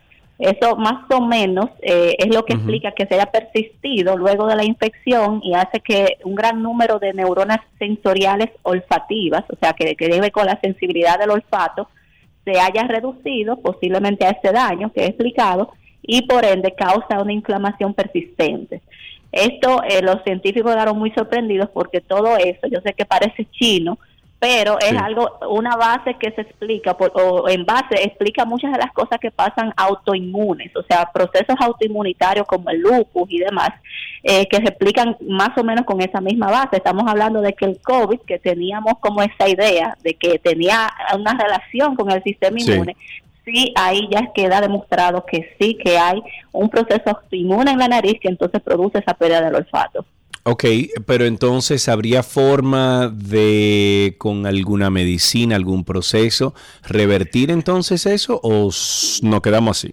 Eso 0.41 0.75
más 0.77 1.05
o 1.11 1.21
menos 1.21 1.67
eh, 1.83 2.17
es 2.19 2.35
lo 2.35 2.47
que 2.47 2.55
explica 2.55 2.93
que 2.93 3.07
se 3.07 3.15
haya 3.15 3.27
persistido 3.27 4.17
luego 4.17 4.47
de 4.47 4.57
la 4.57 4.65
infección 4.65 5.41
y 5.45 5.53
hace 5.53 5.81
que 5.81 6.17
un 6.25 6.35
gran 6.35 6.63
número 6.63 6.99
de 6.99 7.13
neuronas 7.13 7.59
sensoriales 7.79 8.49
olfativas, 8.63 9.45
o 9.51 9.57
sea, 9.61 9.75
que, 9.75 9.95
que 9.97 10.09
debe 10.09 10.31
con 10.31 10.47
la 10.47 10.59
sensibilidad 10.63 11.19
del 11.19 11.31
olfato, 11.31 11.89
se 12.45 12.59
haya 12.59 12.85
reducido 12.85 13.57
posiblemente 13.59 14.25
a 14.25 14.31
ese 14.31 14.51
daño 14.51 14.91
que 14.93 15.03
he 15.03 15.07
explicado 15.09 15.73
y 16.03 16.23
por 16.23 16.45
ende 16.45 16.73
causa 16.73 17.21
una 17.21 17.35
inflamación 17.35 17.93
persistente. 17.93 18.81
Esto 19.33 19.83
eh, 19.89 20.03
los 20.03 20.23
científicos 20.25 20.73
quedaron 20.73 20.99
muy 20.99 21.11
sorprendidos 21.13 21.69
porque 21.71 22.01
todo 22.01 22.37
eso, 22.37 22.67
yo 22.69 22.81
sé 22.81 22.95
que 22.95 23.05
parece 23.05 23.47
chino, 23.51 23.99
pero 24.41 24.79
es 24.81 24.97
algo, 24.97 25.39
una 25.51 25.77
base 25.77 26.15
que 26.15 26.31
se 26.33 26.41
explica, 26.41 26.93
o 26.93 27.47
en 27.47 27.67
base 27.67 28.03
explica 28.03 28.47
muchas 28.47 28.73
de 28.73 28.79
las 28.79 28.91
cosas 28.93 29.21
que 29.21 29.31
pasan 29.31 29.75
autoinmunes, 29.77 30.75
o 30.75 30.83
sea, 30.83 31.11
procesos 31.13 31.57
autoinmunitarios 31.61 32.47
como 32.47 32.71
el 32.71 32.81
lupus 32.81 33.31
y 33.31 33.39
demás, 33.39 33.69
eh, 34.23 34.49
que 34.49 34.57
se 34.57 34.69
explican 34.71 35.15
más 35.29 35.51
o 35.59 35.63
menos 35.63 35.85
con 35.85 36.01
esa 36.01 36.23
misma 36.23 36.51
base. 36.51 36.79
Estamos 36.79 37.05
hablando 37.07 37.43
de 37.43 37.53
que 37.53 37.67
el 37.67 37.83
COVID, 37.83 38.21
que 38.21 38.39
teníamos 38.39 38.95
como 39.01 39.23
esa 39.23 39.47
idea 39.47 39.95
de 40.03 40.15
que 40.15 40.39
tenía 40.39 40.89
una 41.15 41.35
relación 41.35 41.95
con 41.95 42.11
el 42.11 42.23
sistema 42.23 42.59
inmune, 42.59 42.97
sí, 43.45 43.75
ahí 43.77 44.09
ya 44.11 44.33
queda 44.33 44.63
demostrado 44.63 45.27
que 45.27 45.55
sí, 45.59 45.75
que 45.75 45.99
hay 45.99 46.23
un 46.53 46.71
proceso 46.71 47.03
autoinmune 47.11 47.73
en 47.73 47.79
la 47.79 47.89
nariz 47.89 48.19
que 48.19 48.29
entonces 48.29 48.63
produce 48.63 49.01
esa 49.01 49.13
pérdida 49.13 49.43
del 49.43 49.57
olfato. 49.57 50.07
Ok, 50.43 50.65
pero 51.07 51.27
entonces 51.27 51.89
habría 51.89 52.23
forma 52.23 53.09
de, 53.09 54.15
con 54.19 54.47
alguna 54.47 54.89
medicina, 54.89 55.55
algún 55.57 55.85
proceso, 55.85 56.55
revertir 56.83 57.51
entonces 57.51 58.07
eso 58.07 58.41
o 58.43 58.71
no 59.23 59.43
quedamos 59.43 59.79
así? 59.79 59.91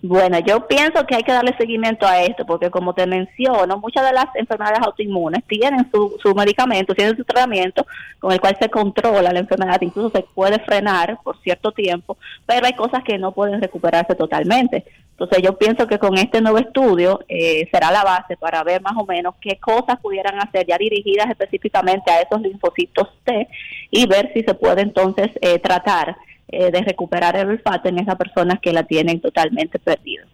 Bueno, 0.00 0.38
yo 0.38 0.68
pienso 0.68 1.04
que 1.06 1.16
hay 1.16 1.24
que 1.24 1.32
darle 1.32 1.56
seguimiento 1.56 2.06
a 2.06 2.22
esto, 2.22 2.46
porque 2.46 2.70
como 2.70 2.94
te 2.94 3.04
menciono, 3.04 3.78
muchas 3.78 4.06
de 4.06 4.12
las 4.12 4.26
enfermedades 4.36 4.78
autoinmunes 4.80 5.42
tienen 5.48 5.90
su, 5.90 6.16
su 6.22 6.34
medicamento, 6.36 6.94
tienen 6.94 7.16
su 7.16 7.24
tratamiento 7.24 7.84
con 8.20 8.30
el 8.30 8.40
cual 8.40 8.56
se 8.60 8.68
controla 8.68 9.32
la 9.32 9.40
enfermedad, 9.40 9.80
incluso 9.80 10.10
se 10.10 10.22
puede 10.22 10.60
frenar 10.60 11.18
por 11.24 11.36
cierto 11.42 11.72
tiempo, 11.72 12.16
pero 12.46 12.66
hay 12.66 12.74
cosas 12.74 13.02
que 13.02 13.18
no 13.18 13.32
pueden 13.32 13.60
recuperarse 13.60 14.14
totalmente. 14.14 14.84
Entonces 15.18 15.42
yo 15.42 15.58
pienso 15.58 15.88
que 15.88 15.98
con 15.98 16.16
este 16.16 16.40
nuevo 16.40 16.58
estudio 16.58 17.18
eh, 17.28 17.68
será 17.72 17.90
la 17.90 18.04
base 18.04 18.36
para 18.36 18.62
ver 18.62 18.80
más 18.80 18.96
o 18.96 19.04
menos 19.04 19.34
qué 19.40 19.58
cosas 19.58 19.98
pudieran 20.00 20.38
hacer 20.38 20.64
ya 20.64 20.78
dirigidas 20.78 21.28
específicamente 21.28 22.08
a 22.12 22.20
esos 22.20 22.40
linfocitos 22.40 23.08
T 23.24 23.48
y 23.90 24.06
ver 24.06 24.30
si 24.32 24.44
se 24.44 24.54
puede 24.54 24.82
entonces 24.82 25.26
eh, 25.40 25.58
tratar 25.58 26.16
eh, 26.48 26.70
de 26.70 26.82
recuperar 26.82 27.36
el 27.36 27.48
olfato 27.48 27.88
en 27.88 27.98
esas 27.98 28.16
personas 28.16 28.60
que 28.60 28.72
la 28.72 28.84
tienen 28.84 29.20
totalmente 29.20 29.78
perdida. 29.78 30.26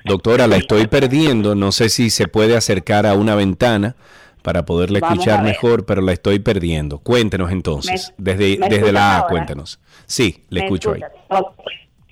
Doctora, 0.05 0.47
la 0.47 0.57
estoy 0.57 0.87
perdiendo. 0.87 1.55
No 1.55 1.71
sé 1.71 1.89
si 1.89 2.09
se 2.09 2.27
puede 2.27 2.57
acercar 2.57 3.05
a 3.05 3.13
una 3.13 3.35
ventana 3.35 3.95
para 4.41 4.65
poderla 4.65 4.99
escuchar 4.99 5.43
mejor, 5.43 5.85
pero 5.85 6.01
la 6.01 6.13
estoy 6.13 6.39
perdiendo. 6.39 6.99
Cuéntenos 6.99 7.51
entonces, 7.51 8.13
desde, 8.17 8.57
desde 8.57 8.91
la 8.91 9.19
A, 9.19 9.27
cuéntenos. 9.27 9.79
Sí, 10.05 10.45
le 10.49 10.61
escucho 10.61 10.93
ahí. 10.93 11.01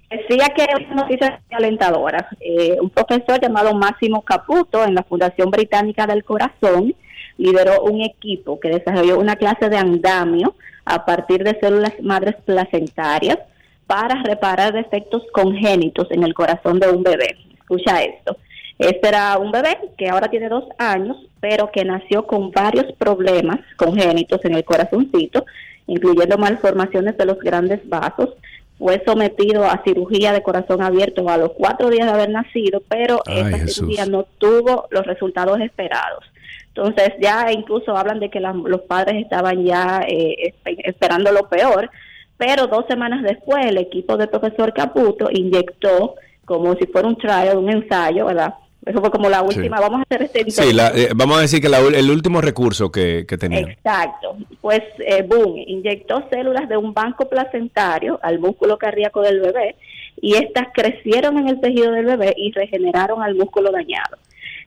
Decía 0.10 0.49
que 0.56 0.64
es 0.64 0.88
una 0.91 1.03
noticia 1.03 1.41
alentadora. 1.49 2.30
Eh, 2.39 2.77
un 2.80 2.89
profesor 2.89 3.39
llamado 3.41 3.73
Máximo 3.73 4.22
Caputo 4.22 4.84
en 4.84 4.95
la 4.95 5.03
Fundación 5.03 5.49
Británica 5.49 6.06
del 6.07 6.23
Corazón 6.23 6.93
lideró 7.38 7.81
un 7.84 8.02
equipo 8.02 8.60
que 8.60 8.69
desarrolló 8.69 9.19
una 9.19 9.35
clase 9.35 9.69
de 9.69 9.77
andamio 9.77 10.56
a 10.85 11.05
partir 11.05 11.43
de 11.43 11.59
células 11.59 11.93
madres 12.01 12.35
placentarias 12.45 13.39
para 13.87 14.21
reparar 14.23 14.73
defectos 14.73 15.23
congénitos 15.31 16.07
en 16.11 16.23
el 16.23 16.33
corazón 16.33 16.79
de 16.79 16.89
un 16.89 17.03
bebé. 17.03 17.37
Escucha 17.53 18.03
esto. 18.03 18.37
Este 18.77 19.07
era 19.07 19.37
un 19.37 19.51
bebé 19.51 19.77
que 19.97 20.09
ahora 20.09 20.29
tiene 20.29 20.49
dos 20.49 20.65
años, 20.77 21.17
pero 21.39 21.71
que 21.71 21.85
nació 21.85 22.27
con 22.27 22.51
varios 22.51 22.91
problemas 22.93 23.59
congénitos 23.77 24.43
en 24.43 24.55
el 24.55 24.65
corazoncito, 24.65 25.45
incluyendo 25.87 26.37
malformaciones 26.37 27.17
de 27.17 27.25
los 27.25 27.39
grandes 27.39 27.87
vasos. 27.87 28.29
Fue 28.77 29.01
sometido 29.05 29.63
a 29.63 29.81
cirugía 29.85 30.33
de 30.33 30.43
corazón 30.43 30.81
abierto 30.81 31.29
a 31.29 31.37
los 31.37 31.51
cuatro 31.53 31.89
días 31.89 32.07
de 32.07 32.13
haber 32.13 32.29
nacido, 32.29 32.83
pero 32.89 33.21
esa 33.25 33.65
cirugía 33.67 34.05
no 34.05 34.23
tuvo 34.37 34.87
los 34.89 35.05
resultados 35.05 35.61
esperados. 35.61 36.25
Entonces 36.68 37.14
ya 37.22 37.52
incluso 37.52 37.95
hablan 37.95 38.19
de 38.19 38.30
que 38.30 38.40
los 38.40 38.82
padres 38.82 39.23
estaban 39.23 39.64
ya 39.64 40.03
eh, 40.07 40.53
esperando 40.84 41.32
lo 41.32 41.48
peor, 41.48 41.90
pero 42.38 42.68
dos 42.68 42.86
semanas 42.88 43.23
después 43.23 43.65
el 43.65 43.77
equipo 43.77 44.18
del 44.18 44.30
profesor 44.30 44.73
Caputo 44.73 45.30
inyectó 45.32 46.15
como 46.44 46.76
si 46.76 46.86
fuera 46.88 47.07
un 47.07 47.18
trial, 47.18 47.57
un 47.57 47.69
ensayo, 47.69 48.26
¿verdad? 48.26 48.56
Eso 48.86 48.99
fue 48.99 49.10
como 49.10 49.30
la 49.30 49.41
última, 49.41 49.80
vamos 49.80 50.02
a 50.02 50.03
hacer 50.03 50.23
este 50.23 50.52
Sí, 50.52 50.77
eh, 50.94 51.10
vamos 51.15 51.40
a 51.40 51.41
decir 51.41 51.60
que 51.60 51.68
el 51.68 52.11
último 52.11 52.40
recurso 52.40 52.91
que, 52.91 53.26
que 53.27 53.36
tenía. 53.36 53.61
Exacto, 53.61 54.38
pues 54.61 54.82
eh, 54.99 55.23
boom, 55.23 55.57
inyectó 55.57 56.27
células 56.30 56.69
de 56.69 56.77
un 56.77 56.94
banco 56.94 57.27
placentario 57.27 58.19
al 58.22 58.38
músculo 58.38 58.77
cardíaco 58.77 59.22
del 59.22 59.40
bebé 59.40 59.76
y 60.22 60.36
estas 60.36 60.68
crecieron 60.72 61.38
en 61.40 61.48
el 61.48 61.60
tejido 61.61 61.91
del 61.94 62.06
bebé 62.06 62.36
y 62.38 62.52
regeneraron 62.52 63.23
al 63.23 63.34
músculo 63.34 63.72
dañado. 63.72 64.18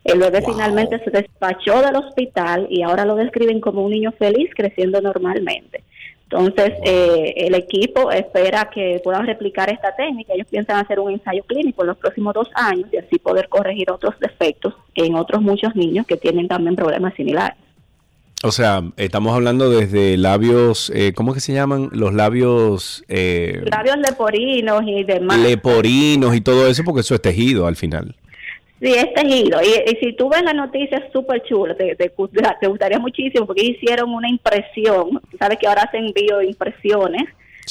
El 0.04 0.18
bebé 0.18 0.42
finalmente 0.42 1.02
se 1.04 1.10
despachó 1.10 1.82
del 1.82 1.96
hospital 1.96 2.66
y 2.70 2.82
ahora 2.82 3.04
lo 3.04 3.16
describen 3.16 3.60
como 3.60 3.84
un 3.84 3.90
niño 3.90 4.12
feliz 4.12 4.50
creciendo 4.54 5.00
normalmente. 5.00 5.82
Entonces, 6.30 6.74
eh, 6.84 7.32
el 7.36 7.54
equipo 7.54 8.10
espera 8.10 8.68
que 8.72 9.00
puedan 9.02 9.26
replicar 9.26 9.70
esta 9.70 9.96
técnica. 9.96 10.34
Ellos 10.34 10.46
piensan 10.50 10.76
hacer 10.76 11.00
un 11.00 11.12
ensayo 11.12 11.42
clínico 11.44 11.82
en 11.82 11.88
los 11.88 11.96
próximos 11.96 12.34
dos 12.34 12.50
años 12.54 12.86
y 12.92 12.98
así 12.98 13.18
poder 13.18 13.48
corregir 13.48 13.90
otros 13.90 14.14
defectos 14.20 14.74
en 14.94 15.14
otros 15.14 15.40
muchos 15.40 15.74
niños 15.74 16.06
que 16.06 16.18
tienen 16.18 16.46
también 16.46 16.76
problemas 16.76 17.14
similares. 17.14 17.56
O 18.44 18.52
sea, 18.52 18.84
estamos 18.96 19.34
hablando 19.34 19.68
desde 19.70 20.16
labios, 20.16 20.92
eh, 20.94 21.12
¿cómo 21.14 21.32
que 21.32 21.40
se 21.40 21.54
llaman? 21.54 21.88
Los 21.92 22.14
labios... 22.14 23.02
Eh, 23.08 23.64
labios 23.68 23.96
leporinos 23.96 24.82
y 24.86 25.02
demás. 25.04 25.38
Leporinos 25.38 26.36
y 26.36 26.40
todo 26.40 26.68
eso, 26.68 26.84
porque 26.84 27.00
eso 27.00 27.14
es 27.14 27.22
tejido 27.22 27.66
al 27.66 27.74
final. 27.74 28.14
Sí, 28.80 28.94
es 28.94 29.12
tejido. 29.12 29.60
Y, 29.60 29.96
si 29.96 30.12
tú 30.12 30.28
ves 30.28 30.42
la 30.42 30.52
noticia, 30.52 30.98
es 30.98 31.12
súper 31.12 31.42
chulo. 31.42 31.74
Te, 31.74 31.96
te, 31.96 32.12
gustaría 32.68 32.98
muchísimo 32.98 33.46
porque 33.46 33.64
hicieron 33.64 34.10
una 34.10 34.28
impresión. 34.28 35.20
Sabes 35.38 35.58
que 35.58 35.66
ahora 35.66 35.82
hacen 35.82 36.12
bioimpresiones 36.14 37.24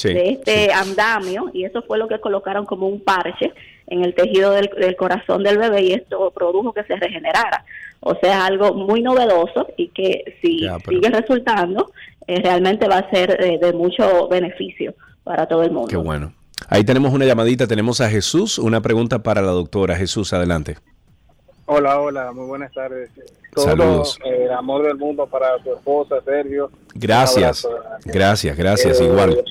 de 0.04 0.30
este 0.30 0.72
andamio 0.72 1.50
y 1.52 1.64
eso 1.64 1.82
fue 1.82 1.98
lo 1.98 2.06
que 2.06 2.20
colocaron 2.20 2.64
como 2.64 2.86
un 2.86 3.00
parche 3.00 3.52
en 3.88 4.04
el 4.04 4.14
tejido 4.14 4.52
del, 4.52 4.96
corazón 4.96 5.42
del 5.42 5.58
bebé 5.58 5.82
y 5.82 5.92
esto 5.92 6.30
produjo 6.30 6.72
que 6.72 6.84
se 6.84 6.94
regenerara. 6.96 7.64
O 8.00 8.14
sea, 8.20 8.46
algo 8.46 8.74
muy 8.74 9.02
novedoso 9.02 9.66
y 9.76 9.88
que 9.88 10.36
si 10.40 10.68
sigue 10.88 11.10
resultando, 11.10 11.90
eh, 12.26 12.40
realmente 12.40 12.86
va 12.86 12.98
a 12.98 13.10
ser 13.10 13.42
eh, 13.42 13.58
de 13.60 13.72
mucho 13.72 14.28
beneficio 14.28 14.94
para 15.24 15.46
todo 15.46 15.62
el 15.62 15.72
mundo. 15.72 15.88
Qué 15.88 15.96
bueno. 15.96 16.32
Ahí 16.68 16.84
tenemos 16.84 17.12
una 17.12 17.24
llamadita, 17.24 17.66
tenemos 17.66 18.00
a 18.00 18.10
Jesús, 18.10 18.58
una 18.58 18.82
pregunta 18.82 19.22
para 19.22 19.40
la 19.42 19.52
doctora. 19.52 19.96
Jesús, 19.96 20.32
adelante. 20.32 20.76
Hola, 21.70 22.00
hola, 22.00 22.32
muy 22.32 22.46
buenas 22.46 22.72
tardes. 22.72 23.10
Todo 23.54 23.66
Saludos. 23.66 24.18
Eh, 24.24 24.44
el 24.44 24.52
amor 24.52 24.84
del 24.84 24.96
mundo 24.96 25.26
para 25.26 25.58
tu 25.58 25.74
esposa, 25.74 26.16
Sergio. 26.24 26.70
Gracias, 26.94 27.68
gracias, 28.06 28.56
gracias, 28.56 28.98
igual. 29.02 29.44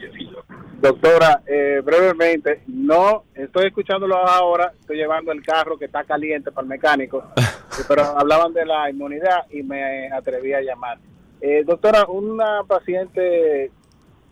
Doctora, 0.81 1.43
eh, 1.45 1.79
brevemente, 1.85 2.63
no 2.65 3.25
estoy 3.35 3.67
escuchándolo 3.67 4.17
ahora, 4.17 4.73
estoy 4.79 4.97
llevando 4.97 5.31
el 5.31 5.43
carro 5.43 5.77
que 5.77 5.85
está 5.85 6.03
caliente 6.05 6.51
para 6.51 6.63
el 6.63 6.69
mecánico, 6.69 7.23
pero 7.87 8.01
hablaban 8.01 8.51
de 8.51 8.65
la 8.65 8.89
inmunidad 8.89 9.45
y 9.51 9.61
me 9.61 10.11
atreví 10.11 10.53
a 10.53 10.61
llamar. 10.61 10.97
Eh, 11.39 11.63
doctora, 11.63 12.07
una 12.07 12.63
paciente 12.63 13.69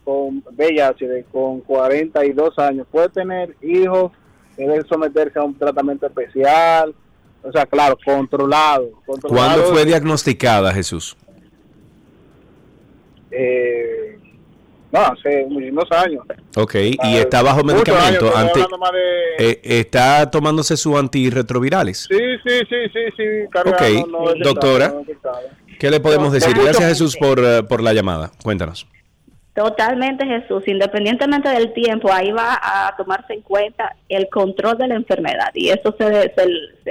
con 0.03 0.43
VIH 0.57 1.25
con 1.31 1.61
42 1.61 2.57
años 2.57 2.87
puede 2.89 3.09
tener 3.09 3.55
hijos, 3.61 4.11
debe 4.57 4.81
someterse 4.87 5.37
a 5.37 5.43
un 5.43 5.55
tratamiento 5.55 6.07
especial, 6.07 6.95
o 7.45 7.51
sea, 7.51 7.65
claro, 7.65 7.97
controlado. 8.03 8.89
¿Cuándo 9.05 9.63
fue 9.65 9.85
diagnosticada, 9.85 10.73
Jesús? 10.73 11.15
Eh, 13.31 14.17
no, 14.91 14.99
hace 14.99 15.45
muchísimos 15.49 15.91
años. 15.91 16.23
Ok, 16.55 16.75
y 16.75 17.17
está 17.17 17.41
bajo 17.41 17.63
medicamento. 17.63 18.31
Eh, 19.37 19.59
¿Está 19.63 20.31
tomándose 20.31 20.77
su 20.77 20.97
antirretrovirales? 20.97 22.07
Sí, 22.09 22.17
sí, 22.45 22.59
sí, 22.69 22.75
sí, 22.93 22.99
sí. 23.17 23.23
ok, 23.69 24.43
doctora, 24.43 24.93
¿qué 25.79 25.91
le 25.91 25.99
podemos 25.99 26.31
decir? 26.31 26.55
Gracias 26.55 26.87
Jesús 26.87 27.17
por, 27.17 27.39
eh, 27.39 27.63
por 27.63 27.83
la 27.83 27.93
llamada. 27.93 28.31
Cuéntanos. 28.41 28.87
Totalmente 29.55 30.25
Jesús, 30.25 30.67
independientemente 30.67 31.47
del 31.47 31.71
tiempo, 31.71 32.11
ahí 32.11 32.29
va 32.29 32.59
a 32.61 32.93
tomarse 32.97 33.33
en 33.33 33.41
cuenta 33.41 33.95
el 34.09 34.27
control 34.27 34.77
de 34.77 34.89
la 34.89 34.95
enfermedad 34.95 35.51
y 35.53 35.69
eso 35.69 35.95
se, 35.97 36.33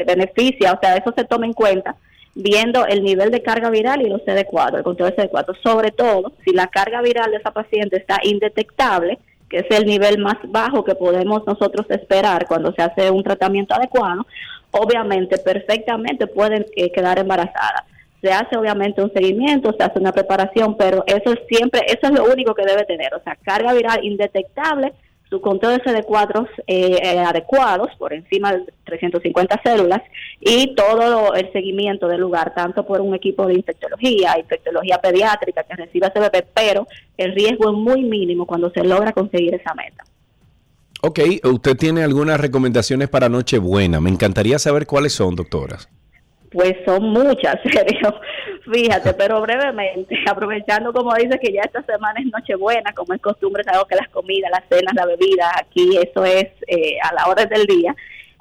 beneficia, 0.06 0.72
o 0.72 0.80
sea, 0.80 0.96
eso 0.96 1.12
se 1.14 1.24
toma 1.24 1.44
en 1.44 1.52
cuenta 1.52 1.94
viendo 2.34 2.86
el 2.86 3.02
nivel 3.02 3.30
de 3.30 3.42
carga 3.42 3.68
viral 3.68 4.00
y 4.00 4.08
los 4.08 4.22
CD4, 4.22 4.78
el 4.78 4.82
control 4.82 5.10
de 5.10 5.28
CD4. 5.28 5.58
Sobre 5.62 5.90
todo, 5.90 6.32
si 6.42 6.54
la 6.54 6.68
carga 6.68 7.02
viral 7.02 7.32
de 7.32 7.36
esa 7.36 7.50
paciente 7.50 7.98
está 7.98 8.18
indetectable, 8.22 9.18
que 9.50 9.58
es 9.58 9.66
el 9.70 9.84
nivel 9.84 10.16
más 10.16 10.38
bajo 10.44 10.84
que 10.84 10.94
podemos 10.94 11.46
nosotros 11.46 11.84
esperar 11.90 12.46
cuando 12.46 12.72
se 12.72 12.80
hace 12.80 13.10
un 13.10 13.22
tratamiento 13.22 13.74
adecuado, 13.74 14.26
obviamente 14.70 15.36
perfectamente 15.36 16.26
pueden 16.26 16.64
eh, 16.76 16.90
quedar 16.90 17.18
embarazadas. 17.18 17.84
Se 18.24 18.32
hace 18.32 18.56
obviamente 18.56 19.02
un 19.02 19.12
seguimiento, 19.12 19.74
se 19.76 19.84
hace 19.84 19.98
una 19.98 20.10
preparación, 20.10 20.78
pero 20.78 21.04
eso 21.06 21.30
es 21.30 21.40
siempre, 21.46 21.82
eso 21.88 21.98
es 22.04 22.10
lo 22.10 22.24
único 22.24 22.54
que 22.54 22.64
debe 22.64 22.86
tener, 22.86 23.12
o 23.12 23.22
sea, 23.22 23.36
carga 23.36 23.74
viral 23.74 24.02
indetectable 24.02 24.94
su 25.28 25.42
conteo 25.42 25.68
de 25.68 25.82
CD4 25.82 26.48
eh, 26.66 26.98
eh, 27.02 27.18
adecuados 27.18 27.88
por 27.98 28.14
encima 28.14 28.54
de 28.54 28.64
350 28.84 29.60
células 29.62 30.00
y 30.40 30.74
todo 30.74 31.34
el 31.34 31.52
seguimiento 31.52 32.08
del 32.08 32.22
lugar, 32.22 32.54
tanto 32.54 32.86
por 32.86 33.02
un 33.02 33.14
equipo 33.14 33.46
de 33.46 33.56
infectología, 33.56 34.38
infectología 34.38 34.96
pediátrica 34.96 35.62
que 35.64 35.76
reciba 35.76 36.06
ese 36.06 36.20
bebé, 36.20 36.46
pero 36.54 36.86
el 37.18 37.34
riesgo 37.34 37.72
es 37.72 37.76
muy 37.76 38.04
mínimo 38.04 38.46
cuando 38.46 38.70
se 38.70 38.84
logra 38.84 39.12
conseguir 39.12 39.54
esa 39.54 39.74
meta. 39.74 40.02
Ok, 41.02 41.20
¿usted 41.42 41.76
tiene 41.76 42.02
algunas 42.02 42.40
recomendaciones 42.40 43.10
para 43.10 43.28
Nochebuena? 43.28 44.00
Me 44.00 44.08
encantaría 44.08 44.58
saber 44.58 44.86
cuáles 44.86 45.12
son, 45.12 45.36
doctoras. 45.36 45.90
Pues 46.54 46.76
son 46.86 47.10
muchas, 47.10 47.56
serio. 47.64 48.14
Fíjate, 48.72 49.12
pero 49.18 49.40
brevemente, 49.42 50.16
aprovechando 50.30 50.92
como 50.92 51.12
dice 51.14 51.38
que 51.38 51.52
ya 51.52 51.62
esta 51.62 51.82
semana 51.82 52.20
es 52.20 52.26
Nochebuena, 52.26 52.92
como 52.94 53.12
es 53.12 53.20
costumbre, 53.20 53.64
sabemos 53.64 53.88
que 53.88 53.96
las 53.96 54.08
comidas, 54.08 54.50
las 54.52 54.64
cenas, 54.70 54.94
la 54.94 55.04
bebida, 55.04 55.50
aquí 55.60 55.98
eso 55.98 56.24
es 56.24 56.46
eh, 56.68 56.96
a 57.02 57.12
la 57.12 57.26
hora 57.26 57.44
del 57.44 57.66
día. 57.66 57.94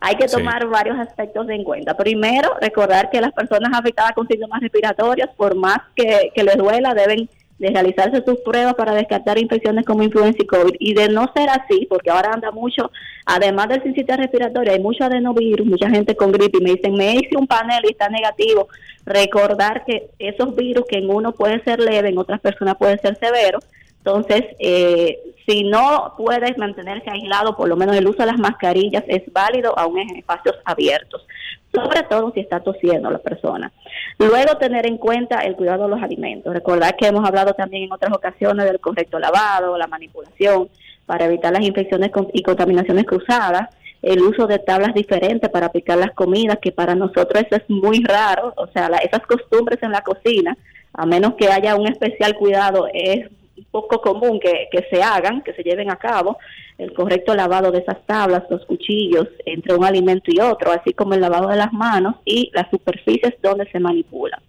Hay 0.06 0.16
que 0.16 0.28
tomar 0.28 0.68
varios 0.68 1.00
aspectos 1.00 1.50
en 1.50 1.64
cuenta. 1.64 1.96
Primero, 1.96 2.58
recordar 2.60 3.10
que 3.10 3.22
las 3.22 3.32
personas 3.32 3.72
afectadas 3.74 4.12
con 4.12 4.28
síntomas 4.28 4.60
respiratorios, 4.60 5.30
por 5.38 5.56
más 5.56 5.78
que, 5.96 6.30
que 6.36 6.44
les 6.44 6.58
duela, 6.58 6.94
deben 6.94 7.30
de 7.64 7.70
realizarse 7.70 8.22
sus 8.26 8.40
pruebas 8.42 8.74
para 8.74 8.94
descartar 8.94 9.38
infecciones 9.38 9.86
como 9.86 10.04
influenza 10.04 10.38
y 10.42 10.46
COVID. 10.46 10.76
Y 10.80 10.94
de 10.94 11.08
no 11.08 11.32
ser 11.34 11.50
así, 11.50 11.88
porque 11.90 12.10
ahora 12.10 12.32
anda 12.34 12.52
mucho, 12.52 12.92
además 13.26 13.70
del 13.70 13.84
sincitial 13.84 14.18
respiratorio, 14.18 14.74
hay 14.74 14.82
mucho 14.82 15.06
adenovirus, 15.06 15.66
mucha 15.66 15.90
gente 15.90 16.16
con 16.16 16.34
gripe 16.34 16.58
y 16.60 16.64
me 16.64 16.72
dicen, 16.72 16.94
me 16.94 17.16
hice 17.16 17.38
un 17.38 17.48
panel 17.48 17.86
y 17.86 17.92
está 17.92 18.10
negativo. 18.10 18.68
Recordar 19.06 19.86
que 19.86 20.10
esos 20.20 20.54
virus 20.58 20.86
que 20.90 20.98
en 20.98 21.10
uno 21.10 21.32
puede 21.32 21.64
ser 21.64 21.80
leve, 21.80 22.10
en 22.10 22.18
otras 22.18 22.42
personas 22.42 22.76
puede 22.76 22.98
ser 22.98 23.18
severo. 23.18 23.60
Entonces, 24.00 24.44
eh, 24.60 25.20
si 25.48 25.64
no 25.64 26.16
puedes 26.18 26.58
mantenerse 26.58 27.10
aislado, 27.10 27.56
por 27.56 27.70
lo 27.70 27.78
menos 27.78 27.96
el 27.96 28.08
uso 28.08 28.24
de 28.24 28.26
las 28.26 28.40
mascarillas 28.40 29.06
es 29.08 29.24
válido 29.32 29.78
aún 29.80 30.00
en 30.00 30.18
espacios 30.18 30.58
abiertos 30.66 31.26
sobre 31.74 32.04
todo 32.04 32.32
si 32.34 32.42
está 32.42 32.60
tosiendo 32.60 33.10
la 33.10 33.20
persona. 33.20 33.72
Luego 34.20 34.58
tener 34.58 34.86
en 34.86 34.98
cuenta 34.98 35.40
el 35.40 35.56
cuidado 35.56 35.84
de 35.84 35.90
los 35.90 36.04
alimentos. 36.04 36.54
Recordar 36.54 36.96
que 36.96 37.08
hemos 37.08 37.28
hablado 37.28 37.54
también 37.54 37.84
en 37.84 37.92
otras 37.92 38.14
ocasiones 38.14 38.66
del 38.66 38.80
correcto 38.80 39.20
lavado, 39.20 39.78
la 39.78 39.88
manipulación 39.88 40.70
para 41.06 41.26
evitar 41.26 41.52
las 41.52 41.64
infecciones 41.64 42.12
y 42.34 42.44
contaminaciones 42.44 43.06
cruzadas, 43.06 43.70
el 44.02 44.22
uso 44.22 44.48
de 44.48 44.60
tablas 44.60 44.94
diferentes 44.94 45.50
para 45.50 45.68
aplicar 45.68 45.98
las 45.98 46.12
comidas, 46.12 46.60
que 46.62 46.72
para 46.72 46.96
nosotros 46.96 47.44
eso 47.44 47.56
es 47.56 47.70
muy 47.70 48.04
raro, 48.04 48.54
o 48.58 48.68
sea, 48.68 48.88
esas 49.04 49.22
costumbres 49.26 49.82
en 49.82 49.92
la 49.92 50.02
cocina, 50.02 50.58
a 50.94 51.06
menos 51.06 51.34
que 51.36 51.50
haya 51.50 51.76
un 51.76 51.88
especial 51.88 52.36
cuidado, 52.36 52.88
es 52.94 53.30
poco 53.72 54.02
común 54.02 54.40
que, 54.40 54.68
que 54.72 54.88
se 54.90 55.02
hagan, 55.02 55.42
que 55.42 55.54
se 55.54 55.64
lleven 55.64 55.92
a 55.92 55.98
cabo, 55.98 56.38
el 56.78 56.94
correcto 56.94 57.36
lavado 57.36 57.72
de 57.72 57.80
esas 57.80 58.06
tablas, 58.06 58.44
los 58.50 58.66
cuchillos 58.66 59.28
entre 59.46 59.76
un 59.76 59.86
alimento 59.86 60.32
y 60.34 60.40
otro, 60.40 60.72
así 60.72 60.94
como 60.94 61.14
el 61.14 61.22
lavado 61.22 61.50
de 61.50 61.58
las 61.58 61.72
manos 61.74 62.16
y 62.26 62.52
las 62.54 62.70
superficies 62.70 63.36
donde 63.42 63.70
se 63.72 63.80
manipulan. 63.80 64.42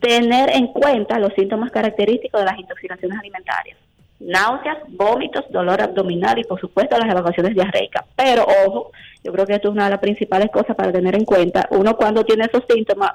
Tener 0.00 0.50
en 0.50 0.68
cuenta 0.68 1.18
los 1.18 1.32
síntomas 1.34 1.70
característicos 1.70 2.40
de 2.40 2.46
las 2.46 2.58
intoxicaciones 2.58 3.18
alimentarias. 3.18 3.78
Náuseas, 4.20 4.78
vómitos, 4.88 5.44
dolor 5.50 5.80
abdominal 5.80 6.38
y 6.38 6.44
por 6.44 6.60
supuesto 6.60 6.98
las 6.98 7.10
evacuaciones 7.10 7.54
diarreicas. 7.54 8.04
Pero 8.14 8.46
ojo, 8.66 8.92
yo 9.22 9.32
creo 9.32 9.46
que 9.46 9.54
esto 9.54 9.68
es 9.68 9.74
una 9.74 9.84
de 9.84 9.90
las 9.90 10.00
principales 10.00 10.50
cosas 10.50 10.76
para 10.76 10.92
tener 10.92 11.14
en 11.16 11.24
cuenta. 11.24 11.66
Uno 11.70 11.96
cuando 11.96 12.24
tiene 12.24 12.44
esos 12.44 12.64
síntomas 12.68 13.12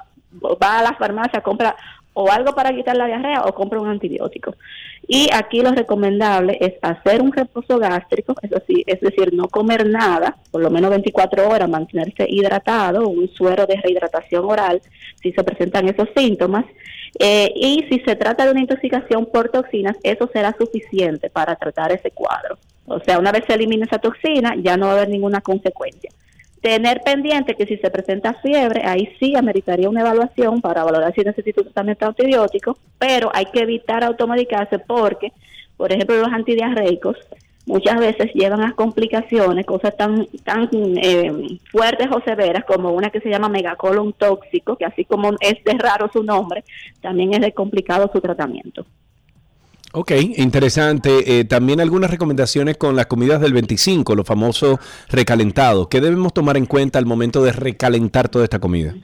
va 0.62 0.78
a 0.78 0.82
la 0.82 0.94
farmacia, 0.94 1.40
compra 1.40 1.74
o 2.12 2.30
algo 2.30 2.54
para 2.54 2.74
quitar 2.74 2.96
la 2.96 3.06
diarrea 3.06 3.42
o 3.42 3.54
compra 3.54 3.80
un 3.80 3.88
antibiótico. 3.88 4.54
Y 5.06 5.28
aquí 5.32 5.60
lo 5.60 5.72
recomendable 5.72 6.58
es 6.60 6.74
hacer 6.82 7.22
un 7.22 7.32
reposo 7.32 7.78
gástrico, 7.78 8.34
es 8.42 8.50
decir, 8.50 8.84
es 8.86 9.00
decir, 9.00 9.32
no 9.32 9.48
comer 9.48 9.86
nada, 9.86 10.36
por 10.50 10.62
lo 10.62 10.70
menos 10.70 10.90
24 10.90 11.48
horas, 11.48 11.68
mantenerse 11.68 12.26
hidratado, 12.28 13.08
un 13.08 13.28
suero 13.28 13.66
de 13.66 13.76
rehidratación 13.76 14.44
oral, 14.44 14.80
si 15.22 15.32
se 15.32 15.44
presentan 15.44 15.88
esos 15.88 16.08
síntomas. 16.16 16.64
Eh, 17.18 17.52
y 17.56 17.84
si 17.90 18.00
se 18.00 18.14
trata 18.14 18.44
de 18.44 18.52
una 18.52 18.60
intoxicación 18.60 19.26
por 19.26 19.48
toxinas, 19.48 19.96
eso 20.02 20.30
será 20.32 20.54
suficiente 20.56 21.28
para 21.28 21.56
tratar 21.56 21.92
ese 21.92 22.12
cuadro. 22.12 22.56
O 22.86 23.00
sea, 23.00 23.18
una 23.18 23.32
vez 23.32 23.44
se 23.46 23.54
elimine 23.54 23.84
esa 23.84 23.98
toxina, 23.98 24.54
ya 24.56 24.76
no 24.76 24.86
va 24.86 24.92
a 24.92 24.96
haber 24.96 25.08
ninguna 25.08 25.40
consecuencia. 25.40 26.10
Tener 26.60 27.00
pendiente 27.00 27.54
que 27.54 27.66
si 27.66 27.78
se 27.78 27.90
presenta 27.90 28.34
fiebre, 28.34 28.82
ahí 28.84 29.08
sí 29.18 29.34
ameritaría 29.34 29.88
una 29.88 30.02
evaluación 30.02 30.60
para 30.60 30.84
valorar 30.84 31.14
si 31.14 31.22
necesita 31.22 31.62
un 31.62 31.68
tratamiento 31.68 32.06
antibiótico, 32.06 32.76
pero 32.98 33.30
hay 33.32 33.46
que 33.46 33.60
evitar 33.60 34.04
automedicarse 34.04 34.78
porque, 34.78 35.32
por 35.78 35.90
ejemplo, 35.90 36.16
los 36.16 36.32
antidiarreicos 36.32 37.16
muchas 37.64 37.98
veces 37.98 38.32
llevan 38.34 38.62
a 38.62 38.74
complicaciones, 38.74 39.64
cosas 39.64 39.96
tan, 39.96 40.26
tan 40.44 40.68
eh, 40.72 41.58
fuertes 41.70 42.08
o 42.10 42.20
severas 42.20 42.64
como 42.64 42.90
una 42.90 43.10
que 43.10 43.20
se 43.20 43.30
llama 43.30 43.48
megacolon 43.48 44.12
tóxico, 44.12 44.76
que 44.76 44.84
así 44.84 45.04
como 45.04 45.30
es 45.40 45.64
de 45.64 45.78
raro 45.78 46.10
su 46.12 46.22
nombre, 46.22 46.64
también 47.00 47.32
es 47.32 47.40
de 47.40 47.52
complicado 47.52 48.10
su 48.12 48.20
tratamiento. 48.20 48.84
Ok, 49.92 50.12
interesante. 50.36 51.40
Eh, 51.40 51.44
también 51.44 51.80
algunas 51.80 52.10
recomendaciones 52.10 52.76
con 52.76 52.94
las 52.94 53.06
comidas 53.06 53.40
del 53.40 53.52
25, 53.52 54.14
los 54.14 54.26
famosos 54.26 54.78
recalentados. 55.08 55.88
¿Qué 55.88 56.00
debemos 56.00 56.32
tomar 56.32 56.56
en 56.56 56.66
cuenta 56.66 56.98
al 56.98 57.06
momento 57.06 57.42
de 57.42 57.52
recalentar 57.52 58.28
toda 58.28 58.44
esta 58.44 58.60
comida? 58.60 58.94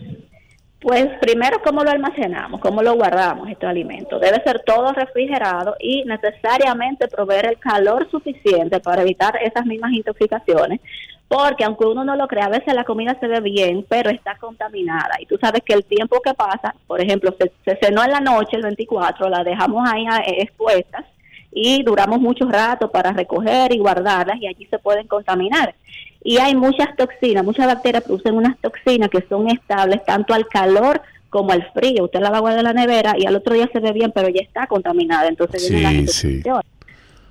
Pues 0.80 1.08
primero, 1.20 1.60
¿cómo 1.64 1.82
lo 1.82 1.90
almacenamos? 1.90 2.60
¿Cómo 2.60 2.80
lo 2.80 2.94
guardamos, 2.94 3.48
estos 3.48 3.68
alimentos? 3.68 4.20
Debe 4.20 4.40
ser 4.44 4.62
todo 4.64 4.92
refrigerado 4.92 5.74
y 5.80 6.04
necesariamente 6.04 7.08
proveer 7.08 7.46
el 7.46 7.58
calor 7.58 8.08
suficiente 8.08 8.78
para 8.78 9.02
evitar 9.02 9.36
esas 9.42 9.66
mismas 9.66 9.92
intoxicaciones 9.92 10.80
porque 11.28 11.64
aunque 11.64 11.84
uno 11.84 12.04
no 12.04 12.14
lo 12.14 12.28
crea, 12.28 12.46
a 12.46 12.50
veces 12.50 12.74
la 12.74 12.84
comida 12.84 13.16
se 13.18 13.26
ve 13.26 13.40
bien, 13.40 13.84
pero 13.88 14.10
está 14.10 14.36
contaminada. 14.36 15.16
Y 15.20 15.26
tú 15.26 15.36
sabes 15.40 15.62
que 15.64 15.74
el 15.74 15.84
tiempo 15.84 16.20
que 16.20 16.34
pasa, 16.34 16.74
por 16.86 17.00
ejemplo, 17.00 17.34
se, 17.38 17.76
cenó 17.76 18.04
en 18.04 18.12
la 18.12 18.20
noche, 18.20 18.56
el 18.56 18.62
24, 18.62 19.28
la 19.28 19.42
dejamos 19.42 19.88
ahí 19.90 20.06
eh, 20.06 20.42
expuestas 20.42 21.04
y 21.52 21.82
duramos 21.82 22.20
mucho 22.20 22.46
rato 22.48 22.90
para 22.90 23.12
recoger 23.12 23.72
y 23.72 23.78
guardarlas 23.78 24.40
y 24.40 24.46
allí 24.46 24.66
se 24.66 24.78
pueden 24.78 25.08
contaminar. 25.08 25.74
Y 26.22 26.38
hay 26.38 26.54
muchas 26.54 26.94
toxinas, 26.96 27.44
muchas 27.44 27.66
bacterias 27.66 28.04
producen 28.04 28.34
unas 28.34 28.58
toxinas 28.58 29.08
que 29.10 29.24
son 29.28 29.48
estables 29.48 30.04
tanto 30.04 30.32
al 30.34 30.46
calor 30.46 31.00
como 31.28 31.52
al 31.52 31.70
frío. 31.72 32.04
Usted 32.04 32.20
la 32.20 32.30
va 32.30 32.38
a 32.38 32.40
guardar 32.40 32.60
en 32.60 32.64
la 32.64 32.72
nevera 32.72 33.14
y 33.18 33.26
al 33.26 33.36
otro 33.36 33.54
día 33.54 33.68
se 33.72 33.80
ve 33.80 33.92
bien, 33.92 34.12
pero 34.12 34.28
ya 34.28 34.42
está 34.42 34.66
contaminada. 34.66 35.28
Entonces 35.28 35.68
viene 35.70 36.06
sí, 36.06 36.42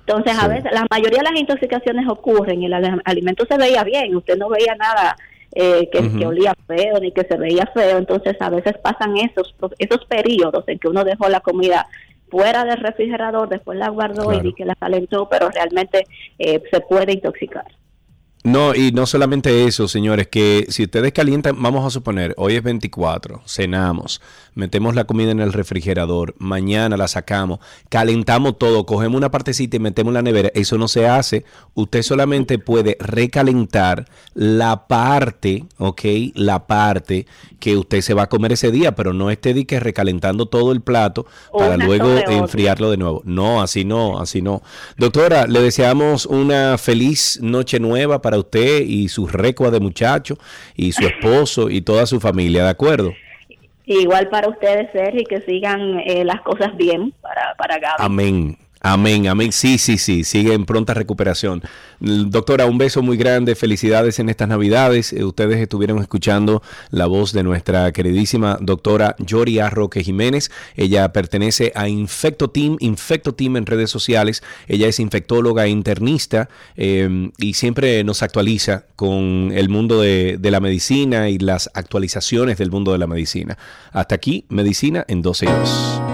Entonces, 0.06 0.38
a 0.38 0.46
veces, 0.46 0.70
la 0.72 0.86
mayoría 0.88 1.18
de 1.18 1.30
las 1.30 1.40
intoxicaciones 1.40 2.08
ocurren 2.08 2.62
y 2.62 2.66
el 2.66 3.00
alimento 3.04 3.44
se 3.48 3.58
veía 3.58 3.82
bien, 3.82 4.14
usted 4.14 4.36
no 4.36 4.48
veía 4.48 4.76
nada 4.76 5.16
eh, 5.52 5.88
que, 5.90 6.16
que, 6.16 6.26
olía 6.26 6.54
feo 6.68 7.00
ni 7.00 7.10
que 7.10 7.26
se 7.28 7.36
veía 7.36 7.68
feo. 7.74 7.98
Entonces, 7.98 8.36
a 8.38 8.48
veces 8.48 8.74
pasan 8.80 9.16
esos, 9.16 9.54
esos 9.78 10.04
periodos 10.04 10.64
en 10.68 10.78
que 10.78 10.88
uno 10.88 11.02
dejó 11.02 11.28
la 11.28 11.40
comida 11.40 11.88
fuera 12.30 12.64
del 12.64 12.78
refrigerador, 12.78 13.48
después 13.48 13.78
la 13.78 13.88
guardó 13.88 14.32
y 14.32 14.52
que 14.52 14.64
la 14.64 14.76
calentó, 14.76 15.28
pero 15.28 15.50
realmente 15.50 16.06
eh, 16.38 16.62
se 16.70 16.80
puede 16.80 17.12
intoxicar. 17.12 17.66
No, 18.44 18.76
y 18.76 18.92
no 18.92 19.06
solamente 19.06 19.64
eso, 19.64 19.88
señores, 19.88 20.28
que 20.28 20.66
si 20.68 20.84
ustedes 20.84 21.12
calientan, 21.12 21.60
vamos 21.60 21.84
a 21.84 21.90
suponer, 21.90 22.32
hoy 22.36 22.54
es 22.54 22.62
24, 22.62 23.42
cenamos, 23.44 24.20
metemos 24.56 24.94
la 24.94 25.04
comida 25.04 25.30
en 25.30 25.40
el 25.40 25.52
refrigerador, 25.52 26.34
mañana 26.38 26.96
la 26.96 27.08
sacamos, 27.08 27.60
calentamos 27.88 28.58
todo, 28.58 28.84
cogemos 28.84 29.16
una 29.16 29.30
partecita 29.30 29.76
y 29.76 29.80
metemos 29.80 30.10
en 30.10 30.14
la 30.14 30.22
nevera, 30.22 30.50
eso 30.54 30.76
no 30.78 30.88
se 30.88 31.06
hace. 31.06 31.44
Usted 31.74 32.02
solamente 32.02 32.58
puede 32.58 32.96
recalentar 33.00 34.06
la 34.34 34.86
parte, 34.86 35.64
¿ok? 35.78 36.02
La 36.34 36.66
parte 36.66 37.26
que 37.58 37.76
usted 37.76 38.00
se 38.00 38.14
va 38.14 38.24
a 38.24 38.28
comer 38.28 38.52
ese 38.52 38.70
día, 38.70 38.94
pero 38.94 39.12
no 39.12 39.30
esté 39.30 39.46
que 39.64 39.80
recalentando 39.80 40.46
todo 40.46 40.72
el 40.72 40.80
plato 40.80 41.26
para 41.56 41.76
luego 41.76 42.18
enfriarlo 42.28 42.90
de 42.90 42.96
nuevo. 42.96 43.22
No, 43.24 43.62
así 43.62 43.84
no, 43.84 44.18
así 44.18 44.42
no. 44.42 44.62
Doctora, 44.98 45.46
le 45.46 45.60
deseamos 45.60 46.26
una 46.26 46.76
feliz 46.78 47.38
noche 47.40 47.78
nueva 47.78 48.20
para 48.20 48.38
usted 48.38 48.82
y 48.82 49.08
su 49.08 49.26
recua 49.26 49.70
de 49.70 49.80
muchacho 49.80 50.36
y 50.74 50.92
su 50.92 51.06
esposo 51.06 51.70
y 51.70 51.82
toda 51.82 52.06
su 52.06 52.20
familia, 52.20 52.64
¿de 52.64 52.70
acuerdo? 52.70 53.12
Igual 53.86 54.28
para 54.28 54.48
ustedes, 54.48 54.90
Sergio, 54.92 55.22
que 55.28 55.40
sigan 55.42 56.00
eh, 56.00 56.24
las 56.24 56.42
cosas 56.42 56.76
bien 56.76 57.12
para, 57.22 57.54
para 57.56 57.78
Gaby. 57.78 57.96
Amén. 57.98 58.58
Amén, 58.88 59.26
amén. 59.26 59.50
Sí, 59.50 59.78
sí, 59.78 59.98
sí, 59.98 60.22
sigue 60.22 60.54
en 60.54 60.64
pronta 60.64 60.94
recuperación. 60.94 61.60
Doctora, 61.98 62.66
un 62.66 62.78
beso 62.78 63.02
muy 63.02 63.16
grande, 63.16 63.56
felicidades 63.56 64.20
en 64.20 64.28
estas 64.28 64.46
Navidades. 64.46 65.12
Eh, 65.12 65.24
ustedes 65.24 65.58
estuvieron 65.58 65.98
escuchando 65.98 66.62
la 66.90 67.06
voz 67.06 67.32
de 67.32 67.42
nuestra 67.42 67.90
queridísima 67.90 68.58
doctora 68.60 69.16
Yori 69.18 69.60
Roque 69.60 70.04
Jiménez. 70.04 70.52
Ella 70.76 71.12
pertenece 71.12 71.72
a 71.74 71.88
Infecto 71.88 72.50
Team, 72.50 72.76
Infecto 72.78 73.34
Team 73.34 73.56
en 73.56 73.66
redes 73.66 73.90
sociales. 73.90 74.44
Ella 74.68 74.86
es 74.86 75.00
infectóloga 75.00 75.66
e 75.66 75.70
internista 75.70 76.48
eh, 76.76 77.32
y 77.38 77.54
siempre 77.54 78.04
nos 78.04 78.22
actualiza 78.22 78.84
con 78.94 79.50
el 79.52 79.68
mundo 79.68 80.00
de, 80.00 80.36
de, 80.38 80.50
la 80.52 80.60
medicina 80.60 81.28
y 81.28 81.38
las 81.38 81.70
actualizaciones 81.74 82.56
del 82.56 82.70
mundo 82.70 82.92
de 82.92 82.98
la 82.98 83.08
medicina. 83.08 83.58
Hasta 83.90 84.14
aquí, 84.14 84.44
Medicina 84.48 85.04
en 85.08 85.22
12 85.22 85.46
y 85.46 85.48
2. 85.48 86.05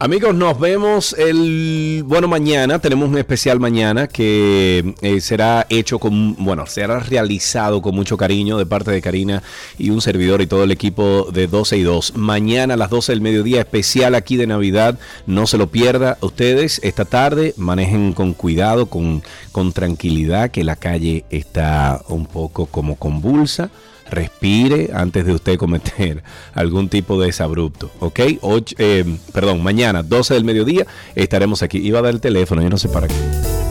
Amigos, 0.00 0.32
nos 0.32 0.60
vemos 0.60 1.12
el, 1.18 2.04
bueno, 2.06 2.28
mañana, 2.28 2.78
tenemos 2.78 3.08
un 3.08 3.18
especial 3.18 3.58
mañana 3.58 4.06
que 4.06 4.94
eh, 5.02 5.20
será 5.20 5.66
hecho 5.70 5.98
con, 5.98 6.36
bueno, 6.36 6.66
será 6.66 7.00
realizado 7.00 7.82
con 7.82 7.96
mucho 7.96 8.16
cariño 8.16 8.58
de 8.58 8.64
parte 8.64 8.92
de 8.92 9.02
Karina 9.02 9.42
y 9.76 9.90
un 9.90 10.00
servidor 10.00 10.40
y 10.40 10.46
todo 10.46 10.62
el 10.62 10.70
equipo 10.70 11.26
de 11.32 11.48
12 11.48 11.78
y 11.78 11.82
2. 11.82 12.12
Mañana 12.14 12.74
a 12.74 12.76
las 12.76 12.90
12 12.90 13.10
del 13.10 13.20
mediodía, 13.20 13.58
especial 13.58 14.14
aquí 14.14 14.36
de 14.36 14.46
Navidad, 14.46 15.00
no 15.26 15.48
se 15.48 15.58
lo 15.58 15.66
pierda. 15.66 16.16
Ustedes 16.20 16.80
esta 16.84 17.04
tarde 17.04 17.54
manejen 17.56 18.12
con 18.12 18.34
cuidado, 18.34 18.86
con, 18.86 19.24
con 19.50 19.72
tranquilidad, 19.72 20.52
que 20.52 20.62
la 20.62 20.76
calle 20.76 21.24
está 21.28 22.02
un 22.06 22.26
poco 22.26 22.66
como 22.66 22.94
convulsa 22.94 23.68
respire 24.10 24.90
antes 24.94 25.24
de 25.26 25.32
usted 25.32 25.56
cometer 25.56 26.22
algún 26.54 26.88
tipo 26.88 27.20
de 27.20 27.26
desabrupto, 27.26 27.90
¿ok? 28.00 28.20
eh, 28.78 29.04
perdón, 29.32 29.62
mañana, 29.62 30.02
12 30.02 30.34
del 30.34 30.44
mediodía, 30.44 30.86
estaremos 31.14 31.62
aquí. 31.62 31.78
Iba 31.78 32.00
a 32.00 32.02
dar 32.02 32.14
el 32.14 32.20
teléfono, 32.20 32.62
yo 32.62 32.70
no 32.70 32.78
sé 32.78 32.88
para 32.88 33.08
qué. 33.08 33.67